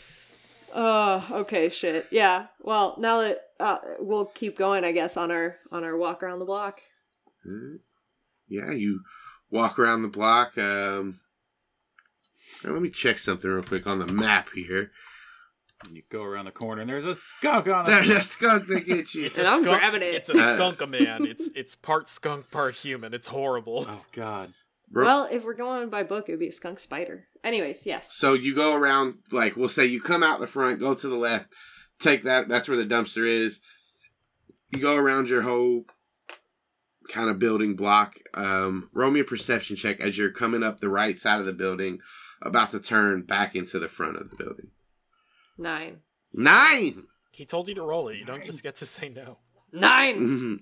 Oh, 0.73 1.25
okay, 1.31 1.69
shit. 1.69 2.07
Yeah. 2.11 2.47
Well, 2.61 2.95
now 2.99 3.19
that 3.21 3.41
uh, 3.59 3.77
we'll 3.99 4.25
keep 4.25 4.57
going, 4.57 4.83
I 4.85 4.91
guess, 4.91 5.17
on 5.17 5.31
our 5.31 5.57
on 5.71 5.83
our 5.83 5.97
walk 5.97 6.21
around 6.21 6.39
the 6.39 6.45
block. 6.45 6.81
Yeah, 8.47 8.71
you 8.71 9.01
walk 9.49 9.79
around 9.79 10.01
the 10.03 10.07
block. 10.09 10.57
Um, 10.57 11.19
now 12.63 12.71
let 12.71 12.81
me 12.81 12.89
check 12.89 13.17
something 13.19 13.49
real 13.49 13.63
quick 13.63 13.87
on 13.87 13.99
the 13.99 14.07
map 14.11 14.49
here. 14.55 14.91
And 15.85 15.95
you 15.95 16.03
go 16.11 16.21
around 16.23 16.45
the 16.45 16.51
corner 16.51 16.81
and 16.81 16.89
there's 16.89 17.05
a 17.05 17.15
skunk 17.15 17.67
on 17.67 17.85
There's 17.85 18.07
a 18.09 18.21
skunk 18.21 18.67
that 18.67 18.85
gets 18.85 19.15
you. 19.15 19.25
It's 19.25 19.39
And 19.39 19.47
a 19.47 19.51
I'm 19.51 19.63
skunk, 19.63 19.79
grabbing 19.79 20.01
it. 20.03 20.13
It's 20.13 20.29
a 20.29 20.37
Uh, 20.37 20.55
skunk 20.55 20.87
man. 20.89 21.25
It's 21.25 21.47
it's 21.55 21.73
part 21.75 22.07
skunk, 22.07 22.51
part 22.51 22.75
human. 22.75 23.13
It's 23.15 23.27
horrible. 23.27 23.87
Oh 23.89 24.05
God. 24.13 24.53
Ro- 24.91 25.05
Well, 25.05 25.27
if 25.31 25.43
we're 25.43 25.55
going 25.55 25.89
by 25.89 26.03
book, 26.03 26.29
it 26.29 26.33
would 26.33 26.39
be 26.39 26.49
a 26.49 26.51
skunk 26.51 26.77
spider. 26.77 27.25
Anyways, 27.43 27.85
yes. 27.87 28.13
So 28.15 28.33
you 28.33 28.53
go 28.53 28.75
around, 28.75 29.15
like 29.31 29.55
we'll 29.55 29.69
say, 29.69 29.85
you 29.85 30.01
come 30.01 30.21
out 30.21 30.39
the 30.39 30.45
front, 30.47 30.79
go 30.79 30.93
to 30.93 31.07
the 31.07 31.15
left, 31.15 31.51
take 31.99 32.23
that. 32.25 32.47
That's 32.47 32.67
where 32.67 32.77
the 32.77 32.85
dumpster 32.85 33.25
is. 33.27 33.59
You 34.69 34.79
go 34.79 34.95
around 34.95 35.29
your 35.29 35.41
whole 35.41 35.85
kind 37.09 37.29
of 37.29 37.39
building 37.39 37.75
block. 37.75 38.17
Um, 38.35 38.89
roll 38.93 39.09
me 39.11 39.21
a 39.21 39.23
perception 39.25 39.75
check 39.75 39.99
as 39.99 40.17
you're 40.17 40.31
coming 40.31 40.61
up 40.61 40.79
the 40.79 40.89
right 40.89 41.17
side 41.17 41.39
of 41.39 41.45
the 41.45 41.53
building, 41.53 41.99
about 42.41 42.71
to 42.71 42.79
turn 42.79 43.21
back 43.23 43.55
into 43.55 43.79
the 43.79 43.87
front 43.87 44.17
of 44.17 44.29
the 44.29 44.35
building. 44.35 44.71
Nine. 45.57 45.99
Nine. 46.33 47.03
He 47.31 47.45
told 47.45 47.67
you 47.67 47.75
to 47.75 47.83
roll 47.83 48.09
it. 48.09 48.17
You 48.17 48.25
don't 48.25 48.43
just 48.43 48.63
get 48.63 48.75
to 48.77 48.85
say 48.85 49.09
no. 49.09 49.37
Nine. 49.71 50.17
Mhm. 50.27 50.59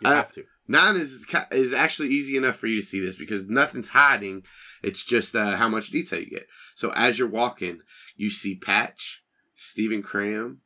You 0.00 0.10
Uh, 0.10 0.14
have 0.16 0.32
to. 0.34 0.44
Nine 0.66 0.96
is 0.96 1.24
is 1.52 1.72
actually 1.72 2.08
easy 2.08 2.36
enough 2.36 2.56
for 2.56 2.66
you 2.66 2.80
to 2.80 2.86
see 2.86 2.98
this 3.00 3.16
because 3.16 3.48
nothing's 3.48 3.88
hiding. 3.88 4.42
It's 4.82 5.04
just 5.04 5.34
uh, 5.36 5.56
how 5.56 5.68
much 5.68 5.90
detail 5.90 6.20
you 6.20 6.30
get. 6.30 6.46
So 6.74 6.90
as 6.96 7.18
you're 7.18 7.28
walking, 7.28 7.80
you 8.16 8.28
see 8.30 8.56
Patch, 8.56 9.22
Stephen 9.54 10.02
Cram, 10.02 10.60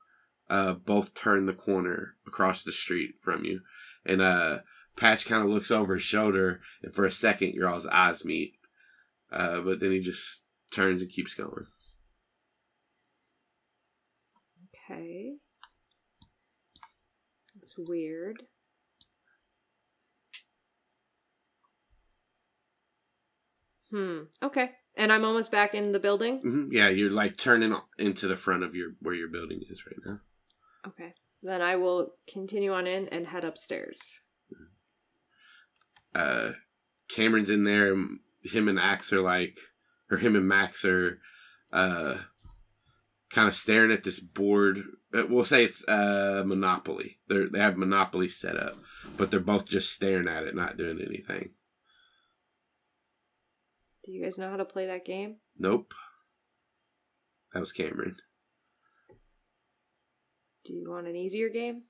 uh, 0.49 0.73
both 0.75 1.15
turn 1.15 1.45
the 1.47 1.53
corner 1.53 2.15
across 2.27 2.63
the 2.65 2.73
street 2.73 3.17
from 3.21 3.45
you, 3.45 3.61
and 4.07 4.23
uh, 4.23 4.61
Patch 4.97 5.27
kind 5.27 5.43
of 5.45 5.51
looks 5.51 5.71
over 5.71 5.95
his 5.95 6.05
shoulder, 6.05 6.61
and 6.83 6.95
for 6.95 7.05
a 7.05 7.13
second, 7.13 7.53
your 7.55 7.69
all's 7.69 7.87
eyes 7.87 8.25
meet, 8.25 8.55
uh, 9.33 9.61
but 9.61 9.81
then 9.81 9.93
he 9.93 10.01
just 10.01 10.43
turns 10.71 11.03
and 11.03 11.11
keeps 11.11 11.35
going. 11.35 11.67
Okay. 14.91 15.35
That's 17.61 17.75
weird. 17.77 18.43
Hmm. 23.91 24.21
Okay. 24.43 24.71
And 24.97 25.13
I'm 25.13 25.25
almost 25.25 25.51
back 25.53 25.75
in 25.75 25.93
the 25.93 25.99
building. 26.01 26.41
hmm 26.41 26.69
Yeah, 26.73 26.89
you're 26.89 27.11
like 27.11 27.37
turning 27.37 27.75
into 27.99 28.27
the 28.29 28.37
front 28.37 28.65
of 28.65 28.75
your 28.75 28.91
where 29.01 29.15
your 29.15 29.29
building 29.29 29.61
is 29.71 29.87
right 29.87 29.99
now. 30.05 30.21
Okay. 30.87 31.15
Then 31.43 31.63
I 31.63 31.77
will 31.77 32.15
continue 32.31 32.73
on 32.73 32.87
in 32.87 33.09
and 33.09 33.27
head 33.27 33.45
upstairs. 33.45 34.21
uh 36.15 36.53
Cameron's 37.11 37.51
in 37.51 37.65
there 37.65 37.95
him 38.43 38.69
and 38.69 38.79
Axe 38.79 39.13
are 39.13 39.21
like 39.21 39.59
or 40.11 40.17
him 40.19 40.37
and 40.37 40.47
Max 40.49 40.85
are 40.85 41.21
uh 41.73 42.17
kind 43.31 43.49
of 43.49 43.55
staring 43.55 43.93
at 43.93 44.05
this 44.05 44.21
board 44.21 44.83
Uh, 45.15 45.25
we'll 45.29 45.45
say 45.45 45.65
it's 45.65 45.87
uh 45.89 46.43
Monopoly. 46.47 47.19
They 47.29 47.45
they 47.47 47.59
have 47.59 47.77
Monopoly 47.77 48.29
set 48.29 48.57
up, 48.57 48.77
but 49.17 49.31
they're 49.31 49.41
both 49.41 49.67
just 49.67 49.93
staring 49.93 50.29
at 50.29 50.45
it, 50.45 50.55
not 50.55 50.77
doing 50.77 51.01
anything. 51.01 51.51
Do 54.05 54.13
you 54.13 54.23
guys 54.23 54.39
know 54.39 54.49
how 54.51 54.57
to 54.57 54.65
play 54.65 54.87
that 54.87 55.05
game? 55.05 55.37
Nope. 55.59 55.93
That 57.53 57.61
was 57.61 57.73
Cameron. 57.73 58.17
Do 60.65 60.75
you 60.75 60.91
want 60.91 61.07
an 61.09 61.17
easier 61.17 61.49
game? 61.51 61.83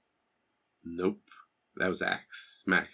Nope. 0.85 1.21
That 1.77 1.89
was 1.89 2.03
Axe. 2.03 2.63
Max. 2.67 2.89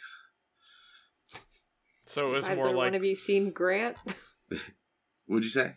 So 2.06 2.28
it 2.28 2.32
was 2.32 2.47
Have 2.47 2.59
more 2.59 2.68
either 2.68 2.76
like 2.76 2.93
one 2.93 2.94
of 2.94 3.05
you 3.05 3.16
seen 3.16 3.51
Grant? 3.51 3.97
What'd 5.26 5.44
you 5.44 5.51
say? 5.51 5.74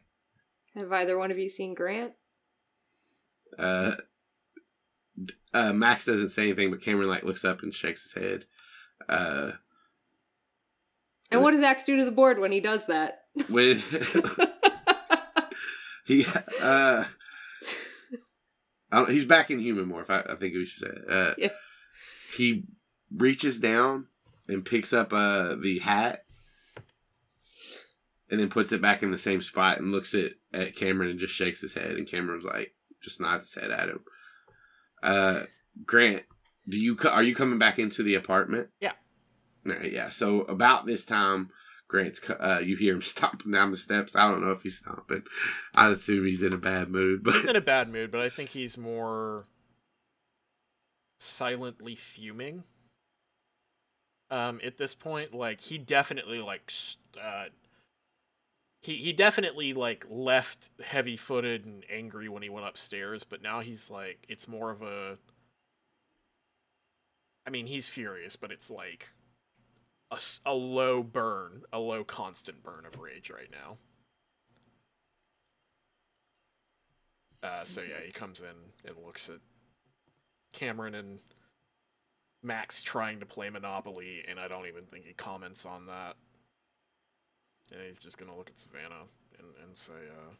Have 0.76 0.92
either 0.92 1.18
one 1.18 1.32
of 1.32 1.40
you 1.40 1.50
seen 1.50 1.74
Grant? 1.74 2.14
Uh 3.58 3.94
uh 5.54 5.74
Max 5.74 6.06
doesn't 6.06 6.30
say 6.30 6.44
anything, 6.44 6.70
but 6.70 6.82
Cameron 6.82 7.08
like 7.08 7.24
looks 7.24 7.46
up 7.46 7.64
and 7.64 7.74
shakes 7.74 8.04
his 8.04 8.14
head. 8.24 8.46
Uh 9.08 9.52
And 11.32 11.42
what 11.42 11.52
does 11.52 11.62
Axe 11.62 11.86
do 11.86 11.96
to 11.98 12.06
the 12.06 12.12
board 12.12 12.40
when 12.40 12.52
he 12.52 12.60
does 12.60 12.86
that? 12.88 13.22
when 13.50 13.82
he 16.06 16.26
uh 16.62 17.06
I 18.92 18.98
don't, 19.00 19.10
he's 19.12 19.26
back 19.26 19.52
in 19.52 19.60
human 19.60 19.86
morph 19.86 20.10
I, 20.10 20.34
I 20.34 20.36
think 20.36 20.56
we 20.56 20.66
should 20.66 20.88
say 20.88 21.02
uh 21.10 21.34
Yeah. 21.38 21.50
he 22.36 22.66
reaches 23.16 23.60
down 23.60 24.08
and 24.48 24.66
picks 24.66 24.94
up 24.94 25.12
uh 25.14 25.56
the 25.56 25.80
hat 25.80 26.22
and 28.30 28.40
then 28.40 28.50
puts 28.50 28.72
it 28.72 28.82
back 28.82 29.04
in 29.04 29.12
the 29.12 29.18
same 29.18 29.42
spot 29.42 29.80
and 29.80 29.92
looks 29.92 30.14
at, 30.14 30.32
at 30.54 30.76
Cameron 30.76 31.12
and 31.12 31.20
just 31.20 31.34
shakes 31.34 31.62
his 31.62 31.74
head. 31.74 31.92
And 31.92 32.08
Cameron's 32.10 32.44
like, 32.44 32.74
just 33.02 33.22
nods 33.22 33.54
his 33.54 33.64
head 33.64 33.72
at 33.72 33.90
him. 33.90 34.00
Uh, 35.02 35.44
Grant, 35.86 36.24
do 36.68 36.78
you 36.78 36.96
co- 36.96 37.10
are 37.10 37.24
you 37.24 37.36
coming 37.36 37.60
back 37.60 37.80
into 37.80 38.04
the 38.04 38.16
apartment? 38.16 38.70
Yeah. 38.82 38.94
Right, 39.64 39.92
yeah. 39.92 40.10
So 40.10 40.42
about 40.42 40.86
this 40.86 41.06
time, 41.06 41.50
Grant's 41.88 42.20
uh, 42.30 42.62
you 42.64 42.76
hear 42.76 42.96
him 42.96 43.02
stomping 43.04 43.52
down 43.52 43.72
the 43.72 43.78
steps. 43.78 44.16
I 44.16 44.30
don't 44.30 44.44
know 44.44 44.52
if 44.52 44.64
he's 44.64 44.80
stomping. 44.80 45.24
I 45.76 45.90
assume 45.90 46.26
he's 46.26 46.44
in 46.44 46.54
a 46.54 46.58
bad 46.58 46.90
mood, 46.90 47.24
but 47.24 47.36
He's 47.36 47.48
in 47.48 47.56
a 47.56 47.62
bad 47.62 47.90
mood, 47.90 48.12
but 48.12 48.22
I 48.22 48.30
think 48.30 48.50
he's 48.50 48.78
more 48.78 49.48
silently 51.18 51.96
fuming. 51.96 52.64
Um, 54.30 54.60
at 54.64 54.78
this 54.78 54.94
point, 54.94 55.34
like 55.34 55.62
he 55.62 55.78
definitely 55.78 56.42
like 56.42 56.72
uh, 57.22 57.46
he 58.82 58.96
he 58.96 59.14
definitely 59.14 59.74
like 59.74 60.06
left 60.10 60.70
heavy 60.84 61.18
footed 61.18 61.66
and 61.66 61.84
angry 61.90 62.30
when 62.30 62.44
he 62.44 62.50
went 62.50 62.68
upstairs, 62.68 63.24
but 63.24 63.42
now 63.42 63.62
he's 63.62 63.90
like 63.90 64.26
it's 64.28 64.48
more 64.48 64.70
of 64.70 64.82
a. 64.82 65.18
I 67.46 67.50
mean, 67.50 67.68
he's 67.68 67.88
furious, 67.88 68.36
but 68.36 68.52
it's 68.52 68.70
like 68.70 69.10
a, 70.12 70.20
a 70.46 70.54
low 70.54 71.02
burn, 71.02 71.64
a 71.72 71.80
low 71.80 72.04
constant 72.04 72.62
burn 72.64 72.86
of 72.86 73.00
rage 73.00 73.30
right 73.30 73.50
now. 73.50 73.78
Uh, 77.44 77.64
so 77.64 77.82
yeah, 77.82 78.02
he 78.06 78.12
comes 78.12 78.42
in 78.42 78.90
and 78.90 78.98
looks 79.06 79.30
at 79.30 79.40
Cameron 80.54 80.96
and 80.96 81.20
Max 82.48 82.82
trying 82.82 83.20
to 83.20 83.26
play 83.26 83.50
Monopoly, 83.50 84.24
and 84.28 84.40
I 84.40 84.48
don't 84.48 84.68
even 84.68 84.86
think 84.86 85.06
he 85.06 85.14
comments 85.14 85.66
on 85.66 85.86
that. 85.88 86.16
And 87.72 87.82
he's 87.86 88.00
just 88.00 88.18
gonna 88.18 88.36
look 88.36 88.50
at 88.50 88.58
Savannah 88.58 89.06
and, 89.38 89.48
and 89.64 89.78
say, 89.78 89.94
uh, 89.94 90.34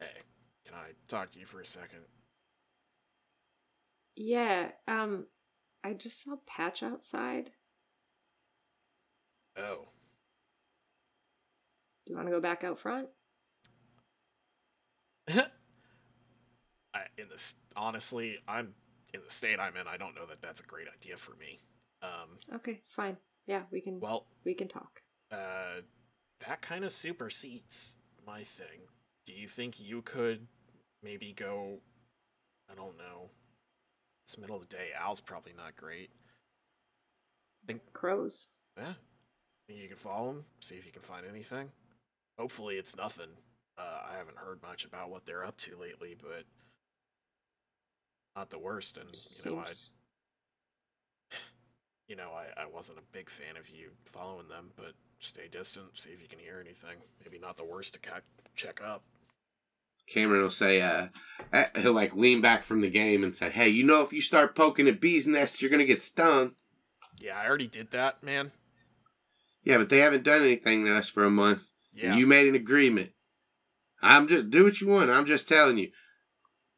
"Hey, 0.00 0.22
can 0.64 0.74
I 0.74 0.92
talk 1.06 1.30
to 1.32 1.38
you 1.38 1.46
for 1.46 1.60
a 1.60 1.66
second? 1.66 2.00
Yeah, 4.16 4.72
um, 4.88 5.26
I 5.84 5.92
just 5.92 6.24
saw 6.24 6.36
Patch 6.46 6.82
outside. 6.82 7.52
Oh, 9.56 9.88
Do 12.08 12.12
you 12.12 12.16
want 12.16 12.28
to 12.28 12.32
go 12.34 12.40
back 12.40 12.64
out 12.64 12.78
front? 12.78 13.08
I, 15.28 15.42
in 17.18 17.28
this 17.28 17.54
honestly, 17.76 18.38
I'm 18.48 18.72
in 19.14 19.20
the 19.24 19.30
state 19.30 19.58
I'm 19.58 19.76
in. 19.76 19.86
I 19.86 19.96
don't 19.96 20.14
know 20.14 20.26
that 20.26 20.40
that's 20.42 20.60
a 20.60 20.64
great 20.64 20.86
idea 20.94 21.16
for 21.16 21.34
me. 21.36 21.60
Um, 22.02 22.38
Okay, 22.56 22.80
fine. 22.88 23.16
Yeah, 23.46 23.62
we 23.70 23.80
can 23.80 23.98
well, 24.00 24.26
we 24.44 24.54
can 24.54 24.68
talk. 24.68 25.00
uh, 25.32 25.80
that 26.46 26.60
kind 26.62 26.84
of 26.84 26.92
supersedes 26.92 27.94
my 28.26 28.44
thing. 28.44 28.80
Do 29.26 29.32
you 29.32 29.48
think 29.48 29.80
you 29.80 30.02
could 30.02 30.46
maybe 31.02 31.32
go? 31.32 31.78
I 32.70 32.74
don't 32.74 32.96
know. 32.98 33.30
It's 34.24 34.34
the 34.34 34.40
middle 34.42 34.56
of 34.56 34.68
the 34.68 34.76
day. 34.76 34.88
Al's 34.98 35.20
probably 35.20 35.52
not 35.56 35.74
great. 35.76 36.10
I 37.62 37.66
think 37.66 37.80
Crows. 37.92 38.48
Yeah. 38.76 38.92
Think 39.66 39.80
you 39.80 39.88
can 39.88 39.96
follow 39.96 40.30
him? 40.30 40.44
See 40.60 40.76
if 40.76 40.86
you 40.86 40.92
can 40.92 41.02
find 41.02 41.26
anything? 41.26 41.70
Hopefully 42.38 42.76
it's 42.76 42.96
nothing. 42.96 43.30
Uh, 43.78 44.02
I 44.12 44.16
haven't 44.16 44.36
heard 44.36 44.60
much 44.62 44.84
about 44.84 45.10
what 45.10 45.24
they're 45.26 45.44
up 45.44 45.56
to 45.58 45.76
lately, 45.80 46.14
but 46.20 46.44
not 48.38 48.50
the 48.50 48.58
worst. 48.58 48.96
And 48.96 49.08
you 49.44 49.50
know, 49.50 49.58
I 49.58 49.72
you 52.08 52.16
know, 52.16 52.30
I, 52.30 52.62
I 52.62 52.66
wasn't 52.72 52.98
a 52.98 53.02
big 53.12 53.28
fan 53.28 53.56
of 53.58 53.68
you 53.68 53.90
following 54.04 54.48
them, 54.48 54.70
but 54.76 54.92
stay 55.18 55.48
distant, 55.50 55.86
see 55.98 56.10
if 56.10 56.22
you 56.22 56.28
can 56.28 56.38
hear 56.38 56.62
anything. 56.64 56.98
Maybe 57.24 57.38
not 57.38 57.56
the 57.56 57.64
worst 57.64 57.94
to 57.94 58.00
ca- 58.00 58.20
check 58.54 58.80
up. 58.84 59.02
Cameron 60.08 60.42
will 60.42 60.50
say, 60.50 60.80
uh, 60.80 61.08
uh, 61.52 61.64
he'll 61.76 61.92
like 61.92 62.14
lean 62.14 62.40
back 62.40 62.62
from 62.62 62.80
the 62.80 62.88
game 62.88 63.24
and 63.24 63.36
say, 63.36 63.50
"Hey, 63.50 63.68
you 63.68 63.84
know, 63.84 64.02
if 64.02 64.12
you 64.12 64.22
start 64.22 64.54
poking 64.54 64.88
at 64.88 65.00
bees' 65.00 65.26
nests, 65.26 65.60
you're 65.60 65.70
gonna 65.70 65.84
get 65.84 66.00
stung." 66.00 66.52
Yeah, 67.18 67.38
I 67.38 67.46
already 67.46 67.66
did 67.66 67.90
that, 67.90 68.22
man. 68.22 68.52
Yeah, 69.64 69.78
but 69.78 69.90
they 69.90 69.98
haven't 69.98 70.22
done 70.22 70.42
anything 70.42 70.84
to 70.84 70.96
us 70.96 71.08
for 71.08 71.24
a 71.24 71.30
month. 71.30 71.64
Yeah. 71.92 72.10
And 72.10 72.18
you 72.20 72.26
made 72.26 72.46
an 72.46 72.54
agreement. 72.54 73.10
I'm 74.00 74.28
just 74.28 74.48
do 74.48 74.64
what 74.64 74.80
you 74.80 74.86
want. 74.86 75.10
I'm 75.10 75.26
just 75.26 75.48
telling 75.48 75.76
you. 75.76 75.90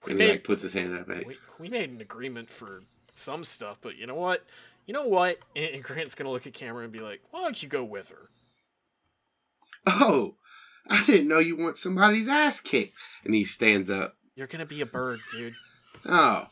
we, 0.06 0.12
And 0.12 0.20
he 0.20 0.28
like 0.28 0.44
puts 0.44 0.62
his 0.62 0.72
hand 0.72 0.98
up. 0.98 1.06
Hey, 1.06 1.22
we, 1.26 1.36
we 1.60 1.68
made 1.68 1.90
an 1.90 2.00
agreement 2.00 2.50
for 2.50 2.82
some 3.12 3.44
stuff, 3.44 3.78
but 3.80 3.96
you 3.96 4.06
know 4.06 4.14
what? 4.14 4.44
You 4.86 4.94
know 4.94 5.06
what? 5.06 5.38
And, 5.56 5.82
Grant's 5.82 6.14
gonna 6.14 6.30
look 6.30 6.46
at 6.46 6.54
Cameron 6.54 6.84
and 6.84 6.92
be 6.92 7.00
like, 7.00 7.20
"Why 7.30 7.42
don't 7.42 7.62
you 7.62 7.68
go 7.68 7.84
with 7.84 8.10
her?" 8.10 8.30
oh, 9.86 10.34
I 10.88 11.04
didn't 11.04 11.28
know 11.28 11.38
you 11.38 11.56
want 11.56 11.78
somebody's 11.78 12.28
ass 12.28 12.60
kicked. 12.60 12.96
And 13.24 13.34
he 13.34 13.44
stands 13.44 13.90
up. 13.90 14.16
You're 14.34 14.46
gonna 14.46 14.66
be 14.66 14.80
a 14.80 14.86
bird, 14.86 15.20
dude. 15.30 15.54
Oh, 16.06 16.46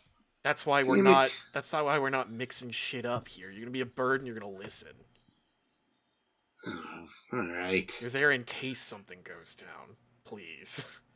That's 0.44 0.66
why 0.66 0.82
we're 0.82 1.02
not. 1.02 1.26
it. 1.26 1.42
That's 1.52 1.72
not 1.72 1.84
why 1.84 1.98
we're 1.98 2.10
not 2.10 2.30
mixing 2.30 2.70
shit 2.70 3.04
up 3.04 3.28
here. 3.28 3.50
You're 3.50 3.62
gonna 3.62 3.70
be 3.70 3.80
a 3.80 3.86
bird 3.86 4.20
and 4.20 4.26
you're 4.26 4.38
gonna 4.38 4.52
listen. 4.52 4.92
oh 6.66 7.06
all 7.32 7.46
right. 7.46 7.90
You're 8.00 8.10
there 8.10 8.32
in 8.32 8.44
case 8.44 8.80
something 8.80 9.18
goes 9.22 9.54
down. 9.54 9.96
Please. 10.24 10.84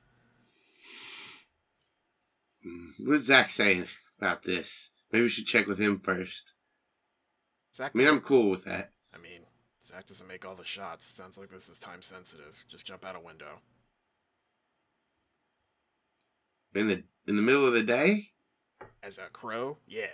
Hmm, 2.63 2.91
What's 2.99 3.27
Zach 3.27 3.51
saying 3.51 3.87
about 4.19 4.45
this? 4.45 4.91
Maybe 5.13 5.23
we 5.23 5.29
should 5.29 5.47
check 5.47 5.67
with 5.67 5.79
him 5.79 6.01
first. 6.03 6.53
Zach. 7.75 7.93
I 7.95 7.99
mean, 7.99 8.07
I'm 8.07 8.21
cool 8.21 8.51
with 8.51 8.65
that. 8.65 8.93
I 9.15 9.19
mean, 9.19 9.43
Zach 9.85 10.07
doesn't 10.07 10.29
make 10.29 10.45
all 10.45 10.55
the 10.55 10.65
shots. 10.65 11.07
Sounds 11.07 11.39
like 11.39 11.51
this 11.51 11.69
is 11.69 11.79
time 11.79 12.03
sensitive. 12.03 12.65
Just 12.69 12.87
jump 12.87 13.05
out 13.05 13.17
a 13.17 13.21
window. 13.21 13.61
In 16.75 16.89
the 16.89 17.03
in 17.27 17.37
the 17.37 17.43
middle 17.43 17.67
of 17.67 17.73
the 17.75 17.83
day. 17.83 18.31
As 19.03 19.19
a 19.19 19.29
crow, 19.33 19.79
yeah. 19.87 20.07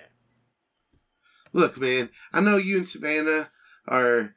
Look, 1.53 1.79
man, 1.79 2.11
I 2.33 2.41
know 2.41 2.57
you 2.57 2.79
and 2.79 2.89
Savannah 2.89 3.51
are 3.87 4.35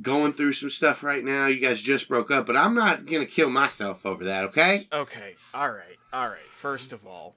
going 0.00 0.32
through 0.32 0.52
some 0.54 0.70
stuff 0.70 1.02
right 1.02 1.24
now. 1.24 1.46
You 1.46 1.60
guys 1.60 1.80
just 1.82 2.08
broke 2.08 2.30
up, 2.30 2.46
but 2.46 2.56
I'm 2.56 2.74
not 2.74 3.06
gonna 3.06 3.26
kill 3.26 3.50
myself 3.50 4.04
over 4.06 4.24
that, 4.24 4.44
okay? 4.44 4.88
Okay. 4.92 5.34
All 5.54 5.70
right. 5.70 5.96
All 6.12 6.28
right. 6.28 6.38
First 6.50 6.92
of 6.92 7.06
all, 7.06 7.36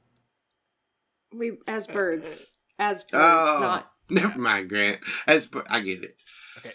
we 1.34 1.54
as 1.68 1.90
uh, 1.90 1.94
birds. 1.94 2.56
Uh, 2.80 2.84
as 2.84 3.04
birds, 3.04 3.14
Oh, 3.24 3.58
not 3.62 3.92
never 4.10 4.38
mind, 4.40 4.70
Grant. 4.70 5.00
As 5.28 5.46
bir- 5.46 5.66
I 5.70 5.82
get 5.82 6.04
it. 6.04 6.16
okay. 6.58 6.74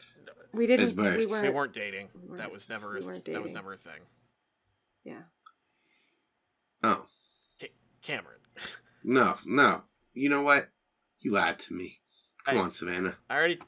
we 0.52 0.66
didn't 0.66 0.86
we 0.88 0.92
birds. 0.92 1.26
We 1.26 1.32
weren't, 1.32 1.54
weren't 1.54 1.72
dating. 1.72 2.08
we 2.14 2.28
weren't- 2.28 2.38
That 2.42 2.52
was 2.52 2.68
never. 2.68 2.92
we 2.94 3.00
a- 3.00 3.06
weren't 3.06 3.24
That 3.26 3.42
was 3.42 3.52
never 3.52 3.72
a 3.72 3.76
thing. 3.76 4.00
yeah. 5.04 5.22
Oh 6.82 7.06
Cameron. 8.02 8.38
no, 9.04 9.36
no. 9.44 9.82
You 10.14 10.28
know 10.28 10.42
what? 10.42 10.68
You 11.20 11.32
lied 11.32 11.58
to 11.60 11.74
me. 11.74 11.98
Come 12.44 12.58
I- 12.58 12.60
on, 12.60 12.70
Savannah. 12.70 13.16
I 13.28 13.34
already. 13.36 13.58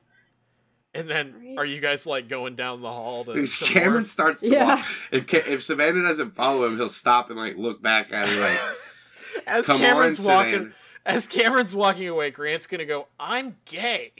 And 0.98 1.08
then, 1.08 1.34
Alright. 1.36 1.58
are 1.58 1.64
you 1.64 1.80
guys 1.80 2.06
like 2.06 2.28
going 2.28 2.56
down 2.56 2.80
the 2.82 2.90
hall 2.90 3.24
to? 3.26 3.34
to 3.46 3.64
Cameron 3.64 4.04
morph? 4.04 4.08
starts 4.08 4.40
to 4.40 4.48
Yeah. 4.48 4.76
walk. 4.76 4.86
If 5.12 5.26
Ca- 5.28 5.44
if 5.46 5.62
Savannah 5.62 6.02
doesn't 6.02 6.34
follow 6.34 6.66
him, 6.66 6.76
he'll 6.76 6.88
stop 6.88 7.30
and 7.30 7.38
like 7.38 7.56
look 7.56 7.80
back 7.82 8.12
at 8.12 8.28
her 8.28 8.40
like, 8.40 8.60
as 9.46 9.66
"Come 9.66 9.78
Cameron's 9.78 10.18
on, 10.18 10.24
walking, 10.24 10.52
Savannah." 10.52 10.74
as 11.06 11.26
Cameron's 11.26 11.74
walking 11.74 12.08
away, 12.08 12.30
Grant's 12.30 12.66
gonna 12.66 12.84
go, 12.86 13.06
"I'm 13.20 13.56
gay," 13.64 14.12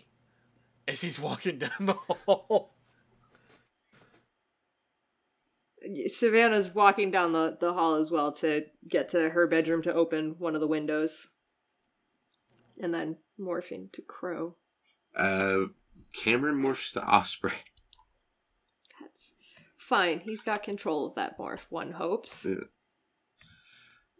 as 0.87 1.01
he's 1.01 1.19
walking 1.19 1.59
down 1.59 1.71
the 1.81 1.95
hall. 1.95 2.75
Savannah's 6.09 6.75
walking 6.75 7.11
down 7.11 7.33
the, 7.33 7.57
the 7.59 7.73
hall 7.73 7.95
as 7.95 8.11
well 8.11 8.33
to 8.33 8.65
get 8.87 9.09
to 9.11 9.31
her 9.31 9.47
bedroom 9.47 9.81
to 9.83 9.95
open 9.95 10.35
one 10.39 10.55
of 10.55 10.61
the 10.61 10.67
windows. 10.67 11.29
And 12.81 12.93
then 12.93 13.17
morphing 13.41 13.91
to 13.93 14.03
Crow. 14.03 14.57
Uh, 15.17 15.67
Cameron 16.23 16.61
morphs 16.61 16.93
to 16.93 17.03
Osprey. 17.07 17.53
That's 19.01 19.35
fine. 19.79 20.21
He's 20.21 20.43
got 20.43 20.63
control 20.63 21.07
of 21.07 21.15
that 21.15 21.39
morph, 21.39 21.67
one 21.71 21.93
hopes. 21.93 22.45
Yeah. 22.45 22.57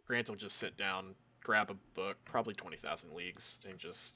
Grant 0.07 0.29
will 0.29 0.35
just 0.35 0.57
sit 0.57 0.77
down, 0.77 1.15
grab 1.43 1.69
a 1.69 1.75
book, 1.95 2.17
probably 2.25 2.53
twenty 2.55 2.77
thousand 2.77 3.13
leagues, 3.13 3.59
and 3.67 3.77
just 3.77 4.15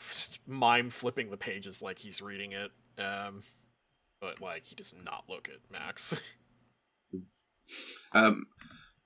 f- 0.00 0.38
mime 0.46 0.88
flipping 0.90 1.30
the 1.30 1.36
pages 1.36 1.82
like 1.82 1.98
he's 1.98 2.22
reading 2.22 2.52
it. 2.52 2.70
Um, 2.98 3.42
but 4.20 4.40
like 4.40 4.64
he 4.64 4.74
does 4.74 4.94
not 5.04 5.24
look 5.28 5.48
at 5.48 5.70
Max. 5.70 6.14
Um, 8.12 8.46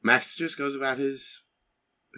Max 0.02 0.34
just 0.34 0.58
goes 0.58 0.74
about 0.74 0.98
his 0.98 1.42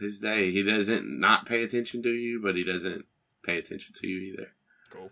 his 0.01 0.19
day. 0.19 0.51
He 0.51 0.63
doesn't 0.63 1.05
not 1.21 1.45
pay 1.45 1.63
attention 1.63 2.03
to 2.05 2.11
you, 2.11 2.41
but 2.43 2.55
he 2.57 2.65
doesn't 2.65 3.05
pay 3.45 3.59
attention 3.59 3.95
to 4.01 4.07
you 4.07 4.33
either. 4.33 4.49
cool. 4.91 5.11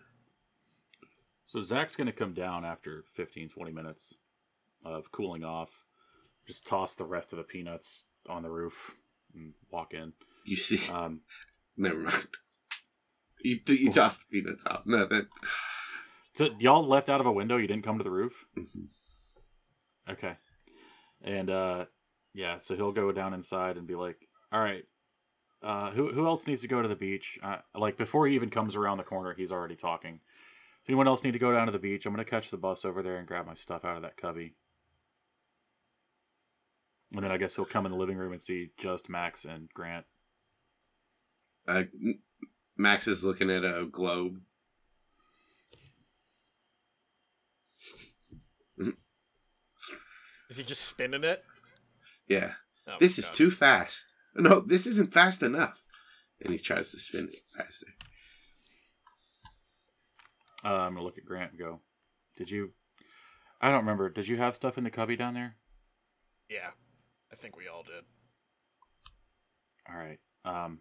So 1.56 1.62
Zach's 1.62 1.96
going 1.96 2.06
to 2.06 2.12
come 2.12 2.34
down 2.34 2.66
after 2.66 3.04
15, 3.14 3.48
20 3.48 3.72
minutes 3.72 4.12
of 4.84 5.10
cooling 5.10 5.42
off. 5.42 5.70
Just 6.46 6.66
toss 6.66 6.94
the 6.94 7.06
rest 7.06 7.32
of 7.32 7.38
the 7.38 7.44
peanuts 7.44 8.02
on 8.28 8.42
the 8.42 8.50
roof 8.50 8.90
and 9.34 9.54
walk 9.70 9.94
in. 9.94 10.12
You 10.44 10.56
see, 10.56 10.86
Um, 10.92 11.22
never 11.78 11.96
mind. 11.96 12.26
You 13.40 13.58
you 13.68 13.90
toss 13.90 14.18
the 14.18 14.24
peanuts 14.30 14.66
off. 14.66 14.82
Nothing. 14.84 15.28
So 16.34 16.50
y'all 16.58 16.86
left 16.86 17.08
out 17.08 17.22
of 17.22 17.26
a 17.26 17.32
window. 17.32 17.56
You 17.56 17.66
didn't 17.66 17.84
come 17.84 17.96
to 17.96 18.04
the 18.04 18.10
roof. 18.10 18.44
Mhm. 18.54 18.88
Okay. 20.10 20.36
And 21.24 21.48
uh, 21.48 21.86
yeah, 22.34 22.58
so 22.58 22.76
he'll 22.76 22.92
go 22.92 23.12
down 23.12 23.32
inside 23.32 23.78
and 23.78 23.86
be 23.86 23.94
like, 23.94 24.28
"All 24.52 24.60
right, 24.60 24.84
uh, 25.62 25.90
who 25.92 26.12
who 26.12 26.26
else 26.26 26.46
needs 26.46 26.60
to 26.60 26.68
go 26.68 26.82
to 26.82 26.88
the 26.88 26.94
beach? 26.94 27.38
Uh, 27.42 27.60
like 27.74 27.96
before 27.96 28.26
he 28.26 28.34
even 28.34 28.50
comes 28.50 28.76
around 28.76 28.98
the 28.98 29.04
corner, 29.04 29.32
he's 29.34 29.50
already 29.50 29.74
talking. 29.76 30.20
Does 30.86 30.90
anyone 30.92 31.08
else 31.08 31.24
need 31.24 31.32
to 31.32 31.40
go 31.40 31.50
down 31.52 31.66
to 31.66 31.72
the 31.72 31.80
beach? 31.80 32.06
I'm 32.06 32.12
gonna 32.12 32.24
catch 32.24 32.50
the 32.50 32.56
bus 32.56 32.84
over 32.84 33.02
there 33.02 33.16
and 33.16 33.26
grab 33.26 33.44
my 33.44 33.54
stuff 33.54 33.84
out 33.84 33.96
of 33.96 34.02
that 34.02 34.16
cubby." 34.16 34.54
And 37.10 37.24
then 37.24 37.32
I 37.32 37.38
guess 37.38 37.56
he'll 37.56 37.64
come 37.64 37.86
in 37.86 37.92
the 37.92 37.98
living 37.98 38.16
room 38.16 38.30
and 38.32 38.40
see 38.40 38.70
just 38.78 39.08
Max 39.08 39.44
and 39.44 39.68
Grant. 39.74 40.06
Uh, 41.66 41.84
Max 42.76 43.08
is 43.08 43.24
looking 43.24 43.50
at 43.50 43.64
a 43.64 43.84
globe. 43.90 44.40
Is 50.48 50.58
he 50.58 50.62
just 50.62 50.82
spinning 50.82 51.24
it? 51.24 51.44
Yeah. 52.28 52.52
Oh, 52.86 52.96
This 53.00 53.18
is 53.18 53.26
God. 53.26 53.34
too 53.34 53.50
fast. 53.50 54.06
No, 54.36 54.60
this 54.60 54.86
isn't 54.86 55.12
fast 55.12 55.42
enough. 55.42 55.82
And 56.40 56.52
he 56.52 56.58
tries 56.58 56.90
to 56.92 56.98
spin 56.98 57.30
it 57.32 57.40
faster. 57.56 57.86
Uh, 60.66 60.80
I'm 60.80 60.94
gonna 60.94 61.04
look 61.04 61.16
at 61.16 61.24
Grant 61.24 61.52
and 61.52 61.60
go, 61.60 61.80
"Did 62.36 62.50
you? 62.50 62.72
I 63.60 63.68
don't 63.68 63.80
remember. 63.80 64.10
Did 64.10 64.26
you 64.26 64.36
have 64.36 64.56
stuff 64.56 64.76
in 64.76 64.82
the 64.82 64.90
cubby 64.90 65.14
down 65.14 65.34
there? 65.34 65.54
Yeah, 66.48 66.70
I 67.32 67.36
think 67.36 67.56
we 67.56 67.68
all 67.68 67.84
did. 67.84 68.04
All 69.88 69.96
right. 69.96 70.18
Um, 70.44 70.80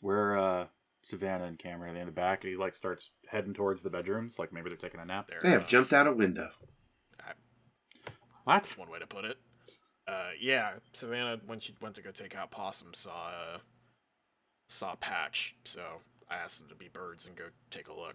where 0.00 0.38
uh 0.38 0.66
Savannah 1.02 1.44
and 1.44 1.58
Cameron 1.58 1.90
are 1.90 1.94
they 1.94 2.00
in 2.00 2.06
the 2.06 2.12
back, 2.12 2.44
and 2.44 2.50
he 2.50 2.56
like 2.56 2.74
starts 2.74 3.10
heading 3.28 3.52
towards 3.52 3.82
the 3.82 3.90
bedrooms, 3.90 4.38
like 4.38 4.52
maybe 4.54 4.70
they're 4.70 4.78
taking 4.78 5.00
a 5.00 5.04
nap. 5.04 5.28
There, 5.28 5.40
They 5.42 5.50
have 5.50 5.64
uh, 5.64 5.66
jumped 5.66 5.92
out 5.92 6.06
a 6.06 6.12
window. 6.12 6.50
What? 8.44 8.62
That's 8.62 8.78
one 8.78 8.90
way 8.90 8.98
to 8.98 9.06
put 9.06 9.26
it. 9.26 9.36
Uh, 10.06 10.30
yeah, 10.40 10.70
Savannah 10.94 11.38
when 11.44 11.60
she 11.60 11.74
went 11.82 11.94
to 11.96 12.02
go 12.02 12.10
take 12.10 12.34
out 12.34 12.50
Possum 12.50 12.94
saw 12.94 13.28
uh, 13.28 13.58
saw 14.66 14.94
Patch, 14.94 15.54
so 15.64 15.82
I 16.30 16.36
asked 16.36 16.60
them 16.60 16.70
to 16.70 16.74
be 16.74 16.88
birds 16.88 17.26
and 17.26 17.36
go 17.36 17.44
take 17.70 17.88
a 17.88 17.92
look 17.92 18.14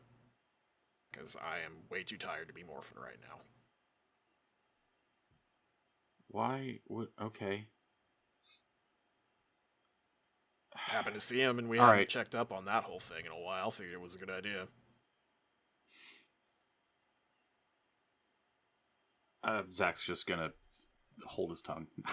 because 1.14 1.36
I 1.36 1.64
am 1.66 1.74
way 1.90 2.04
too 2.04 2.18
tired 2.18 2.48
to 2.48 2.54
be 2.54 2.62
morphing 2.62 3.02
right 3.02 3.18
now. 3.22 3.38
Why? 6.30 6.80
What? 6.86 7.10
Okay. 7.22 7.68
Happened 10.76 11.14
to 11.14 11.22
see 11.22 11.40
him, 11.40 11.60
and 11.60 11.70
we 11.70 11.78
All 11.78 11.86
haven't 11.86 12.00
right. 12.00 12.10
checked 12.10 12.36
up 12.36 12.52
on 12.52 12.66
that 12.66 12.84
whole 12.84 13.00
thing 13.00 13.26
in 13.26 13.32
a 13.32 13.40
while. 13.40 13.70
Figured 13.72 13.94
it 13.94 14.02
was 14.02 14.16
a 14.16 14.18
good 14.18 14.32
idea. 14.32 14.66
Uh, 19.44 19.64
Zach's 19.72 20.04
just 20.04 20.26
gonna 20.26 20.50
hold 21.26 21.52
his 21.52 21.62
tongue. 21.62 21.88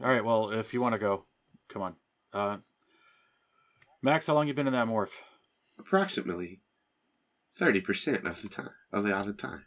All 0.00 0.08
right. 0.08 0.24
Well, 0.24 0.50
if 0.50 0.74
you 0.74 0.80
want 0.80 0.94
to 0.94 0.98
go, 0.98 1.26
come 1.68 1.82
on. 1.82 1.94
Uh, 2.32 2.56
Max, 4.02 4.26
how 4.26 4.34
long 4.34 4.48
you 4.48 4.54
been 4.54 4.66
in 4.66 4.72
that 4.72 4.88
morph? 4.88 5.10
Approximately 5.78 6.60
30% 7.58 8.24
of 8.24 8.42
the 8.42 8.48
time. 8.48 8.70
Of 8.92 9.04
the 9.04 9.14
out 9.14 9.28
of 9.28 9.36
time. 9.36 9.64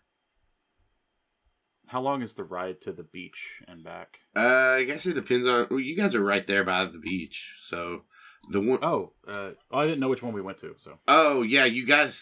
How 1.87 2.01
long 2.01 2.21
is 2.21 2.35
the 2.35 2.43
ride 2.43 2.81
to 2.83 2.91
the 2.91 3.03
beach 3.03 3.61
and 3.67 3.83
back? 3.83 4.19
Uh, 4.35 4.75
I 4.77 4.83
guess 4.83 5.07
it 5.07 5.13
depends 5.13 5.47
on. 5.47 5.67
Well, 5.71 5.79
you 5.79 5.97
guys 5.97 6.13
are 6.13 6.23
right 6.23 6.45
there 6.45 6.63
by 6.63 6.85
the 6.85 6.99
beach, 6.99 7.57
so 7.63 8.03
the 8.51 8.61
one 8.61 8.77
Oh, 8.83 9.13
uh, 9.27 9.51
I 9.71 9.85
didn't 9.85 9.99
know 9.99 10.09
which 10.09 10.21
one 10.21 10.33
we 10.33 10.41
went 10.41 10.59
to. 10.59 10.75
So 10.77 10.99
oh 11.07 11.41
yeah, 11.41 11.65
you 11.65 11.87
guys. 11.87 12.21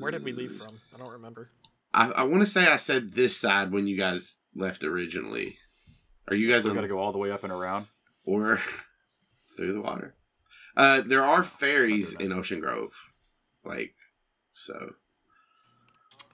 Where 0.00 0.10
did 0.10 0.24
we 0.24 0.32
leave 0.32 0.52
from? 0.52 0.78
I 0.94 0.98
don't 0.98 1.12
remember. 1.12 1.48
I, 1.94 2.10
I 2.10 2.22
want 2.24 2.42
to 2.42 2.46
say 2.46 2.66
I 2.66 2.76
said 2.76 3.12
this 3.12 3.34
side 3.34 3.72
when 3.72 3.86
you 3.86 3.96
guys 3.96 4.36
left 4.54 4.84
originally. 4.84 5.56
Are 6.28 6.36
you 6.36 6.50
guys 6.50 6.64
we 6.64 6.70
on 6.70 6.76
got 6.76 6.82
to 6.82 6.88
go 6.88 6.98
all 6.98 7.12
the 7.12 7.18
way 7.18 7.30
up 7.30 7.44
and 7.44 7.52
around. 7.52 7.86
or 8.24 8.60
through 9.56 9.72
the 9.72 9.80
water? 9.80 10.14
Uh, 10.76 11.00
there 11.00 11.24
are 11.24 11.42
ferries 11.42 12.12
in 12.12 12.30
Ocean 12.32 12.60
Grove, 12.60 12.92
like 13.66 13.94
so. 14.54 14.94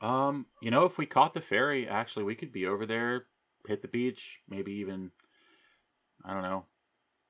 Um, 0.01 0.47
you 0.61 0.71
know, 0.71 0.85
if 0.85 0.99
we 0.99 1.07
caught 1.07 1.35
the 1.35 1.41
ferry, 1.41 1.89
actually, 1.89 2.25
we 2.25 2.35
could 2.35 2.53
be 2.53 2.67
over 2.67 2.87
there, 2.87 3.27
hit 3.67 3.83
the 3.83 3.89
beach, 3.89 4.41
maybe 4.49 4.73
even, 4.73 5.13
I 6.25 6.33
don't 6.33 6.43
know, 6.43 6.65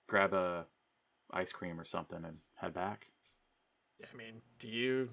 grab 0.08 0.32
a 0.32 0.66
ice 1.30 1.52
cream 1.52 1.78
or 1.78 1.84
something 1.84 2.24
and 2.24 2.38
head 2.54 2.72
back. 2.72 3.06
I 4.02 4.16
mean, 4.16 4.40
do 4.58 4.68
you 4.68 5.10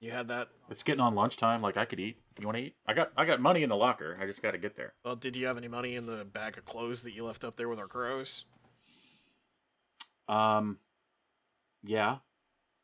you 0.00 0.12
had 0.12 0.28
that? 0.28 0.48
It's 0.70 0.82
getting 0.82 1.00
on 1.00 1.14
lunchtime. 1.14 1.62
Like 1.62 1.76
I 1.76 1.84
could 1.84 1.98
eat. 1.98 2.18
You 2.38 2.46
want 2.46 2.58
to 2.58 2.64
eat? 2.64 2.76
I 2.86 2.94
got 2.94 3.10
I 3.16 3.24
got 3.24 3.40
money 3.40 3.62
in 3.62 3.68
the 3.68 3.76
locker. 3.76 4.16
I 4.20 4.26
just 4.26 4.42
got 4.42 4.52
to 4.52 4.58
get 4.58 4.76
there. 4.76 4.92
Well, 5.04 5.16
did 5.16 5.34
you 5.34 5.46
have 5.46 5.56
any 5.56 5.68
money 5.68 5.96
in 5.96 6.06
the 6.06 6.24
bag 6.24 6.56
of 6.56 6.64
clothes 6.64 7.02
that 7.02 7.12
you 7.12 7.24
left 7.24 7.42
up 7.42 7.56
there 7.56 7.68
with 7.68 7.78
our 7.78 7.88
crows? 7.88 8.44
Um, 10.28 10.78
yeah. 11.82 12.18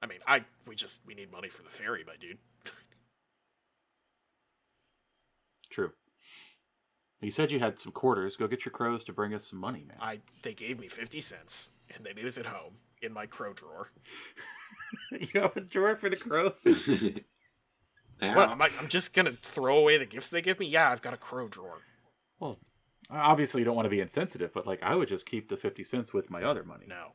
I 0.05 0.07
mean, 0.07 0.19
I 0.27 0.45
we 0.67 0.75
just 0.75 1.01
we 1.07 1.15
need 1.15 1.33
money 1.33 1.49
for 1.49 1.63
the 1.63 1.71
ferry, 1.71 2.05
my 2.07 2.13
dude. 2.21 2.37
True. 5.71 5.93
You 7.23 7.31
said 7.31 7.51
you 7.51 7.59
had 7.59 7.79
some 7.79 7.91
quarters. 7.91 8.37
Go 8.37 8.47
get 8.47 8.67
your 8.67 8.73
crows 8.73 9.03
to 9.05 9.15
bring 9.15 9.33
us 9.33 9.49
some 9.49 9.59
money, 9.59 9.87
man. 9.89 9.97
I 10.03 10.21
they 10.43 10.53
gave 10.53 10.79
me 10.79 10.89
fifty 10.89 11.23
cents, 11.23 11.71
and 11.95 12.05
they 12.05 12.13
need 12.13 12.27
us 12.27 12.37
at 12.37 12.45
home 12.45 12.75
in 13.01 13.15
my 13.15 13.25
crow 13.25 13.55
drawer. 13.55 13.93
you 15.11 15.41
have 15.41 15.57
a 15.57 15.63
drawer 15.63 15.97
for 15.97 16.11
the 16.11 16.17
crows? 16.17 16.63
Now, 18.21 18.37
What? 18.37 18.49
I'm, 18.49 18.59
like, 18.59 18.71
I'm 18.81 18.87
just 18.87 19.13
gonna 19.13 19.33
throw 19.43 19.77
away 19.77 19.99
the 19.99 20.07
gifts 20.07 20.29
they 20.29 20.41
give 20.41 20.61
me? 20.61 20.67
Yeah, 20.67 20.89
I've 20.89 21.03
got 21.03 21.15
a 21.15 21.17
crow 21.17 21.49
drawer. 21.49 21.81
well, 22.39 22.61
obviously 23.11 23.61
you 23.61 23.65
don't 23.65 23.75
want 23.75 23.87
to 23.87 23.91
be 23.91 24.01
insensitive, 24.01 24.53
but 24.55 24.69
like 24.69 24.81
I 24.85 24.95
would 24.95 25.09
just 25.09 25.27
keep 25.27 25.49
the 25.49 25.57
fifty 25.57 25.83
cents 25.83 26.15
with 26.15 26.31
my 26.31 26.45
other 26.45 26.63
money. 26.63 26.85
No, 26.87 27.09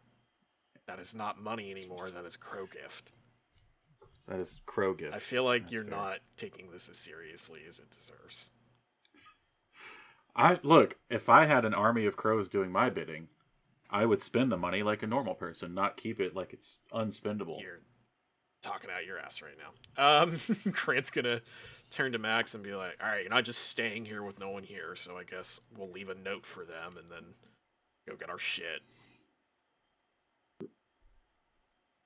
that 0.89 0.99
is 0.99 1.13
not 1.13 1.39
money 1.39 1.69
anymore. 1.69 2.09
That 2.09 2.25
is 2.25 2.35
crow 2.35 2.65
gift. 2.65 3.11
That 4.27 4.39
is 4.39 4.59
crow 4.65 4.95
gift. 4.95 5.13
I 5.13 5.19
feel 5.19 5.43
like 5.43 5.63
That's 5.63 5.73
you're 5.73 5.83
fair. 5.83 5.91
not 5.91 6.17
taking 6.35 6.71
this 6.71 6.89
as 6.89 6.97
seriously 6.97 7.61
as 7.69 7.77
it 7.77 7.91
deserves. 7.91 8.51
I 10.35 10.59
look. 10.63 10.95
If 11.11 11.29
I 11.29 11.45
had 11.45 11.63
an 11.63 11.75
army 11.75 12.07
of 12.07 12.17
crows 12.17 12.49
doing 12.49 12.71
my 12.71 12.89
bidding, 12.89 13.27
I 13.91 14.07
would 14.07 14.23
spend 14.23 14.51
the 14.51 14.57
money 14.57 14.81
like 14.81 15.03
a 15.03 15.07
normal 15.07 15.35
person, 15.35 15.75
not 15.75 15.95
keep 15.95 16.19
it 16.19 16.35
like 16.35 16.53
it's 16.53 16.75
unspendable. 16.91 17.61
You're 17.61 17.81
talking 18.63 18.89
out 18.89 19.05
your 19.05 19.19
ass 19.19 19.43
right 19.43 19.57
now. 19.59 20.23
Um, 20.23 20.39
Grant's 20.71 21.11
gonna 21.11 21.41
turn 21.91 22.13
to 22.13 22.19
Max 22.19 22.55
and 22.55 22.63
be 22.63 22.73
like, 22.73 22.97
"All 22.99 23.09
right, 23.09 23.21
you're 23.21 23.29
not 23.29 23.45
just 23.45 23.65
staying 23.67 24.05
here 24.05 24.23
with 24.23 24.39
no 24.39 24.49
one 24.49 24.63
here, 24.63 24.95
so 24.95 25.17
I 25.17 25.23
guess 25.23 25.61
we'll 25.77 25.91
leave 25.91 26.09
a 26.09 26.15
note 26.15 26.47
for 26.47 26.65
them 26.65 26.97
and 26.97 27.07
then 27.09 27.35
go 28.07 28.15
get 28.15 28.31
our 28.31 28.39
shit." 28.39 28.81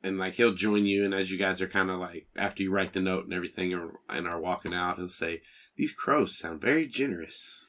And 0.03 0.17
like 0.17 0.33
he'll 0.33 0.53
join 0.53 0.85
you, 0.85 1.05
and 1.05 1.13
as 1.13 1.31
you 1.31 1.37
guys 1.37 1.61
are 1.61 1.67
kind 1.67 1.89
of 1.89 1.99
like 1.99 2.27
after 2.35 2.61
you 2.63 2.71
write 2.71 2.93
the 2.93 2.99
note 2.99 3.23
and 3.25 3.33
everything, 3.33 3.73
or, 3.73 3.99
and 4.09 4.27
are 4.27 4.39
walking 4.39 4.73
out, 4.73 4.97
he'll 4.97 5.09
say, 5.09 5.41
"These 5.77 5.93
crows 5.93 6.37
sound 6.37 6.61
very 6.61 6.87
generous." 6.87 7.65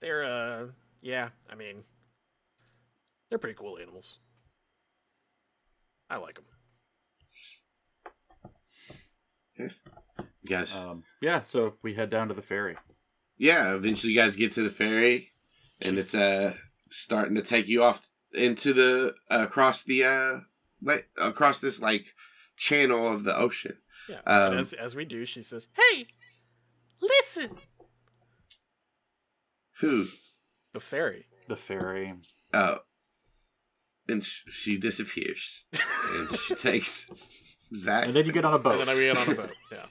They're 0.00 0.24
uh, 0.24 0.66
yeah, 1.02 1.28
I 1.50 1.54
mean, 1.54 1.84
they're 3.28 3.38
pretty 3.38 3.56
cool 3.58 3.78
animals. 3.78 4.18
I 6.08 6.16
like 6.16 6.36
them. 6.36 6.44
You 10.42 10.48
guys, 10.48 10.74
Um, 10.74 11.04
yeah. 11.20 11.42
So 11.42 11.74
we 11.82 11.94
head 11.94 12.10
down 12.10 12.28
to 12.28 12.34
the 12.34 12.42
ferry. 12.42 12.76
yeah. 13.36 13.74
Eventually, 13.74 14.12
you 14.12 14.18
guys 14.18 14.36
get 14.36 14.52
to 14.52 14.62
the 14.62 14.70
ferry, 14.70 15.32
and 15.82 15.98
it's 15.98 16.14
uh 16.14 16.54
starting 16.90 17.34
to 17.36 17.42
take 17.42 17.68
you 17.68 17.82
off 17.82 18.08
into 18.32 18.72
the 18.72 19.14
uh, 19.30 19.44
across 19.46 19.84
the 19.84 20.04
uh 20.04 20.40
like 20.82 21.08
across 21.18 21.60
this 21.60 21.80
like 21.80 22.06
channel 22.56 23.12
of 23.12 23.24
the 23.24 23.36
ocean. 23.36 23.76
Yeah. 24.08 24.20
Um, 24.26 24.58
as 24.58 24.72
as 24.72 24.94
we 24.94 25.04
do, 25.04 25.24
she 25.24 25.42
says, 25.42 25.68
"Hey, 25.74 26.06
listen." 27.00 27.50
Who? 29.80 30.08
The 30.74 30.80
fairy. 30.80 31.26
The 31.48 31.56
fairy. 31.56 32.14
Oh. 32.52 32.78
And 34.08 34.24
sh- 34.24 34.42
she 34.50 34.76
disappears. 34.76 35.64
and 36.12 36.36
she 36.38 36.54
takes 36.56 37.08
Zach. 37.74 38.04
And 38.06 38.14
then 38.14 38.26
you 38.26 38.32
get 38.32 38.44
on 38.44 38.54
a 38.54 38.58
boat. 38.58 38.80
And 38.80 38.88
then 38.88 38.96
we 38.96 39.04
get 39.04 39.16
on 39.16 39.30
a 39.30 39.34
boat. 39.34 39.50
Yeah. 39.72 39.86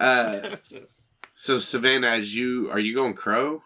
Uh, 0.00 0.56
so 1.34 1.58
Savannah, 1.58 2.08
as 2.08 2.34
you 2.34 2.70
are 2.70 2.78
you 2.78 2.94
going 2.94 3.14
crow? 3.14 3.62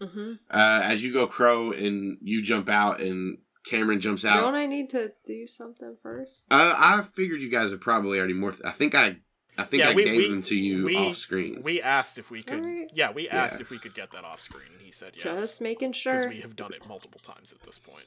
Mm-hmm. 0.00 0.32
Uh, 0.50 0.80
as 0.82 1.04
you 1.04 1.12
go 1.12 1.26
crow 1.28 1.70
and 1.70 2.18
you 2.20 2.42
jump 2.42 2.68
out 2.68 3.00
and 3.00 3.38
Cameron 3.64 4.00
jumps 4.00 4.24
out. 4.24 4.40
Don't. 4.40 4.54
I 4.54 4.66
need 4.66 4.90
to 4.90 5.12
do 5.26 5.46
something 5.46 5.96
first? 6.02 6.46
Uh, 6.50 6.74
I 6.76 7.02
figured 7.14 7.40
you 7.40 7.48
guys 7.50 7.70
have 7.70 7.80
probably 7.80 8.18
already 8.18 8.34
more. 8.34 8.54
I 8.64 8.70
think 8.72 8.94
I, 8.94 9.16
I 9.56 9.64
think 9.64 9.82
Yeah, 9.82 9.90
I 9.90 9.94
we- 9.94 10.04
gave 10.04 10.16
we- 10.16 10.28
them 10.30 10.42
to 10.44 10.54
you 10.56 10.84
we- 10.86 10.96
off 10.96 11.16
screen. 11.16 11.62
We 11.62 11.80
asked 11.80 12.18
if 12.18 12.30
we 12.30 12.42
could. 12.42 12.60
Alright. 12.60 12.90
Yeah, 12.92 13.12
we 13.12 13.28
asked 13.28 13.56
Yeah. 13.58 13.62
if 13.62 13.70
we 13.70 13.78
could 13.78 13.94
get 13.94 14.10
that 14.12 14.24
off 14.24 14.40
screen, 14.40 14.66
and 14.72 14.80
he 14.82 14.90
said 14.90 15.12
yes. 15.14 15.24
Just 15.40 15.60
making 15.60 15.92
sure 15.92 16.14
Because 16.14 16.26
we 16.28 16.40
have 16.40 16.56
done 16.56 16.72
it 16.72 16.86
multiple 16.88 17.20
times 17.20 17.52
at 17.52 17.60
this 17.62 17.78
point. 17.78 18.06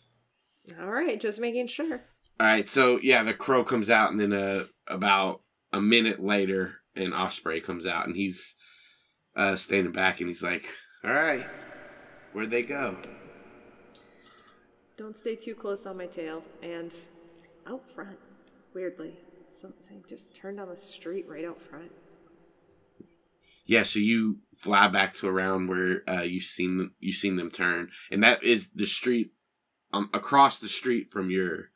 All 0.79 0.89
right, 0.91 1.19
just 1.19 1.39
making 1.39 1.67
sure. 1.67 2.01
All 2.39 2.47
right, 2.47 2.67
so 2.67 2.99
yeah, 3.01 3.23
the 3.23 3.33
crow 3.33 3.63
comes 3.63 3.89
out, 3.89 4.11
and 4.11 4.19
then 4.19 4.33
uh, 4.33 4.65
about 4.87 5.41
a 5.71 5.79
minute 5.81 6.21
later, 6.21 6.81
an 6.95 7.13
osprey 7.13 7.61
comes 7.61 7.85
out, 7.85 8.07
and 8.07 8.15
he's 8.15 8.55
uh, 9.35 9.55
standing 9.55 9.93
back, 9.93 10.19
and 10.19 10.27
he's 10.29 10.41
like, 10.43 10.67
"All 11.03 11.13
right, 11.13 11.45
where'd 12.33 12.49
they 12.51 12.63
go?" 12.63 12.97
Don't 14.97 15.17
stay 15.17 15.35
too 15.35 15.55
close 15.55 15.85
on 15.85 15.97
my 15.97 16.05
tail. 16.05 16.43
And 16.61 16.93
out 17.67 17.83
front, 17.93 18.17
weirdly, 18.73 19.13
something 19.49 20.03
just 20.07 20.33
turned 20.33 20.59
on 20.59 20.69
the 20.69 20.77
street 20.77 21.25
right 21.27 21.45
out 21.45 21.61
front. 21.61 21.91
Yeah, 23.65 23.83
so 23.83 23.99
you 23.99 24.39
fly 24.57 24.87
back 24.87 25.15
to 25.15 25.27
around 25.27 25.67
where 25.67 26.01
uh, 26.07 26.21
you 26.21 26.39
seen 26.39 26.91
you 26.99 27.11
seen 27.11 27.35
them 27.35 27.49
turn, 27.49 27.89
and 28.11 28.23
that 28.23 28.43
is 28.43 28.69
the 28.75 28.85
street 28.85 29.31
um, 29.91 30.09
across 30.13 30.59
the 30.59 30.67
street 30.67 31.11
from 31.11 31.31
your 31.31 31.69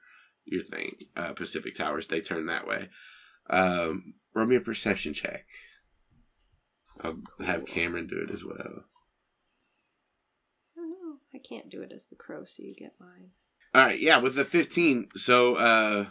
your 0.45 0.63
thing, 0.63 0.95
uh, 1.17 1.33
Pacific 1.33 1.75
Towers. 1.75 2.07
They 2.07 2.21
turn 2.21 2.45
that 2.45 2.67
way. 2.67 2.89
Um, 3.49 4.13
roll 4.35 4.45
me 4.45 4.55
a 4.55 4.61
perception 4.61 5.13
check. 5.15 5.45
I'll 7.01 7.17
have 7.43 7.65
Cameron 7.65 8.07
do 8.07 8.19
it 8.19 8.31
as 8.31 8.43
well. 8.43 8.85
I 11.39 11.47
can't 11.47 11.69
do 11.69 11.81
it 11.81 11.91
as 11.93 12.05
the 12.05 12.15
crow, 12.15 12.43
so 12.45 12.63
you 12.63 12.75
get 12.75 12.93
mine. 12.99 13.29
All 13.73 13.85
right, 13.85 13.99
yeah, 13.99 14.17
with 14.17 14.35
the 14.35 14.45
15, 14.45 15.09
so 15.15 15.55
uh 15.55 16.05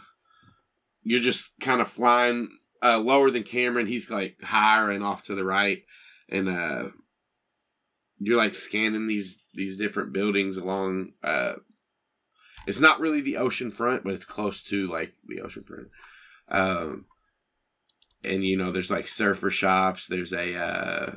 you're 1.03 1.19
just 1.21 1.53
kind 1.59 1.81
of 1.81 1.87
flying 1.89 2.49
uh 2.81 2.99
lower 2.99 3.31
than 3.31 3.43
Cameron. 3.43 3.87
He's 3.87 4.09
like 4.09 4.41
higher 4.41 4.89
and 4.91 5.03
off 5.03 5.23
to 5.25 5.35
the 5.35 5.43
right 5.43 5.83
and 6.29 6.49
uh 6.49 6.89
you're 8.19 8.37
like 8.37 8.55
scanning 8.55 9.07
these 9.07 9.37
these 9.53 9.77
different 9.77 10.13
buildings 10.13 10.57
along 10.57 11.13
uh 11.23 11.53
it's 12.67 12.79
not 12.79 12.99
really 12.99 13.21
the 13.21 13.37
ocean 13.37 13.71
front, 13.71 14.03
but 14.03 14.13
it's 14.13 14.25
close 14.25 14.61
to 14.63 14.87
like 14.87 15.13
the 15.27 15.41
ocean 15.41 15.63
front. 15.63 15.87
Um 16.49 17.05
and 18.23 18.43
you 18.43 18.57
know, 18.57 18.71
there's 18.71 18.91
like 18.91 19.07
surfer 19.07 19.49
shops, 19.49 20.07
there's 20.07 20.33
a 20.33 20.55
uh 20.55 21.11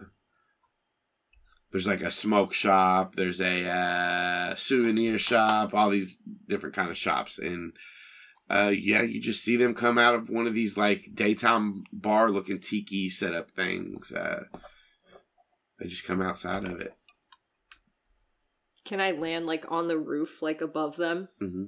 there's 1.72 1.86
like 1.86 2.02
a 2.02 2.10
smoke 2.10 2.52
shop 2.52 3.16
there's 3.16 3.40
a 3.40 3.66
uh, 3.68 4.54
souvenir 4.54 5.18
shop 5.18 5.74
all 5.74 5.90
these 5.90 6.18
different 6.48 6.74
kind 6.74 6.90
of 6.90 6.96
shops 6.96 7.38
and 7.38 7.72
uh, 8.50 8.72
yeah 8.74 9.02
you 9.02 9.20
just 9.20 9.42
see 9.42 9.56
them 9.56 9.74
come 9.74 9.98
out 9.98 10.14
of 10.14 10.28
one 10.28 10.46
of 10.46 10.54
these 10.54 10.76
like 10.76 11.08
daytime 11.14 11.82
bar 11.92 12.30
looking 12.30 12.58
tiki 12.60 13.08
setup 13.08 13.50
things 13.50 14.12
uh, 14.12 14.44
they 15.78 15.86
just 15.88 16.04
come 16.04 16.20
outside 16.22 16.66
of 16.68 16.80
it 16.80 16.94
Can 18.84 19.00
I 19.00 19.12
land 19.12 19.46
like 19.46 19.64
on 19.70 19.86
the 19.88 19.96
roof, 19.98 20.42
like 20.42 20.60
above 20.60 20.96
them? 20.96 21.28
hmm 21.38 21.66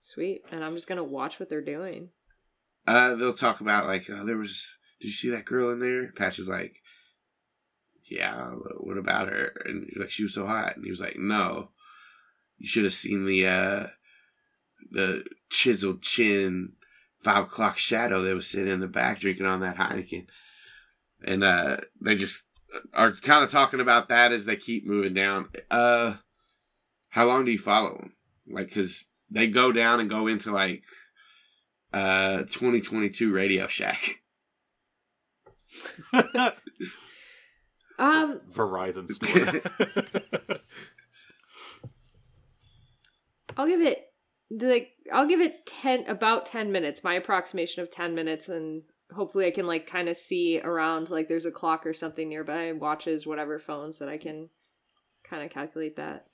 Sweet. 0.00 0.42
And 0.52 0.62
I'm 0.62 0.74
just 0.76 0.86
gonna 0.86 1.02
watch 1.02 1.40
what 1.40 1.48
they're 1.48 1.60
doing. 1.60 2.10
uh, 2.86 3.14
they'll 3.16 3.32
talk 3.34 3.60
about 3.60 3.86
like 3.86 4.08
oh, 4.10 4.24
there 4.24 4.36
was 4.36 4.66
did 5.00 5.08
you 5.08 5.12
see 5.12 5.30
that 5.30 5.44
girl 5.44 5.70
in 5.70 5.80
there 5.80 6.12
patch 6.12 6.38
is 6.38 6.48
like 6.48 6.76
yeah 8.10 8.52
but 8.62 8.86
what 8.86 8.98
about 8.98 9.28
her? 9.28 9.52
And 9.64 9.90
like 9.96 10.10
she 10.10 10.22
was 10.22 10.34
so 10.34 10.46
hot. 10.46 10.76
And 10.76 10.84
he 10.84 10.90
was 10.90 11.00
like 11.00 11.18
no. 11.18 11.70
You 12.58 12.66
should 12.66 12.84
have 12.84 12.94
seen 12.94 13.24
the 13.24 13.46
uh 13.46 13.86
the 14.90 15.24
chiseled 15.50 16.02
chin 16.02 16.72
five 17.22 17.44
o'clock 17.44 17.78
shadow 17.78 18.22
that 18.22 18.34
was 18.34 18.48
sitting 18.48 18.72
in 18.72 18.80
the 18.80 18.86
back 18.86 19.20
drinking 19.20 19.46
on 19.46 19.60
that 19.60 19.76
heineken. 19.76 20.26
And 21.24 21.44
uh 21.44 21.78
they 22.00 22.14
just 22.14 22.44
are 22.92 23.12
kind 23.12 23.42
of 23.42 23.50
talking 23.50 23.80
about 23.80 24.08
that 24.08 24.32
as 24.32 24.44
they 24.44 24.56
keep 24.56 24.86
moving 24.86 25.14
down. 25.14 25.48
Uh 25.70 26.14
how 27.10 27.26
long 27.26 27.44
do 27.44 27.50
you 27.50 27.58
follow 27.58 27.96
them 27.96 28.12
like 28.50 28.68
because 28.68 29.04
they 29.30 29.46
go 29.46 29.72
down 29.72 30.00
and 30.00 30.10
go 30.10 30.26
into 30.26 30.52
like 30.52 30.82
uh 31.92 32.38
2022 32.44 33.32
radio 33.32 33.66
shack 33.66 34.22
Um, 37.98 38.40
Verizon 38.52 39.08
store. 39.10 40.58
I'll 43.56 43.66
give 43.66 43.80
it 43.80 44.04
like 44.50 44.92
I'll 45.12 45.26
give 45.26 45.40
it 45.40 45.66
ten 45.66 46.06
about 46.06 46.46
ten 46.46 46.70
minutes. 46.72 47.02
My 47.02 47.14
approximation 47.14 47.82
of 47.82 47.90
ten 47.90 48.14
minutes, 48.14 48.48
and 48.48 48.82
hopefully 49.12 49.46
I 49.46 49.50
can 49.50 49.66
like 49.66 49.86
kind 49.86 50.08
of 50.08 50.16
see 50.16 50.60
around 50.60 51.10
like 51.10 51.28
there's 51.28 51.46
a 51.46 51.50
clock 51.50 51.86
or 51.86 51.92
something 51.92 52.28
nearby, 52.28 52.72
watches, 52.72 53.26
whatever 53.26 53.58
phones 53.58 53.98
that 53.98 54.08
I 54.08 54.18
can 54.18 54.48
kind 55.24 55.42
of 55.42 55.50
calculate 55.50 55.96
that. 55.96 56.26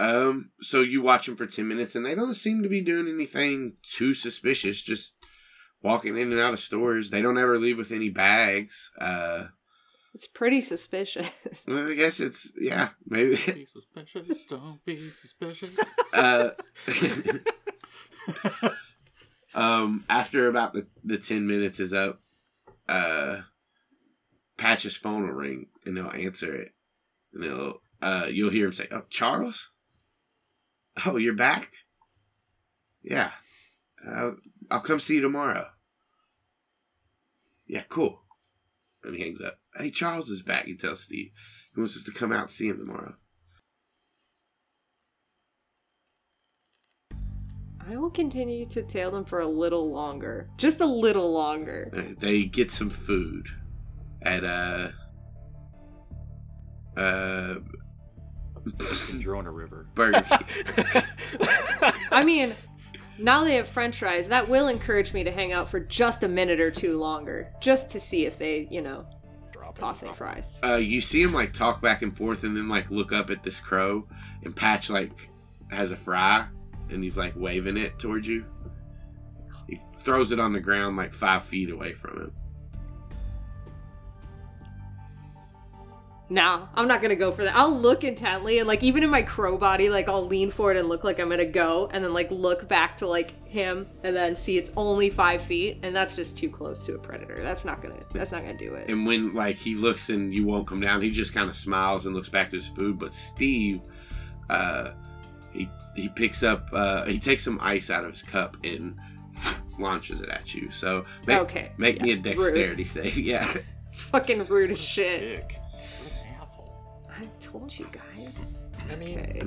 Um, 0.00 0.50
so 0.60 0.80
you 0.80 1.02
watch 1.02 1.26
them 1.26 1.36
for 1.36 1.46
10 1.46 1.66
minutes 1.66 1.96
and 1.96 2.06
they 2.06 2.14
don't 2.14 2.34
seem 2.34 2.62
to 2.62 2.68
be 2.68 2.80
doing 2.80 3.12
anything 3.12 3.74
too 3.82 4.14
suspicious, 4.14 4.80
just 4.80 5.16
walking 5.82 6.16
in 6.16 6.30
and 6.30 6.40
out 6.40 6.52
of 6.52 6.60
stores. 6.60 7.10
They 7.10 7.22
don't 7.22 7.38
ever 7.38 7.58
leave 7.58 7.78
with 7.78 7.90
any 7.90 8.08
bags. 8.08 8.90
Uh, 9.00 9.46
It's 10.14 10.26
pretty 10.26 10.60
suspicious. 10.60 11.30
well, 11.66 11.88
I 11.88 11.94
guess 11.94 12.20
it's, 12.20 12.48
yeah, 12.58 12.90
maybe. 13.06 13.36
be 13.36 13.66
suspicious, 13.72 14.38
don't 14.48 14.84
be 14.84 15.10
suspicious. 15.10 15.70
uh, 16.12 16.50
um, 19.54 20.04
after 20.08 20.48
about 20.48 20.72
the, 20.72 20.86
the 21.04 21.18
10 21.18 21.46
minutes 21.46 21.78
is 21.78 21.92
up, 21.92 22.20
uh, 22.88 23.42
Patch's 24.56 24.96
phone 24.96 25.26
will 25.26 25.34
ring 25.34 25.66
and 25.84 25.96
they'll 25.96 26.10
answer 26.10 26.54
it. 26.54 26.72
And 27.32 27.42
they'll, 27.42 27.80
uh, 28.00 28.26
you'll 28.30 28.50
hear 28.50 28.66
him 28.66 28.72
say, 28.72 28.88
Oh, 28.90 29.04
Charles? 29.10 29.70
Oh, 31.06 31.16
you're 31.16 31.34
back? 31.34 31.70
Yeah. 33.02 33.30
Uh, 34.04 34.32
I'll 34.70 34.80
come 34.80 35.00
see 35.00 35.16
you 35.16 35.20
tomorrow. 35.20 35.68
Yeah, 37.66 37.82
cool. 37.88 38.22
And 39.04 39.14
he 39.14 39.22
hangs 39.22 39.40
up. 39.40 39.58
Hey, 39.76 39.90
Charles 39.90 40.28
is 40.28 40.42
back, 40.42 40.64
he 40.66 40.76
tells 40.76 41.02
Steve. 41.04 41.30
He 41.74 41.80
wants 41.80 41.96
us 41.96 42.02
to 42.04 42.12
come 42.12 42.32
out 42.32 42.42
and 42.42 42.50
see 42.50 42.68
him 42.68 42.78
tomorrow. 42.78 43.14
I 47.90 47.96
will 47.96 48.10
continue 48.10 48.66
to 48.66 48.82
tail 48.82 49.10
them 49.10 49.24
for 49.24 49.40
a 49.40 49.46
little 49.46 49.90
longer, 49.90 50.48
just 50.58 50.80
a 50.82 50.86
little 50.86 51.32
longer. 51.32 51.90
Uh, 51.96 52.14
They 52.18 52.44
get 52.44 52.70
some 52.70 52.90
food 52.90 53.46
at 54.22 54.44
uh 54.44 54.90
uh 56.96 57.54
Drone 59.20 59.46
River. 59.46 59.86
Burger 59.94 60.20
King. 60.22 60.86
I 62.10 62.22
mean, 62.24 62.52
now 63.18 63.44
they 63.44 63.56
have 63.56 63.68
French 63.68 63.98
fries. 63.98 64.28
That 64.28 64.48
will 64.48 64.68
encourage 64.68 65.12
me 65.12 65.24
to 65.24 65.30
hang 65.30 65.52
out 65.52 65.68
for 65.68 65.80
just 65.80 66.22
a 66.22 66.28
minute 66.28 66.60
or 66.60 66.70
two 66.70 66.96
longer, 66.98 67.52
just 67.60 67.90
to 67.90 68.00
see 68.00 68.26
if 68.26 68.38
they, 68.38 68.68
you 68.70 68.80
know, 68.80 69.06
toss 69.74 70.02
any 70.02 70.12
fries. 70.12 70.58
uh, 70.64 70.74
you 70.74 71.00
see 71.00 71.22
him 71.22 71.32
like 71.32 71.52
talk 71.52 71.80
back 71.80 72.02
and 72.02 72.16
forth, 72.16 72.42
and 72.42 72.56
then 72.56 72.68
like 72.68 72.90
look 72.90 73.12
up 73.12 73.30
at 73.30 73.42
this 73.42 73.60
crow, 73.60 74.06
and 74.44 74.56
Patch 74.56 74.90
like 74.90 75.28
has 75.70 75.92
a 75.92 75.96
fry, 75.96 76.46
and 76.90 77.04
he's 77.04 77.16
like 77.16 77.34
waving 77.36 77.76
it 77.76 77.98
towards 77.98 78.26
you. 78.26 78.44
He 79.68 79.80
throws 80.02 80.32
it 80.32 80.40
on 80.40 80.52
the 80.52 80.60
ground 80.60 80.96
like 80.96 81.14
five 81.14 81.44
feet 81.44 81.70
away 81.70 81.92
from 81.92 82.18
him. 82.18 82.32
No, 86.30 86.68
I'm 86.74 86.86
not 86.86 87.00
gonna 87.00 87.16
go 87.16 87.32
for 87.32 87.42
that. 87.44 87.56
I'll 87.56 87.74
look 87.74 88.04
intently 88.04 88.58
and 88.58 88.68
like 88.68 88.82
even 88.82 89.02
in 89.02 89.08
my 89.08 89.22
crow 89.22 89.56
body, 89.56 89.88
like 89.88 90.08
I'll 90.10 90.26
lean 90.26 90.50
forward 90.50 90.76
and 90.76 90.88
look 90.88 91.02
like 91.02 91.18
I'm 91.18 91.30
gonna 91.30 91.46
go, 91.46 91.88
and 91.92 92.04
then 92.04 92.12
like 92.12 92.30
look 92.30 92.68
back 92.68 92.98
to 92.98 93.06
like 93.06 93.46
him, 93.46 93.86
and 94.02 94.14
then 94.14 94.36
see 94.36 94.58
it's 94.58 94.70
only 94.76 95.08
five 95.08 95.40
feet, 95.42 95.78
and 95.82 95.96
that's 95.96 96.14
just 96.14 96.36
too 96.36 96.50
close 96.50 96.84
to 96.84 96.94
a 96.94 96.98
predator. 96.98 97.42
That's 97.42 97.64
not 97.64 97.80
gonna. 97.80 97.96
That's 98.12 98.30
not 98.30 98.42
gonna 98.42 98.58
do 98.58 98.74
it. 98.74 98.90
And 98.90 99.06
when 99.06 99.32
like 99.32 99.56
he 99.56 99.74
looks 99.74 100.10
and 100.10 100.34
you 100.34 100.44
won't 100.44 100.66
come 100.66 100.80
down, 100.80 101.00
he 101.00 101.10
just 101.10 101.32
kind 101.32 101.48
of 101.48 101.56
smiles 101.56 102.04
and 102.04 102.14
looks 102.14 102.28
back 102.28 102.50
to 102.50 102.56
his 102.56 102.66
food. 102.66 102.98
But 102.98 103.14
Steve, 103.14 103.80
uh, 104.50 104.90
he 105.52 105.70
he 105.96 106.10
picks 106.10 106.42
up, 106.42 106.68
uh, 106.74 107.06
he 107.06 107.18
takes 107.18 107.42
some 107.42 107.58
ice 107.62 107.88
out 107.88 108.04
of 108.04 108.10
his 108.10 108.22
cup 108.22 108.58
and 108.64 108.98
launches 109.78 110.20
it 110.20 110.28
at 110.28 110.54
you. 110.54 110.70
So 110.72 111.06
make, 111.26 111.38
Okay, 111.38 111.72
make 111.78 112.02
me 112.02 112.12
a 112.12 112.16
yeah, 112.16 112.22
dexterity 112.22 112.84
save. 112.84 113.16
Yeah. 113.16 113.50
Fucking 113.92 114.46
rude 114.46 114.72
as 114.72 114.80
shit. 114.80 115.20
Dick. 115.20 115.58
Told 117.50 117.76
you 117.78 117.88
guys. 117.92 118.58
I 118.90 118.96
mean, 118.96 119.18
Okay. 119.18 119.42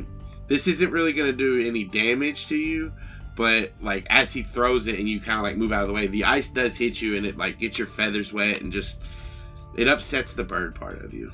This 0.48 0.68
isn't 0.68 0.92
really 0.92 1.14
gonna 1.14 1.32
do 1.32 1.66
any 1.66 1.86
damage 1.86 2.48
to 2.48 2.56
you, 2.56 2.92
but 3.38 3.72
like 3.82 4.06
as 4.10 4.34
he 4.34 4.44
throws 4.44 4.88
it 4.88 5.00
and 5.00 5.08
you 5.08 5.20
kind 5.20 5.38
of 5.38 5.44
like 5.44 5.56
move 5.56 5.72
out 5.72 5.84
of 5.84 5.88
the 5.88 5.94
way, 5.94 6.08
the 6.08 6.26
ice 6.26 6.50
does 6.50 6.76
hit 6.76 7.02
you 7.02 7.16
and 7.16 7.26
it 7.26 7.38
like 7.38 7.60
gets 7.60 7.78
your 7.78 7.88
feathers 7.88 8.34
wet 8.34 8.62
and 8.62 8.72
just 8.74 9.00
it 9.78 9.88
upsets 9.88 10.34
the 10.34 10.44
bird 10.44 10.76
part 10.76 11.04
of 11.06 11.14
you. 11.14 11.32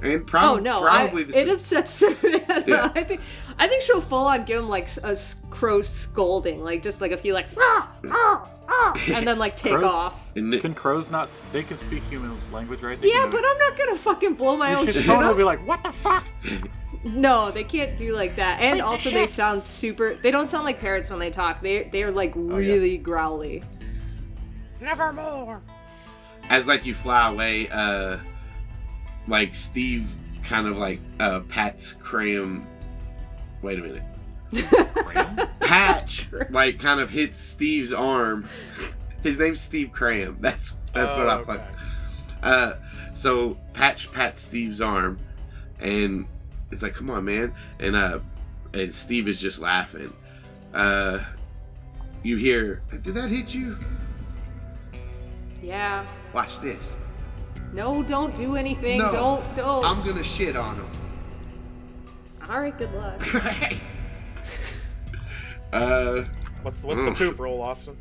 And 0.00 0.24
prob- 0.26 0.58
oh 0.58 0.60
no! 0.60 0.82
probably 0.82 1.22
I, 1.22 1.26
the 1.26 1.40
it 1.40 1.48
upsets 1.48 1.92
Savannah. 1.94 2.64
Yeah. 2.66 2.92
I 2.94 3.02
think 3.02 3.20
I 3.58 3.66
think 3.66 3.82
she'll 3.82 4.00
full 4.00 4.26
on 4.26 4.44
give 4.44 4.60
him 4.60 4.68
like 4.68 4.88
a 5.02 5.16
crow 5.50 5.82
scolding, 5.82 6.62
like 6.62 6.82
just 6.84 7.00
like 7.00 7.10
a 7.10 7.16
few 7.16 7.32
like 7.34 7.46
ah, 7.58 7.90
ah, 8.08 8.50
ah, 8.68 8.92
and 9.08 9.26
then 9.26 9.38
like 9.38 9.56
take 9.56 9.72
Crows? 9.74 9.90
off. 9.90 10.14
Can 10.34 10.74
crows 10.74 11.10
not? 11.10 11.28
They 11.52 11.64
can 11.64 11.78
speak 11.78 12.04
human 12.08 12.38
language, 12.52 12.80
right? 12.80 13.00
They 13.00 13.08
Yeah, 13.08 13.26
but 13.28 13.42
I'm 13.44 13.58
not 13.58 13.76
gonna 13.78 13.96
fucking 13.96 14.34
blow 14.34 14.56
my 14.56 14.70
You 14.70 14.76
own 14.76 14.86
should 14.86 14.94
shit 14.96 15.04
totally 15.06 15.30
up. 15.30 15.36
be 15.36 15.42
like, 15.42 15.66
"What 15.66 15.82
the 15.82 15.92
fuck?" 15.92 16.24
No, 17.04 17.52
they 17.52 17.62
can't 17.62 17.96
do 17.96 18.12
like 18.14 18.34
that. 18.36 18.60
And 18.60 18.78
Piece 18.80 18.84
of 18.84 18.90
also, 18.90 19.10
they 19.10 19.26
sound 19.26 19.62
super. 19.62 20.14
They 20.20 20.32
don't 20.32 20.48
sound 20.48 20.64
like 20.64 20.80
parrots 20.80 21.08
when 21.10 21.20
they 21.20 21.30
talk. 21.30 21.62
They 21.62 21.84
they're 21.84 22.10
like 22.10 22.32
really 22.34 22.98
growly. 22.98 23.62
Nevermore. 24.80 25.60
As 26.50 26.66
like 26.66 26.86
you 26.86 26.94
fly 26.94 27.28
away, 27.30 27.68
uh, 27.70 28.18
like 29.28 29.54
Steve 29.54 30.10
kind 30.42 30.66
of 30.66 30.76
like 30.76 31.00
uh 31.20 31.40
pats 31.48 31.92
Cram. 31.92 32.66
Wait 33.62 33.78
a 33.78 33.82
minute. 33.82 35.48
Patch 35.60 36.26
like 36.50 36.78
kind 36.78 37.00
of 37.00 37.10
hits 37.10 37.38
Steve's 37.40 37.92
arm. 37.92 38.48
His 39.22 39.38
name's 39.38 39.60
Steve 39.60 39.92
Cram. 39.92 40.38
That's 40.40 40.74
that's 40.94 41.14
what 41.16 41.26
Oh, 41.26 41.28
I 41.28 41.34
okay. 41.36 41.52
fuck. 41.52 41.78
Uh, 42.42 42.72
so 43.14 43.58
Patch 43.74 44.10
pats 44.12 44.42
Steve's 44.42 44.80
arm, 44.80 45.18
and 45.80 46.26
it's 46.70 46.82
like, 46.82 46.94
"Come 46.94 47.10
on, 47.10 47.24
man!" 47.24 47.52
And 47.80 47.94
uh, 47.96 48.20
and 48.72 48.94
Steve 48.94 49.28
is 49.28 49.40
just 49.40 49.58
laughing. 49.58 50.12
Uh, 50.72 51.18
you 52.22 52.36
hear, 52.36 52.80
"Did 52.90 53.14
that 53.16 53.28
hit 53.28 53.52
you?" 53.54 53.76
Yeah. 55.62 56.06
Watch 56.32 56.60
this. 56.60 56.96
No, 57.72 58.02
don't 58.02 58.34
do 58.34 58.56
anything. 58.56 58.98
No, 58.98 59.12
don't 59.12 59.56
don't. 59.56 59.84
I'm 59.84 60.04
gonna 60.04 60.24
shit 60.24 60.56
on 60.56 60.76
him. 60.76 60.86
All 62.48 62.60
right, 62.60 62.76
good 62.76 62.92
luck. 62.94 63.22
uh, 65.72 66.22
What's 66.62 66.82
what's 66.82 67.04
the 67.04 67.10
Mm. 67.10 67.16
poop 67.16 67.38
roll, 67.38 67.62
Austin? 67.62 67.96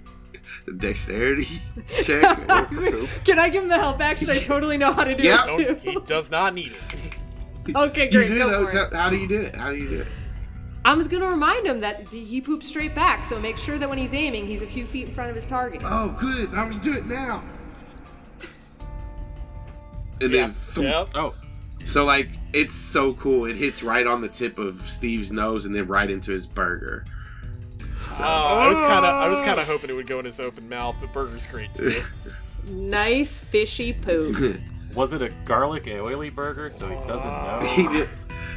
dexterity 0.78 1.48
check. 2.04 2.22
Can 3.26 3.40
I 3.40 3.48
give 3.50 3.64
him 3.64 3.70
the 3.70 3.78
help 3.78 4.02
action? 4.02 4.30
I 4.30 4.38
totally 4.40 4.78
know 4.78 4.92
how 4.92 5.04
to 5.04 5.16
do 5.16 5.24
Yeah. 5.24 5.44
No, 5.48 5.58
it 5.60 5.80
he 5.80 5.98
does 6.06 6.30
not 6.32 6.54
need 6.56 6.74
it. 6.74 7.76
okay, 7.76 8.06
you 8.06 8.12
great. 8.12 8.28
do 8.30 8.38
go 8.40 8.50
though. 8.50 8.68
for 8.68 8.78
it. 8.78 8.94
How 8.94 9.10
do 9.10 9.16
you 9.18 9.28
do 9.28 9.42
it? 9.42 9.56
How 9.56 9.72
do 9.72 9.78
you 9.78 9.90
do 9.90 10.00
it? 10.02 10.08
I'm 10.86 10.98
just 11.00 11.10
gonna 11.10 11.28
remind 11.28 11.66
him 11.68 11.80
that 11.82 12.08
he 12.10 12.40
poops 12.42 12.68
straight 12.68 12.96
back, 12.96 13.24
so 13.26 13.40
make 13.40 13.58
sure 13.58 13.78
that 13.78 13.90
when 13.90 13.98
he's 13.98 14.14
aiming, 14.14 14.46
he's 14.48 14.62
a 14.62 14.68
few 14.68 14.86
feet 14.88 15.08
in 15.10 15.14
front 15.14 15.30
of 15.30 15.36
his 15.36 15.48
target. 15.48 15.82
Oh, 15.86 16.16
good. 16.20 16.50
I'm 16.54 16.70
gonna 16.72 16.84
do 16.84 16.94
it 16.94 17.06
now? 17.06 17.44
And 20.22 20.32
Yeah. 20.32 20.42
then, 20.48 20.52
thump. 20.52 20.88
Yep. 20.88 21.10
Oh, 21.16 21.34
so 21.86 22.06
like, 22.06 22.30
it's 22.54 22.76
so 22.76 23.14
cool. 23.14 23.46
It 23.46 23.56
hits 23.56 23.84
right 23.84 24.06
on 24.08 24.22
the 24.22 24.28
tip 24.28 24.58
of 24.58 24.82
Steve's 24.82 25.32
nose 25.32 25.66
and 25.66 25.74
then 25.76 25.88
right 25.88 26.10
into 26.10 26.32
his 26.32 26.46
burger. 26.48 27.06
Oh, 28.20 28.24
I 28.24 28.68
was 28.68 28.80
kind 28.80 29.06
of 29.06 29.14
I 29.14 29.28
was 29.28 29.40
kind 29.42 29.60
of 29.60 29.68
hoping 29.68 29.90
it 29.90 29.94
would 29.94 30.08
go 30.08 30.18
in 30.20 30.26
his 30.26 30.40
open 30.40 30.68
mouth, 30.68 30.96
but 31.00 31.14
burger's 31.14 31.48
great 31.48 31.74
too. 31.74 32.02
Nice 32.70 33.40
fishy 33.40 33.94
poop. 33.94 34.60
was 34.94 35.14
it 35.14 35.22
a 35.22 35.30
garlic 35.46 35.88
oily 35.88 36.30
burger? 36.30 36.70
So 36.70 36.90
he 36.90 36.96
doesn't 37.08 37.32
know. 37.32 37.60
he 37.74 37.88
did. 37.88 38.10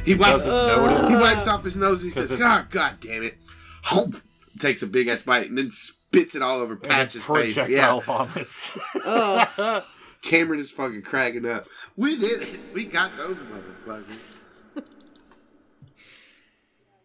He 0.03 0.15
wipes. 0.15 0.43
doesn't 0.43 0.47
notice. 0.49 1.09
He 1.09 1.15
wipes 1.15 1.47
off 1.47 1.63
his 1.63 1.77
nose 1.77 2.01
and 2.01 2.11
he 2.11 2.13
says, 2.13 2.29
it's- 2.29 2.45
ah, 2.45 2.65
"God, 2.69 2.71
God 2.71 2.93
damn 2.99 3.23
it!" 3.23 3.37
Hope 3.83 4.15
takes 4.59 4.81
a 4.81 4.87
big 4.87 5.07
ass 5.07 5.21
bite 5.21 5.47
and 5.47 5.57
then 5.57 5.71
spits 5.71 6.35
it 6.35 6.41
all 6.41 6.59
over 6.59 6.75
Patch's 6.75 7.21
face. 7.23 7.53
projectile 7.53 7.69
Yeah, 7.69 7.99
vomits. 8.01 8.77
Ugh. 9.05 9.83
Cameron 10.21 10.59
is 10.59 10.71
fucking 10.71 11.01
cracking 11.01 11.45
up. 11.45 11.65
We 11.97 12.17
did 12.17 12.43
it. 12.43 12.59
We 12.73 12.85
got 12.85 13.17
those 13.17 13.37
motherfuckers. 13.37 14.83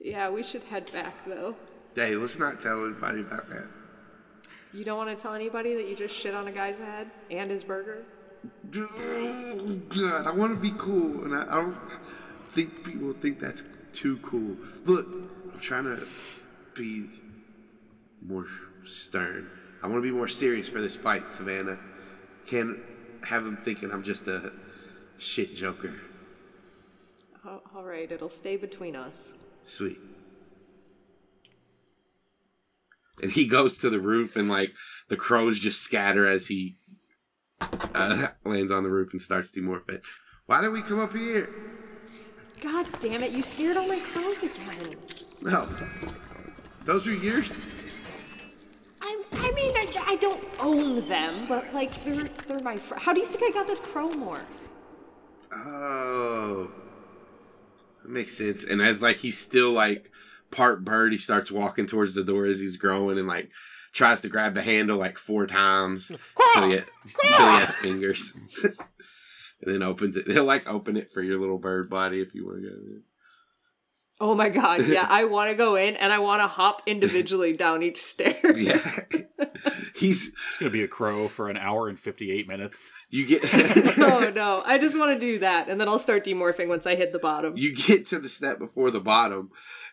Yeah, 0.00 0.30
we 0.30 0.44
should 0.44 0.62
head 0.62 0.92
back 0.92 1.26
though. 1.26 1.56
Hey, 1.96 2.14
let's 2.14 2.38
not 2.38 2.60
tell 2.60 2.84
anybody 2.84 3.22
about 3.22 3.50
that. 3.50 3.66
You 4.72 4.84
don't 4.84 4.98
want 4.98 5.10
to 5.10 5.20
tell 5.20 5.34
anybody 5.34 5.74
that 5.74 5.88
you 5.88 5.96
just 5.96 6.14
shit 6.14 6.32
on 6.32 6.46
a 6.46 6.52
guy's 6.52 6.76
head 6.76 7.10
and 7.30 7.50
his 7.50 7.64
burger? 7.64 8.04
God, 8.70 10.26
I 10.26 10.30
want 10.30 10.54
to 10.54 10.60
be 10.60 10.72
cool, 10.78 11.24
and 11.24 11.34
I, 11.34 11.42
I 11.50 11.54
don't 11.62 11.76
think 12.52 12.84
people 12.84 13.14
think 13.14 13.40
that's 13.40 13.64
too 13.92 14.18
cool. 14.18 14.56
Look, 14.84 15.08
I'm 15.52 15.58
trying 15.58 15.84
to 15.84 16.06
be 16.74 17.08
more 18.24 18.46
stern. 18.86 19.50
I 19.82 19.88
want 19.88 19.98
to 19.98 20.02
be 20.02 20.16
more 20.16 20.28
serious 20.28 20.68
for 20.68 20.80
this 20.80 20.94
fight, 20.94 21.32
Savannah. 21.32 21.78
Can't 22.46 22.78
have 23.24 23.44
them 23.44 23.56
thinking 23.56 23.90
I'm 23.90 24.02
just 24.02 24.26
a 24.26 24.52
shit 25.18 25.54
joker. 25.54 25.94
All 27.74 27.84
right, 27.84 28.10
it'll 28.10 28.28
stay 28.28 28.56
between 28.56 28.96
us. 28.96 29.34
Sweet. 29.62 29.98
And 33.22 33.30
he 33.30 33.46
goes 33.46 33.78
to 33.78 33.90
the 33.90 34.00
roof, 34.00 34.36
and 34.36 34.48
like 34.48 34.72
the 35.08 35.16
crows 35.16 35.58
just 35.58 35.80
scatter 35.80 36.26
as 36.26 36.48
he 36.48 36.76
uh, 37.60 38.28
lands 38.44 38.72
on 38.72 38.82
the 38.82 38.90
roof 38.90 39.12
and 39.12 39.22
starts 39.22 39.50
demorphing. 39.50 40.00
Why 40.46 40.60
did 40.60 40.72
we 40.72 40.82
come 40.82 41.00
up 41.00 41.12
here? 41.12 41.48
God 42.60 42.88
damn 43.00 43.22
it, 43.22 43.32
you 43.32 43.42
scared 43.42 43.76
all 43.76 43.88
my 43.88 44.00
crows 44.00 44.42
again. 44.42 44.96
No, 45.40 45.68
those 46.84 47.06
are 47.06 47.14
yours. 47.14 47.62
I, 49.06 49.22
I 49.34 49.52
mean, 49.52 49.72
I, 49.76 50.04
I 50.06 50.16
don't 50.16 50.42
own 50.58 51.06
them, 51.08 51.46
but 51.48 51.72
like 51.72 52.02
they're 52.04 52.24
they're 52.24 52.58
my 52.64 52.76
fr- 52.76 52.98
How 52.98 53.12
do 53.12 53.20
you 53.20 53.26
think 53.26 53.42
I 53.42 53.50
got 53.58 53.68
this 53.68 53.78
crow 53.78 54.10
more? 54.10 54.40
Oh, 55.54 56.70
that 58.02 58.10
makes 58.10 58.36
sense. 58.36 58.64
And 58.64 58.82
as 58.82 59.00
like 59.00 59.18
he's 59.18 59.38
still 59.38 59.70
like 59.70 60.10
part 60.50 60.84
bird, 60.84 61.12
he 61.12 61.18
starts 61.18 61.52
walking 61.52 61.86
towards 61.86 62.14
the 62.14 62.24
door 62.24 62.46
as 62.46 62.58
he's 62.58 62.76
growing 62.76 63.16
and 63.16 63.28
like 63.28 63.50
tries 63.92 64.20
to 64.22 64.28
grab 64.28 64.54
the 64.54 64.62
handle 64.62 64.98
like 64.98 65.18
four 65.18 65.46
times 65.46 66.10
until 66.10 66.70
he, 66.70 66.76
until 66.76 67.46
he 67.46 67.58
has 67.60 67.74
fingers. 67.76 68.34
and 68.64 68.74
then 69.62 69.82
opens 69.82 70.16
it. 70.16 70.26
He'll 70.26 70.44
like 70.44 70.68
open 70.68 70.96
it 70.96 71.10
for 71.10 71.22
your 71.22 71.38
little 71.38 71.58
bird 71.58 71.88
body 71.88 72.20
if 72.20 72.34
you 72.34 72.44
want 72.44 72.62
to 72.62 72.68
go 72.68 72.74
in. 72.74 73.02
Oh 74.20 74.34
my 74.34 74.48
god, 74.48 74.86
yeah, 74.86 75.06
I 75.10 75.24
want 75.24 75.50
to 75.50 75.56
go 75.56 75.76
in 75.76 75.96
and 75.96 76.12
I 76.12 76.18
want 76.18 76.40
to 76.42 76.48
hop 76.48 76.82
individually 76.86 77.52
down 77.54 77.82
each 77.82 78.02
stair. 78.02 78.56
Yeah, 78.56 78.78
he's 79.94 80.28
It's 80.28 80.56
gonna 80.58 80.70
be 80.70 80.82
a 80.82 80.88
crow 80.88 81.28
for 81.28 81.50
an 81.50 81.56
hour 81.56 81.88
and 81.88 81.98
fifty-eight 81.98 82.48
minutes. 82.48 82.92
you 83.10 83.26
get 83.26 83.42
oh 83.98 84.32
no, 84.34 84.62
I 84.64 84.78
just 84.78 84.98
want 84.98 85.12
to 85.18 85.20
do 85.20 85.38
that, 85.40 85.68
and 85.68 85.80
then 85.80 85.88
I'll 85.88 85.98
start 85.98 86.24
demorphing 86.24 86.68
once 86.68 86.86
I 86.86 86.94
hit 86.94 87.12
the 87.12 87.18
bottom. 87.18 87.56
you 87.56 87.74
get 87.74 88.06
to 88.08 88.18
the 88.18 88.28
step 88.28 88.58
before 88.58 88.90
the 88.90 89.00
bottom, 89.00 89.50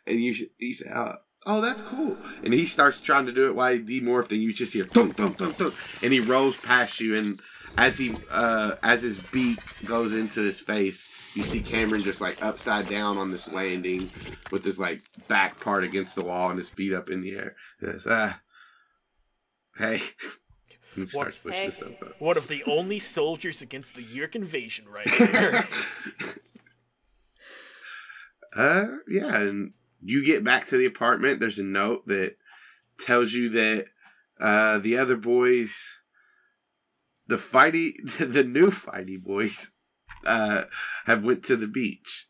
and 0.07 0.21
you 0.21 0.33
sh- 0.33 0.43
you 0.57 0.73
say, 0.73 0.89
oh, 0.93 1.15
"Oh, 1.45 1.59
that's 1.61 1.81
cool," 1.81 2.17
and 2.43 2.53
he 2.53 2.65
starts 2.65 3.01
trying 3.01 3.25
to 3.25 3.31
do 3.33 3.47
it 3.47 3.55
while 3.55 3.73
he 3.73 3.81
demorphed, 3.81 4.31
and 4.31 4.41
you 4.41 4.53
just 4.53 4.73
hear 4.73 4.85
thump 4.85 5.17
thump 5.17 5.37
thump 5.37 5.57
thump, 5.57 5.75
and 6.01 6.13
he 6.13 6.19
rolls 6.21 6.55
past 6.57 6.99
you, 7.01 7.15
and 7.17 7.41
as 7.77 7.97
he 7.97 8.15
uh 8.31 8.75
as 8.83 9.01
his 9.01 9.19
beak 9.19 9.59
goes 9.85 10.13
into 10.13 10.41
his 10.41 10.59
face, 10.59 11.09
you 11.33 11.43
see 11.43 11.61
Cameron 11.61 12.03
just 12.03 12.21
like 12.21 12.37
upside 12.41 12.87
down 12.87 13.17
on 13.17 13.31
this 13.31 13.51
landing 13.51 14.09
with 14.51 14.63
his 14.63 14.79
like 14.79 15.01
back 15.27 15.59
part 15.59 15.83
against 15.83 16.15
the 16.15 16.23
wall 16.23 16.49
and 16.49 16.59
his 16.59 16.69
feet 16.69 16.93
up 16.93 17.09
in 17.09 17.21
the 17.21 17.31
air. 17.35 17.55
Says, 17.79 18.05
"Ah, 18.09 18.39
hey." 19.77 20.01
He 20.95 21.07
starts 21.07 21.39
pushing 21.39 21.71
Hey. 21.71 21.95
up. 22.05 22.21
One 22.21 22.37
of 22.37 22.47
the 22.47 22.63
only 22.65 22.99
soldiers 22.99 23.63
against 23.63 23.95
the 23.95 24.03
Yeerk 24.03 24.35
invasion 24.35 24.85
right 24.87 25.09
here. 25.09 25.67
Uh, 28.55 28.85
yeah, 29.07 29.41
and 29.41 29.73
you 30.03 30.23
get 30.23 30.43
back 30.43 30.67
to 30.67 30.77
the 30.77 30.85
apartment. 30.85 31.39
There's 31.39 31.57
a 31.57 31.63
note 31.63 32.07
that 32.07 32.35
tells 32.99 33.33
you 33.33 33.49
that 33.49 33.85
uh, 34.39 34.77
the 34.79 34.97
other 34.97 35.15
boys, 35.17 35.73
the 37.27 37.37
fighty, 37.37 37.93
the 38.19 38.43
new 38.43 38.69
fighty 38.71 39.21
boys, 39.21 39.71
uh, 40.25 40.63
have 41.05 41.23
went 41.23 41.43
to 41.45 41.55
the 41.55 41.67
beach. 41.67 42.27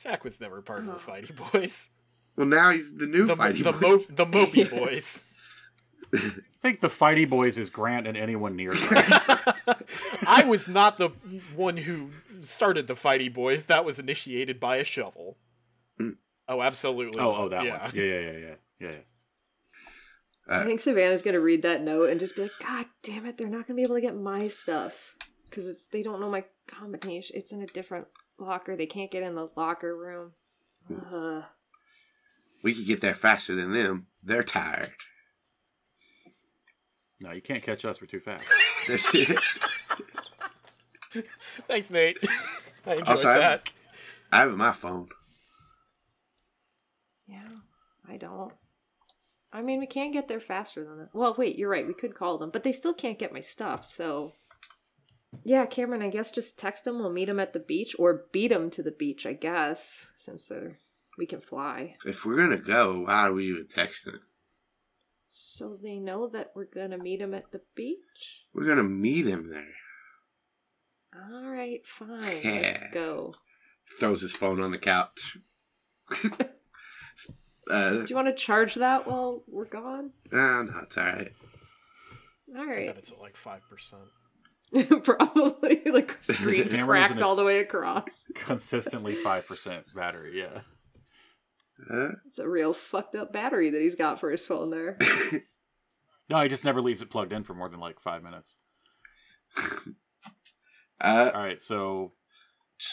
Zach 0.00 0.24
was 0.24 0.40
never 0.40 0.62
part 0.62 0.84
Oh. 0.86 0.92
of 0.92 1.04
the 1.04 1.10
Fighty 1.12 1.52
Boys. 1.52 1.88
Well, 2.36 2.46
now 2.46 2.70
he's 2.70 2.92
the 2.96 3.06
new 3.06 3.26
The, 3.26 3.36
fighty 3.36 3.62
the, 3.62 3.72
boys. 3.72 4.08
mo- 4.08 4.14
the 4.16 4.26
Mopey 4.26 4.68
Boys. 4.78 5.22
I 6.14 6.18
think 6.60 6.80
the 6.80 6.88
Fighty 6.88 7.28
Boys 7.28 7.56
is 7.56 7.70
Grant 7.70 8.06
and 8.06 8.16
anyone 8.16 8.56
near 8.56 8.72
them. 8.72 8.88
I 10.26 10.44
was 10.46 10.66
not 10.66 10.96
the 10.96 11.10
one 11.54 11.76
who 11.76 12.10
started 12.40 12.86
the 12.86 12.94
Fighty 12.94 13.32
Boys. 13.32 13.66
That 13.66 13.84
was 13.84 13.98
initiated 13.98 14.58
by 14.58 14.76
a 14.76 14.84
shovel. 14.84 15.36
Mm. 16.00 16.16
Oh, 16.48 16.60
absolutely. 16.62 17.20
oh, 17.20 17.34
oh, 17.36 17.48
that 17.50 17.64
yeah. 17.64 17.82
one. 17.84 17.92
Yeah, 17.94 18.02
yeah, 18.04 18.20
yeah, 18.20 18.30
yeah, 18.38 18.54
yeah. 18.80 18.90
Yeah. 20.48 20.54
I 20.54 20.58
uh, 20.60 20.64
think 20.64 20.80
Savannah's 20.80 21.22
gonna 21.22 21.40
read 21.40 21.62
that 21.62 21.82
note 21.82 22.10
and 22.10 22.20
just 22.20 22.36
be 22.36 22.42
like, 22.42 22.52
"God 22.60 22.86
damn 23.02 23.26
it, 23.26 23.36
they're 23.38 23.48
not 23.48 23.66
gonna 23.66 23.76
be 23.76 23.82
able 23.82 23.96
to 23.96 24.00
get 24.00 24.16
my 24.16 24.48
stuff 24.48 25.14
because 25.44 25.66
it's 25.68 25.86
they 25.86 26.02
don't 26.02 26.20
know 26.20 26.30
my 26.30 26.44
combination. 26.66 27.36
It's 27.36 27.52
in 27.52 27.62
a 27.62 27.66
different 27.66 28.06
locker. 28.38 28.76
They 28.76 28.86
can't 28.86 29.10
get 29.10 29.22
in 29.22 29.34
the 29.34 29.48
locker 29.56 29.96
room." 29.96 30.32
Ugh. 31.12 31.44
we 32.64 32.74
could 32.74 32.86
get 32.86 33.00
there 33.00 33.14
faster 33.14 33.54
than 33.54 33.72
them. 33.72 34.06
They're 34.24 34.42
tired. 34.42 34.90
No, 37.20 37.30
you 37.30 37.40
can't 37.40 37.62
catch 37.62 37.84
us. 37.84 38.00
We're 38.00 38.08
too 38.08 38.18
fast. 38.20 38.44
Thanks, 41.68 41.88
Nate. 41.90 42.18
I 42.86 42.92
enjoyed 42.94 43.08
Also, 43.08 43.28
I- 43.28 43.38
that. 43.38 43.70
I 44.32 44.40
have 44.40 44.56
my 44.56 44.72
phone. 44.72 45.08
Yeah, 47.28 47.46
I 48.08 48.16
don't. 48.16 48.52
I 49.52 49.60
mean, 49.60 49.80
we 49.80 49.86
can't 49.86 50.12
get 50.14 50.28
there 50.28 50.40
faster 50.40 50.82
than 50.84 50.98
that. 50.98 51.08
Well, 51.12 51.34
wait, 51.36 51.58
you're 51.58 51.68
right. 51.68 51.86
We 51.86 51.92
could 51.92 52.14
call 52.14 52.38
them, 52.38 52.50
but 52.50 52.62
they 52.64 52.72
still 52.72 52.94
can't 52.94 53.18
get 53.18 53.32
my 53.34 53.40
stuff. 53.40 53.84
So 53.84 54.32
Yeah, 55.44 55.66
Cameron, 55.66 56.02
I 56.02 56.08
guess 56.08 56.30
just 56.30 56.58
text 56.58 56.84
them. 56.84 56.98
We'll 56.98 57.12
meet 57.12 57.26
them 57.26 57.40
at 57.40 57.52
the 57.52 57.58
beach 57.58 57.94
or 57.98 58.24
beat 58.32 58.48
them 58.48 58.70
to 58.70 58.82
the 58.82 58.90
beach, 58.90 59.26
I 59.26 59.34
guess, 59.34 60.06
since 60.16 60.46
they're, 60.46 60.78
we 61.18 61.26
can 61.26 61.40
fly. 61.40 61.96
If 62.06 62.24
we're 62.24 62.36
gonna 62.36 62.56
go, 62.56 63.02
why 63.04 63.28
are 63.28 63.32
we 63.32 63.48
even 63.48 63.66
texting? 63.66 64.20
So 65.28 65.78
they 65.82 65.96
know 65.96 66.28
that 66.28 66.52
we're 66.54 66.64
gonna 66.66 66.98
meet 66.98 67.20
him 67.20 67.34
at 67.34 67.52
the 67.52 67.60
beach? 67.74 68.44
We're 68.54 68.66
gonna 68.66 68.82
meet 68.82 69.26
him 69.26 69.50
there. 69.50 69.74
Alright, 71.14 71.86
fine. 71.86 72.40
Let's 72.42 72.82
go. 72.92 73.34
Throws 73.98 74.22
his 74.22 74.32
phone 74.32 74.62
on 74.62 74.70
the 74.70 74.78
couch. 74.78 75.36
uh, 77.70 77.90
Do 77.90 78.06
you 78.08 78.16
want 78.16 78.28
to 78.28 78.34
charge 78.34 78.74
that 78.76 79.06
while 79.06 79.42
we're 79.46 79.64
gone? 79.66 80.10
oh, 80.32 80.62
no, 80.70 80.80
it's 80.82 80.96
alright. 80.98 81.32
I 82.54 82.58
Alright. 82.58 82.86
bet 82.88 82.98
it's 82.98 83.10
at 83.12 83.18
like 83.20 83.36
five 83.36 83.62
percent. 83.70 84.02
Probably. 85.04 85.80
Like, 85.86 86.16
screen's 86.22 86.70
Cameron's 86.72 87.06
cracked 87.08 87.20
a- 87.20 87.24
all 87.26 87.36
the 87.36 87.44
way 87.44 87.58
across. 87.60 88.26
Consistently 88.34 89.14
five 89.14 89.46
percent 89.46 89.84
battery. 89.94 90.38
Yeah. 90.38 90.60
Uh, 91.90 92.10
It's 92.26 92.38
a 92.38 92.48
real 92.48 92.74
fucked 92.74 93.14
up 93.16 93.32
battery 93.32 93.70
that 93.70 93.80
he's 93.80 93.94
got 93.96 94.20
for 94.20 94.30
his 94.30 94.44
phone 94.44 94.70
there. 94.70 94.98
No, 96.30 96.40
he 96.40 96.48
just 96.48 96.64
never 96.64 96.80
leaves 96.80 97.02
it 97.02 97.10
plugged 97.10 97.32
in 97.32 97.42
for 97.44 97.54
more 97.54 97.68
than 97.68 97.80
like 97.80 98.00
five 98.00 98.22
minutes. 98.22 98.56
uh, 101.00 101.30
All 101.34 101.40
right, 101.40 101.60
so 101.60 102.12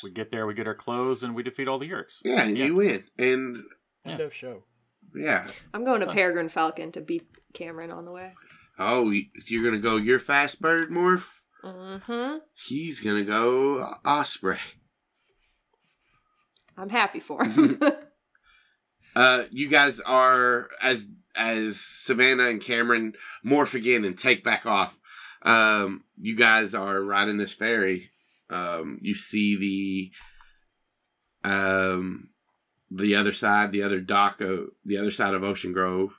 we 0.04 0.12
get 0.12 0.32
there, 0.32 0.46
we 0.48 0.54
get 0.54 0.68
our 0.68 0.76
clothes, 0.76 1.24
and 1.24 1.36
we 1.36 1.44
defeat 1.44 1.68
all 1.68 1.80
the 1.80 1.90
Yeerks. 1.90 2.20
yeah, 2.24 2.42
and 2.44 2.58
Yeah. 2.58 2.66
you 2.66 2.76
win. 2.76 3.04
And 3.18 3.64
End 4.10 4.20
Yeah. 4.20 4.26
of 4.26 4.34
show. 4.34 4.64
yeah. 5.16 5.48
I'm 5.74 5.86
going 5.86 6.02
to 6.02 6.06
Huh. 6.08 6.14
Peregrine 6.14 6.50
Falcon 6.50 6.92
to 6.94 7.02
beat 7.02 7.28
Cameron 7.54 7.92
on 7.92 8.06
the 8.06 8.12
way. 8.12 8.34
Oh, 8.78 9.12
you're 9.12 9.64
gonna 9.64 9.78
go 9.80 9.98
your 9.98 10.20
fast 10.20 10.62
bird 10.62 10.90
morph? 10.90 11.26
Mm-hmm. 11.64 12.38
He's 12.68 13.02
gonna 13.02 13.24
go 13.26 13.82
Osprey. 14.06 14.60
I'm 16.78 16.90
happy 16.90 17.20
for 17.20 17.44
him. 17.46 17.82
Uh, 19.16 19.46
you 19.50 19.68
guys 19.68 20.00
are 20.00 20.70
as 20.82 21.06
as 21.36 21.78
Savannah 21.82 22.44
and 22.46 22.62
Cameron 22.62 23.14
morph 23.46 23.74
again 23.74 24.06
and 24.06 24.18
take 24.18 24.44
back 24.44 24.66
off. 24.68 24.98
Um, 25.42 26.04
you 26.18 26.36
guys 26.38 26.74
are 26.76 27.02
riding 27.02 27.38
this 27.38 27.52
ferry. 27.52 28.12
Um, 28.52 29.00
you 29.02 29.16
see 29.16 30.12
the 31.44 31.50
um 31.50 32.30
the 32.92 33.16
other 33.16 33.34
side, 33.34 33.72
the 33.72 33.84
other 33.84 34.00
dock 34.02 34.42
of 34.42 34.70
the 34.86 34.98
other 34.98 35.12
side 35.12 35.34
of 35.34 35.44
Ocean 35.44 35.72
Grove. 35.72 36.12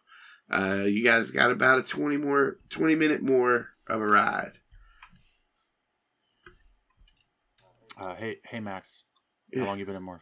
Uh, 0.50 0.84
you 0.86 1.04
guys 1.04 1.30
got 1.30 1.50
about 1.50 1.78
a 1.78 1.82
twenty 1.82 2.16
more 2.16 2.58
twenty 2.70 2.94
minute 2.94 3.22
more 3.22 3.70
of 3.86 4.00
a 4.00 4.06
ride. 4.06 4.58
Uh, 7.98 8.14
hey, 8.14 8.36
hey, 8.44 8.60
Max. 8.60 9.04
Yeah. 9.52 9.60
How 9.60 9.66
long 9.68 9.78
you 9.78 9.86
been 9.86 9.96
in 9.96 10.02
Morph? 10.06 10.20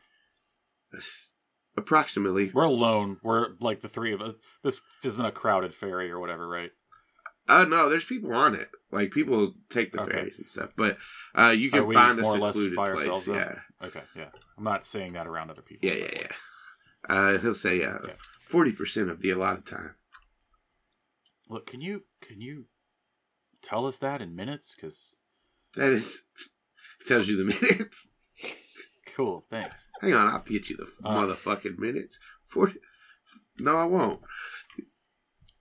That's 0.93 1.33
approximately. 1.77 2.51
We're 2.53 2.65
alone. 2.65 3.19
We're 3.23 3.49
like 3.61 3.81
the 3.81 3.89
three 3.89 4.13
of 4.13 4.21
us. 4.21 4.35
This 4.65 4.81
isn't 5.05 5.25
a 5.25 5.31
crowded 5.31 5.75
ferry 5.75 6.11
or 6.11 6.19
whatever, 6.19 6.49
right? 6.49 6.71
Uh, 7.49 7.65
no, 7.69 7.89
there's 7.89 8.05
people 8.05 8.35
on 8.35 8.55
it. 8.55 8.69
Like 8.91 9.11
people 9.11 9.55
take 9.71 9.93
the 9.93 10.01
Okay. 10.03 10.13
ferries 10.13 10.39
and 10.39 10.47
stuff, 10.49 10.71
but 10.77 10.99
uh, 11.35 11.55
you 11.57 11.71
can 11.71 11.91
find 11.93 12.19
a 12.19 12.23
more 12.23 12.35
secluded 12.35 12.75
place. 12.75 13.27
yeah, 13.27 13.55
Okay, 13.83 14.03
yeah. 14.17 14.31
I'm 14.57 14.65
not 14.65 14.85
saying 14.85 15.13
that 15.13 15.27
around 15.27 15.51
other 15.51 15.63
people. 15.63 15.89
yeah, 15.89 15.95
yeah, 15.95 16.11
yeah. 16.21 16.29
Uh, 17.09 17.39
he'll 17.39 17.55
say 17.55 17.83
uh, 17.85 17.95
Okay. 18.05 18.15
forty 18.49 18.73
percent 18.73 19.09
of 19.09 19.21
the 19.21 19.31
allotted 19.31 19.67
time. 19.67 19.95
Look, 21.49 21.67
can 21.67 21.81
you 21.81 22.03
can 22.21 22.41
you 22.41 22.65
tell 23.63 23.87
us 23.87 23.99
that 23.99 24.21
in 24.21 24.35
minutes? 24.35 24.75
Because 24.75 25.15
That 25.77 25.93
is 25.93 26.23
tells 27.07 27.29
you 27.29 27.37
the 27.37 27.45
minutes. 27.55 28.09
cool, 29.17 29.47
thanks. 29.49 29.89
Hang 30.01 30.15
on, 30.15 30.29
I'll 30.29 30.41
get 30.43 30.69
you 30.71 30.77
the 30.77 30.89
Uh. 31.05 31.15
motherfucking 31.17 31.79
minutes. 31.79 32.19
Forty. 32.47 32.81
No, 33.59 33.77
I 33.77 33.85
won't. 33.85 34.21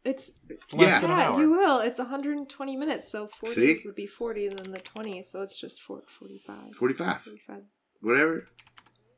it's 0.03 0.31
It's 0.49 0.73
less 0.73 0.89
Yeah. 0.89 1.01
than 1.01 1.11
an 1.11 1.17
yeah, 1.17 1.29
hour. 1.29 1.41
you 1.41 1.49
will. 1.51 1.79
It's 1.79 1.99
120 1.99 2.77
minutes, 2.77 3.07
so 3.09 3.27
40 3.27 3.55
See? 3.55 3.81
would 3.85 3.95
be 3.95 4.05
40, 4.07 4.47
and 4.47 4.59
then 4.59 4.71
the 4.71 4.79
20, 4.79 5.21
so 5.23 5.41
it's 5.41 5.57
just 5.59 5.81
four, 5.81 6.03
45. 6.19 6.75
Forty-five. 6.75 7.21
45, 7.23 7.63
Whatever. 8.01 8.45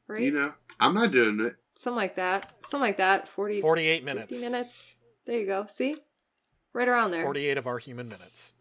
right? 0.08 0.22
You 0.22 0.32
know, 0.32 0.54
I'm 0.80 0.94
not 0.94 1.12
doing 1.12 1.40
it. 1.42 1.54
Something 1.78 1.98
like 1.98 2.16
that. 2.18 2.54
Something 2.66 2.88
like 2.88 2.98
that. 2.98 3.28
40, 3.28 3.62
Forty-eight 3.62 4.04
50 4.04 4.06
minutes. 4.16 4.42
minutes. 4.42 4.96
There 5.26 5.38
you 5.40 5.46
go. 5.46 5.66
See? 5.68 5.96
Right 6.74 6.88
around 6.88 7.12
there. 7.12 7.24
Forty-eight 7.24 7.58
of 7.58 7.68
our 7.68 7.78
human 7.80 8.08
minutes. 8.08 8.54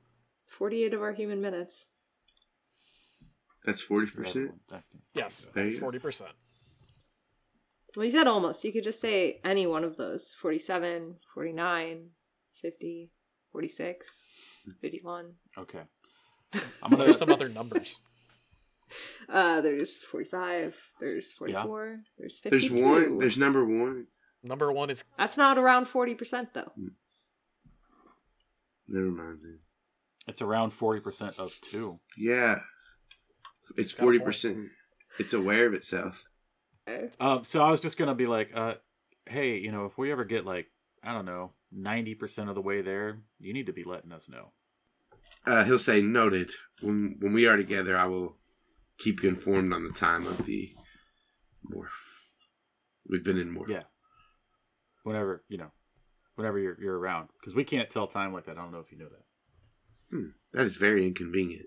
48 0.47 0.95
of 0.95 1.03
our 1.03 1.12
human 1.12 1.40
minutes. 1.40 1.86
That's 3.65 3.81
forty 3.82 4.07
percent. 4.11 4.53
Yes, 5.15 5.49
that's 5.55 5.77
forty 5.77 5.99
percent. 5.99 6.31
Well, 7.97 8.05
you 8.05 8.11
said 8.11 8.27
almost. 8.27 8.65
You 8.65 8.73
could 8.73 8.85
just 8.85 9.01
say 9.01 9.40
any 9.45 9.66
one 9.66 9.82
of 9.85 9.97
those 9.97 10.32
47, 10.39 11.16
49, 11.35 12.07
50, 12.62 13.11
46, 13.51 14.23
51. 14.81 15.32
Okay. 15.59 15.81
I'm 16.82 16.90
gonna. 16.90 17.05
There's 17.05 17.19
some 17.19 17.32
other 17.32 17.49
numbers. 17.49 18.01
Uh, 19.28 19.60
there's 19.60 20.01
45, 20.02 20.74
there's 21.01 21.31
44, 21.32 22.01
there's 22.19 22.39
52. 22.39 22.69
There's 22.70 22.82
one. 22.82 23.19
There's 23.19 23.36
number 23.36 23.65
one. 23.65 24.06
Number 24.43 24.73
one 24.73 24.89
is 24.89 25.05
That's 25.19 25.36
not 25.36 25.59
around 25.59 25.86
40% 25.86 26.48
though. 26.55 26.73
Never 28.89 29.10
mind 29.10 29.40
then. 29.43 29.59
It's 30.27 30.43
around 30.43 30.73
forty 30.73 31.01
percent 31.01 31.39
of 31.39 31.52
two. 31.62 32.01
Yeah, 32.16 32.60
it's 33.77 33.94
Got 33.94 34.02
a 34.02 34.05
forty 34.05 34.19
point. 34.19 34.27
percent. 34.27 34.69
It's 35.19 35.32
aware 35.32 35.66
of 35.66 35.74
itself. 35.74 36.24
Okay. 36.89 37.09
Um, 37.20 37.44
so 37.44 37.60
I 37.62 37.70
was 37.70 37.81
just 37.81 37.97
gonna 37.97 38.15
be 38.15 38.27
like, 38.27 38.51
uh, 38.55 38.74
hey, 39.27 39.56
you 39.59 39.73
know, 39.73 39.86
if 39.86 39.97
we 39.97 40.12
ever 40.12 40.24
get 40.24 40.44
like, 40.47 40.66
I 41.02 41.12
don't 41.12 41.24
know, 41.27 41.52
ninety 41.73 42.15
percent 42.15 42.48
of 42.48 42.55
the 42.55 42.60
way 42.62 42.82
there, 42.82 43.20
you 43.40 43.52
need 43.55 43.66
to 43.66 43.73
be 43.73 43.85
letting 43.85 44.12
us 44.12 44.28
know. 44.28 44.52
Uh, 45.47 45.65
he'll 45.65 45.78
say 45.78 46.01
noted. 46.02 46.51
When 46.82 47.16
when 47.20 47.32
we 47.32 47.47
are 47.47 47.56
together, 47.56 47.97
I 47.97 48.06
will 48.06 48.36
keep 48.99 49.23
you 49.23 49.29
informed 49.29 49.73
on 49.73 49.85
the 49.85 49.93
time 49.93 50.27
of 50.27 50.45
the 50.45 50.70
morph. 51.73 51.89
We've 53.09 53.25
been 53.25 53.39
in 53.39 53.55
morph. 53.55 53.69
Yeah. 53.69 53.83
Whenever 55.05 55.45
you 55.49 55.59
know, 55.59 55.70
whenever 56.35 56.59
you're 56.59 56.79
you're 56.81 56.99
around, 56.99 57.29
because 57.41 57.55
we 57.55 57.65
can't 57.65 57.91
tell 57.91 58.07
time 58.07 58.33
like 58.33 58.47
that. 58.47 58.59
I 58.59 58.62
don't 58.62 58.73
know 58.73 58.81
if 58.81 58.93
you 58.93 58.99
know 58.99 59.09
that. 59.09 60.16
Hmm, 60.16 60.29
that 60.53 60.66
is 60.66 60.77
very 60.77 61.07
inconvenient. 61.07 61.66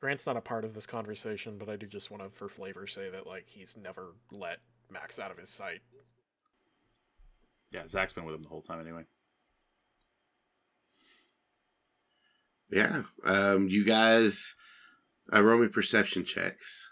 Grant's 0.00 0.26
not 0.26 0.36
a 0.36 0.40
part 0.40 0.64
of 0.64 0.74
this 0.74 0.86
conversation, 0.86 1.58
but 1.58 1.68
I 1.68 1.76
do 1.76 1.86
just 1.86 2.10
want 2.10 2.24
to, 2.24 2.30
for 2.30 2.48
flavor, 2.48 2.86
say 2.86 3.08
that 3.10 3.26
like 3.26 3.44
he's 3.46 3.76
never 3.76 4.16
let 4.32 4.58
Max 4.90 5.18
out 5.18 5.30
of 5.30 5.38
his 5.38 5.50
sight. 5.50 5.80
Yeah, 7.70 7.86
Zach's 7.86 8.12
been 8.12 8.24
with 8.24 8.34
him 8.34 8.42
the 8.42 8.48
whole 8.48 8.62
time 8.62 8.80
anyway. 8.80 9.04
Yeah. 12.70 13.02
Um, 13.24 13.68
you 13.68 13.84
guys, 13.84 14.54
uh, 15.32 15.42
roll 15.42 15.60
me 15.60 15.68
perception 15.68 16.24
checks. 16.24 16.88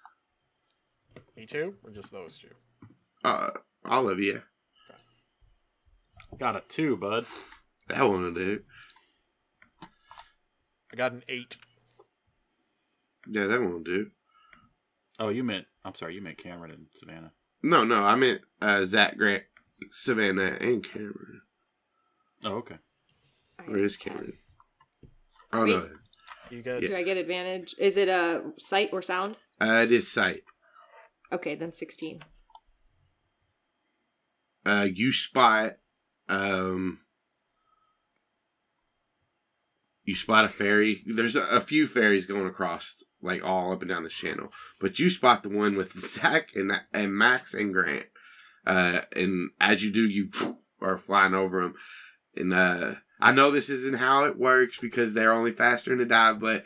Me 1.36 1.46
too, 1.46 1.74
or 1.82 1.90
just 1.90 2.12
those 2.12 2.38
two? 2.38 2.48
Uh, 3.24 3.50
all 3.84 4.08
of 4.08 4.18
you. 4.18 4.42
Got 6.38 6.56
a 6.56 6.62
two, 6.68 6.96
bud. 6.96 7.26
That 7.88 8.08
one 8.08 8.22
will 8.22 8.34
do. 8.34 8.60
I 10.92 10.96
got 10.96 11.12
an 11.12 11.22
eight. 11.28 11.56
Yeah, 13.28 13.46
that 13.46 13.60
one 13.60 13.72
will 13.72 13.82
do. 13.82 14.10
Oh, 15.18 15.28
you 15.28 15.44
meant 15.44 15.66
I'm 15.84 15.94
sorry, 15.94 16.14
you 16.14 16.22
meant 16.22 16.38
Cameron 16.38 16.70
and 16.72 16.86
Savannah. 16.94 17.32
No, 17.62 17.84
no, 17.84 18.04
I 18.04 18.14
meant 18.14 18.42
uh, 18.60 18.86
Zach 18.86 19.16
Grant, 19.16 19.44
Savannah, 19.90 20.56
and 20.60 20.82
Cameron. 20.82 21.42
Oh, 22.44 22.54
okay. 22.56 22.76
Where 23.66 23.82
is 23.84 23.96
Cameron? 23.96 24.34
Oh 25.52 25.64
Wait. 25.64 25.70
no, 25.70 25.88
You 26.50 26.62
get 26.62 26.80
Do 26.80 26.96
I 26.96 27.02
get 27.02 27.16
advantage? 27.16 27.74
Is 27.78 27.96
it 27.96 28.08
a 28.08 28.42
sight 28.58 28.90
or 28.92 29.02
sound? 29.02 29.36
uh, 29.60 29.82
it 29.84 29.92
is 29.92 30.10
sight. 30.10 30.42
Okay, 31.32 31.54
then 31.54 31.72
16. 31.72 32.20
uh, 34.66 34.86
you 34.92 35.12
spot 35.12 35.74
um, 36.28 37.00
you 40.04 40.14
spot 40.16 40.44
a 40.44 40.48
ferry. 40.48 41.02
There's 41.06 41.36
a, 41.36 41.42
a 41.42 41.60
few 41.60 41.86
ferries 41.86 42.26
going 42.26 42.46
across, 42.46 43.02
like 43.22 43.42
all 43.44 43.72
up 43.72 43.82
and 43.82 43.88
down 43.88 44.02
the 44.02 44.08
channel, 44.08 44.52
but 44.80 44.98
you 44.98 45.08
spot 45.08 45.42
the 45.42 45.48
one 45.48 45.76
with 45.76 45.98
Zach 46.00 46.50
and 46.54 46.72
and 46.92 47.14
Max 47.14 47.54
and 47.54 47.72
Grant. 47.72 48.06
Uh, 48.66 49.00
and 49.16 49.50
as 49.60 49.82
you 49.84 49.90
do, 49.92 50.06
you 50.06 50.30
are 50.82 50.98
flying 50.98 51.34
over 51.34 51.62
them. 51.62 51.74
And 52.36 52.52
uh, 52.54 52.94
I 53.20 53.32
know 53.32 53.50
this 53.50 53.70
isn't 53.70 53.98
how 53.98 54.24
it 54.24 54.38
works 54.38 54.78
because 54.78 55.12
they're 55.12 55.32
only 55.32 55.52
faster 55.52 55.92
in 55.92 56.00
a 56.00 56.04
dive, 56.04 56.40
but 56.40 56.64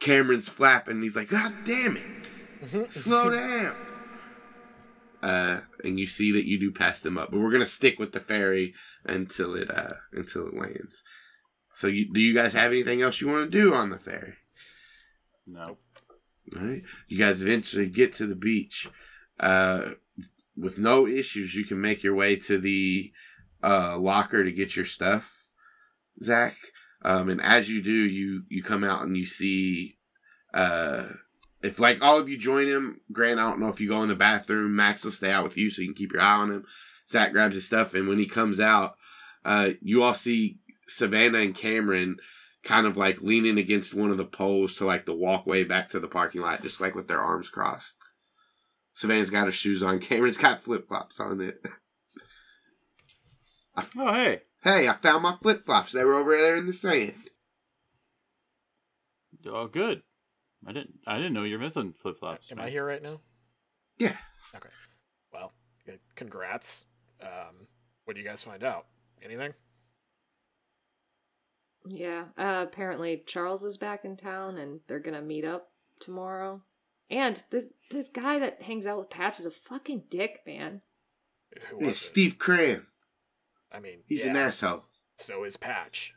Cameron's 0.00 0.48
flapping. 0.48 1.02
He's 1.02 1.16
like, 1.16 1.28
God 1.28 1.52
damn 1.64 1.96
it! 1.96 2.92
Slow 2.92 3.30
down. 3.34 3.76
Uh, 5.22 5.60
and 5.82 5.98
you 5.98 6.06
see 6.06 6.32
that 6.32 6.46
you 6.46 6.58
do 6.58 6.70
pass 6.70 7.00
them 7.00 7.16
up, 7.16 7.30
but 7.30 7.40
we're 7.40 7.50
gonna 7.50 7.64
stick 7.66 7.98
with 7.98 8.12
the 8.12 8.20
ferry 8.20 8.74
until 9.04 9.54
it 9.54 9.70
uh 9.70 9.94
until 10.12 10.46
it 10.48 10.54
lands. 10.54 11.02
So, 11.74 11.88
you, 11.88 12.12
do 12.12 12.20
you 12.20 12.34
guys 12.34 12.52
have 12.54 12.70
anything 12.70 13.02
else 13.02 13.20
you 13.20 13.28
want 13.28 13.50
to 13.50 13.58
do 13.58 13.74
on 13.74 13.90
the 13.90 13.98
ferry? 13.98 14.34
No. 15.46 15.78
All 16.56 16.62
right. 16.62 16.82
You 17.08 17.18
guys 17.18 17.42
eventually 17.42 17.86
get 17.86 18.12
to 18.14 18.26
the 18.26 18.36
beach. 18.36 18.88
Uh, 19.40 19.90
with 20.56 20.78
no 20.78 21.06
issues, 21.06 21.54
you 21.54 21.64
can 21.64 21.80
make 21.80 22.02
your 22.04 22.14
way 22.14 22.36
to 22.36 22.58
the 22.58 23.12
uh, 23.62 23.98
locker 23.98 24.44
to 24.44 24.52
get 24.52 24.76
your 24.76 24.84
stuff, 24.84 25.43
Zach. 26.22 26.56
Um, 27.02 27.28
and 27.28 27.40
as 27.40 27.68
you 27.68 27.82
do, 27.82 27.92
you 27.92 28.44
you 28.48 28.62
come 28.62 28.82
out 28.82 29.02
and 29.02 29.16
you 29.16 29.26
see, 29.26 29.98
uh, 30.54 31.08
if 31.62 31.78
like 31.78 32.02
all 32.02 32.18
of 32.18 32.28
you 32.28 32.38
join 32.38 32.66
him, 32.66 33.00
Grant. 33.12 33.38
I 33.38 33.48
don't 33.48 33.60
know 33.60 33.68
if 33.68 33.80
you 33.80 33.88
go 33.88 34.02
in 34.02 34.08
the 34.08 34.14
bathroom. 34.14 34.74
Max 34.74 35.04
will 35.04 35.12
stay 35.12 35.30
out 35.30 35.44
with 35.44 35.56
you 35.56 35.70
so 35.70 35.82
you 35.82 35.88
can 35.88 35.94
keep 35.94 36.12
your 36.12 36.22
eye 36.22 36.36
on 36.36 36.50
him. 36.50 36.64
Zach 37.08 37.32
grabs 37.32 37.54
his 37.54 37.66
stuff, 37.66 37.94
and 37.94 38.08
when 38.08 38.18
he 38.18 38.26
comes 38.26 38.60
out, 38.60 38.96
uh, 39.44 39.70
you 39.82 40.02
all 40.02 40.14
see 40.14 40.58
Savannah 40.88 41.38
and 41.38 41.54
Cameron 41.54 42.16
kind 42.62 42.86
of 42.86 42.96
like 42.96 43.20
leaning 43.20 43.58
against 43.58 43.92
one 43.92 44.10
of 44.10 44.16
the 44.16 44.24
poles 44.24 44.74
to 44.76 44.86
like 44.86 45.04
the 45.04 45.14
walkway 45.14 45.64
back 45.64 45.90
to 45.90 46.00
the 46.00 46.08
parking 46.08 46.40
lot, 46.40 46.62
just 46.62 46.80
like 46.80 46.94
with 46.94 47.08
their 47.08 47.20
arms 47.20 47.50
crossed. 47.50 47.96
Savannah's 48.94 49.30
got 49.30 49.46
her 49.46 49.52
shoes 49.52 49.82
on. 49.82 49.98
Cameron's 50.00 50.38
got 50.38 50.62
flip 50.62 50.88
flops 50.88 51.20
on 51.20 51.40
it. 51.40 51.60
Oh, 53.96 54.12
hey. 54.12 54.42
Hey, 54.64 54.88
I 54.88 54.96
found 54.96 55.22
my 55.22 55.36
flip 55.40 55.64
flops. 55.64 55.92
They 55.92 56.04
were 56.04 56.14
over 56.14 56.36
there 56.36 56.56
in 56.56 56.66
the 56.66 56.72
sand. 56.72 57.14
Oh, 59.46 59.66
good. 59.66 60.02
I 60.66 60.72
didn't. 60.72 60.94
I 61.06 61.16
didn't 61.16 61.34
know 61.34 61.44
you're 61.44 61.58
missing 61.58 61.94
flip 62.00 62.18
flops. 62.18 62.50
Am 62.50 62.58
I 62.58 62.70
here 62.70 62.84
right 62.84 63.02
now? 63.02 63.20
Yeah. 63.98 64.16
Okay. 64.54 64.70
Well, 65.32 65.52
congrats. 66.16 66.84
Um, 67.20 67.66
what 68.04 68.14
do 68.14 68.20
you 68.22 68.26
guys 68.26 68.42
find 68.42 68.64
out? 68.64 68.86
Anything? 69.22 69.52
Yeah. 71.86 72.24
Uh, 72.38 72.64
apparently 72.66 73.22
Charles 73.26 73.64
is 73.64 73.76
back 73.76 74.04
in 74.04 74.16
town 74.16 74.56
and 74.56 74.80
they're 74.88 75.00
gonna 75.00 75.20
meet 75.20 75.44
up 75.44 75.68
tomorrow. 76.00 76.62
And 77.10 77.42
this 77.50 77.66
this 77.90 78.08
guy 78.08 78.38
that 78.38 78.62
hangs 78.62 78.86
out 78.86 78.98
with 78.98 79.10
Patch 79.10 79.38
is 79.38 79.46
a 79.46 79.50
fucking 79.50 80.04
dick, 80.08 80.40
man. 80.46 80.80
Who 81.68 81.80
Yeah, 81.80 81.86
was 81.88 81.96
it? 81.96 81.98
Steve 81.98 82.38
Cram. 82.38 82.86
I 83.74 83.80
mean, 83.80 83.98
He's 84.06 84.24
yeah, 84.24 84.30
an 84.30 84.36
asshole. 84.36 84.84
So 85.16 85.44
is 85.44 85.56
Patch. 85.56 86.14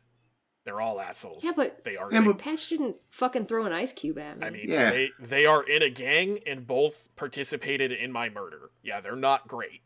They're 0.65 0.81
all 0.81 0.99
assholes. 0.99 1.43
Yeah, 1.45 1.51
but- 1.55 1.83
they 1.85 1.95
are. 1.97 2.11
Yeah, 2.11 2.21
but- 2.25 2.37
Patch 2.39 2.67
didn't 2.69 2.97
fucking 3.09 3.45
throw 3.45 3.65
an 3.65 3.71
ice 3.73 3.91
cube 3.93 4.17
at 4.19 4.37
me. 4.39 4.45
I 4.45 4.49
mean, 4.49 4.65
Yeah. 4.69 4.91
they 4.91 5.11
they 5.19 5.45
are 5.45 5.63
in 5.63 5.81
a 5.81 5.89
gang 5.89 6.39
and 6.45 6.67
both 6.67 7.07
participated 7.15 7.91
in 7.91 8.11
my 8.11 8.29
murder. 8.29 8.71
Yeah, 8.83 9.01
they're 9.01 9.15
not 9.15 9.47
great. 9.47 9.81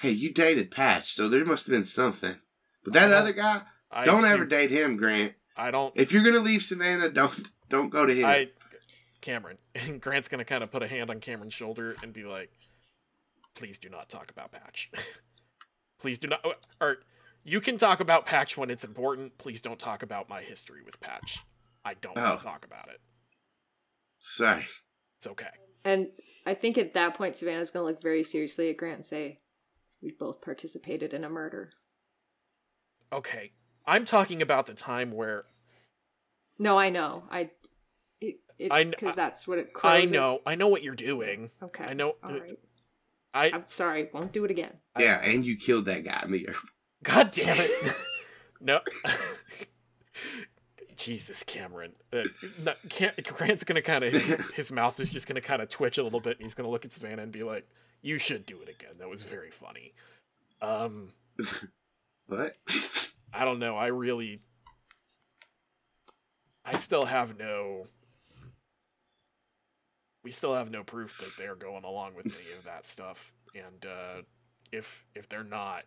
Hey, 0.00 0.10
you 0.10 0.32
dated 0.32 0.70
Patch, 0.70 1.14
so 1.14 1.28
there 1.28 1.44
must 1.44 1.66
have 1.66 1.72
been 1.72 1.84
something. 1.84 2.36
But 2.82 2.92
that 2.92 3.10
other 3.12 3.32
guy, 3.32 3.62
I 3.90 4.04
don't 4.04 4.22
see- 4.22 4.28
ever 4.28 4.44
date 4.44 4.70
him, 4.70 4.96
Grant. 4.96 5.34
I 5.56 5.70
don't. 5.70 5.92
If 5.96 6.12
you're 6.12 6.24
gonna 6.24 6.40
leave 6.40 6.62
Savannah, 6.62 7.08
don't 7.10 7.48
don't 7.70 7.88
go 7.90 8.04
to 8.06 8.14
him. 8.14 8.26
I, 8.26 8.50
Cameron, 9.20 9.56
and 9.74 10.00
Grant's 10.02 10.28
gonna 10.28 10.44
kind 10.44 10.62
of 10.62 10.70
put 10.70 10.82
a 10.82 10.88
hand 10.88 11.10
on 11.10 11.20
Cameron's 11.20 11.54
shoulder 11.54 11.96
and 12.02 12.12
be 12.12 12.24
like, 12.24 12.50
"Please 13.54 13.78
do 13.78 13.88
not 13.88 14.08
talk 14.08 14.30
about 14.30 14.52
Patch. 14.52 14.90
Please 16.00 16.18
do 16.18 16.28
not." 16.28 16.40
Oh, 16.44 16.52
or 16.80 16.96
you 17.44 17.60
can 17.60 17.78
talk 17.78 18.00
about 18.00 18.26
Patch 18.26 18.56
when 18.56 18.70
it's 18.70 18.84
important. 18.84 19.36
Please 19.38 19.60
don't 19.60 19.78
talk 19.78 20.02
about 20.02 20.28
my 20.28 20.40
history 20.42 20.82
with 20.84 21.00
Patch. 21.00 21.38
I 21.84 21.94
don't 21.94 22.16
want 22.16 22.34
Oh. 22.34 22.36
to 22.38 22.42
talk 22.44 22.64
about 22.64 22.88
it. 22.88 23.00
Sorry. 24.18 24.66
It's 25.18 25.26
okay. 25.26 25.50
And 25.84 26.08
I 26.46 26.54
think 26.54 26.78
at 26.78 26.94
that 26.94 27.14
point, 27.14 27.36
Savannah's 27.36 27.70
going 27.70 27.82
to 27.82 27.92
look 27.92 28.02
very 28.02 28.24
seriously 28.24 28.70
at 28.70 28.76
Grant 28.78 28.96
and 28.96 29.04
say, 29.04 29.40
We've 30.02 30.18
both 30.18 30.40
participated 30.42 31.12
in 31.14 31.24
a 31.24 31.30
murder. 31.30 31.72
Okay. 33.12 33.52
I'm 33.86 34.04
talking 34.04 34.42
about 34.42 34.66
the 34.66 34.74
time 34.74 35.12
where 35.12 35.44
No, 36.58 36.78
I 36.78 36.90
know. 36.90 37.24
I. 37.30 37.50
It, 38.20 38.36
it's 38.58 38.74
I 38.74 38.84
because 38.84 39.14
that's 39.14 39.46
what 39.46 39.58
it 39.58 39.68
I 39.74 39.78
crows 39.78 40.04
at- 40.04 40.10
know, 40.10 40.40
I 40.46 40.54
know 40.54 40.68
what 40.68 40.82
you're 40.82 40.94
doing. 40.94 41.50
Okay. 41.62 41.84
I 41.84 41.92
know. 41.94 42.16
All 42.22 42.32
right. 42.32 42.52
I 43.34 43.50
I'm 43.52 43.64
sorry. 43.66 44.08
Won't 44.14 44.32
do 44.32 44.44
it 44.44 44.50
again. 44.50 44.72
Yeah, 44.98 45.20
and 45.22 45.44
you 45.44 45.56
killed 45.56 45.86
that 45.86 46.04
guy 46.04 46.22
in 46.24 46.30
the 46.32 46.46
air. 46.48 46.54
God 47.02 47.32
damn 47.32 47.56
it. 47.58 47.94
no. 48.60 48.80
Jesus, 50.96 51.42
Cameron. 51.42 51.92
Uh, 52.12 52.22
no, 52.62 52.72
Cam- 52.88 53.12
Grant's 53.24 53.64
gonna 53.64 53.82
kind 53.82 54.04
of 54.04 54.12
his, 54.12 54.50
his 54.54 54.72
mouth 54.72 54.98
is 55.00 55.10
just 55.10 55.26
gonna 55.26 55.40
kind 55.40 55.60
of 55.60 55.68
twitch 55.68 55.98
a 55.98 56.02
little 56.02 56.20
bit, 56.20 56.36
and 56.38 56.44
he's 56.46 56.54
gonna 56.54 56.70
look 56.70 56.84
at 56.84 56.92
Savannah 56.92 57.22
and 57.22 57.32
be 57.32 57.42
like, 57.42 57.68
"You 58.00 58.18
should 58.18 58.46
do 58.46 58.60
it 58.62 58.68
again. 58.68 58.92
That 58.98 59.08
was 59.08 59.22
very 59.24 59.50
funny." 59.50 59.92
Um, 60.62 61.12
What? 62.28 62.56
I 63.32 63.44
don't 63.44 63.58
know. 63.58 63.76
I 63.76 63.88
really, 63.88 64.40
I 66.64 66.76
still 66.76 67.04
have 67.04 67.36
no. 67.38 67.88
We 70.24 70.30
still 70.30 70.54
have 70.54 70.70
no 70.70 70.82
proof 70.82 71.16
that 71.18 71.36
they're 71.36 71.54
going 71.54 71.84
along 71.84 72.14
with 72.14 72.26
any 72.26 72.56
of 72.56 72.64
that 72.64 72.84
stuff, 72.86 73.32
and 73.54 73.86
uh, 73.86 74.22
if 74.72 75.04
if 75.14 75.28
they're 75.28 75.44
not, 75.44 75.84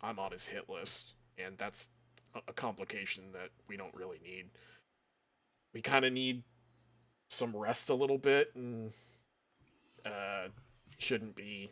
I'm 0.00 0.18
on 0.18 0.32
his 0.32 0.46
hit 0.46 0.68
list, 0.70 1.14
and 1.38 1.58
that's 1.58 1.88
a- 2.34 2.52
complication 2.52 3.24
that 3.32 3.50
we 3.68 3.76
don't 3.76 3.94
really 3.94 4.20
need. 4.22 4.46
We 5.74 5.82
kind 5.82 6.04
of 6.04 6.12
need 6.12 6.42
some 7.30 7.54
rest 7.56 7.90
a 7.90 7.94
little 7.94 8.18
bit, 8.18 8.52
and 8.54 8.92
uh, 10.06 10.48
shouldn't 10.98 11.34
be. 11.34 11.70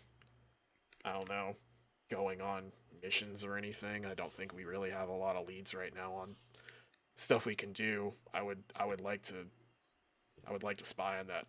I 1.05 1.13
don't 1.13 1.29
know, 1.29 1.57
going 2.11 2.41
on 2.41 2.71
missions 3.03 3.45
or 3.45 3.57
anything. 3.57 4.07
I 4.07 4.15
don't 4.15 4.33
think 4.33 4.55
we 4.55 4.65
really 4.65 4.91
have 4.91 5.09
a 5.09 5.13
lot 5.15 5.37
of 5.37 5.49
leads 5.49 5.75
right 5.75 5.95
now 5.95 6.13
on 6.13 6.37
stuff 7.17 7.47
we 7.47 7.55
can 7.55 7.73
do. 7.73 8.13
I 8.33 8.43
would 8.43 8.63
I 8.77 8.85
would 8.85 9.01
like 9.01 9.23
to 9.25 9.35
I 10.47 10.53
would 10.53 10.63
like 10.63 10.79
to 10.79 10.85
spy 10.85 11.19
on 11.19 11.27
that 11.29 11.47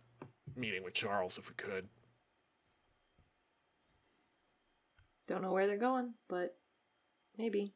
meeting 0.56 0.82
with 0.84 0.94
Charles 0.94 1.38
if 1.38 1.48
we 1.48 1.54
could. 1.56 1.88
Don't 5.26 5.42
know 5.42 5.52
where 5.52 5.66
they're 5.66 5.78
going, 5.78 6.14
but 6.28 6.56
maybe. 7.38 7.74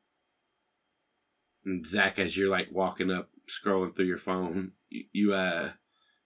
And 1.64 1.86
Zach, 1.86 2.18
as 2.18 2.36
you're 2.36 2.50
like 2.50 2.68
walking 2.70 3.10
up, 3.10 3.30
scrolling 3.48 3.94
through 3.94 4.04
your 4.04 4.18
phone, 4.18 4.72
you, 4.90 5.04
you 5.12 5.34
uh, 5.34 5.70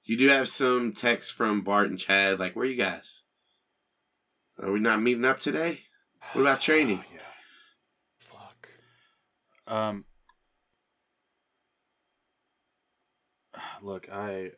you 0.04 0.16
do 0.16 0.28
have 0.28 0.48
some 0.48 0.92
text 0.92 1.32
from 1.32 1.62
Bart 1.62 1.90
and 1.90 1.98
Chad. 1.98 2.38
Like, 2.38 2.56
where 2.56 2.66
you 2.66 2.76
guys? 2.76 3.22
Are 4.60 4.72
we 4.72 4.80
not 4.80 5.00
meeting 5.00 5.24
up 5.24 5.40
today? 5.40 5.80
What 6.32 6.42
about 6.42 6.60
training? 6.62 7.04
Oh, 7.04 7.14
yeah. 7.14 7.20
Fuck. 8.18 8.68
Um. 9.66 10.04
Look, 13.82 14.08
I, 14.10 14.50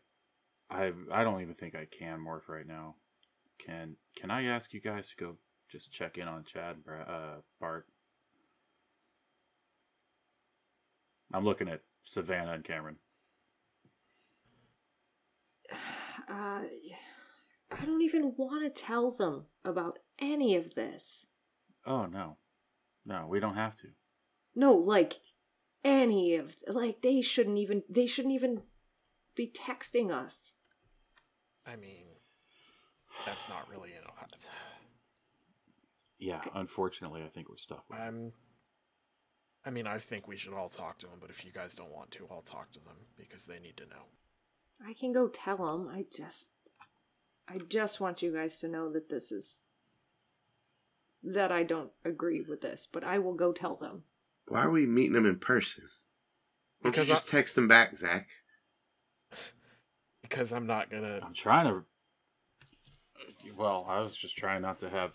I, 0.71 0.93
I 1.13 1.25
don't 1.25 1.43
even 1.43 1.55
think 1.55 1.75
I 1.75 1.87
can 1.87 2.19
morph 2.19 2.49
right 2.49 2.67
now. 2.67 2.97
Can 3.65 3.97
Can 4.17 4.31
I 4.31 4.45
ask 4.45 4.73
you 4.73 4.81
guys 4.81 5.09
to 5.09 5.17
go 5.17 5.37
just 5.71 5.93
check 5.93 6.19
in 6.19 6.29
on 6.29 6.45
Chad, 6.45 6.77
and 6.87 7.09
uh, 7.09 7.35
Bart? 7.61 7.87
I'm 11.33 11.45
looking 11.45 11.69
at 11.69 11.83
Savannah 12.05 12.53
and 12.53 12.65
Cameron. 12.65 12.97
Uh, 16.27 16.63
I 17.71 17.85
don't 17.85 18.01
even 18.01 18.33
want 18.39 18.65
to 18.65 18.83
tell 18.83 19.11
them 19.11 19.45
about 19.63 19.99
any 20.19 20.57
of 20.57 20.75
this. 20.75 21.27
Oh 21.87 22.07
no, 22.07 22.39
no, 23.05 23.27
we 23.29 23.41
don't 23.41 23.57
have 23.57 23.77
to. 23.77 23.89
No, 24.55 24.73
like 24.73 25.21
any 25.85 26.37
of 26.37 26.57
like 26.67 27.03
they 27.03 27.21
shouldn't 27.21 27.59
even 27.59 27.83
they 27.91 28.07
shouldn't 28.07 28.35
even 28.35 28.63
be 29.35 29.53
texting 29.53 30.11
us. 30.11 30.54
I 31.67 31.77
mean, 31.77 32.05
that's 33.25 33.49
not 33.49 33.69
really 33.71 33.93
an 33.93 34.05
option. 34.09 34.51
Yeah, 36.19 36.41
unfortunately, 36.55 37.23
I 37.25 37.29
think 37.29 37.49
we're 37.49 37.57
stuck. 37.57 37.85
With. 37.91 37.99
I'm. 37.99 38.33
I 39.67 39.71
mean, 39.71 39.87
I 39.87 39.99
think 39.99 40.29
we 40.29 40.37
should 40.37 40.53
all 40.53 40.69
talk 40.69 40.99
to 40.99 41.07
them, 41.07 41.17
but 41.21 41.31
if 41.31 41.45
you 41.45 41.51
guys 41.51 41.75
don't 41.75 41.93
want 41.93 42.11
to, 42.13 42.27
I'll 42.31 42.43
talk 42.43 42.71
to 42.73 42.81
them 42.81 42.97
because 43.17 43.47
they 43.47 43.59
need 43.59 43.77
to 43.79 43.87
know. 43.87 44.05
I 44.87 44.93
can 44.93 45.13
go 45.13 45.29
tell 45.29 45.57
them. 45.57 45.89
I 45.89 46.05
just 46.15 46.51
I 47.49 47.59
just 47.69 48.01
want 48.01 48.23
you 48.23 48.33
guys 48.33 48.59
to 48.61 48.69
know 48.69 48.93
that 48.93 49.09
this 49.09 49.33
is 49.33 49.61
that 51.23 51.51
I 51.51 51.63
don't 51.63 51.91
agree 52.05 52.43
with 52.47 52.61
this, 52.61 52.87
but 52.91 53.05
I 53.05 53.19
will 53.19 53.35
go 53.35 53.53
tell 53.53 53.77
them. 53.77 54.03
Why 54.49 54.65
are 54.65 54.71
we 54.71 54.85
meeting 54.85 55.15
them 55.15 55.25
in 55.27 55.39
person? 55.39 55.85
Why 56.81 56.91
don't 56.91 56.93
Because 56.93 57.09
you 57.09 57.15
I- 57.15 57.17
just 57.17 57.29
text 57.31 57.55
them 57.55 57.67
back, 57.69 57.97
Zach? 57.97 58.29
Because 60.35 60.53
I'm 60.53 60.67
not 60.67 60.91
gonna. 60.91 61.21
I'm 61.23 61.33
trying 61.33 61.67
to. 61.67 61.85
Well, 63.57 63.87
I 63.89 64.01
was 64.01 64.17
just 64.17 64.37
trying 64.37 64.63
not 64.63 64.81
to 64.81 64.91
have, 64.91 65.13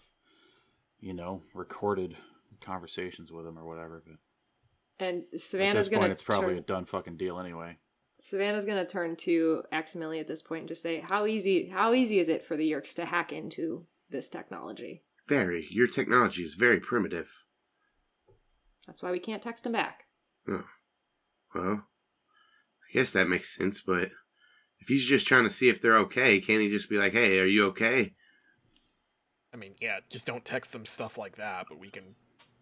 you 1.02 1.14
know, 1.14 1.42
recorded 1.54 2.16
conversations 2.62 3.30
with 3.30 3.46
him 3.46 3.60
or 3.60 3.66
whatever. 3.66 4.02
But 4.06 5.06
And 5.06 5.24
at 5.34 5.42
Savannah's 5.42 5.88
this 5.88 5.92
gonna 5.92 6.04
point, 6.04 6.14
it's 6.14 6.22
probably 6.22 6.54
turn, 6.54 6.58
a 6.60 6.62
done 6.62 6.86
fucking 6.86 7.18
deal 7.18 7.38
anyway. 7.38 7.78
Savannah's 8.20 8.64
gonna 8.64 8.86
turn 8.86 9.18
to 9.18 9.64
Aximili 9.74 10.22
at 10.22 10.28
this 10.28 10.42
point 10.42 10.62
and 10.62 10.70
just 10.70 10.82
say, 10.82 11.02
"How 11.02 11.26
easy? 11.26 11.68
How 11.68 11.94
easy 11.94 12.20
is 12.20 12.30
it 12.30 12.44
for 12.44 12.56
the 12.56 12.72
Yeerks 12.72 12.94
to 12.96 13.06
hack 13.06 13.34
into 13.34 13.86
this 14.10 14.30
technology?" 14.30 15.04
Very. 15.28 15.68
Your 15.70 15.88
technology 15.88 16.44
is 16.44 16.54
very 16.54 16.80
primitive. 16.80 17.44
That's 18.88 19.04
why 19.04 19.12
we 19.12 19.20
can't 19.20 19.44
text 19.44 19.66
him 19.66 19.74
back. 19.74 20.06
Oh. 20.48 20.66
Well, 21.54 21.64
I 21.66 22.90
I 22.90 22.94
guess 22.94 23.12
that 23.12 23.28
makes 23.28 23.56
sense, 23.56 23.82
but 23.82 24.12
if 24.80 24.88
he's 24.88 25.06
just 25.06 25.28
trying 25.28 25.44
to 25.44 25.50
see 25.50 25.70
if 25.70 25.82
they're 25.82 25.98
okay, 26.00 26.40
can't 26.40 26.62
he 26.62 26.70
just 26.70 26.90
be 26.90 26.98
like, 26.98 27.14
"Hey, 27.14 27.40
are 27.40 27.46
you 27.46 27.66
okay?" 27.68 28.14
I 29.54 29.58
mean, 29.58 29.76
yeah, 29.80 30.00
just 30.10 30.26
don't 30.26 30.46
text 30.46 30.72
them 30.72 30.86
stuff 30.86 31.18
like 31.18 31.38
that, 31.38 31.66
but 31.70 31.80
we 31.80 31.90
can 31.90 32.16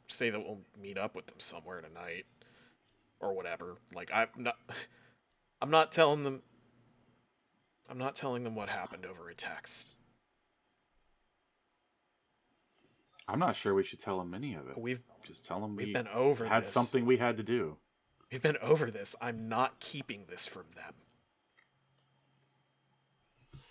say 0.07 0.29
that 0.29 0.39
we'll 0.39 0.61
meet 0.81 0.97
up 0.97 1.15
with 1.15 1.27
them 1.27 1.39
somewhere 1.39 1.81
tonight 1.81 2.25
or 3.19 3.33
whatever. 3.33 3.75
Like 3.93 4.09
I'm 4.13 4.29
not 4.37 4.57
I'm 5.61 5.71
not 5.71 5.91
telling 5.91 6.23
them 6.23 6.41
I'm 7.89 7.97
not 7.97 8.15
telling 8.15 8.43
them 8.43 8.55
what 8.55 8.69
happened 8.69 9.05
over 9.05 9.29
a 9.29 9.35
text. 9.35 9.93
I'm 13.27 13.39
not 13.39 13.55
sure 13.57 13.73
we 13.73 13.83
should 13.83 13.99
tell 13.99 14.17
them 14.19 14.33
any 14.33 14.55
of 14.55 14.69
it. 14.69 14.77
We've 14.77 15.01
Just 15.25 15.43
tell 15.45 15.59
them 15.59 15.75
we've 15.75 15.87
we 15.87 15.93
been 15.93 16.07
over 16.07 16.45
had 16.45 16.63
this. 16.63 16.71
something 16.71 17.05
we 17.05 17.17
had 17.17 17.37
to 17.37 17.43
do. 17.43 17.77
We've 18.31 18.41
been 18.41 18.57
over 18.61 18.89
this. 18.89 19.15
I'm 19.21 19.49
not 19.49 19.79
keeping 19.79 20.25
this 20.29 20.45
from 20.45 20.63
them. 20.75 20.93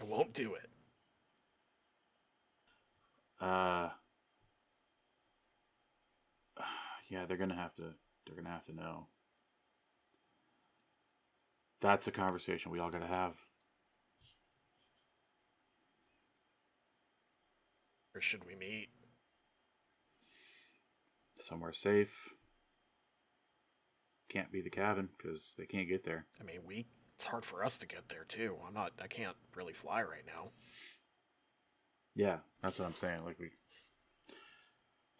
I 0.00 0.04
won't 0.04 0.32
do 0.32 0.54
it. 0.54 0.68
Uh, 3.40 3.88
yeah, 7.08 7.26
they're 7.26 7.36
gonna 7.36 7.54
have 7.54 7.74
to. 7.76 7.94
They're 8.26 8.36
gonna 8.36 8.54
have 8.54 8.66
to 8.66 8.74
know. 8.74 9.06
That's 11.80 12.06
a 12.06 12.12
conversation 12.12 12.72
we 12.72 12.80
all 12.80 12.90
gotta 12.90 13.06
have. 13.06 13.34
Or 18.14 18.20
should 18.20 18.44
we 18.46 18.56
meet? 18.56 18.88
Somewhere 21.38 21.74
safe. 21.74 22.30
Can't 24.30 24.50
be 24.50 24.62
the 24.62 24.70
cabin 24.70 25.10
because 25.16 25.54
they 25.58 25.66
can't 25.66 25.88
get 25.88 26.04
there. 26.04 26.26
I 26.40 26.44
mean, 26.44 26.60
we 26.66 26.86
it's 27.16 27.24
hard 27.24 27.44
for 27.44 27.64
us 27.64 27.78
to 27.78 27.86
get 27.86 28.08
there 28.08 28.24
too. 28.28 28.56
I'm 28.66 28.74
not 28.74 28.92
I 29.02 29.06
can't 29.06 29.36
really 29.54 29.72
fly 29.72 30.02
right 30.02 30.24
now. 30.26 30.48
Yeah, 32.14 32.38
that's 32.62 32.78
what 32.78 32.86
I'm 32.86 32.94
saying. 32.96 33.24
Like 33.24 33.38
we, 33.38 33.50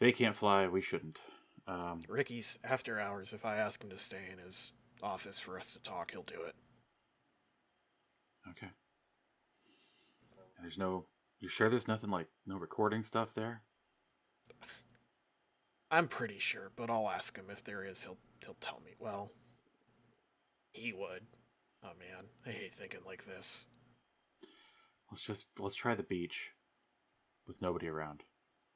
they 0.01 0.13
can't 0.13 0.37
fly. 0.37 0.67
We 0.69 0.81
shouldn't. 0.81 1.21
Um, 1.67 2.03
Ricky's 2.09 2.59
after 2.65 3.01
hours. 3.01 3.33
If 3.33 3.45
I 3.45 3.57
ask 3.57 3.83
him 3.83 3.91
to 3.91 3.99
stay 3.99 4.23
in 4.33 4.39
his 4.39 4.73
office 5.03 5.39
for 5.39 5.59
us 5.59 5.73
to 5.73 5.79
talk, 5.83 6.11
he'll 6.11 6.23
do 6.23 6.43
it. 6.47 6.55
okay. 8.51 8.71
There's 10.61 10.79
no. 10.79 11.07
You 11.41 11.49
sure 11.49 11.69
there's 11.69 11.89
nothing 11.89 12.11
like 12.11 12.29
no 12.47 12.57
recording 12.57 13.03
stuff 13.05 13.29
there? 13.35 13.63
I'm 15.91 16.09
pretty 16.09 16.39
sure, 16.39 16.73
but 16.77 16.91
I'll 16.91 17.09
ask 17.11 17.37
him 17.37 17.47
if 17.51 17.63
there 17.63 17.85
is. 17.85 18.03
He'll 18.03 18.19
he'll 18.45 18.57
tell 18.61 18.81
me. 18.85 18.93
Well, 18.99 19.31
he 20.73 20.93
would. 20.93 21.23
Oh 21.87 21.93
man, 21.99 22.25
I 22.45 22.51
hate 22.51 22.73
thinking 22.73 23.01
like 23.07 23.25
this. 23.27 23.65
Let's 25.11 25.23
just 25.23 25.49
let's 25.59 25.75
try 25.77 25.95
the 25.95 26.03
beach 26.03 26.51
with 27.47 27.63
nobody 27.63 27.87
around. 27.87 28.25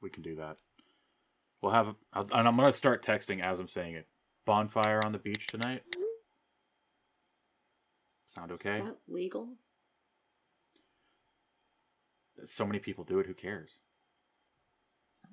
We 0.01 0.09
can 0.09 0.23
do 0.23 0.35
that. 0.35 0.57
We'll 1.61 1.73
have 1.73 1.87
a, 1.89 1.95
I'll, 2.13 2.27
and 2.31 2.47
I'm 2.47 2.55
gonna 2.55 2.71
start 2.71 3.03
texting 3.03 3.41
as 3.41 3.59
I'm 3.59 3.67
saying 3.67 3.95
it. 3.95 4.07
Bonfire 4.45 5.01
on 5.03 5.11
the 5.11 5.19
beach 5.19 5.47
tonight. 5.47 5.83
Sound 8.27 8.51
okay? 8.53 8.79
Is 8.79 8.85
that 8.85 8.97
legal? 9.09 9.49
So 12.45 12.65
many 12.65 12.79
people 12.79 13.03
do 13.03 13.19
it. 13.19 13.25
Who 13.27 13.33
cares? 13.33 13.79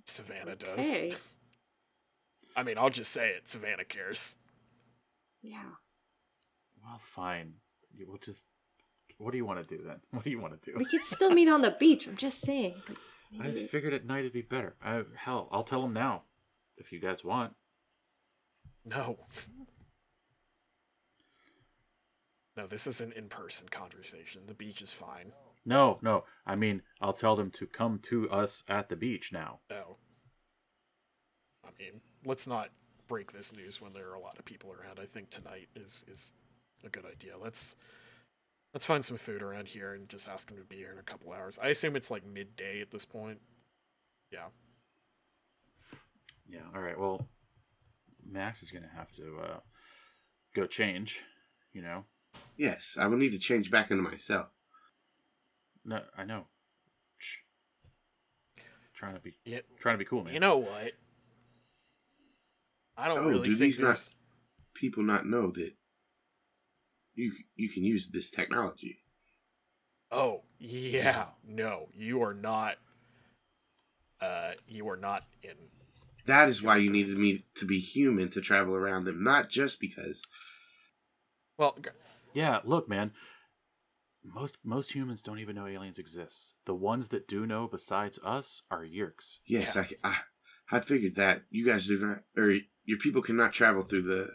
Savannah 0.05 0.57
Hey. 0.77 1.11
does. 1.11 1.17
I 2.57 2.65
mean, 2.65 2.77
I'll 2.77 2.91
just 2.91 3.13
say 3.13 3.31
it. 3.31 3.47
Savannah 3.47 3.85
cares. 3.85 4.37
Yeah. 5.43 5.63
Well, 6.83 6.99
fine. 6.99 7.55
You- 7.97 8.07
We'll 8.09 8.19
just. 8.19 8.47
What 9.19 9.33
do 9.33 9.37
you 9.37 9.45
want 9.47 9.67
to 9.67 9.77
do 9.77 9.83
then? 9.85 10.01
What 10.11 10.23
do 10.25 10.31
you 10.31 10.41
want 10.41 10.61
to 10.63 10.71
do? 10.71 10.79
We 10.79 10.85
could 10.85 11.05
still 11.05 11.31
meet 11.31 11.49
on 11.49 11.61
the 11.63 11.73
beach. 11.79 12.07
I'm 12.07 12.17
just 12.17 12.41
saying. 12.41 12.75
but 12.87 12.97
I 13.47 13.51
just 13.51 13.67
figured 13.67 13.93
at 13.93 14.07
night 14.07 14.21
it'd 14.21 14.33
be 14.33 14.43
better. 14.43 14.77
I, 14.83 15.03
hell, 15.17 15.49
I'll 15.51 15.65
tell 15.65 15.83
them 15.83 15.93
now, 15.93 16.23
if 16.77 16.93
you 16.93 17.01
guys 17.01 17.25
want. 17.25 17.55
No. 18.85 19.19
No, 22.57 22.67
this 22.67 22.87
is 22.87 23.01
an 23.01 23.13
in-person 23.13 23.69
conversation. 23.69 24.43
The 24.47 24.55
beach 24.55 24.83
is 24.83 24.93
fine. 24.93 25.33
No, 25.65 25.99
no. 26.03 26.25
I 26.47 26.55
mean, 26.57 26.83
I'll 27.01 27.13
tell 27.13 27.37
them 27.37 27.51
to 27.53 27.67
come 27.67 28.01
to 28.05 28.29
us 28.31 28.65
at 28.69 28.89
the 28.89 28.97
beach 28.97 29.31
now. 29.33 29.61
No. 29.71 29.97
I 31.65 31.69
mean, 31.79 32.01
let's 32.25 32.47
not 32.47 32.71
break 33.07 33.33
this 33.33 33.55
news 33.55 33.81
when 33.81 33.93
there 33.93 34.09
are 34.11 34.15
a 34.15 34.21
lot 34.21 34.39
of 34.39 34.45
people 34.45 34.73
around. 34.73 34.99
I 35.01 35.07
think 35.07 35.31
tonight 35.31 35.69
is 35.77 36.05
is 36.11 36.33
a 36.85 36.89
good 36.89 37.05
idea. 37.07 37.33
Let's 37.43 37.77
let's 38.75 38.85
find 38.85 39.05
some 39.05 39.17
food 39.17 39.43
around 39.43 39.69
here 39.69 39.95
and 39.95 40.09
just 40.09 40.29
ask 40.29 40.49
them 40.49 40.59
to 40.59 40.65
be 40.65 40.77
here 40.77 40.93
in 40.93 40.99
a 40.99 41.03
couple 41.03 41.33
hours. 41.33 41.59
I 41.63 41.69
assume 41.69 41.97
it's 41.97 42.11
like 42.11 42.25
midday 42.27 42.81
at 42.81 42.91
this 42.91 43.05
point. 43.05 43.41
Yeah. 44.31 44.47
Yeah. 46.49 46.61
All 46.75 46.81
right. 46.81 46.99
Well, 46.99 47.27
Max 48.31 48.63
is 48.63 48.71
gonna 48.71 48.91
have 48.95 49.11
to 49.13 49.39
uh, 49.43 49.61
go 50.55 50.67
change. 50.67 51.21
You 51.73 51.83
know. 51.83 52.05
Yes, 52.57 52.97
I 52.99 53.07
will 53.07 53.17
need 53.19 53.33
to 53.33 53.39
change 53.39 53.71
back 53.71 53.91
into 53.91 54.03
myself. 54.03 54.49
No, 55.85 56.01
I 56.17 56.25
know. 56.25 56.45
Shh. 57.19 57.37
Trying 58.95 59.15
to 59.15 59.21
be 59.21 59.35
Yeah. 59.45 59.61
trying 59.81 59.95
to 59.95 59.99
be 59.99 60.05
cool, 60.05 60.25
man. 60.25 60.35
You 60.35 60.41
know 60.41 60.59
what? 60.59 60.93
I 62.97 63.07
don't 63.07 63.19
Oh, 63.19 63.29
really 63.29 63.49
do 63.49 63.55
think 63.55 63.61
these 63.61 63.81
not- 63.81 64.13
People 64.75 65.03
not 65.03 65.27
know 65.27 65.51
that 65.53 65.73
you 67.19 67.33
you 67.57 67.69
can 67.69 67.85
use 67.85 68.09
this 68.09 68.31
technology. 68.31 68.99
Oh, 70.11 70.43
yeah. 70.59 71.27
No, 71.47 71.89
you 71.95 72.23
are 72.23 72.33
not 72.35 72.77
uh 74.21 74.53
you 74.67 74.89
are 74.89 74.97
not 74.97 75.25
in 75.43 75.55
That 76.27 76.49
is 76.49 76.63
why 76.63 76.77
you 76.79 76.91
needed 76.91 77.19
me 77.19 77.45
to 77.57 77.67
be 77.67 77.79
human 77.81 78.31
to 78.31 78.41
travel 78.41 78.75
around 78.75 79.05
them, 79.05 79.23
not 79.23 79.51
just 79.51 79.81
because. 79.81 80.23
well, 81.59 81.77
g- 81.83 81.91
Yeah, 82.33 82.61
look, 82.65 82.89
man. 82.89 83.13
Most 84.25 84.59
most 84.65 84.93
humans 84.93 85.23
don't 85.23 85.39
even 85.39 85.57
know 85.57 85.67
aliens 85.67 85.99
exist. 85.99 86.53
The 86.67 86.75
ones 86.75 87.09
that 87.11 87.29
do 87.29 87.47
know, 87.47 87.67
besides 87.69 88.19
us, 88.25 88.63
are 88.71 88.85
Yeerks. 88.85 89.39
Yes, 89.47 89.77
Yeah. 89.77 89.85
I, 90.05 90.09
I 90.09 90.17
I 90.71 90.81
figured 90.81 91.15
that 91.17 91.43
you 91.51 91.67
guys 91.67 91.87
do 91.87 91.99
not, 91.99 92.19
or 92.37 92.51
your 92.85 92.99
people 92.99 93.23
cannot 93.23 93.53
travel 93.53 93.83
through 93.83 94.03
the 94.03 94.29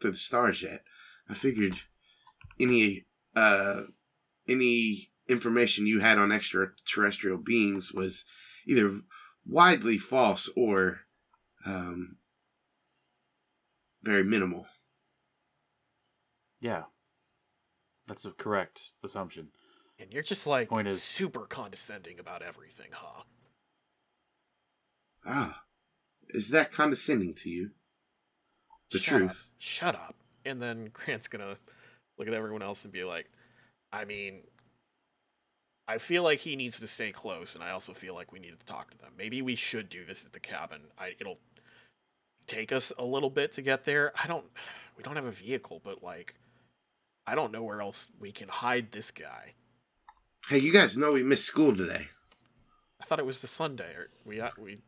through 0.00 0.12
the 0.12 0.16
stars 0.18 0.62
yet. 0.62 0.84
I 1.28 1.34
figured 1.34 1.80
any 2.60 3.04
uh 3.36 3.82
any 4.48 5.10
information 5.28 5.86
you 5.86 6.00
had 6.00 6.18
on 6.18 6.30
extraterrestrial 6.32 7.38
beings 7.38 7.92
was 7.92 8.24
either 8.66 9.00
widely 9.46 9.98
false 9.98 10.48
or 10.56 11.00
um 11.66 12.16
very 14.02 14.22
minimal. 14.24 14.66
Yeah, 16.60 16.84
that's 18.06 18.24
a 18.24 18.30
correct 18.30 18.80
assumption. 19.02 19.48
and 19.98 20.12
you're 20.12 20.22
just 20.22 20.46
like 20.46 20.68
Point 20.68 20.88
is- 20.88 21.02
super 21.02 21.46
condescending 21.46 22.18
about 22.18 22.42
everything, 22.42 22.88
huh? 22.92 23.22
Ah, 25.26 25.62
is 26.30 26.50
that 26.50 26.70
condescending 26.72 27.34
to 27.34 27.48
you? 27.48 27.70
The 28.90 28.98
Shut 28.98 29.14
up. 29.14 29.20
truth. 29.28 29.50
Shut 29.58 29.94
up. 29.94 30.14
And 30.44 30.60
then 30.60 30.90
Grant's 30.92 31.28
gonna 31.28 31.56
look 32.18 32.28
at 32.28 32.34
everyone 32.34 32.62
else 32.62 32.84
and 32.84 32.92
be 32.92 33.04
like, 33.04 33.30
I 33.92 34.04
mean, 34.04 34.42
I 35.86 35.98
feel 35.98 36.22
like 36.22 36.40
he 36.40 36.56
needs 36.56 36.80
to 36.80 36.86
stay 36.86 37.12
close, 37.12 37.54
and 37.54 37.62
I 37.62 37.70
also 37.70 37.92
feel 37.92 38.14
like 38.14 38.32
we 38.32 38.38
need 38.38 38.58
to 38.58 38.66
talk 38.66 38.90
to 38.90 38.98
them. 38.98 39.12
Maybe 39.16 39.42
we 39.42 39.54
should 39.54 39.88
do 39.88 40.04
this 40.04 40.24
at 40.24 40.32
the 40.32 40.40
cabin. 40.40 40.80
I 40.98 41.12
it'll 41.18 41.38
take 42.46 42.72
us 42.72 42.92
a 42.98 43.04
little 43.04 43.30
bit 43.30 43.52
to 43.52 43.62
get 43.62 43.84
there. 43.84 44.12
I 44.20 44.26
don't 44.26 44.46
we 44.96 45.02
don't 45.02 45.16
have 45.16 45.26
a 45.26 45.30
vehicle, 45.30 45.80
but 45.84 46.02
like 46.02 46.34
I 47.26 47.34
don't 47.34 47.52
know 47.52 47.62
where 47.62 47.82
else 47.82 48.06
we 48.18 48.32
can 48.32 48.48
hide 48.48 48.92
this 48.92 49.10
guy. 49.10 49.54
Hey, 50.48 50.58
you 50.58 50.72
guys 50.72 50.96
know 50.96 51.12
we 51.12 51.22
missed 51.22 51.46
school 51.46 51.74
today. 51.76 52.08
I 53.00 53.04
thought 53.04 53.18
it 53.18 53.26
was 53.26 53.40
the 53.40 53.46
Sunday 53.46 53.92
or 53.94 54.08
we 54.24 54.40
uh, 54.40 54.50
we 54.58 54.78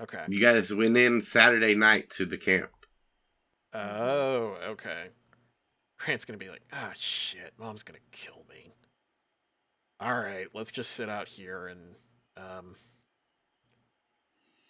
Okay. 0.00 0.24
You 0.28 0.40
guys 0.40 0.74
went 0.74 0.96
in 0.96 1.22
Saturday 1.22 1.74
night 1.74 2.10
to 2.10 2.26
the 2.26 2.36
camp. 2.36 2.70
Oh, 3.72 4.56
okay. 4.70 5.08
Grant's 6.04 6.24
gonna 6.24 6.38
be 6.38 6.48
like, 6.48 6.62
ah, 6.72 6.90
shit, 6.96 7.52
mom's 7.58 7.82
gonna 7.82 7.98
kill 8.10 8.44
me. 8.50 8.74
All 10.00 10.14
right, 10.14 10.48
let's 10.52 10.72
just 10.72 10.92
sit 10.92 11.08
out 11.08 11.28
here 11.28 11.68
and, 11.68 11.94
um, 12.36 12.74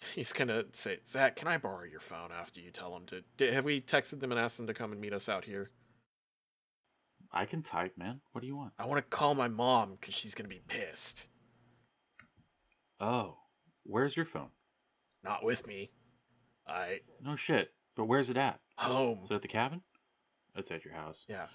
he's 0.15 0.31
gonna 0.31 0.65
say, 0.73 0.99
Zach, 1.07 1.35
can 1.35 1.47
I 1.47 1.57
borrow 1.57 1.85
your 1.85 1.99
phone 1.99 2.29
after 2.31 2.61
you 2.61 2.69
tell 2.69 2.95
him 2.95 3.05
to? 3.07 3.23
Did, 3.37 3.53
have 3.53 3.65
we 3.65 3.81
texted 3.81 4.19
them 4.19 4.31
and 4.31 4.39
asked 4.39 4.57
them 4.57 4.67
to 4.67 4.73
come 4.73 4.91
and 4.91 5.01
meet 5.01 5.13
us 5.13 5.27
out 5.27 5.43
here? 5.45 5.71
I 7.31 7.45
can 7.45 7.63
type, 7.63 7.97
man. 7.97 8.21
What 8.31 8.41
do 8.41 8.47
you 8.47 8.55
want? 8.55 8.73
I 8.77 8.85
want 8.85 8.99
to 8.99 9.15
call 9.15 9.33
my 9.33 9.47
mom 9.47 9.97
because 9.99 10.13
she's 10.13 10.35
gonna 10.35 10.49
be 10.49 10.61
pissed. 10.67 11.27
Oh, 12.99 13.37
where's 13.83 14.15
your 14.15 14.25
phone? 14.25 14.49
Not 15.23 15.43
with 15.43 15.65
me. 15.65 15.89
I 16.67 16.99
No 17.23 17.35
shit. 17.35 17.73
But 17.95 18.05
where's 18.05 18.29
it 18.29 18.37
at? 18.37 18.59
home. 18.77 19.19
Is 19.23 19.31
it 19.31 19.35
at 19.35 19.41
the 19.41 19.47
cabin? 19.47 19.81
It's 20.55 20.71
at 20.71 20.85
your 20.85 20.93
house. 20.93 21.25
Yeah. 21.27 21.47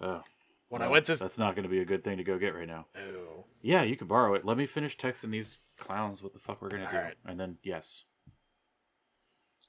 Oh. 0.00 0.22
When 0.68 0.82
I 0.82 0.88
went 0.88 1.06
to 1.06 1.16
That's 1.16 1.38
not 1.38 1.54
going 1.54 1.62
to 1.64 1.68
be 1.68 1.80
a 1.80 1.84
good 1.84 2.02
thing 2.02 2.16
to 2.16 2.24
go 2.24 2.38
get 2.38 2.54
right 2.54 2.66
now. 2.66 2.86
oh, 2.96 3.44
Yeah, 3.62 3.82
you 3.82 3.96
can 3.96 4.08
borrow 4.08 4.34
it. 4.34 4.44
Let 4.44 4.56
me 4.56 4.66
finish 4.66 4.96
texting 4.96 5.30
these 5.30 5.58
clowns 5.78 6.22
what 6.22 6.32
the 6.32 6.38
fuck 6.40 6.60
we're 6.62 6.68
gonna 6.70 6.88
do, 6.90 6.96
Alright. 6.96 7.14
and 7.26 7.38
then 7.38 7.58
yes. 7.62 8.02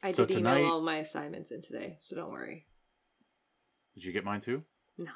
I 0.03 0.11
So 0.11 0.25
did 0.25 0.35
tonight- 0.37 0.59
email 0.61 0.71
all 0.73 0.81
my 0.81 0.97
assignments 0.97 1.51
in 1.51 1.61
today, 1.61 1.97
so 1.99 2.15
don't 2.15 2.31
worry. 2.31 2.65
Did 3.93 4.03
you 4.03 4.11
get 4.13 4.23
mine 4.23 4.41
too? 4.41 4.63
No. 4.97 5.11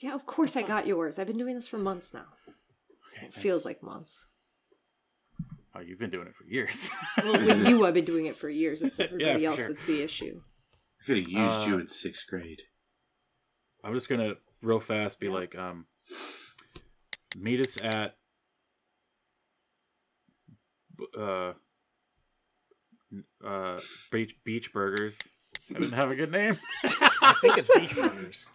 Yeah, 0.00 0.14
of 0.14 0.26
course 0.26 0.56
I 0.56 0.62
got 0.62 0.86
yours. 0.86 1.18
I've 1.18 1.26
been 1.26 1.38
doing 1.38 1.54
this 1.54 1.68
for 1.68 1.78
months 1.78 2.14
now. 2.14 2.26
Okay. 3.16 3.26
It 3.26 3.34
feels 3.34 3.64
like 3.64 3.82
months. 3.82 4.26
Oh, 5.74 5.80
you've 5.80 5.98
been 5.98 6.10
doing 6.10 6.26
it 6.28 6.34
for 6.36 6.44
years. 6.44 6.88
Well, 7.18 7.32
with 7.44 7.66
you, 7.68 7.84
I've 7.86 7.94
been 7.94 8.04
doing 8.04 8.26
it 8.26 8.36
for 8.36 8.48
years. 8.48 8.82
It's 8.82 8.98
Yeah, 8.98 9.06
everybody 9.06 9.42
for 9.44 9.50
else 9.50 9.56
sure. 9.58 9.68
that's 9.68 9.86
the 9.86 10.02
issue. 10.02 10.40
I 11.08 11.10
could 11.10 11.18
have 11.24 11.28
used 11.28 11.66
you 11.66 11.76
Uh, 11.76 11.78
in 11.78 11.88
sixth 11.88 12.26
grade. 12.28 12.60
I'm 13.82 13.94
just 13.94 14.10
gonna 14.10 14.34
real 14.60 14.78
fast 14.78 15.18
be 15.18 15.26
Yeah. 15.28 15.32
like, 15.32 15.56
um, 15.56 15.86
meet 17.34 17.60
us 17.60 17.78
at 17.80 18.18
uh 21.18 21.54
uh 23.42 23.80
beach 24.12 24.34
beach 24.44 24.70
burgers. 24.74 25.18
I 25.70 25.78
didn't 25.78 25.92
have 25.92 26.10
a 26.10 26.14
good 26.14 26.30
name. 26.30 26.58
I 26.84 27.34
think 27.40 27.56
it's 27.56 27.70
Beach 27.74 27.94
Burgers. 27.96 28.50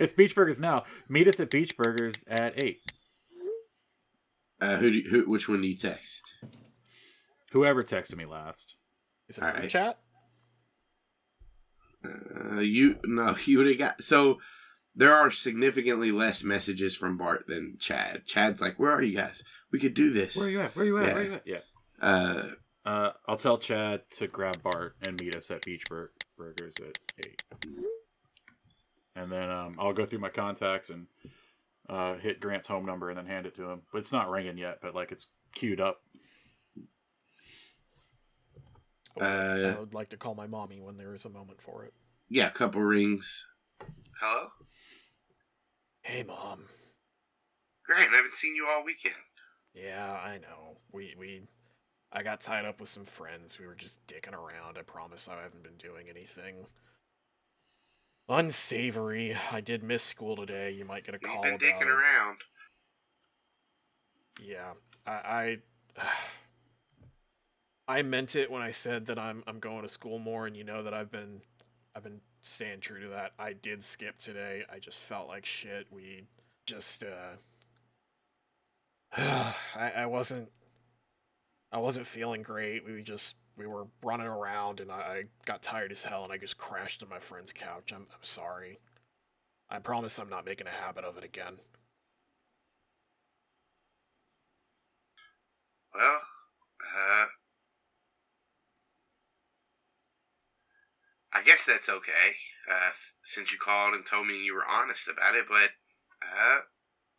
it's 0.00 0.12
beach 0.14 0.34
burgers 0.34 0.58
now. 0.58 0.84
Meet 1.10 1.28
us 1.28 1.38
at 1.40 1.50
beach 1.50 1.76
burgers 1.76 2.14
at 2.28 2.62
eight. 2.62 2.80
Uh, 4.60 4.76
who, 4.76 4.90
do 4.90 4.96
you- 4.98 5.10
who? 5.10 5.28
Which 5.30 5.50
one 5.50 5.60
do 5.60 5.68
you 5.68 5.76
text? 5.76 6.22
Whoever 7.52 7.84
texted 7.84 8.16
me 8.16 8.24
last. 8.24 8.74
Is 9.28 9.36
it 9.36 9.44
All 9.44 9.50
group 9.50 9.60
right. 9.62 9.70
chat? 9.70 9.98
Uh, 12.56 12.60
you 12.60 12.98
no, 13.04 13.36
you 13.44 13.58
would 13.58 13.66
have 13.68 13.78
got. 13.78 14.04
So 14.04 14.38
there 14.94 15.12
are 15.12 15.30
significantly 15.30 16.10
less 16.12 16.42
messages 16.42 16.96
from 16.96 17.16
Bart 17.18 17.46
than 17.46 17.76
Chad. 17.78 18.24
Chad's 18.26 18.60
like, 18.60 18.78
"Where 18.78 18.92
are 18.92 19.02
you 19.02 19.16
guys? 19.16 19.44
We 19.70 19.78
could 19.78 19.94
do 19.94 20.10
this." 20.12 20.36
Where 20.36 20.46
are 20.46 20.50
you 20.50 20.60
at? 20.60 20.74
Where 20.76 20.84
are 20.84 20.88
you 20.88 20.98
at? 20.98 21.06
Yeah. 21.06 21.12
Where 21.14 21.22
are 21.22 21.26
you 21.26 21.34
at? 21.34 21.42
Yeah. 21.46 21.58
Uh, 22.00 22.42
Uh, 22.84 23.10
I'll 23.26 23.36
tell 23.36 23.58
Chad 23.58 24.02
to 24.12 24.28
grab 24.28 24.62
Bart 24.62 24.94
and 25.02 25.20
meet 25.20 25.34
us 25.34 25.50
at 25.50 25.64
Beach 25.64 25.82
Bur- 25.88 26.12
Burgers 26.38 26.74
at 26.78 26.96
eight, 27.26 27.42
and 29.14 29.30
then 29.32 29.50
um, 29.50 29.76
I'll 29.78 29.92
go 29.92 30.06
through 30.06 30.20
my 30.20 30.28
contacts 30.28 30.90
and 30.90 31.06
uh, 31.88 32.14
hit 32.16 32.40
Grant's 32.40 32.68
home 32.68 32.84
number 32.86 33.08
and 33.08 33.18
then 33.18 33.26
hand 33.26 33.46
it 33.46 33.56
to 33.56 33.68
him. 33.70 33.82
But 33.92 33.98
it's 33.98 34.12
not 34.12 34.30
ringing 34.30 34.58
yet, 34.58 34.78
but 34.82 34.94
like 34.94 35.12
it's 35.12 35.26
queued 35.54 35.80
up. 35.80 36.00
Uh, 39.20 39.74
I 39.76 39.80
would 39.80 39.94
like 39.94 40.10
to 40.10 40.16
call 40.16 40.34
my 40.34 40.46
mommy 40.46 40.80
when 40.80 40.96
there 40.98 41.14
is 41.14 41.24
a 41.24 41.30
moment 41.30 41.60
for 41.62 41.84
it. 41.84 41.94
yeah, 42.28 42.48
a 42.48 42.50
couple 42.50 42.80
rings. 42.82 43.44
Hello, 44.20 44.48
Hey, 46.02 46.22
mom. 46.22 46.64
Great, 47.84 48.08
I 48.10 48.16
haven't 48.16 48.36
seen 48.36 48.54
you 48.56 48.66
all 48.68 48.84
weekend. 48.84 49.14
Yeah, 49.74 50.12
I 50.12 50.38
know. 50.38 50.78
We 50.92 51.14
we 51.18 51.42
I 52.12 52.22
got 52.22 52.40
tied 52.40 52.64
up 52.64 52.80
with 52.80 52.88
some 52.88 53.04
friends. 53.04 53.58
We 53.58 53.66
were 53.66 53.74
just 53.74 54.04
dicking 54.06 54.32
around. 54.32 54.78
I 54.78 54.82
promise 54.82 55.28
I 55.28 55.40
haven't 55.42 55.62
been 55.62 55.76
doing 55.76 56.06
anything 56.08 56.66
unsavory. 58.28 59.36
I 59.52 59.60
did 59.60 59.82
miss 59.82 60.02
school 60.02 60.36
today. 60.36 60.70
You 60.70 60.84
might 60.84 61.04
get 61.04 61.14
a 61.14 61.18
You've 61.20 61.30
call 61.30 61.42
been 61.42 61.54
about 61.54 61.60
dicking 61.62 61.82
it. 61.82 61.88
around. 61.88 62.38
Yeah, 64.42 64.72
I, 65.06 65.12
I 65.12 65.58
I 67.88 68.02
meant 68.02 68.34
it 68.36 68.50
when 68.50 68.62
I 68.62 68.70
said 68.70 69.06
that 69.06 69.18
I'm 69.18 69.42
I'm 69.46 69.60
going 69.60 69.82
to 69.82 69.88
school 69.88 70.18
more, 70.18 70.46
and 70.46 70.56
you 70.56 70.64
know 70.64 70.82
that 70.82 70.94
I've 70.94 71.10
been 71.10 71.42
I've 71.94 72.02
been 72.02 72.20
staying 72.42 72.80
true 72.80 73.00
to 73.00 73.08
that. 73.08 73.32
I 73.38 73.52
did 73.52 73.84
skip 73.84 74.18
today. 74.18 74.64
I 74.72 74.78
just 74.78 74.98
felt 74.98 75.28
like 75.28 75.44
shit. 75.44 75.86
We 75.90 76.24
just 76.66 77.04
uh 77.04 77.36
I 79.16 79.92
I 79.96 80.06
wasn't 80.06 80.48
I 81.72 81.78
wasn't 81.78 82.06
feeling 82.08 82.42
great. 82.42 82.84
We 82.84 83.02
just 83.02 83.36
we 83.56 83.66
were 83.68 83.86
running 84.02 84.26
around, 84.26 84.80
and 84.80 84.90
I, 84.90 84.96
I 84.96 85.24
got 85.44 85.62
tired 85.62 85.92
as 85.92 86.02
hell, 86.04 86.24
and 86.24 86.32
I 86.32 86.38
just 86.38 86.58
crashed 86.58 87.02
on 87.02 87.08
my 87.08 87.18
friend's 87.20 87.52
couch. 87.52 87.92
I'm 87.92 88.06
I'm 88.12 88.22
sorry. 88.22 88.78
I 89.70 89.78
promise 89.80 90.18
I'm 90.18 90.30
not 90.30 90.46
making 90.46 90.66
a 90.68 90.70
habit 90.70 91.04
of 91.04 91.18
it 91.18 91.24
again. 91.24 91.60
Well, 95.94 96.20
uh, 96.80 97.26
I 101.36 101.42
guess 101.42 101.64
that's 101.66 101.88
okay. 101.88 102.36
Uh, 102.70 102.90
since 103.24 103.52
you 103.52 103.58
called 103.58 103.94
and 103.94 104.06
told 104.06 104.26
me 104.26 104.42
you 104.42 104.54
were 104.54 104.66
honest 104.66 105.06
about 105.06 105.34
it, 105.34 105.44
but 105.48 105.70
uh, 106.22 106.60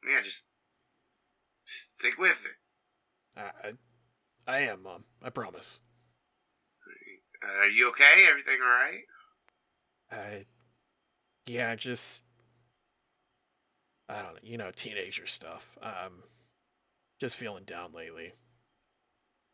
yeah, 0.10 0.22
just 0.24 0.42
stick 1.66 2.18
with 2.18 2.32
it. 2.32 3.40
I, 3.40 4.52
I, 4.52 4.60
am, 4.62 4.82
Mom. 4.82 5.04
I 5.22 5.30
promise. 5.30 5.82
Uh, 7.44 7.62
are 7.62 7.70
you 7.70 7.90
okay? 7.90 8.26
Everything 8.28 8.58
all 8.64 8.70
right? 8.70 9.04
I, 10.12 10.46
yeah, 11.46 11.76
just, 11.76 12.24
I 14.10 14.24
don't 14.24 14.34
know, 14.34 14.40
you 14.42 14.58
know, 14.58 14.72
teenager 14.76 15.28
stuff. 15.28 15.78
Um, 15.84 16.24
just 17.20 17.36
feeling 17.36 17.66
down 17.66 17.94
lately. 17.94 18.34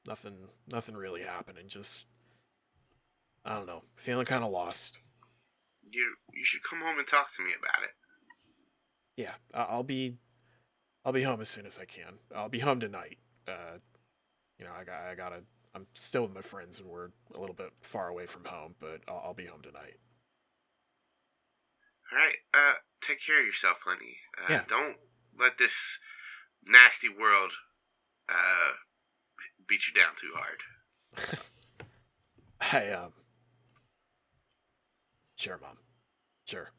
Nothing, 0.07 0.47
nothing 0.71 0.95
really 0.95 1.23
happening. 1.23 1.65
Just, 1.67 2.05
I 3.45 3.55
don't 3.55 3.67
know, 3.67 3.83
feeling 3.95 4.25
kind 4.25 4.43
of 4.43 4.51
lost. 4.51 4.99
You 5.89 6.15
you 6.33 6.45
should 6.45 6.61
come 6.67 6.79
home 6.81 6.97
and 6.97 7.07
talk 7.07 7.35
to 7.35 7.43
me 7.43 7.51
about 7.59 7.83
it. 7.83 7.91
Yeah, 9.15 9.33
I'll 9.53 9.83
be, 9.83 10.17
I'll 11.05 11.13
be 11.13 11.21
home 11.23 11.39
as 11.41 11.49
soon 11.49 11.65
as 11.67 11.77
I 11.77 11.85
can. 11.85 12.17
I'll 12.35 12.49
be 12.49 12.59
home 12.59 12.79
tonight. 12.79 13.17
Uh, 13.47 13.77
you 14.57 14.65
know, 14.65 14.71
I 14.79 14.83
got, 14.83 15.01
I 15.11 15.15
gotta. 15.15 15.41
I'm 15.75 15.87
still 15.95 16.23
with 16.23 16.33
my 16.33 16.41
friends, 16.41 16.79
and 16.79 16.87
we're 16.87 17.09
a 17.35 17.39
little 17.39 17.55
bit 17.55 17.71
far 17.81 18.07
away 18.07 18.25
from 18.27 18.45
home, 18.45 18.75
but 18.79 19.01
I'll, 19.07 19.21
I'll 19.25 19.33
be 19.33 19.45
home 19.45 19.61
tonight. 19.61 19.97
All 22.11 22.17
right. 22.17 22.35
Uh, 22.53 22.73
take 23.01 23.25
care 23.25 23.39
of 23.39 23.45
yourself, 23.45 23.77
honey. 23.85 24.17
Uh, 24.41 24.47
Yeah. 24.53 24.61
Don't 24.69 24.97
let 25.39 25.57
this 25.57 25.73
nasty 26.65 27.09
world 27.09 27.51
uh 28.29 28.71
beat 29.67 29.81
you 29.87 29.93
down 29.93 30.13
too 30.19 30.31
hard. 30.35 31.39
I 32.61 32.91
um. 32.93 33.11
Sure, 35.43 35.59
mom. 35.61 35.75
Sure. 36.45 36.69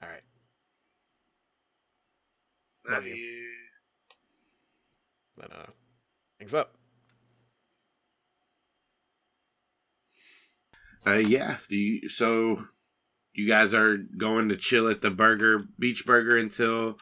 All 0.00 0.08
right. 0.08 0.22
Love, 2.88 2.98
Love 2.98 3.06
you. 3.08 3.16
you. 3.16 3.48
Then 5.38 5.48
uh, 5.50 5.66
hangs 6.38 6.54
up. 6.54 6.76
Uh, 11.04 11.14
yeah. 11.14 11.56
Do 11.68 11.74
you, 11.74 12.08
so 12.08 12.64
you 13.32 13.48
guys 13.48 13.74
are 13.74 13.96
going 13.96 14.50
to 14.50 14.56
chill 14.56 14.88
at 14.88 15.00
the 15.00 15.10
burger 15.10 15.64
beach 15.76 16.06
burger 16.06 16.36
until 16.36 16.98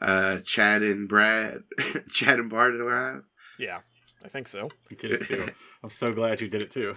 uh 0.00 0.38
Chad 0.40 0.82
and 0.82 1.08
Brad, 1.08 1.58
Chad 2.10 2.40
and 2.40 2.50
Bart 2.50 2.74
arrive. 2.74 3.22
Yeah, 3.60 3.78
I 4.24 4.28
think 4.28 4.48
so. 4.48 4.70
You 4.90 4.96
did 4.96 5.12
it 5.12 5.24
too. 5.24 5.46
I'm 5.84 5.90
so 5.90 6.12
glad 6.12 6.40
you 6.40 6.48
did 6.48 6.62
it 6.62 6.72
too. 6.72 6.96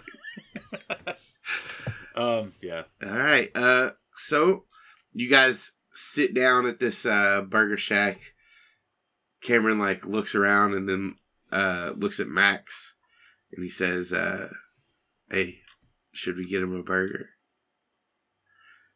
Um, 2.15 2.53
yeah. 2.61 2.83
All 3.03 3.09
right. 3.11 3.49
Uh, 3.55 3.91
so 4.17 4.65
you 5.13 5.29
guys 5.29 5.71
sit 5.93 6.33
down 6.33 6.65
at 6.65 6.79
this 6.79 7.05
uh 7.05 7.41
burger 7.41 7.77
shack. 7.77 8.19
Cameron 9.41 9.79
like 9.79 10.05
looks 10.05 10.35
around 10.35 10.73
and 10.75 10.87
then 10.87 11.15
uh 11.51 11.93
looks 11.95 12.19
at 12.19 12.27
Max, 12.27 12.95
and 13.51 13.63
he 13.63 13.69
says, 13.69 14.13
uh, 14.13 14.49
"Hey, 15.29 15.59
should 16.11 16.37
we 16.37 16.47
get 16.47 16.61
him 16.61 16.75
a 16.75 16.83
burger?" 16.83 17.29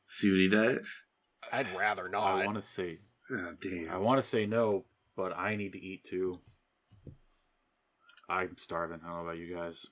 See 0.07 0.29
what 0.31 0.39
he 0.39 0.47
does. 0.47 1.03
I'd 1.51 1.75
rather 1.75 2.09
not. 2.09 2.41
I 2.41 2.45
want 2.45 2.57
to 2.57 2.61
say, 2.61 2.99
Oh 3.31 3.53
damn. 3.59 3.89
I 3.91 3.97
want 3.97 4.21
to 4.21 4.27
say 4.27 4.45
no, 4.45 4.85
but 5.15 5.33
I 5.35 5.55
need 5.55 5.73
to 5.73 5.79
eat 5.79 6.03
too. 6.03 6.39
I'm 8.29 8.57
starving. 8.57 8.99
I 9.03 9.07
don't 9.07 9.17
know 9.17 9.23
about 9.23 9.37
you 9.37 9.55
guys. 9.55 9.85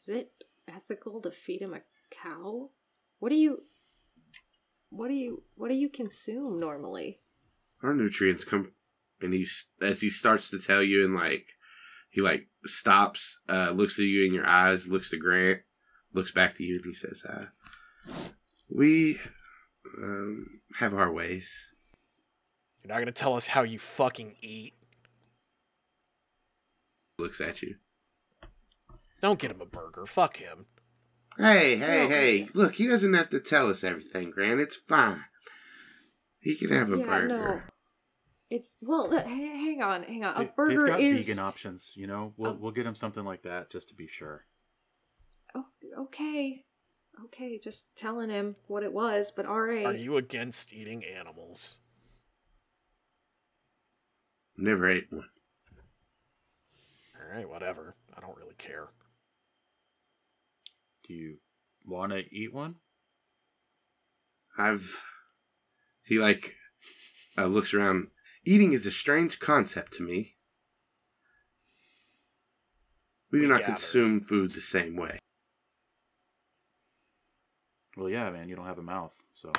Is 0.00 0.08
it 0.08 0.32
ethical 0.68 1.20
to 1.22 1.30
feed 1.30 1.62
him 1.62 1.74
a 1.74 1.80
cow? 2.10 2.70
What 3.18 3.30
do 3.30 3.36
you 3.36 3.62
what 4.90 5.08
do 5.08 5.14
you 5.14 5.42
what 5.54 5.68
do 5.68 5.74
you 5.74 5.88
consume 5.88 6.58
normally? 6.60 7.20
Our 7.82 7.94
nutrients 7.94 8.44
come, 8.44 8.72
and 9.20 9.32
he's 9.32 9.68
as 9.80 10.00
he 10.00 10.10
starts 10.10 10.50
to 10.50 10.58
tell 10.58 10.82
you, 10.82 11.04
and 11.04 11.14
like 11.14 11.46
he 12.10 12.20
like 12.20 12.48
stops, 12.64 13.38
uh, 13.48 13.70
looks 13.70 13.98
at 13.98 14.04
you 14.04 14.26
in 14.26 14.34
your 14.34 14.46
eyes, 14.46 14.88
looks 14.88 15.10
to 15.10 15.16
Grant, 15.16 15.60
looks 16.12 16.32
back 16.32 16.56
to 16.56 16.64
you, 16.64 16.76
and 16.76 16.84
he 16.84 16.94
says, 16.94 17.22
uh, 17.24 17.46
"We 18.68 19.18
um, 20.02 20.60
have 20.78 20.92
our 20.94 21.12
ways." 21.12 21.68
You're 22.82 22.92
not 22.92 22.98
gonna 22.98 23.12
tell 23.12 23.36
us 23.36 23.46
how 23.46 23.62
you 23.62 23.78
fucking 23.78 24.36
eat. 24.42 24.74
Looks 27.18 27.40
at 27.40 27.62
you. 27.62 27.76
Don't 29.20 29.38
get 29.38 29.50
him 29.50 29.60
a 29.60 29.66
burger. 29.66 30.06
Fuck 30.06 30.38
him. 30.38 30.66
Hey, 31.38 31.76
hey, 31.76 32.02
No. 32.02 32.08
hey! 32.08 32.48
Look, 32.54 32.74
he 32.74 32.86
doesn't 32.86 33.14
have 33.14 33.30
to 33.30 33.40
tell 33.40 33.68
us 33.70 33.82
everything, 33.84 34.30
Grant. 34.30 34.60
It's 34.60 34.76
fine. 34.76 35.24
He 36.40 36.56
can 36.56 36.70
have 36.70 36.92
a 36.92 36.98
yeah, 36.98 37.04
burger. 37.06 37.28
no. 37.28 37.62
It's 38.50 38.72
well. 38.80 39.08
look, 39.08 39.24
hang 39.26 39.82
on, 39.82 40.02
hang 40.02 40.24
on. 40.24 40.38
They- 40.42 40.48
A 40.50 40.52
burger 40.52 40.76
They've 40.86 40.86
got 40.88 41.00
is 41.00 41.26
vegan 41.26 41.38
options. 41.38 41.92
You 41.94 42.06
know, 42.08 42.34
we'll 42.36 42.52
Um, 42.52 42.60
we'll 42.60 42.72
get 42.72 42.86
him 42.86 42.94
something 42.96 43.24
like 43.24 43.42
that 43.42 43.70
just 43.70 43.88
to 43.90 43.94
be 43.94 44.08
sure. 44.08 44.44
oh, 45.54 45.66
okay, 45.98 46.64
okay. 47.26 47.58
Just 47.58 47.94
telling 47.96 48.28
him 48.30 48.56
what 48.66 48.82
it 48.82 48.92
was, 48.92 49.30
but 49.30 49.46
all 49.46 49.60
right. 49.62 49.86
Are 49.86 49.94
you 49.94 50.16
against 50.16 50.72
eating 50.72 51.04
animals? 51.04 51.78
Never 54.56 54.88
ate 54.88 55.10
one. 55.12 55.28
All 57.14 57.34
right, 57.36 57.48
whatever. 57.48 57.94
I 58.16 58.20
don't 58.20 58.36
really 58.36 58.54
care. 58.56 58.88
Do 61.10 61.16
you 61.16 61.38
want 61.84 62.12
to 62.12 62.18
eat 62.32 62.54
one? 62.54 62.76
I've. 64.56 65.02
He 66.04 66.20
like 66.20 66.54
uh, 67.36 67.46
looks 67.46 67.74
around. 67.74 68.06
Eating 68.44 68.74
is 68.74 68.86
a 68.86 68.92
strange 68.92 69.40
concept 69.40 69.92
to 69.94 70.04
me. 70.04 70.36
We 73.32 73.40
do 73.40 73.48
not 73.48 73.62
gather. 73.62 73.72
consume 73.72 74.20
food 74.20 74.52
the 74.52 74.60
same 74.60 74.94
way. 74.94 75.18
Well, 77.96 78.08
yeah, 78.08 78.30
man. 78.30 78.48
You 78.48 78.54
don't 78.54 78.66
have 78.66 78.78
a 78.78 78.82
mouth, 78.82 79.12
so 79.34 79.50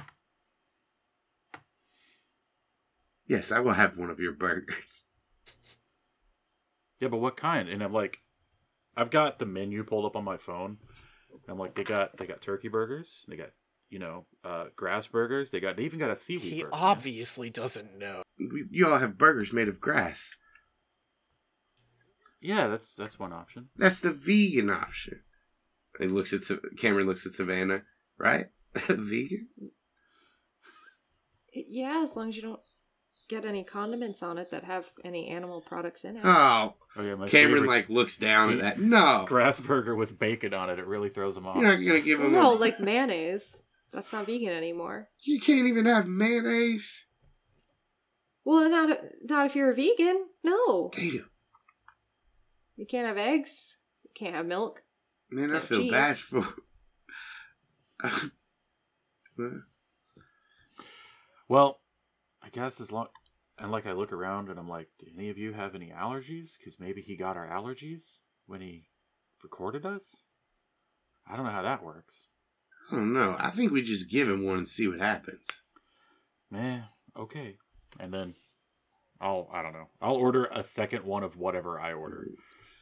Yes, 3.28 3.52
I 3.52 3.60
will 3.60 3.74
have 3.74 3.98
one 3.98 4.10
of 4.10 4.22
your 4.22 4.32
burgers. 4.32 5.04
yeah. 7.02 7.10
But 7.10 7.18
what 7.18 7.36
kind? 7.36 7.68
And 7.68 7.84
I'm 7.84 7.92
like, 7.92 8.20
I've 8.96 9.12
got 9.12 9.38
the 9.38 9.46
menu 9.46 9.84
pulled 9.84 10.06
up 10.06 10.16
on 10.16 10.24
my 10.24 10.38
phone. 10.38 10.78
And 11.34 11.42
I'm 11.50 11.60
like, 11.60 11.76
they 11.76 11.84
got 11.84 12.18
they 12.18 12.26
got 12.26 12.42
turkey 12.42 12.68
burgers. 12.68 13.26
They 13.28 13.36
got 13.36 13.50
you 13.90 14.00
know 14.00 14.26
uh, 14.44 14.66
grass 14.76 15.08
burgers. 15.08 15.52
They 15.52 15.60
got 15.60 15.76
they 15.78 15.84
even 15.84 16.00
got 16.00 16.12
a 16.12 16.18
seaweed 16.18 16.42
He 16.54 16.62
burger. 16.64 16.72
man. 16.72 16.80
obviously 16.82 17.50
doesn't 17.50 17.98
know. 17.98 18.22
You 18.38 18.88
all 18.92 18.98
have 19.00 19.18
burgers 19.18 19.52
made 19.54 19.68
of 19.68 19.80
grass. 19.82 20.32
Yeah, 22.42 22.68
that's 22.68 22.96
that's 22.96 23.20
one 23.20 23.34
option. 23.34 23.70
That's 23.78 24.00
the 24.00 24.12
vegan 24.12 24.70
option. 24.70 25.22
He 26.00 26.08
looks 26.08 26.34
at 26.34 26.42
Cameron. 26.78 27.06
Looks 27.08 27.26
at 27.26 27.34
Savannah. 27.34 27.84
Right? 28.18 28.48
vegan. 28.88 29.48
yeah, 31.54 32.02
as 32.04 32.16
long 32.16 32.30
as 32.30 32.36
you 32.36 32.42
don't 32.42 32.60
get 33.32 33.46
any 33.46 33.64
condiments 33.64 34.22
on 34.22 34.38
it 34.38 34.52
that 34.52 34.64
have 34.66 34.86
any 35.04 35.30
animal 35.30 35.62
products 35.62 36.04
in 36.04 36.18
it. 36.18 36.22
Oh, 36.24 36.76
Oh 36.98 37.02
yeah, 37.02 37.16
my 37.16 37.28
Cameron 37.28 37.64
favorite's 37.64 37.68
like 37.68 37.90
looks 37.90 38.18
down 38.18 38.52
at 38.52 38.60
that. 38.60 38.80
No, 38.80 39.24
grass 39.28 39.60
burger 39.60 39.96
with 39.96 40.20
bacon 40.20 40.54
on 40.54 40.70
it. 40.70 40.78
It 40.78 40.86
really 40.86 41.08
throws 41.10 41.36
them 41.36 41.48
off. 41.48 41.56
you're 41.56 41.66
not 41.66 41.78
gonna 41.84 42.02
give 42.02 42.20
Well, 42.20 42.28
him. 42.28 42.34
no, 42.34 42.54
a, 42.54 42.60
like 42.60 42.80
mayonnaise. 42.80 43.64
That's 43.94 44.12
not 44.14 44.26
vegan 44.26 44.50
anymore. 44.54 45.08
you 45.24 45.40
can't 45.42 45.68
even 45.68 45.86
have 45.86 46.08
mayonnaise. 46.08 47.06
Well, 48.44 48.70
not 48.70 48.98
not 49.24 49.46
if 49.46 49.56
you're 49.56 49.72
a 49.72 49.76
vegan. 49.76 50.26
No, 50.44 50.92
Damn, 50.94 51.30
you 52.76 52.86
can't 52.86 53.08
have 53.08 53.18
eggs. 53.18 53.78
You 54.04 54.10
can't 54.14 54.36
have 54.36 54.46
milk. 54.46 54.84
man, 55.30 55.52
I 55.52 55.56
Yeah, 55.56 55.60
feel 55.62 55.90
bad 55.92 56.18
for. 56.18 56.46
Well, 59.38 59.62
Well, 61.48 61.80
I 62.44 62.50
guess 62.50 62.82
as 62.82 62.92
long 62.92 63.08
and 63.62 63.72
like 63.72 63.86
I 63.86 63.92
look 63.92 64.12
around 64.12 64.50
and 64.50 64.60
I'm 64.60 64.68
like, 64.68 64.88
do 65.00 65.06
any 65.16 65.30
of 65.30 65.38
you 65.38 65.54
have 65.54 65.76
any 65.76 65.94
allergies? 65.96 66.58
Because 66.58 66.80
maybe 66.80 67.02
he 67.02 67.16
got 67.16 67.38
our 67.38 67.48
allergies 67.48 68.02
when 68.48 68.60
he 68.60 68.88
recorded 69.44 69.86
us. 69.86 70.02
I 71.28 71.36
don't 71.36 71.46
know 71.46 71.52
how 71.52 71.62
that 71.62 71.84
works. 71.84 72.28
I 72.92 72.96
don't 72.96 73.14
know. 73.14 73.36
I 73.40 73.52
think 73.52 73.72
we 73.72 73.84
just 73.84 74.10
give 74.10 74.28
him 74.28 74.44
one 74.44 74.58
and 74.58 74.68
see 74.68 74.88
what 74.88 75.00
happens. 75.00 75.46
Man, 76.50 76.86
okay. 77.16 77.58
And 78.00 78.12
then 78.12 78.34
I'll 79.22 79.48
I 79.54 79.62
don't 79.62 79.74
know. 79.74 79.90
I'll 80.02 80.16
order 80.16 80.46
a 80.46 80.64
second 80.64 81.06
one 81.06 81.24
of 81.24 81.38
whatever 81.38 81.80
I 81.80 81.94
order. 81.94 82.30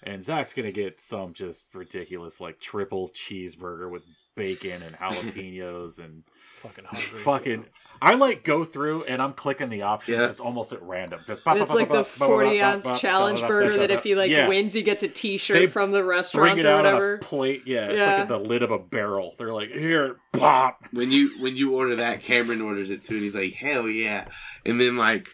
And 0.02 0.24
Zach's 0.24 0.54
gonna 0.54 0.72
get 0.72 1.02
some 1.02 1.34
just 1.34 1.66
ridiculous 1.74 2.40
like 2.40 2.62
triple 2.62 3.10
cheeseburger 3.10 3.92
with 3.92 4.04
bacon 4.40 4.82
and 4.82 4.96
jalapenos 4.96 6.00
and 6.00 6.24
Fucking 6.56 6.86
hungry. 6.86 7.20
fucking 7.20 7.66
I 8.02 8.16
like 8.16 8.44
go 8.46 8.64
through 8.64 9.04
and 9.04 9.22
I'm 9.22 9.34
clicking 9.34 9.70
the 9.70 9.82
options 9.82 10.18
Yeah. 10.18 10.28
just 10.28 10.40
almost 10.40 10.72
at 10.72 10.82
random. 10.82 11.20
Just 11.28 11.44
But 11.44 11.58
it's 11.58 11.72
like 11.74 11.90
the 11.92 12.04
40 12.06 12.62
ounce 12.62 13.00
challenge 13.00 13.42
burger 13.42 13.76
that 13.78 13.92
if 13.92 14.04
he 14.04 14.16
like 14.16 14.32
Yeah. 14.32 14.48
wins, 14.48 14.74
he 14.74 14.82
gets 14.82 15.04
a 15.04 15.10
T-shirt 15.10 15.56
They 15.58 15.68
from 15.68 15.92
the 15.92 16.00
bring 16.00 16.10
restaurant 16.10 16.60
it 16.60 16.66
or 16.66 16.70
out 16.70 16.78
whatever. 16.78 17.14
on 17.14 17.20
a 17.20 17.22
plate. 17.24 17.64
Yeah, 17.66 17.88
it's 17.88 17.98
Yeah. 17.98 18.18
like 18.20 18.28
the 18.30 18.40
lid 18.40 18.64
of 18.64 18.72
a 18.72 18.80
barrel. 18.80 19.36
They're 19.38 19.52
like, 19.54 19.72
here, 19.72 20.16
pop. 20.32 20.80
When 20.92 21.12
you 21.12 21.32
when 21.42 21.58
you 21.58 21.76
order 21.76 21.98
that, 21.98 22.22
Cameron 22.24 22.62
orders 22.62 22.90
it 22.90 23.04
too, 23.04 23.16
and 23.16 23.24
he's 23.24 23.36
like, 23.36 23.54
"Hell 23.54 23.90
yeah!" 23.90 24.26
And 24.66 24.80
then 24.80 24.96
like, 24.96 25.28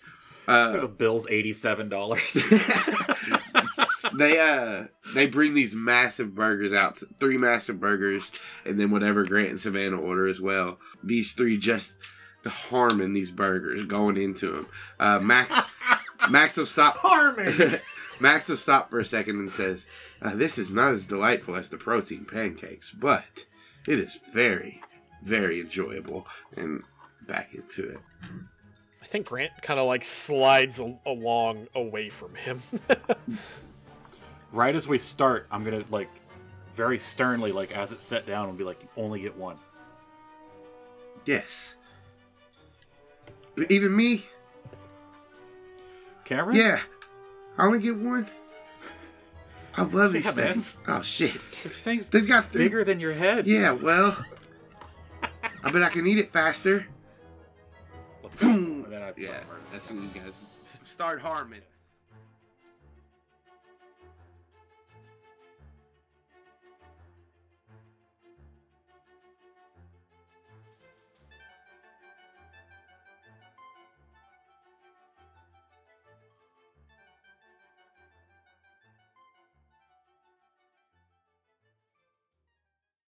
uh, 0.48 0.80
the 0.82 0.88
bill's 0.88 1.28
eighty 1.30 1.54
seven 1.54 1.88
dollars. 1.90 2.36
they 4.18 4.40
uh 4.40 4.86
they 5.14 5.26
bring 5.28 5.54
these 5.54 5.74
massive 5.76 6.34
burgers 6.36 6.74
out, 6.74 7.02
three 7.20 7.38
massive 7.38 7.80
burgers, 7.80 8.32
and 8.66 8.80
then 8.80 8.92
whatever 8.92 9.24
Grant 9.24 9.50
and 9.50 9.62
Savannah 9.62 9.98
order 10.00 10.28
as 10.28 10.42
well. 10.42 10.78
These 11.04 11.32
three 11.34 11.58
just 11.58 11.96
harming 12.46 13.14
these 13.14 13.32
burgers 13.32 13.84
going 13.86 14.18
into 14.18 14.52
them. 14.52 14.68
Uh, 15.00 15.20
Max 15.20 15.54
Max 16.30 16.58
will 16.58 16.66
stop. 16.66 16.98
harming. 16.98 17.80
Max 18.20 18.48
will 18.48 18.58
stop 18.58 18.90
for 18.90 19.00
a 19.00 19.06
second 19.06 19.40
and 19.40 19.52
says, 19.52 19.88
uh, 20.22 20.36
"This 20.36 20.58
is 20.58 20.72
not 20.72 20.94
as 20.94 21.06
delightful 21.06 21.56
as 21.56 21.70
the 21.70 21.78
protein 21.78 22.26
pancakes, 22.26 22.92
but 22.92 23.46
it 23.88 24.00
is 24.00 24.18
very, 24.32 24.82
very 25.24 25.60
enjoyable." 25.60 26.28
And 26.56 26.84
back 27.28 27.54
into 27.56 27.90
it. 27.90 28.00
I 29.02 29.06
think 29.08 29.28
Grant 29.28 29.52
kind 29.62 29.80
of 29.80 29.88
like 29.88 30.04
slides 30.04 30.80
a- 30.80 30.98
along 31.06 31.68
away 31.76 32.10
from 32.10 32.36
him. 32.36 32.62
right 34.56 34.74
as 34.76 34.88
we 34.88 34.98
start, 34.98 35.46
I'm 35.52 35.64
gonna 35.64 35.84
like 35.92 36.10
very 36.76 36.98
sternly, 36.98 37.52
like 37.52 37.72
as 37.76 37.92
it's 37.92 38.04
set 38.06 38.26
down, 38.26 38.50
and 38.50 38.58
be 38.58 38.64
like, 38.64 38.82
you 38.82 38.90
only 39.04 39.20
get 39.22 39.36
one. 39.36 39.58
Yes. 41.26 41.76
Even 43.70 43.96
me? 43.96 44.26
Cameron? 46.26 46.56
Yeah. 46.58 46.80
I 47.58 47.66
only 47.66 47.80
get 47.80 47.96
one. 47.96 48.28
I 49.78 49.84
love 49.84 50.14
these 50.14 50.26
Yeah, 50.26 50.32
man. 50.34 50.54
things. 50.54 50.78
Oh 50.88 51.02
shit. 51.02 51.40
This 51.64 51.80
thing's 51.80 52.08
They've 52.10 52.28
got 52.28 52.46
three. 52.46 52.64
bigger 52.66 52.84
than 52.84 53.00
your 53.00 53.14
head. 53.14 53.48
Yeah, 53.48 53.72
well. 53.72 54.18
I 55.64 55.72
bet 55.72 55.84
I 55.84 55.90
can 55.90 56.06
eat 56.08 56.18
it 56.20 56.32
faster. 56.32 56.86
Boom. 58.40 58.84
And 58.86 58.94
then 58.94 59.02
I 59.02 59.14
Yeah, 59.18 59.40
that's 59.72 59.90
when 59.90 60.02
you 60.04 60.10
guys 60.10 60.34
start 60.84 61.22
harming. 61.22 61.62